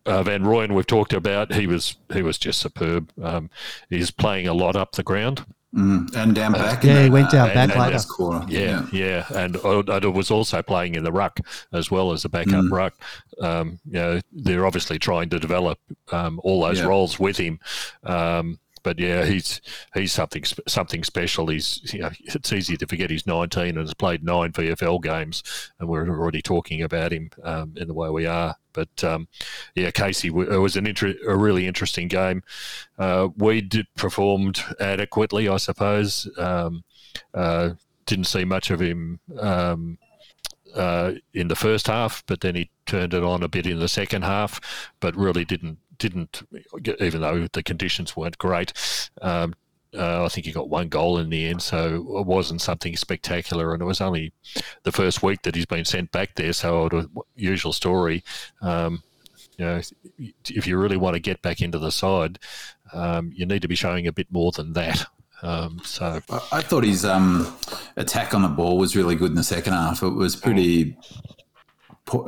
uh, 0.05 0.23
Van 0.23 0.43
Rooyen, 0.43 0.73
we've 0.73 0.87
talked 0.87 1.13
about. 1.13 1.53
He 1.53 1.67
was 1.67 1.97
he 2.13 2.21
was 2.21 2.37
just 2.37 2.59
superb. 2.59 3.11
Um, 3.21 3.49
he's 3.89 4.11
playing 4.11 4.47
a 4.47 4.53
lot 4.53 4.75
up 4.75 4.93
the 4.93 5.03
ground. 5.03 5.45
Mm, 5.75 6.13
and 6.15 6.35
down 6.35 6.51
back. 6.51 6.83
Uh, 6.83 6.87
yeah, 6.87 7.03
he 7.03 7.09
went 7.09 7.31
down 7.31 7.49
uh, 7.49 7.53
back 7.53 7.75
later. 7.75 7.99
Corner. 7.99 8.45
Yeah, 8.49 8.85
yeah, 8.91 9.25
yeah. 9.31 9.43
And 9.43 9.55
Oda 9.63 10.11
was 10.11 10.29
also 10.29 10.61
playing 10.61 10.95
in 10.95 11.03
the 11.03 11.11
ruck 11.11 11.39
as 11.71 11.89
well 11.89 12.11
as 12.11 12.25
a 12.25 12.29
backup 12.29 12.65
mm. 12.65 12.71
ruck. 12.71 12.93
Um, 13.39 13.79
you 13.85 13.93
know, 13.93 14.21
they're 14.33 14.65
obviously 14.65 14.99
trying 14.99 15.29
to 15.29 15.39
develop 15.39 15.79
um, 16.11 16.41
all 16.43 16.61
those 16.61 16.79
yeah. 16.79 16.87
roles 16.87 17.19
with 17.19 17.37
him. 17.37 17.59
Um, 18.03 18.59
but 18.83 18.99
yeah, 18.99 19.25
he's 19.25 19.61
he's 19.93 20.11
something 20.11 20.43
something 20.67 21.03
special. 21.03 21.47
He's 21.47 21.93
you 21.93 21.99
know, 21.99 22.11
it's 22.19 22.53
easy 22.53 22.77
to 22.77 22.87
forget 22.87 23.09
he's 23.09 23.27
19 23.27 23.69
and 23.69 23.77
has 23.77 23.93
played 23.93 24.23
nine 24.23 24.51
VFL 24.51 25.01
games, 25.01 25.43
and 25.79 25.87
we're 25.87 26.07
already 26.07 26.41
talking 26.41 26.81
about 26.81 27.11
him 27.11 27.29
um, 27.43 27.73
in 27.77 27.87
the 27.87 27.93
way 27.93 28.09
we 28.09 28.25
are. 28.25 28.55
But 28.73 29.03
um, 29.03 29.27
yeah, 29.75 29.91
Casey, 29.91 30.29
it 30.29 30.59
was 30.59 30.75
an 30.75 30.87
inter- 30.87 31.15
a 31.27 31.35
really 31.35 31.67
interesting 31.67 32.07
game. 32.07 32.43
Uh, 32.97 33.29
we 33.35 33.61
did 33.61 33.87
performed 33.95 34.63
adequately, 34.79 35.49
I 35.49 35.57
suppose. 35.57 36.29
Um, 36.37 36.83
uh, 37.33 37.71
didn't 38.05 38.25
see 38.25 38.45
much 38.45 38.71
of 38.71 38.81
him 38.81 39.19
um, 39.39 39.97
uh, 40.75 41.13
in 41.33 41.47
the 41.47 41.55
first 41.55 41.87
half, 41.87 42.23
but 42.25 42.41
then 42.41 42.55
he 42.55 42.69
turned 42.85 43.13
it 43.13 43.23
on 43.23 43.43
a 43.43 43.47
bit 43.47 43.65
in 43.65 43.79
the 43.79 43.87
second 43.87 44.23
half, 44.23 44.59
but 44.99 45.15
really 45.15 45.45
didn't 45.45 45.77
didn't, 46.01 46.41
even 46.99 47.21
though 47.21 47.47
the 47.53 47.61
conditions 47.61 48.17
weren't 48.17 48.39
great. 48.39 48.73
Um, 49.21 49.53
uh, 49.95 50.25
I 50.25 50.29
think 50.29 50.45
he 50.45 50.51
got 50.51 50.69
one 50.69 50.87
goal 50.87 51.19
in 51.19 51.29
the 51.29 51.47
end, 51.47 51.61
so 51.61 51.95
it 52.17 52.25
wasn't 52.25 52.61
something 52.61 52.95
spectacular. 52.95 53.73
And 53.73 53.81
it 53.81 53.85
was 53.85 54.01
only 54.01 54.33
the 54.83 54.91
first 54.91 55.21
week 55.21 55.43
that 55.43 55.53
he's 55.53 55.65
been 55.65 55.85
sent 55.85 56.11
back 56.11 56.35
there. 56.35 56.53
So, 56.53 56.89
the 56.89 57.07
usual 57.35 57.73
story. 57.73 58.23
Um, 58.61 59.03
you 59.57 59.65
know, 59.65 59.81
if 60.49 60.65
you 60.65 60.77
really 60.77 60.97
want 60.97 61.13
to 61.13 61.19
get 61.19 61.41
back 61.41 61.61
into 61.61 61.77
the 61.77 61.91
side, 61.91 62.39
um, 62.93 63.31
you 63.35 63.45
need 63.45 63.61
to 63.61 63.67
be 63.67 63.75
showing 63.75 64.07
a 64.07 64.13
bit 64.13 64.27
more 64.31 64.51
than 64.51 64.73
that. 64.73 65.05
Um, 65.43 65.81
so 65.83 66.21
I 66.51 66.61
thought 66.61 66.83
his 66.83 67.03
um, 67.03 67.55
attack 67.97 68.33
on 68.33 68.43
the 68.43 68.47
ball 68.47 68.77
was 68.77 68.95
really 68.95 69.15
good 69.15 69.31
in 69.31 69.35
the 69.35 69.43
second 69.43 69.73
half. 69.73 70.03
It 70.03 70.09
was 70.09 70.35
pretty 70.35 70.95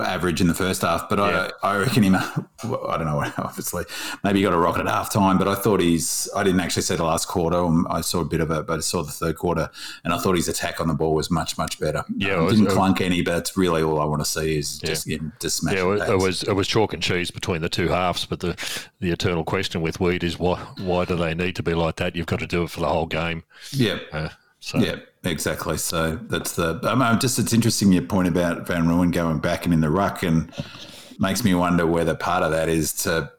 average 0.01 0.41
in 0.41 0.47
the 0.47 0.53
first 0.53 0.81
half, 0.81 1.09
but 1.09 1.19
yeah. 1.19 1.49
I, 1.61 1.73
I 1.73 1.77
reckon 1.77 2.03
him. 2.03 2.15
I 2.15 2.97
don't 2.97 3.05
know. 3.05 3.23
Obviously, 3.38 3.86
maybe 4.23 4.39
he 4.39 4.43
got 4.43 4.53
a 4.53 4.57
rocket 4.57 4.81
at 4.81 4.88
half 4.88 5.11
time, 5.11 5.38
but 5.38 5.47
I 5.47 5.55
thought 5.55 5.79
he's. 5.79 6.29
I 6.36 6.43
didn't 6.43 6.59
actually 6.59 6.84
see 6.84 6.95
the 6.95 7.03
last 7.03 7.27
quarter. 7.27 7.57
Um, 7.57 7.88
I 7.89 8.01
saw 8.01 8.21
a 8.21 8.25
bit 8.25 8.41
of 8.41 8.51
it, 8.51 8.67
but 8.67 8.77
I 8.77 8.81
saw 8.81 9.03
the 9.03 9.11
third 9.11 9.38
quarter, 9.38 9.69
and 10.03 10.13
I 10.13 10.17
thought 10.17 10.36
his 10.36 10.47
attack 10.47 10.79
on 10.79 10.88
the 10.88 10.93
ball 10.93 11.13
was 11.13 11.29
much 11.29 11.57
much 11.57 11.79
better. 11.79 12.03
Yeah, 12.15 12.36
um, 12.36 12.45
was, 12.45 12.59
didn't 12.59 12.71
clunk 12.71 13.01
any, 13.01 13.21
but 13.21 13.34
that's 13.34 13.57
really 13.57 13.84
all 13.84 13.99
I 13.99 14.05
want 14.05 14.21
to 14.21 14.29
see 14.29 14.57
is 14.57 14.79
yeah. 14.81 14.89
just 14.89 15.07
him 15.07 15.34
to 15.39 15.49
smash. 15.49 15.76
Yeah, 15.76 15.93
it, 15.93 16.10
it 16.10 16.18
was 16.18 16.43
it 16.43 16.53
was 16.53 16.68
chalk 16.68 16.93
and 16.93 17.03
cheese 17.03 17.31
between 17.31 17.61
the 17.61 17.69
two 17.69 17.89
halves, 17.89 18.26
but 18.26 18.39
the 18.39 18.55
the 18.99 19.11
eternal 19.11 19.43
question 19.43 19.81
with 19.81 19.99
Weed 19.99 20.23
is 20.23 20.39
why 20.39 20.60
why 20.80 21.05
do 21.05 21.15
they 21.15 21.34
need 21.34 21.55
to 21.57 21.64
be 21.64 21.73
like 21.73 21.97
that? 21.97 22.15
You've 22.15 22.27
got 22.27 22.39
to 22.39 22.47
do 22.47 22.64
it 22.64 22.69
for 22.69 22.80
the 22.80 22.89
whole 22.89 23.05
game. 23.05 23.43
Yeah. 23.72 23.99
Uh, 24.11 24.30
so. 24.60 24.77
Yeah, 24.77 24.95
exactly. 25.23 25.77
So 25.77 26.15
that's 26.23 26.55
the. 26.55 26.79
I 26.83 26.95
mean, 26.95 27.19
just 27.19 27.39
it's 27.39 27.53
interesting 27.53 27.91
your 27.91 28.03
point 28.03 28.27
about 28.27 28.67
Van 28.67 28.85
Rooyen 28.85 29.11
going 29.11 29.39
back 29.39 29.65
and 29.65 29.73
in 29.73 29.81
the 29.81 29.89
ruck, 29.89 30.23
and 30.23 30.51
makes 31.19 31.43
me 31.43 31.53
wonder 31.53 31.85
whether 31.85 32.15
part 32.15 32.43
of 32.43 32.51
that 32.51 32.69
is 32.69 32.93
to, 32.93 33.31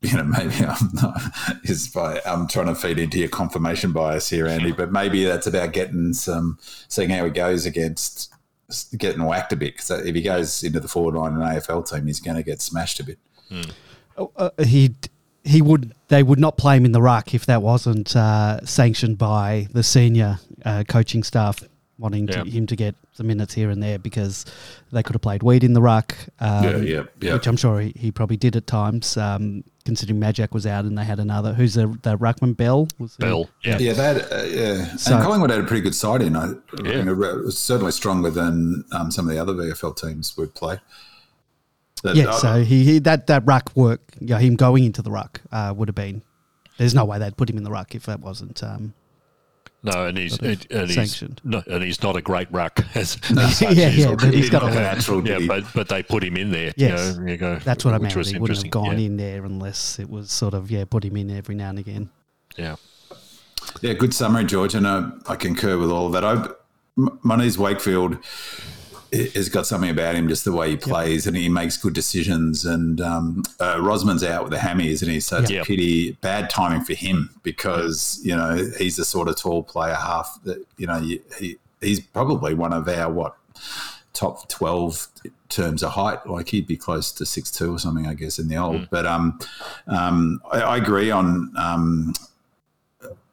you 0.00 0.16
know, 0.16 0.24
maybe 0.38 0.64
I'm 0.64 0.90
not 0.94 1.20
is 1.64 1.88
by 1.88 2.20
I'm 2.26 2.48
trying 2.48 2.66
to 2.66 2.74
feed 2.74 2.98
into 2.98 3.18
your 3.18 3.28
confirmation 3.28 3.92
bias 3.92 4.28
here, 4.28 4.46
Andy, 4.46 4.72
but 4.72 4.92
maybe 4.92 5.24
that's 5.24 5.46
about 5.46 5.72
getting 5.72 6.12
some, 6.12 6.58
seeing 6.60 7.10
how 7.10 7.24
he 7.24 7.30
goes 7.30 7.66
against 7.66 8.32
getting 8.96 9.24
whacked 9.24 9.52
a 9.52 9.56
bit. 9.56 9.76
Because 9.76 9.90
if 10.06 10.14
he 10.14 10.22
goes 10.22 10.62
into 10.62 10.80
the 10.80 10.88
forward 10.88 11.14
line 11.14 11.34
in 11.34 11.40
an 11.40 11.56
AFL 11.56 11.88
team, 11.88 12.06
he's 12.06 12.20
going 12.20 12.36
to 12.36 12.42
get 12.42 12.60
smashed 12.60 13.00
a 13.00 13.04
bit. 13.04 13.18
Hmm. 13.48 13.62
Oh, 14.16 14.32
uh, 14.36 14.50
he 14.64 14.94
he 15.48 15.62
would 15.62 15.94
they 16.08 16.22
would 16.22 16.38
not 16.38 16.56
play 16.56 16.76
him 16.76 16.84
in 16.84 16.92
the 16.92 17.02
ruck 17.02 17.34
if 17.34 17.46
that 17.46 17.62
wasn't 17.62 18.14
uh, 18.14 18.64
sanctioned 18.64 19.18
by 19.18 19.66
the 19.72 19.82
senior 19.82 20.38
uh, 20.64 20.84
coaching 20.86 21.22
staff 21.22 21.62
wanting 21.98 22.28
yeah. 22.28 22.44
to, 22.44 22.50
him 22.50 22.66
to 22.66 22.76
get 22.76 22.94
some 23.12 23.26
minutes 23.26 23.54
here 23.54 23.70
and 23.70 23.82
there 23.82 23.98
because 23.98 24.44
they 24.92 25.02
could 25.02 25.14
have 25.14 25.22
played 25.22 25.42
Weed 25.42 25.64
in 25.64 25.72
the 25.72 25.82
ruck, 25.82 26.16
um, 26.38 26.64
yeah, 26.64 26.76
yeah, 26.76 27.02
yeah. 27.20 27.32
which 27.34 27.48
I'm 27.48 27.56
sure 27.56 27.80
he, 27.80 27.92
he, 27.96 28.12
probably 28.12 28.36
did 28.36 28.54
at 28.54 28.68
times. 28.68 29.16
Um, 29.16 29.64
considering 29.84 30.20
Majak 30.20 30.52
was 30.52 30.66
out 30.66 30.84
and 30.84 30.96
they 30.96 31.04
had 31.04 31.18
another. 31.18 31.54
Who's 31.54 31.74
the, 31.74 31.86
the 32.02 32.16
Ruckman 32.18 32.56
Bell? 32.56 32.88
Was 32.98 33.16
the- 33.16 33.24
Bell, 33.24 33.50
yeah. 33.64 33.78
Yeah, 33.78 33.92
they 33.94 34.04
had, 34.04 34.16
uh, 34.30 34.44
yeah. 34.44 34.96
So- 34.96 35.14
and 35.14 35.24
Collingwood 35.24 35.50
had 35.50 35.60
a 35.60 35.64
pretty 35.64 35.80
good 35.80 35.94
side 35.94 36.22
in. 36.22 36.36
I, 36.36 36.52
Yeah. 36.84 36.98
you 36.98 37.04
know, 37.04 37.12
it 37.22 37.44
was 37.44 37.58
certainly 37.58 37.92
stronger 37.92 38.30
than 38.30 38.84
um, 38.92 39.10
some 39.10 39.26
of 39.26 39.34
the 39.34 39.40
other 39.40 39.54
VFL 39.54 39.96
teams 39.96 40.36
would 40.36 40.54
play. 40.54 40.78
That- 42.02 42.16
Yeah, 42.16 42.30
I- 42.32 42.38
so 42.38 42.62
he, 42.64 42.84
he 42.84 42.98
that 43.00 43.26
that 43.26 43.42
ruck 43.46 43.70
work, 43.74 44.00
you 44.20 44.28
know, 44.28 44.36
him 44.38 44.56
going 44.56 44.84
into 44.84 45.02
the 45.02 45.10
ruck 45.10 45.40
uh, 45.52 45.72
would 45.76 45.88
have 45.88 45.94
been. 45.94 46.22
There's 46.78 46.94
no 46.94 47.04
way 47.04 47.18
they'd 47.18 47.36
put 47.36 47.50
him 47.50 47.56
in 47.56 47.64
the 47.64 47.70
ruck 47.70 47.94
if 47.94 48.06
that 48.06 48.20
wasn't. 48.20 48.62
Um, 48.62 48.94
No, 49.82 50.06
and 50.06 50.16
he's 50.18 50.34
Sort 50.36 50.42
of 50.50 50.66
and 50.70 50.86
he's 50.86 50.94
sanctioned. 50.94 51.40
no, 51.44 51.62
and 51.66 51.82
he's 51.82 52.02
not 52.02 52.16
a 52.16 52.20
great 52.22 52.50
ruck. 52.52 52.78
As, 52.94 53.16
as 53.36 53.58
such. 53.58 53.74
Yeah, 53.74 53.88
He's 53.88 54.04
yeah, 54.04 54.14
but 54.14 54.34
he's 54.34 54.50
got 54.50 54.62
a- 54.64 54.74
natural. 54.74 55.26
yeah, 55.26 55.38
but 55.46 55.64
but 55.74 55.88
they 55.88 56.02
put 56.02 56.22
him 56.24 56.36
in 56.36 56.50
there. 56.50 56.72
Yes. 56.76 57.16
you, 57.16 57.20
know, 57.24 57.30
you 57.32 57.36
go. 57.36 57.56
that's 57.64 57.84
what 57.84 57.94
I 57.94 57.98
which 57.98 58.14
meant. 58.14 58.26
He 58.28 58.38
wouldn't 58.38 58.62
have 58.62 58.70
gone 58.70 58.98
yeah. 58.98 59.06
in 59.06 59.16
there 59.16 59.44
unless 59.44 59.98
it 59.98 60.08
was 60.10 60.30
sort 60.30 60.54
of 60.54 60.70
yeah, 60.70 60.84
put 60.84 61.04
him 61.04 61.16
in 61.16 61.30
every 61.30 61.54
now 61.54 61.70
and 61.70 61.78
again. 61.78 62.10
Yeah, 62.56 62.76
Yeah, 63.82 63.92
good 63.94 64.12
summary, 64.14 64.44
George, 64.44 64.74
and 64.74 64.84
uh, 64.86 65.10
I 65.28 65.36
concur 65.36 65.78
with 65.78 65.90
all 65.92 66.06
of 66.06 66.12
that. 66.12 66.24
I, 66.24 66.32
M- 66.96 67.18
Moniz 67.22 67.56
Wakefield 67.58 68.14
i- 68.16 68.18
has 69.12 69.48
got 69.48 69.66
something 69.66 69.90
about 69.90 70.14
him, 70.14 70.28
just 70.28 70.44
the 70.44 70.52
way 70.52 70.70
he 70.70 70.76
plays, 70.76 71.26
and 71.26 71.36
he 71.36 71.48
makes 71.48 71.76
good 71.76 71.94
decisions. 71.94 72.64
And 72.64 73.00
um, 73.00 73.42
uh, 73.60 73.76
Rosman's 73.80 74.22
out 74.24 74.44
with 74.44 74.52
a 74.52 74.58
hammy, 74.58 74.88
isn't 74.88 75.08
he? 75.08 75.20
So 75.20 75.38
it's 75.38 75.50
Yeah. 75.50 75.62
a 75.62 75.64
pity, 75.64 76.12
bad 76.20 76.50
timing 76.50 76.84
for 76.84 76.94
him 76.94 77.30
because 77.42 78.20
you 78.22 78.36
know 78.36 78.56
he's 78.78 78.96
the 78.96 79.04
sort 79.04 79.28
of 79.28 79.36
tall 79.36 79.62
player, 79.62 79.94
half 79.94 80.38
that 80.44 80.58
you 80.76 80.86
know 80.86 80.98
he, 81.00 81.20
he 81.38 81.56
he's 81.80 82.00
probably 82.00 82.54
one 82.54 82.72
of 82.72 82.88
our 82.88 83.10
what 83.12 83.36
top 84.14 84.48
12 84.48 85.06
terms 85.48 85.82
of 85.82 85.92
height 85.92 86.26
like 86.26 86.48
he'd 86.48 86.66
be 86.66 86.76
close 86.76 87.12
to 87.12 87.24
six 87.24 87.50
two 87.52 87.72
or 87.72 87.78
something 87.78 88.06
i 88.06 88.14
guess 88.14 88.38
in 88.38 88.48
the 88.48 88.56
old 88.56 88.88
but 88.90 89.06
um 89.06 89.38
um 89.86 90.40
I, 90.50 90.60
I 90.60 90.76
agree 90.76 91.10
on 91.12 91.52
um 91.56 92.14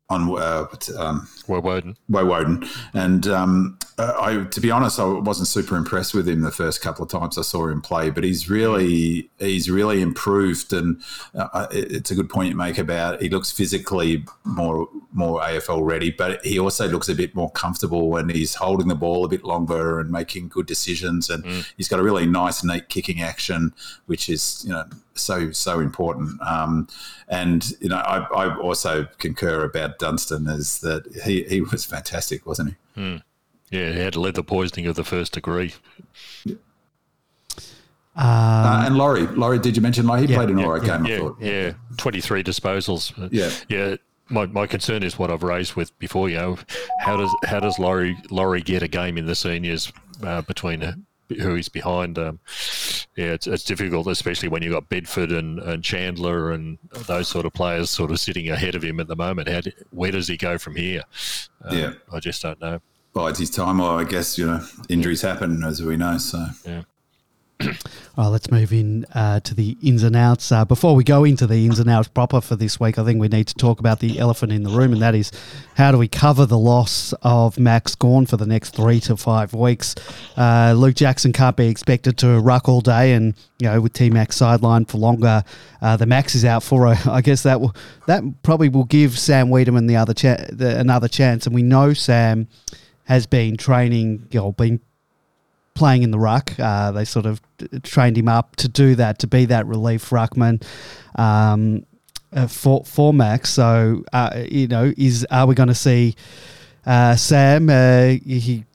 on 0.10 0.30
uh, 0.40 0.68
um, 0.98 1.28
Woewodin. 1.48 1.96
Woe 2.10 2.26
Woden. 2.26 2.64
And 2.94 3.26
um, 3.28 3.80
uh, 3.98 4.14
I, 4.20 4.44
to 4.44 4.62
be 4.62 4.70
honest, 4.70 5.00
I 5.00 5.06
wasn't 5.06 5.48
super 5.48 5.76
impressed 5.76 6.14
with 6.14 6.30
him 6.30 6.42
the 6.42 6.52
first 6.52 6.82
couple 6.82 7.04
of 7.04 7.10
times 7.10 7.40
I 7.40 7.42
saw 7.42 7.68
him 7.68 7.82
play. 7.82 8.12
But 8.12 8.24
he's 8.24 8.48
really, 8.48 9.32
he's 9.40 9.70
really 9.70 10.02
improved. 10.02 10.74
And 10.74 11.02
uh, 11.34 11.68
it's 11.72 12.12
a 12.12 12.16
good 12.16 12.30
point 12.30 12.50
you 12.50 12.56
make 12.56 12.78
about 12.78 13.22
he 13.22 13.30
looks 13.30 13.52
physically 13.52 14.26
more, 14.44 14.88
more 15.12 15.42
AFL 15.42 15.84
ready, 15.84 16.12
but 16.12 16.46
he 16.46 16.60
also 16.60 16.88
looks 16.88 17.10
a 17.10 17.16
bit 17.16 17.34
more 17.34 17.50
comfortable 17.52 18.10
when 18.10 18.30
he's 18.30 18.54
holding 18.54 18.88
the 18.88 18.96
ball 18.96 19.26
a 19.26 19.30
bit 19.30 19.44
longer 19.44 20.00
and 20.00 20.12
making 20.12 20.50
good 20.50 20.68
decisions. 20.68 21.32
And 21.32 21.66
he's 21.78 21.88
got 21.88 22.00
a 22.00 22.04
really 22.04 22.28
nice, 22.28 22.64
neat 22.64 22.90
kicking 22.90 23.22
action, 23.22 23.74
which 24.06 24.30
is 24.30 24.64
you 24.68 24.72
know 24.72 24.86
so 25.16 25.52
so 25.52 25.80
important. 25.80 26.40
Um, 26.42 26.88
and 27.28 27.72
you 27.82 27.90
know, 27.90 27.98
I, 27.98 28.20
I 28.20 28.58
also 28.58 29.08
concur 29.18 29.64
about 29.64 30.00
Dunstan 30.00 30.48
is 30.48 30.80
that 30.80 31.06
he, 31.26 31.44
he 31.44 31.62
was 31.62 31.86
fantastic, 31.86 32.46
wasn't 32.46 32.76
he? 32.96 33.22
Yeah, 33.72 33.92
he 33.92 34.00
had 34.00 34.16
leather 34.16 34.44
poisoning 34.44 34.88
of 34.88 34.96
the 34.96 35.04
first 35.04 35.34
degree. 35.34 35.74
Um, 38.18 38.26
uh, 38.26 38.84
and 38.86 38.96
Laurie, 38.96 39.28
Laurie, 39.28 39.60
did 39.60 39.76
you 39.76 39.82
mention 39.82 40.08
Laurie? 40.08 40.22
He 40.22 40.28
yeah, 40.28 40.38
played 40.38 40.50
an 40.50 40.58
yeah, 40.58 40.66
all 40.66 40.74
right 40.74 40.82
game, 40.84 41.06
I 41.06 41.10
Yeah, 41.10 41.20
thought. 41.20 41.38
yeah, 41.42 41.74
twenty 41.98 42.22
three 42.22 42.44
disposals. 42.44 43.12
Yeah. 43.32 43.50
yeah. 43.68 43.96
My, 44.28 44.48
my 44.48 44.66
concern 44.66 45.04
is 45.04 45.20
what 45.20 45.30
I've 45.30 45.44
raised 45.44 45.76
with 45.76 45.98
before. 46.00 46.30
You 46.30 46.38
know, 46.38 46.58
how 47.02 47.18
does 47.18 47.30
how 47.44 47.60
does 47.60 47.78
Laurie 47.78 48.18
Laurie 48.32 48.62
get 48.62 48.82
a 48.82 48.88
game 48.88 49.18
in 49.18 49.26
the 49.26 49.36
seniors 49.36 49.92
uh, 50.24 50.42
between 50.44 50.82
uh, 50.82 50.94
who 51.30 51.56
he's 51.56 51.70
behind? 51.70 52.18
Um, 52.18 52.40
yeah, 53.16 53.34
it's, 53.34 53.48
it's 53.48 53.64
difficult, 53.64 54.08
especially 54.08 54.50
when 54.50 54.62
you've 54.62 54.74
got 54.74 54.90
Bedford 54.90 55.32
and, 55.32 55.60
and 55.60 55.84
Chandler 55.84 56.52
and 56.52 56.78
those 57.08 57.28
sort 57.28 57.46
of 57.46 57.54
players 57.54 57.90
sort 57.90 58.12
of 58.12 58.20
sitting 58.20 58.50
ahead 58.50 58.76
of 58.76 58.84
him 58.84 59.00
at 59.00 59.08
the 59.08 59.16
moment. 59.16 59.48
How 59.50 59.62
do, 59.62 59.72
where 59.92 60.12
does 60.12 60.28
he 60.28 60.38
go 60.38 60.58
from 60.58 60.76
here? 60.76 61.02
Um, 61.64 61.78
Yeah. 61.78 61.94
I 62.12 62.20
just 62.20 62.42
don't 62.42 62.60
know. 62.60 62.80
Bides 63.14 63.40
his 63.40 63.50
time, 63.50 63.80
or 63.80 64.00
I 64.00 64.04
guess 64.04 64.38
you 64.38 64.46
know 64.46 64.66
injuries 64.90 65.22
happen 65.22 65.64
as 65.64 65.82
we 65.82 65.96
know. 65.96 66.18
So 66.18 66.46
Yeah. 66.66 66.82
Well, 68.18 68.32
let's 68.32 68.52
move 68.52 68.74
in 68.74 69.06
uh, 69.14 69.40
to 69.42 69.54
the 69.54 69.78
ins 69.82 70.04
and 70.04 70.16
outs. 70.16 70.52
Uh, 70.52 70.66
before 70.66 70.96
we 70.96 71.04
go 71.04 71.24
into 71.24 71.48
the 71.48 71.66
ins 71.66 71.80
and 71.80 71.90
outs 71.90 72.08
proper 72.08 72.42
for 72.42 72.56
this 72.56 72.80
week, 72.80 73.00
I 73.00 73.06
think 73.06 73.20
we 73.20 73.28
need 73.28 73.48
to 73.48 73.54
talk 73.54 73.80
about 73.80 74.00
the 74.00 74.20
elephant 74.20 74.52
in 74.52 74.64
the 74.64 74.70
room, 74.70 74.92
and 74.94 75.02
that 75.02 75.16
is 75.16 75.32
how 75.76 75.92
do 75.92 75.98
we 75.98 76.08
cover 76.08 76.46
the 76.46 76.58
loss 76.58 77.14
of 77.22 77.58
Max 77.58 77.96
Gawn 77.96 78.26
for 78.26 78.38
the 78.38 78.46
next 78.46 78.76
three 78.76 79.00
to 79.02 79.16
five 79.16 79.54
weeks? 79.54 79.96
Uh, 80.36 80.74
Luke 80.76 80.96
Jackson 80.96 81.32
can't 81.32 81.56
be 81.56 81.68
expected 81.68 82.18
to 82.20 82.40
ruck 82.40 82.68
all 82.68 82.82
day, 82.82 83.14
and 83.14 83.36
you 83.60 83.68
know 83.68 83.80
with 83.80 83.94
T 83.94 84.10
Max 84.10 84.38
sidelined 84.38 84.90
for 84.90 84.98
longer, 84.98 85.44
uh, 85.82 85.96
the 85.98 86.06
Max 86.06 86.36
is 86.36 86.44
out 86.44 86.64
for. 86.64 86.88
A, 86.88 86.98
I 87.10 87.22
guess 87.22 87.44
that 87.44 87.62
will 87.62 87.76
that 88.08 88.24
probably 88.44 88.70
will 88.70 88.86
give 88.86 89.18
Sam 89.18 89.48
Weideman 89.48 89.88
the 89.88 89.96
other 89.96 90.14
cha- 90.14 90.46
the, 90.50 90.78
another 90.80 91.08
chance, 91.08 91.46
and 91.46 91.56
we 91.56 91.64
know 91.64 91.94
Sam 91.94 92.48
has 93.06 93.28
been 93.28 93.56
training, 93.56 94.28
you 94.32 94.40
know, 94.40 94.52
been 94.52 94.82
playing 95.76 96.04
in 96.04 96.12
the 96.12 96.20
ruck. 96.20 96.58
Uh, 96.60 96.92
they 96.92 97.06
sort 97.06 97.26
of 97.26 97.42
trained 97.84 98.18
him 98.18 98.28
up 98.28 98.56
to 98.56 98.68
do 98.68 98.96
that, 98.96 99.20
to 99.20 99.28
be 99.28 99.46
that 99.46 99.68
relief 99.68 100.10
ruckman 100.10 100.66
um, 101.20 101.86
uh, 102.34 102.48
for 102.48 102.84
for 102.84 103.14
Max. 103.14 103.52
So 103.52 104.04
uh, 104.12 104.44
you 104.50 104.68
know, 104.68 104.92
is 104.98 105.26
are 105.30 105.46
we 105.46 105.54
going 105.54 105.70
to 105.70 105.76
see 105.76 106.16
uh, 106.86 107.16
Sam? 107.16 107.70
He 108.26 108.66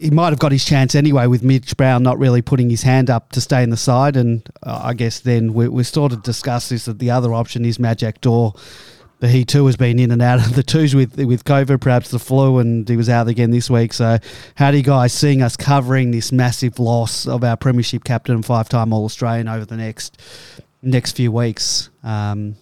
he 0.00 0.10
might 0.10 0.30
have 0.30 0.38
got 0.38 0.50
his 0.50 0.64
chance 0.64 0.94
anyway 0.94 1.26
with 1.26 1.42
Mitch 1.42 1.76
Brown 1.76 2.02
not 2.02 2.18
really 2.18 2.40
putting 2.40 2.70
his 2.70 2.82
hand 2.82 3.10
up 3.10 3.32
to 3.32 3.40
stay 3.40 3.62
in 3.62 3.70
the 3.70 3.76
side, 3.76 4.16
and 4.16 4.48
uh, 4.62 4.80
I 4.84 4.94
guess 4.94 5.20
then 5.20 5.52
we 5.52 5.68
we 5.68 5.84
sort 5.84 6.12
of 6.12 6.22
discussed 6.22 6.70
this 6.70 6.86
that 6.86 6.98
the 6.98 7.10
other 7.10 7.34
option 7.34 7.64
is 7.64 7.78
Majak 7.78 8.20
Daw. 8.20 8.52
But 9.20 9.30
he 9.30 9.44
too 9.44 9.66
has 9.66 9.76
been 9.76 9.98
in 9.98 10.10
and 10.10 10.22
out 10.22 10.44
of 10.44 10.54
the 10.54 10.62
twos 10.62 10.94
with 10.94 11.16
with 11.16 11.44
COVID, 11.44 11.80
perhaps 11.80 12.10
the 12.10 12.18
flu, 12.18 12.58
and 12.58 12.88
he 12.88 12.96
was 12.96 13.08
out 13.08 13.28
again 13.28 13.50
this 13.50 13.68
week. 13.68 13.92
So, 13.92 14.18
how 14.54 14.70
do 14.70 14.78
you 14.78 14.82
guys 14.82 15.12
seeing 15.12 15.42
us 15.42 15.56
covering 15.56 16.10
this 16.10 16.32
massive 16.32 16.78
loss 16.78 17.28
of 17.28 17.44
our 17.44 17.56
premiership 17.56 18.02
captain 18.02 18.34
and 18.34 18.44
five 18.44 18.68
time 18.68 18.92
All 18.92 19.04
Australian 19.04 19.46
over 19.46 19.66
the 19.66 19.76
next 19.76 20.20
next 20.82 21.16
few 21.16 21.30
weeks? 21.30 21.90
Um, 22.02 22.56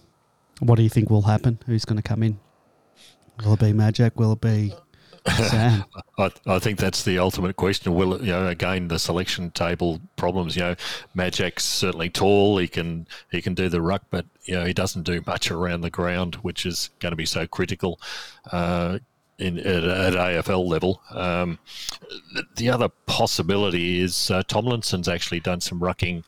what 0.59 0.75
do 0.75 0.83
you 0.83 0.89
think 0.89 1.09
will 1.09 1.21
happen? 1.21 1.59
Who's 1.65 1.85
going 1.85 2.01
to 2.01 2.07
come 2.07 2.23
in? 2.23 2.39
Will 3.43 3.53
it 3.53 3.59
be 3.61 3.71
Majak? 3.71 4.17
Will 4.17 4.33
it 4.33 4.41
be? 4.41 4.73
I, 5.27 6.31
I 6.47 6.59
think 6.59 6.79
that's 6.79 7.03
the 7.03 7.19
ultimate 7.19 7.55
question. 7.55 7.93
Will 7.93 8.19
you 8.21 8.31
know 8.31 8.47
again 8.47 8.87
the 8.87 8.99
selection 8.99 9.51
table 9.51 9.99
problems? 10.15 10.55
You 10.55 10.61
know, 10.63 10.75
Majak's 11.15 11.63
certainly 11.63 12.09
tall. 12.09 12.57
He 12.57 12.67
can 12.67 13.07
he 13.31 13.41
can 13.41 13.53
do 13.53 13.69
the 13.69 13.81
ruck, 13.81 14.03
but 14.09 14.25
you 14.43 14.55
know 14.55 14.65
he 14.65 14.73
doesn't 14.73 15.03
do 15.03 15.21
much 15.25 15.51
around 15.51 15.81
the 15.81 15.89
ground, 15.89 16.35
which 16.35 16.65
is 16.65 16.89
going 16.99 17.11
to 17.11 17.17
be 17.17 17.25
so 17.25 17.47
critical. 17.47 17.99
Uh, 18.51 18.99
in, 19.39 19.57
at, 19.57 19.85
at 19.85 20.13
AFL 20.13 20.67
level. 20.67 21.01
Um, 21.11 21.59
the, 22.33 22.43
the 22.57 22.69
other 22.69 22.89
possibility 23.05 24.01
is 24.01 24.29
uh, 24.29 24.43
Tomlinson's 24.43 25.07
actually 25.07 25.39
done 25.39 25.61
some 25.61 25.79
rucking 25.79 26.25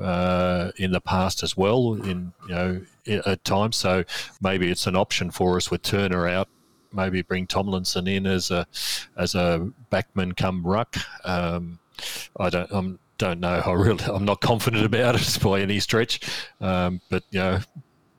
uh, 0.00 0.72
in 0.78 0.90
the 0.90 1.00
past 1.00 1.42
as 1.42 1.56
well. 1.56 1.94
In 1.94 2.32
you 2.48 2.54
know 2.54 2.80
at 3.26 3.44
times, 3.44 3.76
so 3.76 4.04
maybe 4.40 4.70
it's 4.70 4.86
an 4.86 4.96
option 4.96 5.30
for 5.30 5.56
us 5.56 5.70
with 5.70 5.82
Turner 5.82 6.26
out. 6.26 6.48
Maybe 6.94 7.22
bring 7.22 7.46
Tomlinson 7.46 8.06
in 8.06 8.26
as 8.26 8.50
a 8.50 8.66
as 9.16 9.34
a 9.34 9.70
backman 9.90 10.36
come 10.36 10.66
ruck. 10.66 10.96
Um, 11.24 11.78
I 12.38 12.50
don't 12.50 12.70
I'm, 12.70 12.98
don't 13.18 13.40
know. 13.40 13.62
I 13.64 13.72
really 13.72 14.04
I'm 14.04 14.24
not 14.24 14.40
confident 14.40 14.84
about 14.84 15.16
it 15.16 15.38
by 15.42 15.60
any 15.60 15.80
stretch. 15.80 16.20
Um, 16.60 17.00
but 17.10 17.24
you 17.30 17.40
know 17.40 17.60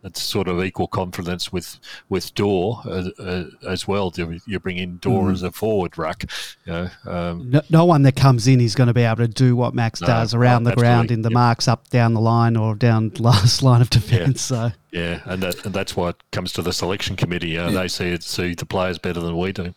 it's 0.06 0.22
sort 0.22 0.48
of 0.48 0.64
equal 0.64 0.88
confidence 0.88 1.52
with 1.52 1.80
with 2.10 2.34
Daw 2.36 2.82
uh, 2.86 3.10
uh, 3.20 3.44
as 3.68 3.88
well. 3.88 4.14
You 4.16 4.40
you 4.46 4.60
bring 4.60 4.78
in 4.78 5.00
Daw 5.00 5.30
as 5.30 5.44
a 5.44 5.52
forward 5.52 5.98
ruck. 5.98 6.24
You 6.66 6.72
know, 6.74 6.90
um, 7.06 7.50
No, 7.50 7.62
no 7.70 7.86
one 7.86 8.04
that 8.04 8.16
comes 8.16 8.48
in 8.48 8.62
is 8.62 8.76
going 8.76 8.88
to 8.88 8.94
be 8.94 9.02
able 9.04 9.18
to 9.18 9.28
do 9.28 9.56
what 9.56 9.74
Max 9.74 10.00
No, 10.02 10.08
does 10.08 10.34
around 10.34 10.64
the 10.64 10.72
absolutely. 10.72 10.82
ground 10.94 11.12
in 11.12 11.22
the 11.24 11.30
Yep. 11.30 11.34
marks 11.34 11.68
up 11.68 11.90
down 11.90 12.14
the 12.14 12.22
line 12.22 12.56
or 12.56 12.76
down 12.76 13.12
last 13.20 13.64
line 13.64 13.82
of 13.82 13.90
defence. 13.90 14.42
So 14.42 14.72
yeah, 14.92 15.22
and 15.26 15.42
that 15.44 15.66
and 15.66 15.74
that's 15.74 15.96
why 15.98 16.10
it 16.10 16.16
comes 16.32 16.54
to 16.54 16.62
the 16.62 16.72
selection 16.72 17.16
committee. 17.16 17.58
Uh, 17.58 17.72
They 17.72 17.88
see 17.88 18.10
it, 18.10 18.24
see 18.24 18.54
the 18.54 18.66
players 18.66 18.98
better 18.98 19.20
than 19.20 19.36
we 19.38 19.52
do. 19.52 19.74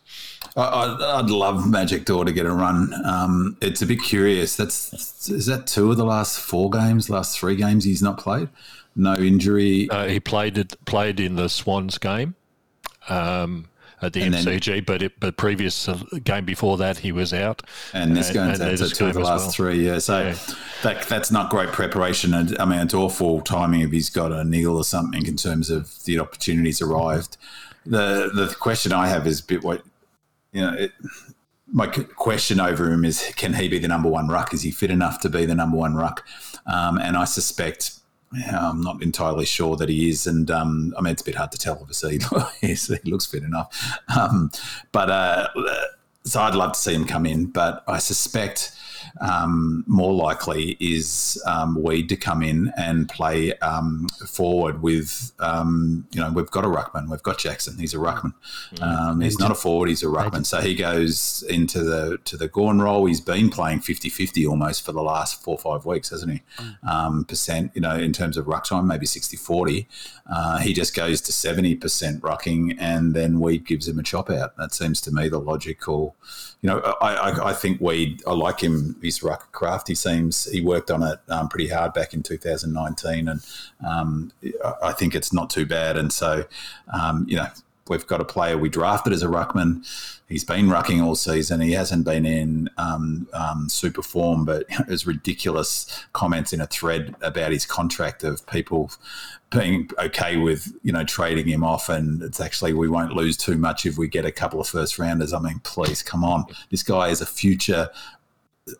I, 0.56 0.62
I- 0.62 1.18
I'd 1.20 1.30
love 1.30 1.64
Majak 1.64 2.04
Daw 2.04 2.24
to 2.24 2.32
get 2.32 2.46
a 2.46 2.52
run. 2.52 2.92
Um, 3.04 3.56
it's 3.62 3.82
a 3.82 3.86
bit 3.86 4.00
curious. 4.02 4.56
That's 4.56 5.28
is 5.28 5.46
that 5.46 5.66
two 5.66 5.90
of 5.90 5.96
the 5.96 6.04
last 6.04 6.38
four 6.38 6.70
games, 6.70 7.08
last 7.10 7.38
three 7.38 7.56
games 7.56 7.84
he's 7.84 8.02
not 8.02 8.18
played. 8.18 8.48
No 8.98 9.14
injury. 9.14 9.88
Uh, 9.88 10.06
he 10.08 10.18
played 10.20 10.58
it, 10.58 10.76
played 10.84 11.20
in 11.20 11.36
the 11.36 11.48
Swans 11.48 11.98
game 11.98 12.34
um, 13.08 13.68
at 14.02 14.12
the 14.12 14.22
And 14.22 14.34
then- 14.34 14.44
MCG, 14.44 14.84
but 14.84 15.02
it, 15.02 15.20
but 15.20 15.36
previous 15.36 15.88
uh, 15.88 15.98
game 16.24 16.44
before 16.44 16.76
that 16.78 16.98
he 16.98 17.12
was 17.12 17.32
out. 17.32 17.62
And 17.94 18.16
this 18.16 18.30
goes 18.32 18.58
and 18.58 18.70
out 18.70 18.76
to 18.78 18.88
two 18.90 19.06
of 19.06 19.14
the 19.14 19.20
last 19.20 19.42
well. 19.42 19.50
three. 19.52 19.86
Yeah, 19.86 19.98
so 20.00 20.18
Yeah. 20.18 20.36
that 20.82 21.08
that's 21.08 21.30
not 21.30 21.48
great 21.48 21.68
preparation. 21.70 22.34
And 22.34 22.58
I 22.58 22.64
mean, 22.64 22.80
it's 22.80 22.92
awful 22.94 23.40
timing 23.40 23.82
if 23.82 23.92
he's 23.92 24.10
got 24.10 24.32
a 24.32 24.42
niggle 24.44 24.76
or 24.76 24.84
something 24.84 25.24
in 25.26 25.36
terms 25.36 25.70
of 25.70 26.04
the 26.04 26.18
opportunities 26.18 26.82
arrived. 26.82 27.36
The 27.86 28.30
the 28.34 28.54
question 28.58 28.92
I 28.92 29.06
have 29.08 29.26
is 29.26 29.40
a 29.40 29.44
bit 29.44 29.62
what 29.62 29.82
you 30.52 30.60
know. 30.60 30.74
It, 30.74 30.92
my 31.70 31.86
question 31.86 32.60
over 32.60 32.90
him 32.90 33.04
is: 33.04 33.32
Can 33.36 33.54
he 33.54 33.68
be 33.68 33.78
the 33.78 33.88
number 33.88 34.08
one 34.08 34.26
ruck? 34.28 34.52
Is 34.54 34.62
he 34.62 34.70
fit 34.70 34.90
enough 34.90 35.20
to 35.20 35.28
be 35.28 35.44
the 35.46 35.54
number 35.54 35.76
one 35.76 35.94
ruck? 35.94 36.26
Um, 36.66 36.98
and 36.98 37.16
I 37.16 37.24
suspect 37.24 37.97
I'm 38.32 38.82
not 38.82 39.02
entirely 39.02 39.46
sure 39.46 39.76
that 39.76 39.88
he 39.88 40.10
is, 40.10 40.26
and 40.26 40.50
um, 40.50 40.94
I 40.98 41.00
mean 41.00 41.12
it's 41.12 41.22
a 41.22 41.24
bit 41.24 41.34
hard 41.34 41.52
to 41.52 41.58
tell. 41.58 41.78
Obviously, 41.80 42.18
he 42.60 43.10
looks 43.10 43.26
fit 43.26 43.42
enough, 43.42 43.98
um, 44.16 44.50
but 44.92 45.10
uh, 45.10 45.48
so 46.24 46.40
I'd 46.40 46.54
love 46.54 46.72
to 46.72 46.78
see 46.78 46.94
him 46.94 47.06
come 47.06 47.26
in. 47.26 47.46
But 47.46 47.82
I 47.88 47.98
suspect 47.98 48.72
um, 49.20 49.84
more 49.86 50.12
likely 50.12 50.76
is 50.80 51.40
um, 51.46 51.80
Weed 51.82 52.08
to 52.08 52.16
come 52.16 52.42
in 52.42 52.72
and 52.76 53.08
play 53.08 53.52
um, 53.58 54.08
forward 54.26 54.82
with, 54.82 55.32
um, 55.38 56.06
you 56.12 56.20
know, 56.20 56.30
we've 56.30 56.50
got 56.50 56.64
a 56.64 56.68
ruckman, 56.68 57.08
we've 57.10 57.22
got 57.22 57.38
Jackson, 57.38 57.78
he's 57.78 57.94
a 57.94 57.98
ruckman. 57.98 58.34
Mm. 58.74 58.82
Um, 58.82 59.20
he's 59.20 59.38
not 59.38 59.50
a 59.50 59.54
forward, 59.54 59.88
he's 59.88 60.02
a 60.02 60.06
ruckman. 60.06 60.46
So 60.46 60.60
he 60.60 60.74
goes 60.74 61.42
into 61.48 61.82
the 61.82 62.18
to 62.24 62.36
the 62.36 62.48
Gawn 62.48 62.80
role. 62.80 63.06
He's 63.06 63.20
been 63.20 63.50
playing 63.50 63.80
50-50 63.80 64.48
almost 64.48 64.84
for 64.84 64.92
the 64.92 65.02
last 65.02 65.42
four 65.42 65.54
or 65.54 65.58
five 65.58 65.86
weeks, 65.86 66.10
hasn't 66.10 66.32
he? 66.32 66.42
Mm. 66.56 66.88
Um, 66.88 67.24
percent, 67.24 67.72
you 67.74 67.80
know, 67.80 67.96
in 67.96 68.12
terms 68.12 68.36
of 68.36 68.46
ruck 68.46 68.64
time, 68.64 68.86
maybe 68.86 69.06
60-40. 69.06 69.86
Uh, 70.30 70.58
he 70.58 70.72
just 70.72 70.94
goes 70.94 71.20
to 71.22 71.32
70% 71.32 72.20
rucking 72.20 72.76
and 72.78 73.14
then 73.14 73.40
Weed 73.40 73.64
gives 73.66 73.88
him 73.88 73.98
a 73.98 74.02
chop 74.02 74.30
out. 74.30 74.56
That 74.56 74.72
seems 74.72 75.00
to 75.02 75.12
me 75.12 75.28
the 75.28 75.38
logical 75.38 76.16
you 76.60 76.68
know, 76.68 76.80
I, 77.00 77.14
I, 77.14 77.50
I, 77.50 77.52
think 77.52 77.80
we 77.80 78.18
I 78.26 78.32
like 78.32 78.60
him, 78.60 78.96
his 79.00 79.22
ruck 79.22 79.52
craft. 79.52 79.86
He 79.86 79.94
seems, 79.94 80.50
he 80.50 80.60
worked 80.60 80.90
on 80.90 81.04
it 81.04 81.18
um, 81.28 81.48
pretty 81.48 81.68
hard 81.68 81.92
back 81.92 82.14
in 82.14 82.22
2019, 82.22 83.28
and 83.28 83.40
um, 83.86 84.32
I 84.82 84.92
think 84.92 85.14
it's 85.14 85.32
not 85.32 85.50
too 85.50 85.66
bad. 85.66 85.96
And 85.96 86.12
so, 86.12 86.44
um, 86.92 87.26
you 87.28 87.36
know, 87.36 87.46
we've 87.88 88.06
got 88.06 88.20
a 88.20 88.24
player 88.24 88.58
we 88.58 88.68
drafted 88.68 89.12
as 89.12 89.22
a 89.22 89.28
ruckman. 89.28 89.86
He's 90.28 90.44
been 90.44 90.66
rucking 90.66 91.02
all 91.02 91.14
season. 91.14 91.62
He 91.62 91.72
hasn't 91.72 92.04
been 92.04 92.26
in 92.26 92.68
um, 92.76 93.26
um, 93.32 93.68
super 93.70 94.02
form, 94.02 94.44
but 94.44 94.66
there's 94.86 95.06
ridiculous 95.06 96.04
comments 96.12 96.52
in 96.52 96.60
a 96.60 96.66
thread 96.66 97.14
about 97.22 97.52
his 97.52 97.64
contract 97.64 98.24
of 98.24 98.46
people 98.46 98.90
being 99.50 99.88
okay 99.98 100.36
with 100.36 100.70
you 100.82 100.92
know 100.92 101.04
trading 101.04 101.46
him 101.46 101.64
off, 101.64 101.88
and 101.88 102.22
it's 102.22 102.40
actually 102.40 102.74
we 102.74 102.88
won't 102.88 103.14
lose 103.14 103.38
too 103.38 103.56
much 103.56 103.86
if 103.86 103.96
we 103.96 104.06
get 104.06 104.26
a 104.26 104.32
couple 104.32 104.60
of 104.60 104.68
first 104.68 104.98
rounders. 104.98 105.32
I 105.32 105.38
mean, 105.38 105.60
please 105.64 106.02
come 106.02 106.22
on, 106.22 106.44
this 106.70 106.82
guy 106.82 107.08
is 107.08 107.22
a 107.22 107.26
future 107.26 107.88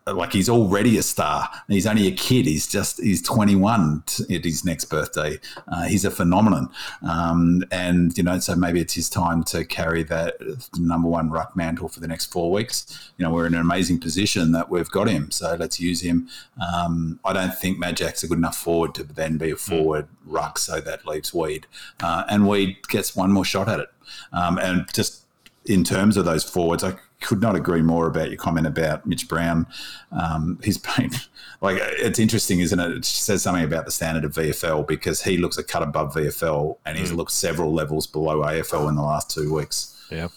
like 0.07 0.33
he's 0.33 0.49
already 0.49 0.97
a 0.97 1.03
star. 1.03 1.49
He's 1.67 1.87
only 1.87 2.07
a 2.07 2.11
kid. 2.11 2.45
He's 2.45 2.67
just 2.67 3.01
he's 3.01 3.21
21 3.21 4.03
at 4.29 4.43
his 4.43 4.65
next 4.65 4.85
birthday. 4.85 5.39
Uh, 5.67 5.83
he's 5.83 6.05
a 6.05 6.11
phenomenon, 6.11 6.69
um, 7.01 7.63
and 7.71 8.17
you 8.17 8.23
know 8.23 8.39
so 8.39 8.55
maybe 8.55 8.79
it's 8.79 8.93
his 8.93 9.09
time 9.09 9.43
to 9.45 9.65
carry 9.65 10.03
that 10.03 10.35
number 10.77 11.07
one 11.07 11.29
ruck 11.29 11.55
mantle 11.55 11.89
for 11.89 11.99
the 11.99 12.07
next 12.07 12.27
four 12.27 12.51
weeks. 12.51 13.11
You 13.17 13.25
know 13.25 13.31
we're 13.31 13.47
in 13.47 13.53
an 13.53 13.61
amazing 13.61 13.99
position 13.99 14.51
that 14.53 14.69
we've 14.69 14.89
got 14.89 15.07
him, 15.07 15.31
so 15.31 15.55
let's 15.55 15.79
use 15.79 16.01
him. 16.01 16.29
Um, 16.61 17.19
I 17.25 17.33
don't 17.33 17.53
think 17.53 17.77
Majak's 17.77 18.23
a 18.23 18.27
good 18.27 18.37
enough 18.37 18.57
forward 18.57 18.93
to 18.95 19.03
then 19.03 19.37
be 19.37 19.51
a 19.51 19.53
hmm. 19.53 19.57
forward 19.57 20.07
ruck, 20.25 20.59
so 20.59 20.79
that 20.79 21.05
leaves 21.05 21.33
Weed, 21.33 21.67
uh, 22.01 22.23
and 22.29 22.47
Weed 22.47 22.87
gets 22.87 23.15
one 23.15 23.31
more 23.31 23.45
shot 23.45 23.67
at 23.67 23.79
it. 23.79 23.89
Um, 24.33 24.57
and 24.57 24.91
just 24.93 25.23
in 25.65 25.83
terms 25.83 26.17
of 26.17 26.25
those 26.25 26.43
forwards, 26.43 26.83
I 26.83 26.95
could 27.21 27.41
not 27.41 27.55
agree 27.55 27.81
more 27.81 28.07
about 28.07 28.29
your 28.29 28.37
comment 28.37 28.65
about 28.65 29.05
Mitch 29.05 29.27
Brown. 29.27 29.67
Um, 30.11 30.59
he's 30.63 30.77
been 30.77 31.11
like 31.61 31.77
it's 31.79 32.19
interesting, 32.19 32.59
isn't 32.59 32.79
it? 32.79 32.91
It 32.91 33.05
says 33.05 33.43
something 33.43 33.63
about 33.63 33.85
the 33.85 33.91
standard 33.91 34.23
of 34.23 34.33
VFL 34.33 34.87
because 34.87 35.21
he 35.23 35.37
looks 35.37 35.57
a 35.57 35.63
cut 35.63 35.83
above 35.83 36.13
VFL 36.13 36.77
and 36.85 36.97
he's 36.97 37.11
mm. 37.11 37.17
looked 37.17 37.31
several 37.31 37.73
levels 37.73 38.07
below 38.07 38.41
AFL 38.41 38.89
in 38.89 38.95
the 38.95 39.01
last 39.01 39.29
two 39.29 39.53
weeks. 39.53 39.95
Yeah. 40.11 40.29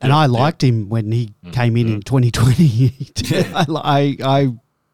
And 0.00 0.12
I 0.12 0.26
liked 0.26 0.62
him 0.62 0.88
when 0.88 1.12
he 1.12 1.34
mm. 1.44 1.52
came 1.52 1.76
in 1.76 1.88
mm. 1.88 1.94
in 1.94 2.02
2020. 2.02 3.12
I, 3.76 4.16
I 4.22 4.52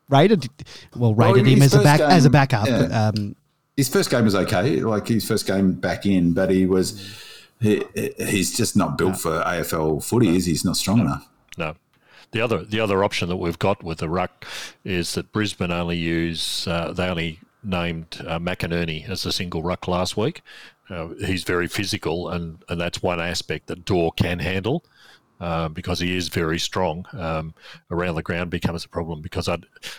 rated 0.09 0.49
well 0.95 1.15
rated 1.15 1.45
well, 1.45 1.53
him 1.53 1.63
as 1.63 1.75
a 1.75 1.83
back 1.83 1.99
game, 2.01 2.11
as 2.11 2.25
a 2.25 2.31
backup. 2.31 2.67
Yeah. 2.67 3.09
Um, 3.09 3.37
his 3.77 3.89
first 3.89 4.11
game 4.11 4.25
was 4.25 4.35
okay, 4.35 4.81
like 4.81 5.07
his 5.07 5.27
first 5.27 5.47
game 5.47 5.73
back 5.73 6.07
in, 6.07 6.33
but 6.33 6.51
he 6.51 6.67
was. 6.67 7.23
He, 7.61 7.85
he's 8.19 8.57
just 8.57 8.77
not 8.77 8.99
built 8.99 9.13
no. 9.13 9.19
for 9.19 9.31
AFL 9.43 10.05
footy. 10.05 10.37
Is 10.37 10.47
he? 10.47 10.53
He's 10.53 10.65
not 10.65 10.77
strong 10.77 11.01
enough. 11.01 11.29
No. 11.57 11.75
The 12.33 12.41
other 12.41 12.65
the 12.65 12.81
other 12.81 13.03
option 13.03 13.29
that 13.29 13.37
we've 13.37 13.59
got 13.59 13.83
with 13.83 13.99
the 13.99 14.09
ruck 14.09 14.45
is 14.85 15.15
that 15.15 15.33
Brisbane 15.33 15.71
only 15.71 15.97
use 15.97 16.67
uh, 16.67 16.93
they 16.93 17.07
only 17.07 17.41
named 17.63 18.23
uh, 18.27 18.39
McInerney 18.39 19.09
as 19.09 19.25
a 19.27 19.33
single 19.33 19.63
ruck 19.63 19.89
last 19.89 20.17
week. 20.17 20.43
Uh, 20.89 21.09
he's 21.25 21.43
very 21.43 21.67
physical, 21.67 22.29
and, 22.29 22.63
and 22.69 22.81
that's 22.81 23.03
one 23.03 23.21
aspect 23.21 23.67
that 23.67 23.85
Daw 23.85 24.11
can 24.13 24.39
handle. 24.39 24.85
Uh, 25.39 25.69
because 25.69 26.01
he 26.01 26.17
is 26.17 26.29
very 26.29 26.59
strong 26.59 27.05
um, 27.13 27.53
around 27.91 28.15
the 28.15 28.23
ground 28.23 28.51
becomes 28.51 28.87
a 28.87 28.89
problem 28.89 29.21
because 29.21 29.51
I 29.51 29.59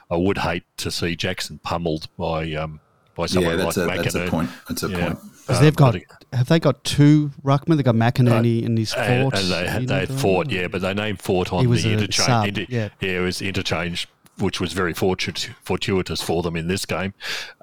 I 0.10 0.18
would 0.18 0.40
hate 0.40 0.64
to 0.78 0.90
see 0.90 1.16
Jackson 1.16 1.60
pummeled 1.60 2.08
by 2.18 2.54
um, 2.54 2.80
by 3.18 3.26
someone 3.26 3.58
yeah, 3.58 3.66
that's 3.66 3.78
like 3.78 4.00
a, 4.00 4.04
That's 4.04 4.16
a 4.16 4.28
point. 4.28 4.50
That's 4.70 4.84
a 4.84 4.90
yeah. 4.90 5.08
point. 5.08 5.20
Because 5.42 5.60
they've 5.60 5.76
got 5.76 5.96
have 6.34 6.48
they 6.48 6.60
got 6.60 6.84
two 6.84 7.32
ruckmen? 7.44 7.78
They 7.78 7.84
got 7.84 7.96
McInerney 7.96 8.62
uh, 8.62 8.66
in 8.66 8.78
his 8.78 8.94
fort. 8.94 9.08
And, 9.08 9.34
and 9.34 9.52
they 9.52 9.68
had, 9.68 9.88
they 9.88 10.00
had 10.02 10.10
Fort, 10.10 10.52
yeah, 10.52 10.68
but 10.68 10.82
they 10.82 10.94
named 10.94 11.22
Fort 11.22 11.52
on 11.52 11.66
the 11.66 11.94
interchange. 11.94 12.60
Inter, 12.60 12.66
yeah. 12.70 12.90
yeah, 13.00 13.20
it 13.20 13.22
was 13.22 13.42
interchange, 13.42 14.08
which 14.38 14.60
was 14.60 14.74
very 14.74 14.94
fortuitous, 14.94 15.50
fortuitous 15.64 16.22
for 16.22 16.44
them 16.44 16.56
in 16.56 16.68
this 16.68 16.86
game, 16.86 17.14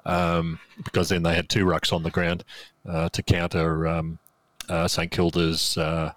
um, 0.03 0.59
because 0.83 1.09
then 1.09 1.23
they 1.23 1.35
had 1.35 1.47
two 1.47 1.63
rucks 1.63 1.93
on 1.93 2.03
the 2.03 2.11
ground 2.11 2.43
uh, 2.87 3.07
to 3.09 3.23
counter 3.23 3.87
um, 3.87 4.19
uh, 4.69 4.87
St 4.87 5.11
Kilda's. 5.11 5.77
Uh, 5.77 6.11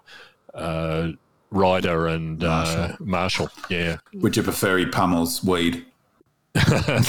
uh, 0.53 1.11
Ryder 1.51 2.05
and 2.05 2.43
uh, 2.43 2.95
Marshall. 2.99 3.49
Marshall. 3.49 3.49
yeah. 3.71 3.97
Would 4.13 4.37
you 4.37 4.43
prefer 4.43 4.77
he 4.77 4.85
pummels 4.85 5.43
weed? 5.43 5.83
I 6.55 7.01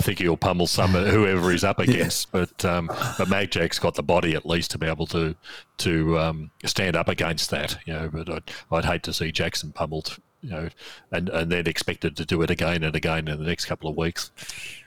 think 0.00 0.18
he'll 0.18 0.36
pummel 0.36 0.66
some 0.66 0.90
whoever 0.90 1.50
he's 1.50 1.64
up 1.64 1.78
against, 1.78 2.28
yeah. 2.32 2.44
but 2.44 2.64
um, 2.64 2.86
but 2.86 3.28
Majak's 3.28 3.78
got 3.78 3.94
the 3.94 4.02
body 4.02 4.34
at 4.34 4.44
least 4.44 4.70
to 4.72 4.78
be 4.78 4.86
able 4.86 5.06
to 5.06 5.34
to 5.78 6.18
um, 6.18 6.50
stand 6.66 6.94
up 6.94 7.08
against 7.08 7.48
that. 7.50 7.78
You 7.86 7.94
know, 7.94 8.10
but 8.12 8.28
I'd, 8.28 8.50
I'd 8.70 8.84
hate 8.84 9.02
to 9.04 9.14
see 9.14 9.32
Jackson 9.32 9.72
pummeled. 9.72 10.18
You 10.42 10.50
know, 10.50 10.68
and 11.10 11.30
and 11.30 11.50
then 11.50 11.66
expected 11.66 12.16
to 12.18 12.26
do 12.26 12.42
it 12.42 12.50
again 12.50 12.84
and 12.84 12.94
again 12.94 13.28
in 13.28 13.38
the 13.38 13.46
next 13.46 13.64
couple 13.64 13.88
of 13.88 13.96
weeks. 13.96 14.30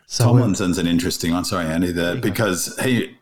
So 0.06 0.26
Tomlinson's 0.26 0.78
an 0.78 0.88
interesting 0.88 1.34
one. 1.34 1.46
Sorry, 1.46 1.66
Andy, 1.66 1.92
that 1.94 2.22
because 2.22 2.78
he 2.84 3.18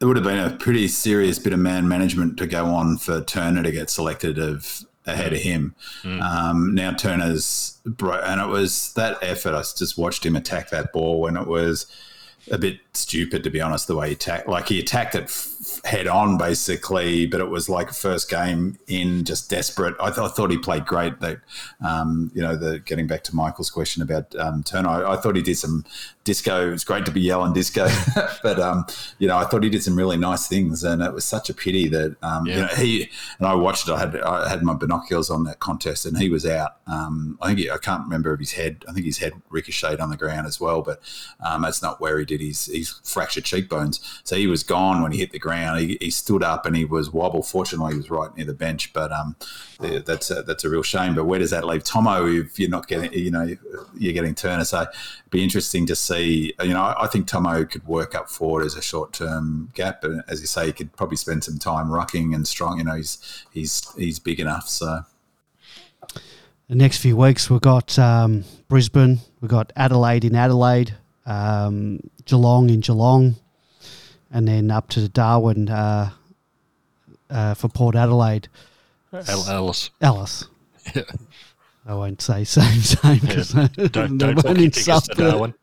it 0.00 0.04
would 0.04 0.16
have 0.16 0.24
been 0.24 0.38
a 0.38 0.56
pretty 0.56 0.88
serious 0.88 1.38
bit 1.38 1.52
of 1.52 1.58
man 1.58 1.88
management 1.88 2.36
to 2.38 2.46
go 2.46 2.66
on 2.66 2.98
for 2.98 3.22
Turner 3.22 3.62
to 3.62 3.72
get 3.72 3.90
selected 3.90 4.38
of 4.38 4.84
ahead 5.08 5.32
of 5.32 5.40
him. 5.40 5.74
Mm. 6.02 6.20
Um, 6.22 6.74
now 6.74 6.92
Turner's 6.92 7.78
bro, 7.84 8.20
and 8.20 8.40
it 8.40 8.48
was 8.48 8.92
that 8.94 9.18
effort. 9.22 9.54
I 9.54 9.60
just 9.60 9.98
watched 9.98 10.24
him 10.24 10.36
attack 10.36 10.70
that 10.70 10.92
ball 10.92 11.20
when 11.20 11.36
it 11.36 11.46
was 11.46 11.86
a 12.50 12.58
bit 12.58 12.80
stupid 12.94 13.44
to 13.44 13.50
be 13.50 13.60
honest. 13.60 13.86
The 13.86 13.96
way 13.96 14.08
he 14.08 14.12
attacked, 14.14 14.48
like 14.48 14.68
he 14.68 14.78
attacked 14.78 15.14
it 15.14 15.24
f- 15.24 15.80
head 15.84 16.06
on 16.06 16.38
basically, 16.38 17.26
but 17.26 17.40
it 17.40 17.48
was 17.48 17.68
like 17.68 17.90
a 17.90 17.94
first 17.94 18.30
game 18.30 18.78
in, 18.86 19.24
just 19.24 19.50
desperate. 19.50 19.94
I, 20.00 20.10
th- 20.10 20.18
I 20.18 20.28
thought 20.28 20.50
he 20.50 20.58
played 20.58 20.86
great. 20.86 21.20
That 21.20 21.40
um, 21.86 22.30
you 22.34 22.42
know, 22.42 22.56
the 22.56 22.78
getting 22.78 23.06
back 23.06 23.24
to 23.24 23.36
Michael's 23.36 23.70
question 23.70 24.02
about 24.02 24.34
um, 24.36 24.62
Turner, 24.62 24.88
I, 24.88 25.14
I, 25.14 25.16
thought 25.16 25.36
he 25.36 25.42
did 25.42 25.58
some 25.58 25.84
disco. 26.28 26.70
It's 26.70 26.84
great 26.84 27.06
to 27.06 27.10
be 27.10 27.22
yelling 27.22 27.54
disco, 27.54 27.88
but 28.42 28.60
um, 28.60 28.84
you 29.18 29.26
know, 29.26 29.38
I 29.38 29.44
thought 29.44 29.62
he 29.62 29.70
did 29.70 29.82
some 29.82 29.96
really 29.96 30.18
nice 30.18 30.46
things, 30.46 30.84
and 30.84 31.02
it 31.02 31.14
was 31.14 31.24
such 31.24 31.48
a 31.48 31.54
pity 31.54 31.88
that 31.88 32.16
um, 32.22 32.44
yeah. 32.46 32.54
you 32.54 32.60
know 32.60 32.68
he 32.68 33.10
and 33.38 33.48
I 33.48 33.54
watched 33.54 33.88
it. 33.88 33.92
I 33.92 33.98
had 33.98 34.16
I 34.20 34.48
had 34.48 34.62
my 34.62 34.74
binoculars 34.74 35.30
on 35.30 35.44
that 35.44 35.58
contest, 35.58 36.04
and 36.04 36.18
he 36.18 36.28
was 36.28 36.44
out. 36.44 36.76
Um, 36.86 37.38
I 37.40 37.48
think 37.48 37.60
he, 37.60 37.70
I 37.70 37.78
can't 37.78 38.04
remember 38.04 38.34
if 38.34 38.40
his 38.40 38.52
head. 38.52 38.84
I 38.86 38.92
think 38.92 39.06
his 39.06 39.18
head 39.18 39.32
ricocheted 39.48 40.00
on 40.00 40.10
the 40.10 40.18
ground 40.18 40.46
as 40.46 40.60
well, 40.60 40.82
but 40.82 41.00
um, 41.44 41.62
that's 41.62 41.80
not 41.82 41.98
where 41.98 42.18
he 42.18 42.26
did 42.26 42.42
his 42.42 42.66
his 42.66 43.00
fractured 43.04 43.44
cheekbones. 43.44 44.20
So 44.24 44.36
he 44.36 44.46
was 44.46 44.62
gone 44.62 45.02
when 45.02 45.12
he 45.12 45.18
hit 45.18 45.32
the 45.32 45.38
ground. 45.38 45.80
He, 45.80 45.96
he 45.98 46.10
stood 46.10 46.42
up 46.42 46.66
and 46.66 46.76
he 46.76 46.84
was 46.84 47.10
wobble. 47.10 47.42
Fortunately, 47.42 47.92
he 47.92 47.98
was 47.98 48.10
right 48.10 48.36
near 48.36 48.44
the 48.44 48.52
bench, 48.52 48.92
but 48.92 49.10
um, 49.12 49.34
that's 49.80 50.30
a, 50.30 50.42
that's 50.42 50.64
a 50.64 50.68
real 50.68 50.82
shame. 50.82 51.14
But 51.14 51.24
where 51.24 51.38
does 51.38 51.50
that 51.50 51.64
leave 51.64 51.84
Tomo 51.84 52.26
if 52.26 52.58
you're 52.58 52.68
not 52.68 52.86
getting 52.86 53.12
you 53.14 53.30
know 53.30 53.56
you're 53.96 54.12
getting 54.12 54.34
Turner? 54.34 54.64
So 54.64 54.82
it'd 54.82 54.94
be 55.30 55.42
interesting 55.42 55.86
to 55.86 55.96
see. 55.96 56.17
You 56.24 56.74
know, 56.74 56.94
I 56.98 57.06
think 57.06 57.26
Tomo 57.26 57.64
could 57.64 57.86
work 57.86 58.14
up 58.14 58.28
forward 58.28 58.64
as 58.64 58.74
a 58.74 58.82
short 58.82 59.12
term 59.12 59.70
gap, 59.74 60.00
but 60.02 60.10
as 60.28 60.40
you 60.40 60.46
say, 60.46 60.66
he 60.66 60.72
could 60.72 60.94
probably 60.96 61.16
spend 61.16 61.44
some 61.44 61.58
time 61.58 61.88
rucking 61.88 62.34
and 62.34 62.46
strong. 62.46 62.78
You 62.78 62.84
know, 62.84 62.94
he's 62.94 63.44
he's 63.52 63.92
he's 63.94 64.18
big 64.18 64.40
enough. 64.40 64.68
So 64.68 65.02
the 66.68 66.74
next 66.74 66.98
few 66.98 67.16
weeks 67.16 67.48
we've 67.48 67.60
got 67.60 67.98
um, 67.98 68.44
Brisbane, 68.68 69.20
we've 69.40 69.50
got 69.50 69.72
Adelaide 69.76 70.24
in 70.24 70.34
Adelaide, 70.34 70.94
um, 71.26 72.00
Geelong 72.24 72.70
in 72.70 72.80
Geelong, 72.80 73.36
and 74.30 74.46
then 74.46 74.70
up 74.70 74.88
to 74.90 75.08
Darwin 75.08 75.68
uh, 75.68 76.10
uh, 77.30 77.54
for 77.54 77.68
Port 77.68 77.96
Adelaide. 77.96 78.48
Alice. 79.12 79.90
Alice. 80.00 80.44
Yeah. 80.94 81.02
I 81.88 81.94
won't 81.94 82.20
say 82.22 82.44
same 82.44 82.80
same 82.80 83.18
because 83.20 83.54
yeah. 83.54 83.68
don't, 83.90 84.18
don't 84.18 84.34
book 84.36 84.58
your 84.58 84.70
tickets 84.70 85.08
to 85.08 85.14
Darwin. 85.16 85.54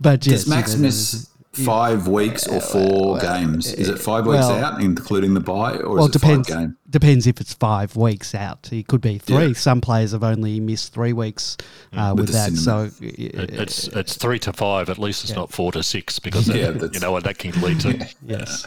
but 0.00 0.24
yes, 0.26 0.44
does 0.44 0.48
Maximus 0.48 1.26
five 1.52 2.06
weeks 2.06 2.46
or 2.46 2.60
four 2.60 3.18
games? 3.18 3.72
Is 3.74 3.88
it 3.88 3.98
five 3.98 4.24
weeks 4.24 4.38
well- 4.46 4.64
out, 4.64 4.80
including 4.80 5.34
the 5.34 5.40
bye, 5.40 5.76
or 5.78 5.96
Well, 5.96 6.04
is 6.04 6.10
it 6.10 6.16
it 6.16 6.20
depends. 6.20 6.48
five 6.48 6.58
game? 6.58 6.76
Depends 6.88 7.26
if 7.26 7.40
it's 7.40 7.54
five 7.54 7.96
weeks 7.96 8.34
out. 8.34 8.68
It 8.72 8.86
could 8.86 9.00
be 9.00 9.18
three. 9.18 9.48
Yeah. 9.48 9.52
Some 9.54 9.80
players 9.80 10.12
have 10.12 10.22
only 10.22 10.60
missed 10.60 10.92
three 10.92 11.12
weeks 11.12 11.56
uh, 11.92 12.14
With 12.16 12.26
with 12.26 12.26
the 12.28 12.50
that. 12.50 12.56
So 12.56 12.88
cinnamon. 12.88 13.60
It's 13.60 13.88
it's 13.88 14.16
three 14.16 14.38
to 14.40 14.52
five. 14.52 14.88
At 14.88 14.98
least 14.98 15.24
it's 15.24 15.30
Yeah. 15.32 15.38
not 15.38 15.52
four 15.52 15.72
to 15.72 15.82
six 15.82 16.20
because 16.20 16.46
that, 16.48 16.90
you 16.94 17.00
know 17.00 17.10
what 17.10 17.24
that 17.24 17.38
can 17.38 17.60
lead 17.60 17.80
to. 17.80 18.08
yes. 18.24 18.66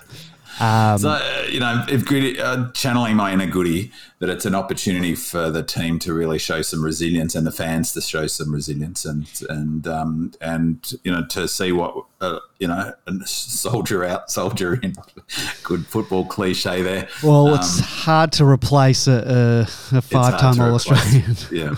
Um, 0.59 0.97
So, 0.97 1.09
uh, 1.09 1.45
you 1.49 1.59
know, 1.59 1.85
if 1.89 2.05
Goody, 2.05 2.39
uh, 2.39 2.71
channeling 2.71 3.15
my 3.15 3.33
inner 3.33 3.47
Goody, 3.47 3.91
that 4.19 4.29
it's 4.29 4.45
an 4.45 4.55
opportunity 4.55 5.15
for 5.15 5.49
the 5.49 5.63
team 5.63 5.99
to 5.99 6.13
really 6.13 6.39
show 6.39 6.61
some 6.61 6.83
resilience 6.83 7.35
and 7.35 7.45
the 7.45 7.51
fans 7.51 7.91
to 7.93 8.01
show 8.01 8.27
some 8.27 8.53
resilience 8.53 9.03
and 9.03 9.27
and 9.49 9.85
um, 9.87 10.31
and 10.39 10.93
you 11.03 11.11
know 11.11 11.25
to 11.27 11.47
see 11.47 11.71
what 11.71 12.05
uh, 12.21 12.39
you 12.59 12.67
know 12.67 12.93
a 13.05 13.13
soldier 13.25 14.05
out, 14.05 14.31
soldier 14.31 14.75
in. 14.75 14.95
Good 15.63 15.85
football 15.87 16.25
cliche 16.25 16.81
there. 16.81 17.07
well, 17.23 17.47
Um, 17.47 17.55
it's 17.55 17.79
hard 17.79 18.31
to 18.33 18.45
replace 18.45 19.07
a, 19.07 19.65
a, 19.91 20.01
five-time 20.01 20.59
All. 20.59 20.75
Australian. 20.75 21.35
yeah. 21.51 21.75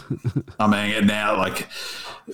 I 0.59 0.67
mean, 0.67 0.95
and 0.95 1.07
now 1.07 1.37
like 1.37 1.67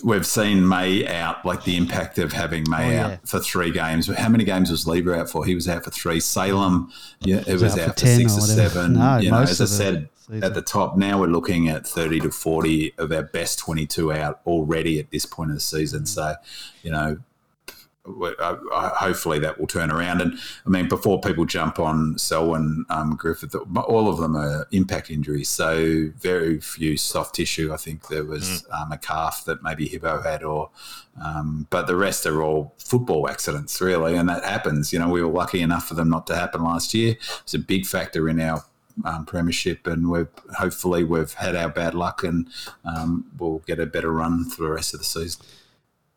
we've 0.04 0.26
seen 0.26 0.68
May 0.68 1.06
out, 1.08 1.46
like 1.46 1.64
the 1.64 1.78
impact 1.78 2.18
of 2.18 2.32
having 2.32 2.64
May 2.70 2.98
Oh, 2.98 3.02
out 3.02 3.10
yeah. 3.12 3.18
for 3.26 3.40
three 3.40 3.72
games. 3.72 4.08
How 4.08 4.30
many 4.30 4.44
games 4.44 4.72
was 4.72 4.88
Lever 4.88 5.16
out 5.16 5.30
for? 5.30 5.46
He 5.46 5.56
was 5.56 5.68
out 5.68 5.84
for 5.84 5.92
three. 5.92 6.20
Salem, 6.20 6.92
yeah, 7.20 7.44
it 7.48 7.54
was, 7.54 7.64
out 7.64 7.80
out, 7.80 8.00
for 8.00 8.02
for, 8.02 8.08
six 8.08 8.34
or 8.36 8.40
or, 8.40 8.42
seven. 8.42 8.94
No, 8.94 9.18
you 9.18 9.32
know, 9.32 9.42
as 9.42 9.60
I 9.62 9.66
said 9.66 10.10
season. 10.16 10.44
at 10.44 10.54
the 10.54 10.62
top, 10.62 10.98
now 10.98 11.20
we're 11.20 11.28
looking 11.28 11.68
at 11.68 11.86
thirty 11.86 12.20
to 12.22 12.32
forty 12.32 12.94
of 12.98 13.12
our 13.12 13.24
best 13.24 13.60
twenty-two 13.60 14.14
out 14.14 14.42
already 14.46 15.00
at 15.00 15.12
this 15.12 15.26
point 15.26 15.52
of 15.52 15.56
the 15.58 15.62
season. 15.62 16.06
So, 16.06 16.36
you 16.84 16.92
know. 16.92 17.18
I, 18.04 18.92
hopefully 18.96 19.40
that 19.40 19.60
will 19.60 19.68
turn 19.68 19.92
around. 19.92 20.22
And 20.22 20.34
I 20.66 20.70
mean, 20.70 20.88
before 20.88 21.22
people 21.22 21.46
jump 21.46 21.80
on 21.80 22.18
Selwyn 22.18 22.86
um, 22.90 23.16
Griffith, 23.16 23.56
all 23.56 24.10
of 24.10 24.18
them 24.18 24.36
are 24.36 24.68
impact 24.72 25.12
injuries. 25.12 25.50
So 25.50 26.10
very 26.18 26.60
few 26.60 26.98
soft 26.98 27.36
tissue. 27.36 27.72
I 27.72 27.78
think 27.78 28.08
there 28.08 28.24
was 28.24 28.66
um, 28.72 28.92
a 28.92 28.98
calf 28.98 29.44
that 29.46 29.62
maybe 29.62 29.88
Hibbo 29.88 30.26
had, 30.26 30.44
or 30.44 30.72
um, 31.24 31.68
but 31.70 31.86
the 31.86 31.96
rest 31.96 32.26
are 32.26 32.42
all 32.42 32.74
football 32.80 33.30
accidents, 33.30 33.80
really. 33.80 34.16
And 34.16 34.28
that 34.30 34.44
happens. 34.44 34.92
You 34.92 35.00
know, 35.00 35.10
we 35.10 35.22
were 35.22 35.32
lucky 35.32 35.62
enough 35.62 35.88
for 35.88 35.94
them 35.94 36.10
not 36.10 36.26
to 36.28 36.36
happen 36.36 36.64
last 36.64 36.94
year. 36.94 37.18
It's 37.44 37.54
a 37.54 37.60
big 37.60 37.86
factor 37.86 38.28
in 38.28 38.40
our. 38.40 38.66
Um, 39.06 39.26
premiership, 39.26 39.88
and 39.88 40.12
we've 40.12 40.28
hopefully 40.58 41.06
we've 41.06 41.32
had 41.34 41.56
our 41.56 41.70
bad 41.70 41.96
luck, 41.96 42.26
and 42.26 42.50
um, 42.84 43.26
we'll 43.40 43.60
get 43.60 43.80
a 43.80 43.86
better 43.86 44.12
run 44.12 44.50
for 44.50 44.64
the 44.64 44.70
rest 44.70 44.94
of 44.94 45.00
the 45.00 45.06
season. 45.06 45.42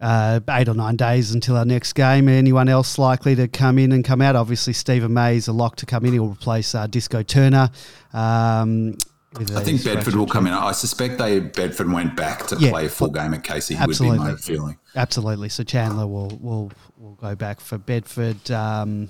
Uh, 0.04 0.38
eight 0.50 0.68
or 0.68 0.74
nine 0.74 0.96
days 0.96 1.32
until 1.32 1.56
our 1.56 1.64
next 1.64 1.94
game. 1.94 2.28
Anyone 2.28 2.68
else 2.68 2.98
likely 2.98 3.34
to 3.36 3.48
come 3.48 3.78
in 3.78 3.90
and 3.90 4.04
come 4.04 4.20
out? 4.20 4.36
Obviously, 4.36 4.74
Steven 4.74 5.14
May 5.14 5.36
is 5.36 5.48
a 5.48 5.52
lock 5.52 5.76
to 5.76 5.86
come 5.86 6.04
in. 6.04 6.12
He'll 6.12 6.28
replace 6.28 6.74
uh, 6.74 6.86
Disco 6.86 7.22
Turner. 7.22 7.70
Um, 8.12 8.98
with 9.38 9.56
I 9.56 9.62
a 9.62 9.64
think 9.64 9.82
Bedford 9.82 10.14
will 10.14 10.26
come 10.26 10.46
in. 10.46 10.52
I 10.52 10.72
suspect 10.72 11.18
they 11.18 11.40
Bedford 11.40 11.90
went 11.90 12.16
back 12.16 12.46
to 12.48 12.56
Yeah, 12.56 12.70
play 12.70 12.86
a 12.86 12.88
full 12.88 13.10
game 13.10 13.32
at 13.32 13.44
Casey. 13.44 13.76
Absolutely. 13.76 14.18
Would 14.18 14.26
be 14.26 14.32
my 14.32 14.38
feeling. 14.38 14.78
Absolutely. 14.94 15.48
So 15.48 15.64
Chandler 15.64 16.06
will 16.06 16.38
will 16.40 16.70
will 16.98 17.14
go 17.14 17.34
back 17.34 17.60
for 17.60 17.78
Bedford. 17.78 18.50
Um, 18.50 19.08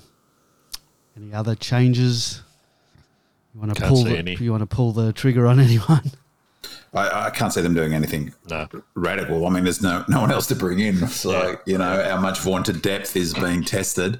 any 1.17 1.33
other 1.33 1.55
changes? 1.55 2.41
You 3.53 3.59
want 3.59 3.75
to 3.75 3.81
Can't 3.81 3.93
pull? 3.93 4.03
The, 4.05 4.17
any. 4.17 4.35
You 4.35 4.51
want 4.51 4.61
to 4.61 4.75
pull 4.75 4.93
the 4.93 5.13
trigger 5.13 5.45
on 5.45 5.59
anyone? 5.59 6.11
I, 6.95 7.25
I 7.25 7.29
can't 7.29 7.51
see 7.53 7.61
them 7.61 7.73
doing 7.73 7.93
anything 7.93 8.33
No. 8.49 8.67
radical. 8.95 9.45
I 9.45 9.49
mean, 9.49 9.63
there's 9.65 9.81
no 9.81 10.03
no 10.07 10.21
one 10.21 10.31
else 10.31 10.47
to 10.47 10.55
bring 10.55 10.79
in. 10.79 11.07
So 11.07 11.31
Yeah. 11.31 11.55
you 11.65 11.77
know, 11.77 12.01
our 12.01 12.19
much 12.21 12.39
vaunted 12.39 12.81
depth 12.81 13.15
is 13.15 13.33
being 13.33 13.63
tested. 13.63 14.19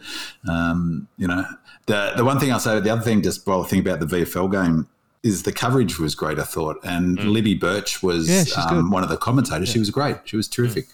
Um, 0.50 1.08
you 1.18 1.28
know, 1.28 1.46
the 1.86 2.14
the 2.18 2.26
one 2.26 2.40
thing 2.40 2.52
I'll 2.52 2.60
say, 2.60 2.80
the 2.80 2.90
other 2.92 3.02
thing, 3.02 3.22
just 3.22 3.46
while 3.48 3.64
I 3.64 3.68
think 3.68 3.86
about 3.86 4.00
the 4.00 4.06
VFL 4.08 4.52
game. 4.52 4.88
Is 5.24 5.42
the 5.42 5.52
coverage 5.52 5.98
was 5.98 6.14
great, 6.14 6.38
I 6.38 6.44
thought, 6.44 6.78
and 6.84 7.18
Libby 7.18 7.56
Birch 7.56 8.04
was 8.04 8.30
Yeah, 8.30 8.64
um, 8.66 8.92
one 8.92 9.02
of 9.02 9.10
the 9.10 9.18
commentators. 9.18 9.70
She 9.70 9.80
was 9.80 9.90
great. 9.90 10.18
She 10.26 10.38
was 10.38 10.48
terrific, 10.48 10.86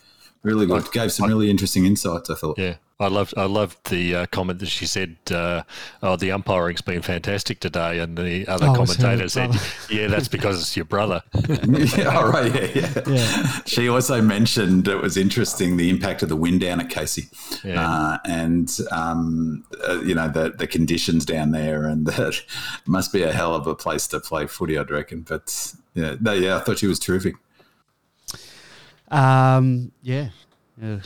really 0.43 0.65
good. 0.65 0.91
Gave 0.91 1.11
some 1.11 1.27
really 1.27 1.49
interesting 1.49 1.85
insights. 1.85 2.29
I 2.29 2.35
thought. 2.35 2.57
Yeah, 2.57 2.75
I 2.99 3.07
loved 3.07 3.33
I 3.37 3.45
loved 3.45 3.89
the 3.89 4.15
uh, 4.15 4.25
comment 4.27 4.59
that 4.59 4.67
she 4.67 4.85
said. 4.85 5.17
Uh, 5.29 5.63
oh, 6.03 6.15
the 6.15 6.31
umpiring's 6.31 6.81
been 6.81 7.01
fantastic 7.01 7.59
today, 7.59 7.99
and 7.99 8.17
the 8.17 8.47
other 8.47 8.67
Oh, 8.67 8.75
it 8.75 8.79
was 8.79 8.95
her 8.95 9.01
commentator 9.01 9.29
said, 9.29 9.55
"Yeah, 9.89 10.07
that's 10.07 10.27
because 10.27 10.59
it's 10.61 10.75
your 10.75 10.85
brother." 10.85 11.23
yeah, 11.97 12.15
all 12.15 12.29
right, 12.29 12.53
yeah, 12.53 12.69
yeah. 12.75 13.01
Yeah. 13.07 13.47
She 13.65 13.89
also 13.89 14.21
mentioned 14.21 14.87
it 14.87 15.01
was 15.01 15.17
interesting 15.17 15.77
the 15.77 15.89
impact 15.89 16.23
of 16.23 16.29
the 16.29 16.35
wind 16.35 16.61
down 16.61 16.79
at 16.79 16.89
Casey, 16.89 17.29
Yeah. 17.63 17.81
uh, 17.81 18.17
and 18.25 18.75
um, 18.91 19.65
uh, 19.87 19.99
you 20.01 20.15
know 20.15 20.27
the 20.27 20.51
the 20.51 20.67
conditions 20.67 21.25
down 21.25 21.51
there, 21.51 21.85
and 21.85 22.05
that 22.07 22.35
must 22.85 23.11
be 23.13 23.23
a 23.23 23.31
hell 23.31 23.55
of 23.55 23.67
a 23.67 23.75
place 23.75 24.07
to 24.07 24.19
play 24.19 24.47
footy, 24.47 24.77
I'd 24.77 24.91
reckon. 24.91 25.21
But 25.21 25.73
yeah, 25.93 26.15
no, 26.21 26.33
yeah, 26.33 26.57
I 26.57 26.59
thought 26.59 26.79
she 26.79 26.87
was 26.87 26.99
terrific. 26.99 27.35
Um, 29.11 29.91
yeah. 30.01 30.29
Yeah. 30.81 30.97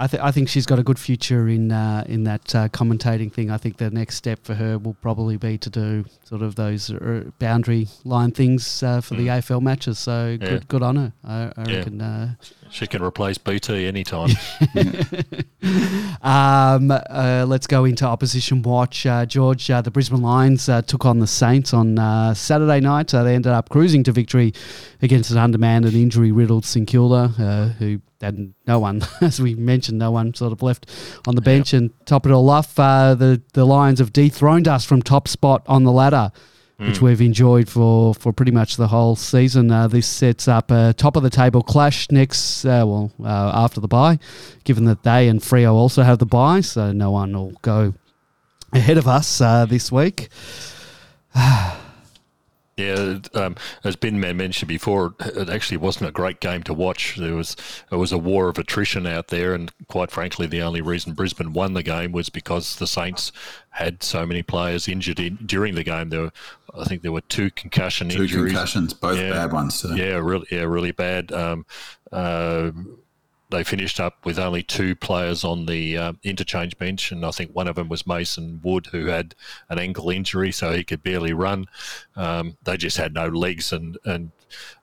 I, 0.00 0.06
th- 0.06 0.22
I 0.22 0.30
think 0.30 0.48
she's 0.48 0.64
got 0.64 0.78
a 0.78 0.82
good 0.82 0.98
future 0.98 1.48
in 1.48 1.70
uh, 1.72 2.04
in 2.06 2.24
that 2.24 2.54
uh, 2.54 2.68
commentating 2.68 3.30
thing. 3.32 3.50
I 3.50 3.58
think 3.58 3.76
the 3.76 3.90
next 3.90 4.14
step 4.14 4.38
for 4.44 4.54
her 4.54 4.78
will 4.78 4.94
probably 5.02 5.36
be 5.36 5.58
to 5.58 5.68
do 5.68 6.04
sort 6.24 6.40
of 6.40 6.54
those 6.54 6.88
uh, 6.90 7.24
boundary 7.40 7.88
line 8.04 8.30
things 8.30 8.82
uh, 8.82 9.00
for 9.02 9.16
the 9.16 9.26
AFL 9.26 9.60
matches. 9.60 9.98
So 9.98 10.38
Yeah. 10.40 10.48
good 10.48 10.68
good 10.68 10.82
on 10.82 10.96
her. 10.96 11.12
I, 11.24 11.34
I 11.56 11.64
Yeah. 11.68 11.76
reckon. 11.78 12.00
Uh, 12.00 12.34
She 12.70 12.86
can 12.86 13.02
replace 13.02 13.36
BT 13.38 13.86
anytime. 13.86 14.30
Um, 16.22 16.90
uh, 16.90 17.44
let's 17.46 17.66
go 17.66 17.84
into 17.84 18.04
opposition 18.04 18.62
watch. 18.62 19.06
Uh, 19.06 19.24
George, 19.26 19.70
uh, 19.70 19.80
the 19.82 19.90
Brisbane 19.90 20.22
Lions 20.22 20.68
uh, 20.68 20.82
took 20.82 21.04
on 21.06 21.18
the 21.20 21.26
Saints 21.26 21.72
on 21.72 21.98
uh, 21.98 22.34
Saturday 22.34 22.80
night. 22.80 23.08
They 23.08 23.34
ended 23.34 23.52
up 23.52 23.68
cruising 23.68 24.02
to 24.04 24.12
victory 24.12 24.52
against 25.00 25.30
an 25.30 25.38
undermanned 25.38 25.84
and 25.84 25.94
injury 25.94 26.32
riddled 26.32 26.64
St 26.64 26.86
Kilda, 26.86 27.32
uh, 27.38 27.68
who 27.78 28.00
had 28.20 28.52
no 28.66 28.78
one, 28.78 29.02
as 29.20 29.40
we 29.40 29.54
mentioned, 29.54 29.98
no 29.98 30.10
one 30.10 30.34
sort 30.34 30.52
of 30.52 30.62
left 30.62 30.86
on 31.26 31.34
the 31.34 31.40
bench. 31.40 31.72
And 31.72 31.90
top 32.06 32.26
it 32.26 32.32
all 32.32 32.48
off, 32.50 32.78
uh, 32.78 33.14
the, 33.14 33.42
the 33.52 33.64
Lions 33.64 33.98
have 34.00 34.12
dethroned 34.12 34.68
us 34.68 34.84
from 34.84 35.02
top 35.02 35.28
spot 35.28 35.62
on 35.66 35.84
the 35.84 35.92
ladder. 35.92 36.32
Which 36.80 37.02
we've 37.02 37.20
enjoyed 37.20 37.68
for, 37.68 38.14
for 38.14 38.32
pretty 38.32 38.52
much 38.52 38.76
the 38.76 38.86
whole 38.86 39.16
season. 39.16 39.68
Uh, 39.68 39.88
this 39.88 40.06
sets 40.06 40.46
up 40.46 40.70
a 40.70 40.92
top 40.92 41.16
of 41.16 41.24
the 41.24 41.28
table 41.28 41.60
clash 41.60 42.08
next, 42.12 42.64
uh, 42.64 42.84
well, 42.86 43.10
uh, 43.20 43.50
after 43.52 43.80
the 43.80 43.88
bye, 43.88 44.20
given 44.62 44.84
that 44.84 45.02
they 45.02 45.26
and 45.26 45.40
Freo 45.40 45.72
also 45.72 46.04
have 46.04 46.20
the 46.20 46.24
bye, 46.24 46.60
so 46.60 46.92
no 46.92 47.10
one 47.10 47.32
will 47.32 47.58
go 47.62 47.94
ahead 48.72 48.96
of 48.96 49.08
us 49.08 49.40
uh, 49.40 49.66
this 49.66 49.90
week. 49.90 50.28
Yeah, 52.78 53.18
um, 53.34 53.56
as 53.82 53.96
Binman 53.96 54.36
mentioned 54.36 54.68
before, 54.68 55.14
it 55.18 55.48
actually 55.50 55.78
wasn't 55.78 56.08
a 56.08 56.12
great 56.12 56.38
game 56.38 56.62
to 56.62 56.72
watch. 56.72 57.16
There 57.16 57.34
was 57.34 57.56
it 57.90 57.96
was 57.96 58.12
a 58.12 58.18
war 58.18 58.48
of 58.48 58.56
attrition 58.56 59.04
out 59.04 59.28
there, 59.28 59.52
and 59.52 59.72
quite 59.88 60.12
frankly, 60.12 60.46
the 60.46 60.62
only 60.62 60.80
reason 60.80 61.12
Brisbane 61.12 61.52
won 61.52 61.72
the 61.74 61.82
game 61.82 62.12
was 62.12 62.28
because 62.28 62.76
the 62.76 62.86
Saints 62.86 63.32
had 63.70 64.04
so 64.04 64.24
many 64.24 64.44
players 64.44 64.86
injured 64.86 65.18
in, 65.18 65.38
during 65.44 65.74
the 65.74 65.82
game. 65.82 66.10
There, 66.10 66.20
were, 66.22 66.32
I 66.72 66.84
think 66.84 67.02
there 67.02 67.10
were 67.10 67.20
two 67.22 67.50
concussion 67.50 68.10
Two 68.10 68.22
injuries. 68.22 68.52
concussions, 68.52 68.94
both 68.94 69.18
Yeah. 69.18 69.30
bad 69.30 69.52
ones. 69.52 69.74
So. 69.74 69.92
Yeah, 69.94 70.14
really, 70.22 70.46
yeah, 70.52 70.62
really 70.62 70.92
bad. 70.92 71.32
Um, 71.32 71.66
uh, 72.12 72.70
they 73.50 73.64
finished 73.64 73.98
up 73.98 74.24
with 74.24 74.38
only 74.38 74.62
two 74.62 74.94
players 74.94 75.44
on 75.44 75.66
the 75.66 75.96
uh, 75.96 76.12
interchange 76.22 76.76
bench, 76.78 77.10
and 77.10 77.24
I 77.24 77.30
think 77.30 77.52
one 77.52 77.68
of 77.68 77.76
them 77.76 77.88
was 77.88 78.06
Mason 78.06 78.60
Wood, 78.62 78.86
who 78.86 79.06
had 79.06 79.34
an 79.68 79.78
ankle 79.78 80.10
injury, 80.10 80.52
so 80.52 80.72
he 80.72 80.84
could 80.84 81.02
barely 81.02 81.32
run. 81.32 81.66
Um, 82.16 82.56
they 82.64 82.76
just 82.76 82.96
had 82.96 83.14
no 83.14 83.28
legs, 83.28 83.72
and 83.72 83.96
and 84.04 84.32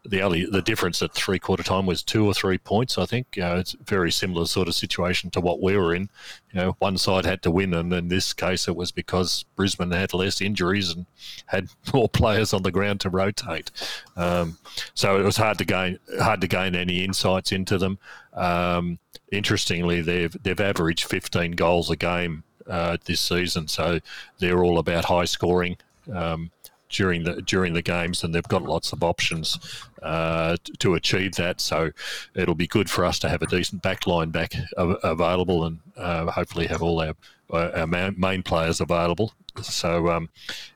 the 0.03 0.21
only 0.21 0.45
the 0.45 0.61
difference 0.61 1.01
at 1.01 1.13
three 1.13 1.39
quarter 1.39 1.63
time 1.63 1.85
was 1.85 2.03
two 2.03 2.25
or 2.25 2.33
three 2.33 2.57
points. 2.57 2.97
I 2.97 3.05
think 3.05 3.35
you 3.35 3.41
know, 3.41 3.57
it's 3.57 3.75
very 3.85 4.11
similar 4.11 4.45
sort 4.45 4.67
of 4.67 4.75
situation 4.75 5.29
to 5.31 5.41
what 5.41 5.61
we 5.61 5.75
were 5.77 5.93
in. 5.93 6.09
You 6.51 6.61
know, 6.61 6.75
one 6.79 6.97
side 6.97 7.25
had 7.25 7.41
to 7.43 7.51
win, 7.51 7.73
and 7.73 7.91
in 7.93 8.07
this 8.07 8.33
case, 8.33 8.67
it 8.67 8.75
was 8.75 8.91
because 8.91 9.43
Brisbane 9.55 9.91
had 9.91 10.13
less 10.13 10.41
injuries 10.41 10.91
and 10.91 11.05
had 11.47 11.69
more 11.93 12.09
players 12.09 12.53
on 12.53 12.63
the 12.63 12.71
ground 12.71 13.01
to 13.01 13.09
rotate. 13.09 13.71
Um, 14.15 14.57
so 14.93 15.19
it 15.19 15.23
was 15.23 15.37
hard 15.37 15.57
to 15.59 15.65
gain 15.65 15.99
hard 16.19 16.41
to 16.41 16.47
gain 16.47 16.75
any 16.75 17.03
insights 17.03 17.51
into 17.51 17.77
them. 17.77 17.99
Um, 18.35 18.99
interestingly, 19.31 20.01
they've 20.01 20.35
they've 20.43 20.59
averaged 20.59 21.05
15 21.05 21.51
goals 21.53 21.89
a 21.89 21.95
game 21.95 22.43
uh, 22.67 22.97
this 23.05 23.21
season, 23.21 23.67
so 23.67 23.99
they're 24.39 24.63
all 24.63 24.77
about 24.77 25.05
high 25.05 25.25
scoring. 25.25 25.77
Um, 26.11 26.51
during 26.89 27.23
the 27.23 27.41
during 27.41 27.73
the 27.73 27.81
games, 27.81 28.23
and 28.23 28.33
they've 28.33 28.47
got 28.47 28.61
lots 28.61 28.93
of 28.93 29.03
options 29.03 29.57
uh, 30.03 30.55
to 30.79 30.93
achieve 30.93 31.33
that. 31.35 31.59
So 31.59 31.91
it'll 32.35 32.55
be 32.55 32.67
good 32.67 32.89
for 32.89 33.03
us 33.05 33.19
to 33.19 33.29
have 33.29 33.41
a 33.41 33.47
decent 33.47 33.81
back 33.81 34.07
line 34.07 34.29
back 34.29 34.53
av- 34.77 34.99
available, 35.03 35.65
and 35.65 35.79
uh, 35.97 36.31
hopefully 36.31 36.67
have 36.67 36.81
all 36.81 37.01
our 37.01 37.15
our 37.51 37.87
main 37.87 38.43
players 38.43 38.81
available. 38.81 39.33
So 39.61 40.09
um, 40.09 40.29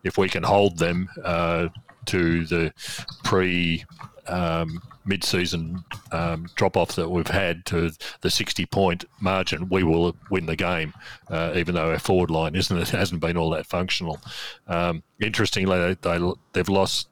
if 0.04 0.18
we 0.18 0.30
can 0.30 0.44
hold 0.44 0.78
them 0.78 1.10
uh, 1.24 1.70
to 2.06 2.46
the 2.46 2.74
pre 3.24 3.86
um, 4.28 4.82
mid-season 5.06 5.84
um, 6.12 6.48
drop-off 6.56 6.96
that 6.96 7.10
we've 7.10 7.28
had 7.28 7.66
to 7.68 7.92
the 8.22 8.30
60-point 8.30 9.06
margin, 9.20 9.70
we 9.70 9.84
will 9.84 10.16
win 10.30 10.46
the 10.46 10.56
game, 10.56 10.94
uh, 11.30 11.54
even 11.56 11.76
though 11.76 11.92
our 11.92 12.00
forward 12.00 12.32
line 12.32 12.56
isn't 12.56 12.78
it 12.78 12.90
hasn't 12.90 13.22
been 13.22 13.38
all 13.38 13.50
that 13.52 13.66
functional. 13.66 14.20
Um, 14.68 15.04
interestingly, 15.20 15.78
they, 15.78 16.18
they 16.18 16.32
they've 16.54 16.70
lost, 16.70 17.10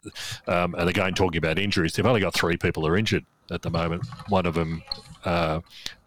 um, 0.48 0.76
and 0.76 0.90
again 0.90 1.14
talking 1.14 1.38
about 1.38 1.60
injuries, 1.60 1.94
they've 1.94 2.06
only 2.06 2.22
got 2.22 2.34
three 2.34 2.58
people 2.58 2.84
who 2.84 2.90
are 2.90 2.98
injured 2.98 3.26
at 3.52 3.62
the 3.62 3.70
moment. 3.70 4.06
One 4.30 4.46
of 4.46 4.54
them. 4.54 4.84
Uh, 5.26 5.60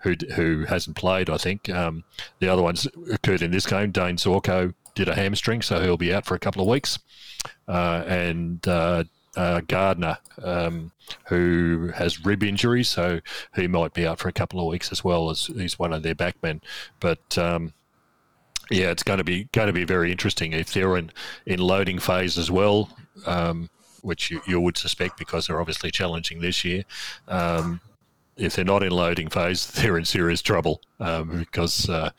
who, 0.03 0.15
who 0.35 0.65
hasn't 0.65 0.97
played, 0.97 1.29
I 1.29 1.37
think. 1.37 1.69
Um, 1.69 2.05
the 2.39 2.49
other 2.49 2.63
ones 2.63 2.89
occurred 3.13 3.43
in 3.43 3.51
this 3.51 3.67
game. 3.67 3.91
Dayne 3.91 4.17
Zorko 4.17 4.73
did 4.95 5.09
a 5.09 5.15
hamstring, 5.15 5.63
so 5.63 5.81
he'll 5.81 5.97
be 5.97 6.15
out 6.15 6.25
for 6.25 6.35
a 6.35 6.39
couple 6.39 6.63
of 6.63 6.69
weeks. 6.69 6.99
Uh, 7.69 8.03
and 8.07 8.67
uh, 8.67 9.05
uh, 9.37 9.61
Gardiner, 9.67 10.19
um, 10.43 10.93
who 11.29 11.91
has 11.95 12.25
rib 12.25 12.43
injury, 12.43 12.83
so 12.83 13.21
he 13.55 13.67
might 13.67 13.95
be 13.95 14.07
out 14.07 14.19
for 14.19 14.29
a 14.29 14.33
couple 14.33 14.61
of 14.61 14.67
weeks 14.67 14.93
as 14.93 15.05
well 15.05 15.31
as 15.31 15.47
he's 15.47 15.79
one 15.79 15.93
of 15.93 16.03
their 16.03 16.15
backmen. 16.15 16.61
But 16.99 17.39
um, 17.39 17.73
yeah, 18.71 18.91
it's 18.91 19.03
going 19.03 19.19
to 19.19 19.25
be 19.25 19.49
going 19.53 19.67
to 19.67 19.73
be 19.73 19.85
very 19.85 20.11
interesting 20.11 20.53
if 20.53 20.73
they're 20.73 20.97
in 20.97 21.11
in 21.47 21.61
loading 21.61 21.99
phase 21.99 22.39
as 22.39 22.51
well, 22.51 22.91
um, 23.27 23.71
which 24.03 24.31
you, 24.31 24.41
you, 24.47 24.61
would 24.61 24.77
suspect 24.77 25.19
because 25.19 25.47
they're 25.47 25.61
obviously 25.61 25.91
challenging 25.91 26.41
this 26.41 26.65
year. 26.65 26.85
Um, 27.29 27.81
if 28.37 28.57
they're 28.57 28.65
not 28.65 28.83
in 28.83 28.91
loading 28.91 29.29
phase, 29.29 29.67
they're 29.71 29.99
in 29.99 30.05
serious 30.05 30.43
trouble 30.43 30.81
um, 30.99 31.39
because 31.39 31.89
uh, 31.89 32.11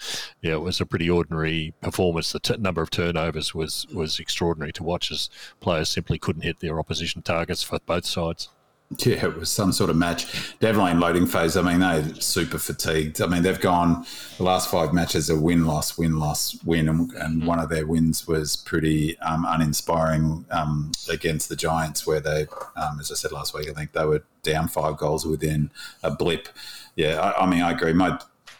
yeah, 0.42 0.54
it 0.54 0.62
was 0.62 0.80
a 0.82 0.86
pretty 0.86 1.10
ordinary 1.10 1.74
performance. 1.82 2.32
The 2.32 2.40
t- 2.40 2.58
number 2.58 2.82
of 2.82 2.90
turnovers 2.90 3.54
was 3.54 3.88
was 3.94 4.20
extraordinary 4.20 4.74
to 4.74 4.84
watch 4.84 5.12
as 5.12 5.30
players 5.60 5.90
simply 5.90 6.18
couldn't 6.20 6.44
hit 6.44 6.60
their 6.60 6.80
opposition 6.80 7.22
targets 7.22 7.64
for 7.64 7.80
both 7.86 8.06
sides. 8.06 8.50
Yeah, 9.06 9.26
it 9.26 9.38
was 9.38 9.50
some 9.50 9.72
sort 9.72 9.90
of 9.90 9.96
match. 9.96 10.56
Definitely 10.60 10.92
in 10.92 11.00
loading 11.00 11.26
phase. 11.26 11.58
I 11.58 11.62
mean, 11.62 11.80
they're 11.80 12.14
super 12.16 12.58
fatigued. 12.58 13.22
I 13.22 13.28
mean, 13.28 13.42
they've 13.44 13.60
gone 13.60 14.06
the 14.38 14.44
last 14.44 14.70
five 14.70 14.94
matches 14.94 15.30
a 15.30 15.40
win, 15.40 15.66
loss, 15.66 15.98
win, 15.98 16.20
loss, 16.20 16.62
win, 16.64 16.90
and, 16.90 17.12
and 17.14 17.42
mm. 17.42 17.46
one 17.46 17.60
of 17.60 17.70
their 17.70 17.88
wins 17.88 18.28
was 18.28 18.56
pretty 18.56 19.18
um, 19.20 19.46
uninspiring 19.48 20.46
um, 20.52 20.92
against 21.10 21.50
the 21.50 21.56
Giants, 21.56 22.06
where 22.06 22.20
they, 22.20 22.48
um, 22.76 23.00
as 23.00 23.12
I 23.12 23.16
said 23.16 23.32
last 23.32 23.54
week, 23.54 23.70
I 23.70 23.74
think 23.74 23.94
they 23.94 24.06
were 24.06 24.24
down 24.44 24.68
five 24.68 24.98
goals 24.98 25.26
within 25.26 25.72
a 26.04 26.12
blip. 26.12 26.50
Yeah, 26.96 27.20
I, 27.20 27.44
I 27.44 27.50
mean, 27.50 27.62
I 27.62 27.72
agree. 27.72 27.94
My 27.94 28.20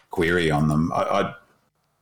query 0.10 0.50
on 0.50 0.70
them, 0.70 0.92
I, 0.94 1.04
I 1.04 1.36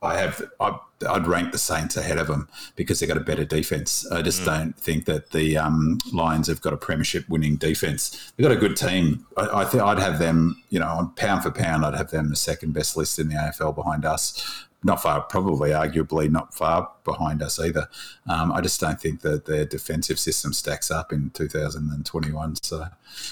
I 0.02 0.18
have 0.18 0.42
I, 0.58 0.78
would 1.02 1.26
rank 1.26 1.52
the 1.52 1.58
Saints 1.58 1.96
ahead 1.96 2.18
of 2.18 2.26
them 2.26 2.48
because 2.76 3.00
they've 3.00 3.08
got 3.08 3.16
a 3.16 3.24
better 3.24 3.44
defense. 3.44 4.06
I 4.10 4.22
just 4.22 4.42
mm. 4.42 4.46
don't 4.46 4.76
think 4.76 5.06
that 5.06 5.30
the 5.30 5.56
um, 5.56 5.98
Lions 6.12 6.46
have 6.48 6.60
got 6.60 6.72
a 6.72 6.76
premiership 6.76 7.28
winning 7.28 7.56
defense. 7.56 8.32
They've 8.36 8.46
got 8.46 8.56
a 8.56 8.60
good 8.60 8.76
team. 8.76 9.26
I, 9.36 9.62
I 9.62 9.64
think 9.64 9.82
I'd 9.82 9.98
have 9.98 10.18
them, 10.18 10.62
you 10.68 10.78
know, 10.78 10.88
on 10.88 11.10
pound 11.14 11.42
for 11.42 11.50
pound, 11.50 11.84
I'd 11.84 11.94
have 11.94 12.10
them 12.10 12.28
the 12.28 12.36
second 12.36 12.74
best 12.74 12.96
list 12.96 13.18
in 13.18 13.28
the 13.28 13.34
AFL 13.34 13.74
behind 13.74 14.04
us. 14.04 14.66
Not 14.82 15.02
far, 15.02 15.20
probably, 15.20 15.70
arguably, 15.70 16.30
not 16.30 16.54
far 16.54 16.90
behind 17.04 17.42
us 17.42 17.58
either. 17.58 17.86
Um, 18.26 18.50
I 18.50 18.62
just 18.62 18.80
don't 18.80 18.98
think 18.98 19.20
that 19.20 19.44
their 19.44 19.66
defensive 19.66 20.18
system 20.18 20.54
stacks 20.54 20.90
up 20.90 21.12
in 21.12 21.30
2021. 21.30 22.56
So, 22.62 22.86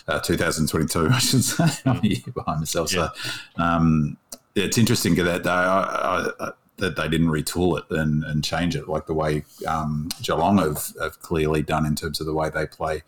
uh, 0.06 0.20
2022, 0.20 1.08
I 1.10 1.18
should 1.18 1.44
say. 1.44 1.64
I'm 1.86 2.04
a 2.04 2.06
year 2.06 2.20
behind 2.34 2.60
myself. 2.60 2.92
Yeah. 2.92 3.08
So, 3.56 3.62
um, 3.62 4.18
it's 4.54 4.76
interesting 4.76 5.14
that 5.14 5.44
they, 5.44 5.50
I, 5.50 6.30
I, 6.38 6.50
that 6.78 6.96
they 6.96 7.09
didn't 7.09 7.28
retool 7.28 7.78
it 7.78 7.84
and, 7.90 8.24
and 8.24 8.42
change 8.42 8.74
it 8.74 8.88
like 8.88 9.06
the 9.06 9.14
way 9.14 9.44
um, 9.66 10.09
Geelong 10.22 10.59
have, 10.59 10.92
have 11.00 11.20
clearly 11.20 11.62
done 11.62 11.84
in 11.84 11.94
terms 11.94 12.20
of 12.20 12.26
the 12.26 12.34
way 12.34 12.50
they 12.50 12.66
play. 12.66 13.02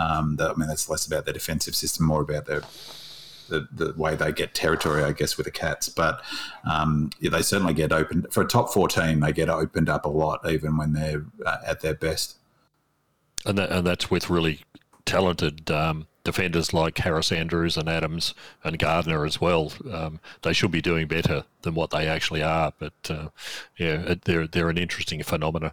Um, 0.00 0.36
that, 0.36 0.50
I 0.50 0.54
mean, 0.54 0.68
that's 0.68 0.88
less 0.88 1.06
about 1.06 1.24
their 1.24 1.34
defensive 1.34 1.74
system, 1.74 2.06
more 2.06 2.22
about 2.22 2.46
their 2.46 2.62
the, 3.48 3.66
the 3.72 3.94
way 3.96 4.14
they 4.14 4.30
get 4.30 4.54
territory, 4.54 5.02
I 5.02 5.12
guess, 5.12 5.36
with 5.36 5.46
the 5.46 5.50
Cats. 5.50 5.88
But 5.88 6.22
um, 6.70 7.10
yeah, 7.18 7.30
they 7.30 7.42
certainly 7.42 7.74
get 7.74 7.92
opened 7.92 8.26
for 8.30 8.42
a 8.42 8.46
top 8.46 8.72
four 8.72 8.88
team. 8.88 9.20
They 9.20 9.32
get 9.32 9.48
opened 9.48 9.88
up 9.88 10.04
a 10.04 10.08
lot, 10.08 10.48
even 10.50 10.76
when 10.76 10.92
they're 10.92 11.24
uh, 11.44 11.58
at 11.66 11.80
their 11.80 11.94
best. 11.94 12.36
And 13.46 13.58
that, 13.58 13.70
and 13.70 13.86
that's 13.86 14.10
with 14.10 14.28
really 14.28 14.60
talented 15.04 15.70
um, 15.70 16.06
defenders 16.28 16.74
like 16.74 16.98
Harris 16.98 17.32
Andrews 17.32 17.78
and 17.78 17.88
Adams 17.88 18.34
and 18.62 18.78
Gardiner 18.78 19.24
as 19.24 19.40
well. 19.40 19.72
Um, 19.90 20.20
they 20.42 20.52
should 20.52 20.70
be 20.70 20.82
doing 20.82 21.06
better 21.06 21.44
than 21.62 21.74
what 21.74 21.88
they 21.88 22.06
actually 22.06 22.42
are. 22.42 22.74
But 22.78 22.92
uh, 23.08 23.28
yeah, 23.78 24.14
they're 24.26 24.46
they're 24.46 24.68
an 24.68 24.76
interesting 24.76 25.22
phenomena. 25.22 25.72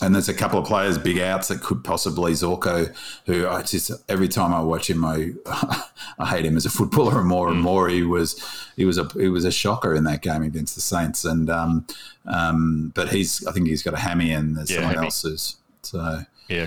And 0.00 0.12
there's 0.12 0.28
a 0.28 0.34
couple 0.34 0.58
of 0.58 0.66
players, 0.66 0.98
big 0.98 1.20
outs 1.20 1.46
that 1.48 1.60
could 1.60 1.84
possibly 1.84 2.32
Zorko, 2.32 2.92
who 3.26 3.46
I 3.46 3.62
just 3.62 3.92
every 4.08 4.26
time 4.26 4.52
I 4.52 4.60
watch 4.60 4.90
him, 4.90 5.04
I 5.04 5.30
I 6.18 6.26
hate 6.26 6.44
him 6.44 6.56
as 6.56 6.66
a 6.66 6.70
footballer 6.70 7.20
and 7.20 7.28
more 7.28 7.48
and 7.48 7.58
mm. 7.58 7.62
more. 7.62 7.88
He 7.88 8.02
was 8.02 8.42
he 8.76 8.84
was 8.84 8.98
a 8.98 9.04
he 9.14 9.28
was 9.28 9.44
a 9.44 9.52
shocker 9.52 9.94
in 9.94 10.02
that 10.04 10.22
game 10.22 10.42
against 10.42 10.74
the 10.74 10.80
Saints, 10.80 11.24
and 11.24 11.48
um, 11.48 11.86
um, 12.26 12.90
but 12.96 13.10
he's 13.10 13.46
I 13.46 13.52
think 13.52 13.68
he's 13.68 13.84
got 13.84 13.94
a 13.94 14.00
hammy 14.00 14.32
and 14.32 14.56
there's 14.56 14.70
yeah, 14.70 14.78
someone 14.78 14.94
hammy. 14.94 15.06
else's. 15.06 15.58
So 15.82 16.24
yeah, 16.48 16.66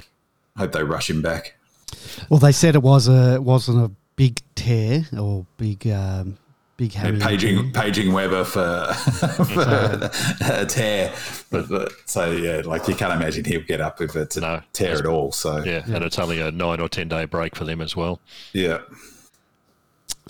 hope 0.56 0.72
they 0.72 0.84
rush 0.84 1.10
him 1.10 1.22
back. 1.22 1.55
Well, 2.30 2.40
they 2.40 2.52
said 2.52 2.76
it 2.76 2.84
was 2.84 3.08
a 3.08 3.42
wasn't 3.42 3.80
a 3.80 3.92
big 4.16 4.40
tear 4.56 5.06
or 5.18 5.46
big 5.58 5.88
um, 5.88 6.38
big 6.78 6.94
hammy. 6.94 7.20
Paging 7.20 7.72
paging 7.72 8.14
Weber 8.14 8.44
for, 8.44 8.94
for 8.94 10.12
a 10.42 10.66
tear, 10.66 11.14
but, 11.50 11.70
but, 11.70 11.92
so 12.06 12.32
yeah, 12.32 12.62
like 12.66 12.88
you 12.88 12.96
can't 12.96 13.14
imagine 13.14 13.46
he'll 13.46 13.62
get 13.62 13.82
up 13.82 14.02
if 14.02 14.16
it's 14.16 14.38
a 14.38 14.42
no, 14.42 14.62
tear 14.74 14.98
at 14.98 15.06
all. 15.06 15.32
So 15.32 15.64
yeah, 15.64 15.84
yeah, 15.88 15.96
and 15.96 16.06
it's 16.06 16.20
only 16.20 16.42
a 16.42 16.52
nine 16.52 16.80
or 16.80 16.90
ten 16.90 17.08
day 17.08 17.26
break 17.26 17.56
for 17.56 17.66
them 17.66 17.82
as 17.82 17.96
well. 17.96 18.20
Yeah. 18.54 18.80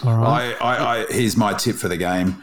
All 0.03 0.17
right. 0.17 0.55
I, 0.59 0.75
I, 0.75 0.95
I 0.97 1.05
here's 1.07 1.37
my 1.37 1.53
tip 1.53 1.77
for 1.77 1.87
the 1.87 1.97
game 1.97 2.41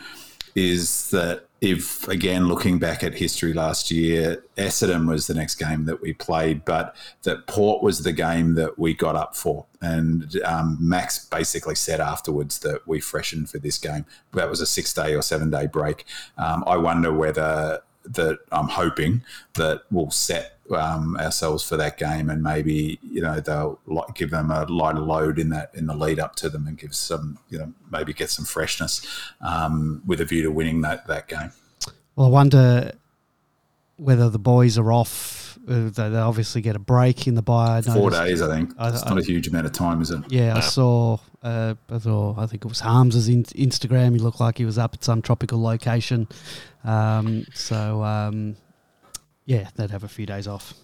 is 0.55 1.11
that 1.11 1.47
if 1.63 2.09
again 2.09 2.49
looking 2.49 2.81
back 2.81 3.05
at 3.05 3.15
history 3.15 3.53
last 3.53 3.89
year, 3.93 4.45
Essendon 4.57 5.09
was 5.09 5.29
the 5.29 5.35
next 5.35 5.55
game 5.55 5.85
that 5.85 6.03
we 6.03 6.13
played, 6.13 6.65
but 6.65 6.97
that 7.23 7.47
Port 7.47 7.85
was 7.85 8.03
the 8.03 8.13
game 8.13 8.57
that 8.57 8.81
we 8.81 8.95
got 8.95 9.15
up 9.15 9.37
for. 9.37 9.65
And 9.81 10.37
um, 10.45 10.77
Max 10.81 11.25
basically 11.25 11.77
said 11.77 12.01
afterwards 12.01 12.59
that 12.61 12.87
we 12.89 12.99
freshened 12.99 13.49
for 13.49 13.61
this 13.61 13.79
game. 13.79 14.05
That 14.33 14.51
was 14.51 14.61
a 14.61 14.67
six 14.67 14.93
day 14.93 15.15
or 15.15 15.23
seven 15.23 15.51
day 15.51 15.69
break. 15.69 16.05
Um, 16.37 16.65
I 16.67 16.77
wonder 16.77 17.13
whether 17.13 17.81
that 18.05 18.41
I'm 18.51 18.67
hoping 18.67 19.23
that 19.55 19.83
we'll 19.93 20.11
set 20.11 20.52
um, 20.71 21.17
ourselves 21.17 21.65
for 21.65 21.77
that 21.77 21.99
game, 21.99 22.31
and 22.31 22.43
maybe 22.43 22.99
you 23.03 23.21
know 23.21 23.41
they'll 23.41 23.79
give 24.15 24.31
them 24.31 24.51
a 24.51 24.65
lighter 24.65 25.01
load 25.01 25.39
in 25.39 25.51
that 25.51 25.71
in 25.75 25.87
the 25.87 25.95
lead 25.95 26.19
up 26.19 26.37
to 26.37 26.49
them, 26.49 26.67
and 26.67 26.79
give 26.79 26.95
some 26.95 27.39
you 27.51 27.59
know 27.59 27.73
maybe 27.91 28.13
get 28.13 28.31
some 28.31 28.45
freshness 28.45 29.07
um, 29.41 30.03
with 30.07 30.21
a 30.21 30.25
view 30.25 30.43
to 30.43 30.51
winning 30.51 30.81
that 30.83 31.07
that 31.07 31.29
game. 31.29 31.53
Well, 32.17 32.27
I 32.27 32.31
wonder 32.31 32.93
whether 33.97 34.29
the 34.29 34.39
boys 34.39 34.79
are 34.79 34.93
off. 34.93 35.59
Uh, 35.69 35.91
they 35.91 36.03
obviously 36.17 36.61
get 36.61 36.75
a 36.75 36.81
break 36.81 37.29
in 37.29 37.37
the 37.37 37.43
bye. 37.43 37.81
Four 37.83 38.11
days, 38.11 38.43
I 38.43 38.49
think. 38.49 38.75
I, 38.79 38.89
it's 38.89 39.05
not 39.05 39.17
I, 39.17 39.21
a 39.21 39.25
huge 39.25 39.47
amount 39.47 39.67
of 39.67 39.73
time, 39.73 40.03
is 40.03 40.11
it? 40.11 40.21
Yeah, 40.29 40.57
I 40.57 40.61
saw. 40.61 41.19
Uh, 41.43 41.75
I 41.91 41.99
thought 41.99 42.39
I 42.39 42.47
think 42.47 42.65
it 42.65 42.69
was 42.69 42.81
Harmes's 42.81 43.29
in, 43.29 43.45
Instagram. 43.45 44.13
He 44.13 44.19
looked 44.19 44.41
like 44.41 44.59
he 44.59 44.65
was 44.65 44.79
up 44.79 44.95
at 44.95 45.05
some 45.05 45.23
tropical 45.23 45.61
location. 45.63 46.29
Um, 46.85 47.47
so 47.55 48.03
um, 48.03 48.57
yeah, 49.47 49.69
they'd 49.77 49.91
have 49.91 50.05
a 50.05 50.09
few 50.09 50.27
days 50.27 50.47
off. 50.47 50.75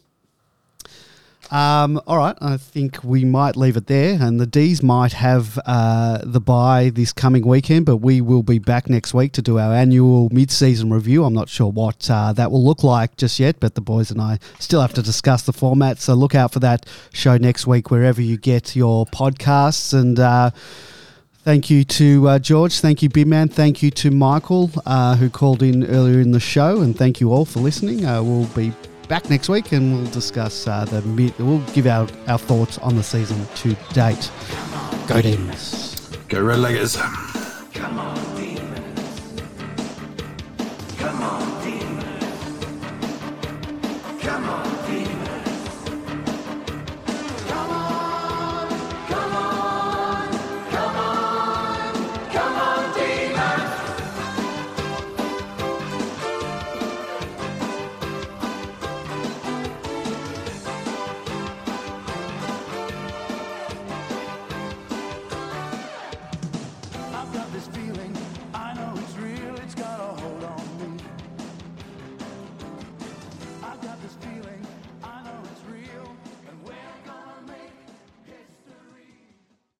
Um, 1.51 1.99
all 2.07 2.19
right, 2.19 2.37
I 2.43 2.59
think 2.59 3.03
we 3.03 3.25
might 3.25 3.57
leave 3.57 3.79
it 3.79 3.87
there, 3.87 4.19
and 4.21 4.39
the 4.39 4.47
D's 4.47 4.83
might 4.83 5.15
have 5.15 5.59
uh, 5.65 6.19
the 6.23 6.41
bye 6.41 6.91
this 6.91 7.13
coming 7.13 7.47
weekend, 7.47 7.87
but 7.87 7.99
we 7.99 8.21
will 8.21 8.43
be 8.43 8.59
back 8.59 8.91
next 8.91 9.15
week 9.15 9.33
to 9.33 9.41
do 9.41 9.59
our 9.59 9.73
annual 9.73 10.29
mid-season 10.31 10.93
review. 10.93 11.25
I'm 11.25 11.33
not 11.33 11.49
sure 11.49 11.71
what 11.71 12.11
uh, 12.11 12.35
that 12.35 12.51
will 12.51 12.63
look 12.63 12.85
like 12.85 13.17
just 13.17 13.41
yet, 13.41 13.61
but 13.61 13.77
the 13.77 13.81
boys 13.81 14.11
and 14.11 14.21
I 14.21 14.41
still 14.59 14.83
have 14.83 14.93
to 14.95 15.03
discuss 15.03 15.45
the 15.45 15.55
format. 15.55 15.99
So 16.01 16.13
look 16.13 16.35
out 16.35 16.53
for 16.53 16.59
that 16.61 16.85
show 17.15 17.39
next 17.39 17.67
week 17.67 17.91
wherever 17.91 18.21
you 18.21 18.37
get 18.37 18.77
your 18.77 19.07
podcasts, 19.07 19.99
and. 19.99 20.21
Uh, 20.21 20.51
Thank 21.49 21.71
you 21.71 21.83
to 21.83 22.29
uh, 22.29 22.39
George. 22.39 22.81
Thank 22.81 23.03
you, 23.03 23.09
Man. 23.25 23.49
Thank 23.49 23.83
you 23.83 23.91
to 23.93 24.11
Michael, 24.11 24.71
uh, 24.85 25.17
who 25.17 25.31
called 25.31 25.63
in 25.63 25.87
earlier 25.87 26.21
in 26.21 26.33
the 26.33 26.41
show. 26.41 26.83
And 26.83 26.95
thank 26.95 27.23
you 27.23 27.33
all 27.33 27.47
for 27.47 27.61
listening. 27.61 28.05
Uh, 28.05 28.23
we'll 28.23 28.45
be 28.49 28.71
back 29.09 29.31
next 29.31 29.49
week 29.49 29.73
and 29.73 29.95
we'll 29.95 30.11
discuss 30.11 30.67
uh, 30.67 30.85
the 30.85 31.01
mid, 31.01 31.35
we'll 31.39 31.65
give 31.73 31.87
our, 31.87 32.07
our 32.27 32.37
thoughts 32.37 32.77
on 32.77 32.97
the 32.97 33.03
season 33.03 33.47
to 33.55 33.75
date. 33.95 34.31
Go 35.07 35.23
Demons. 35.23 36.11
Go 36.29 36.43
Red 36.43 36.59
Leggers. 36.59 36.99
Come 37.73 37.99
on. 37.99 38.38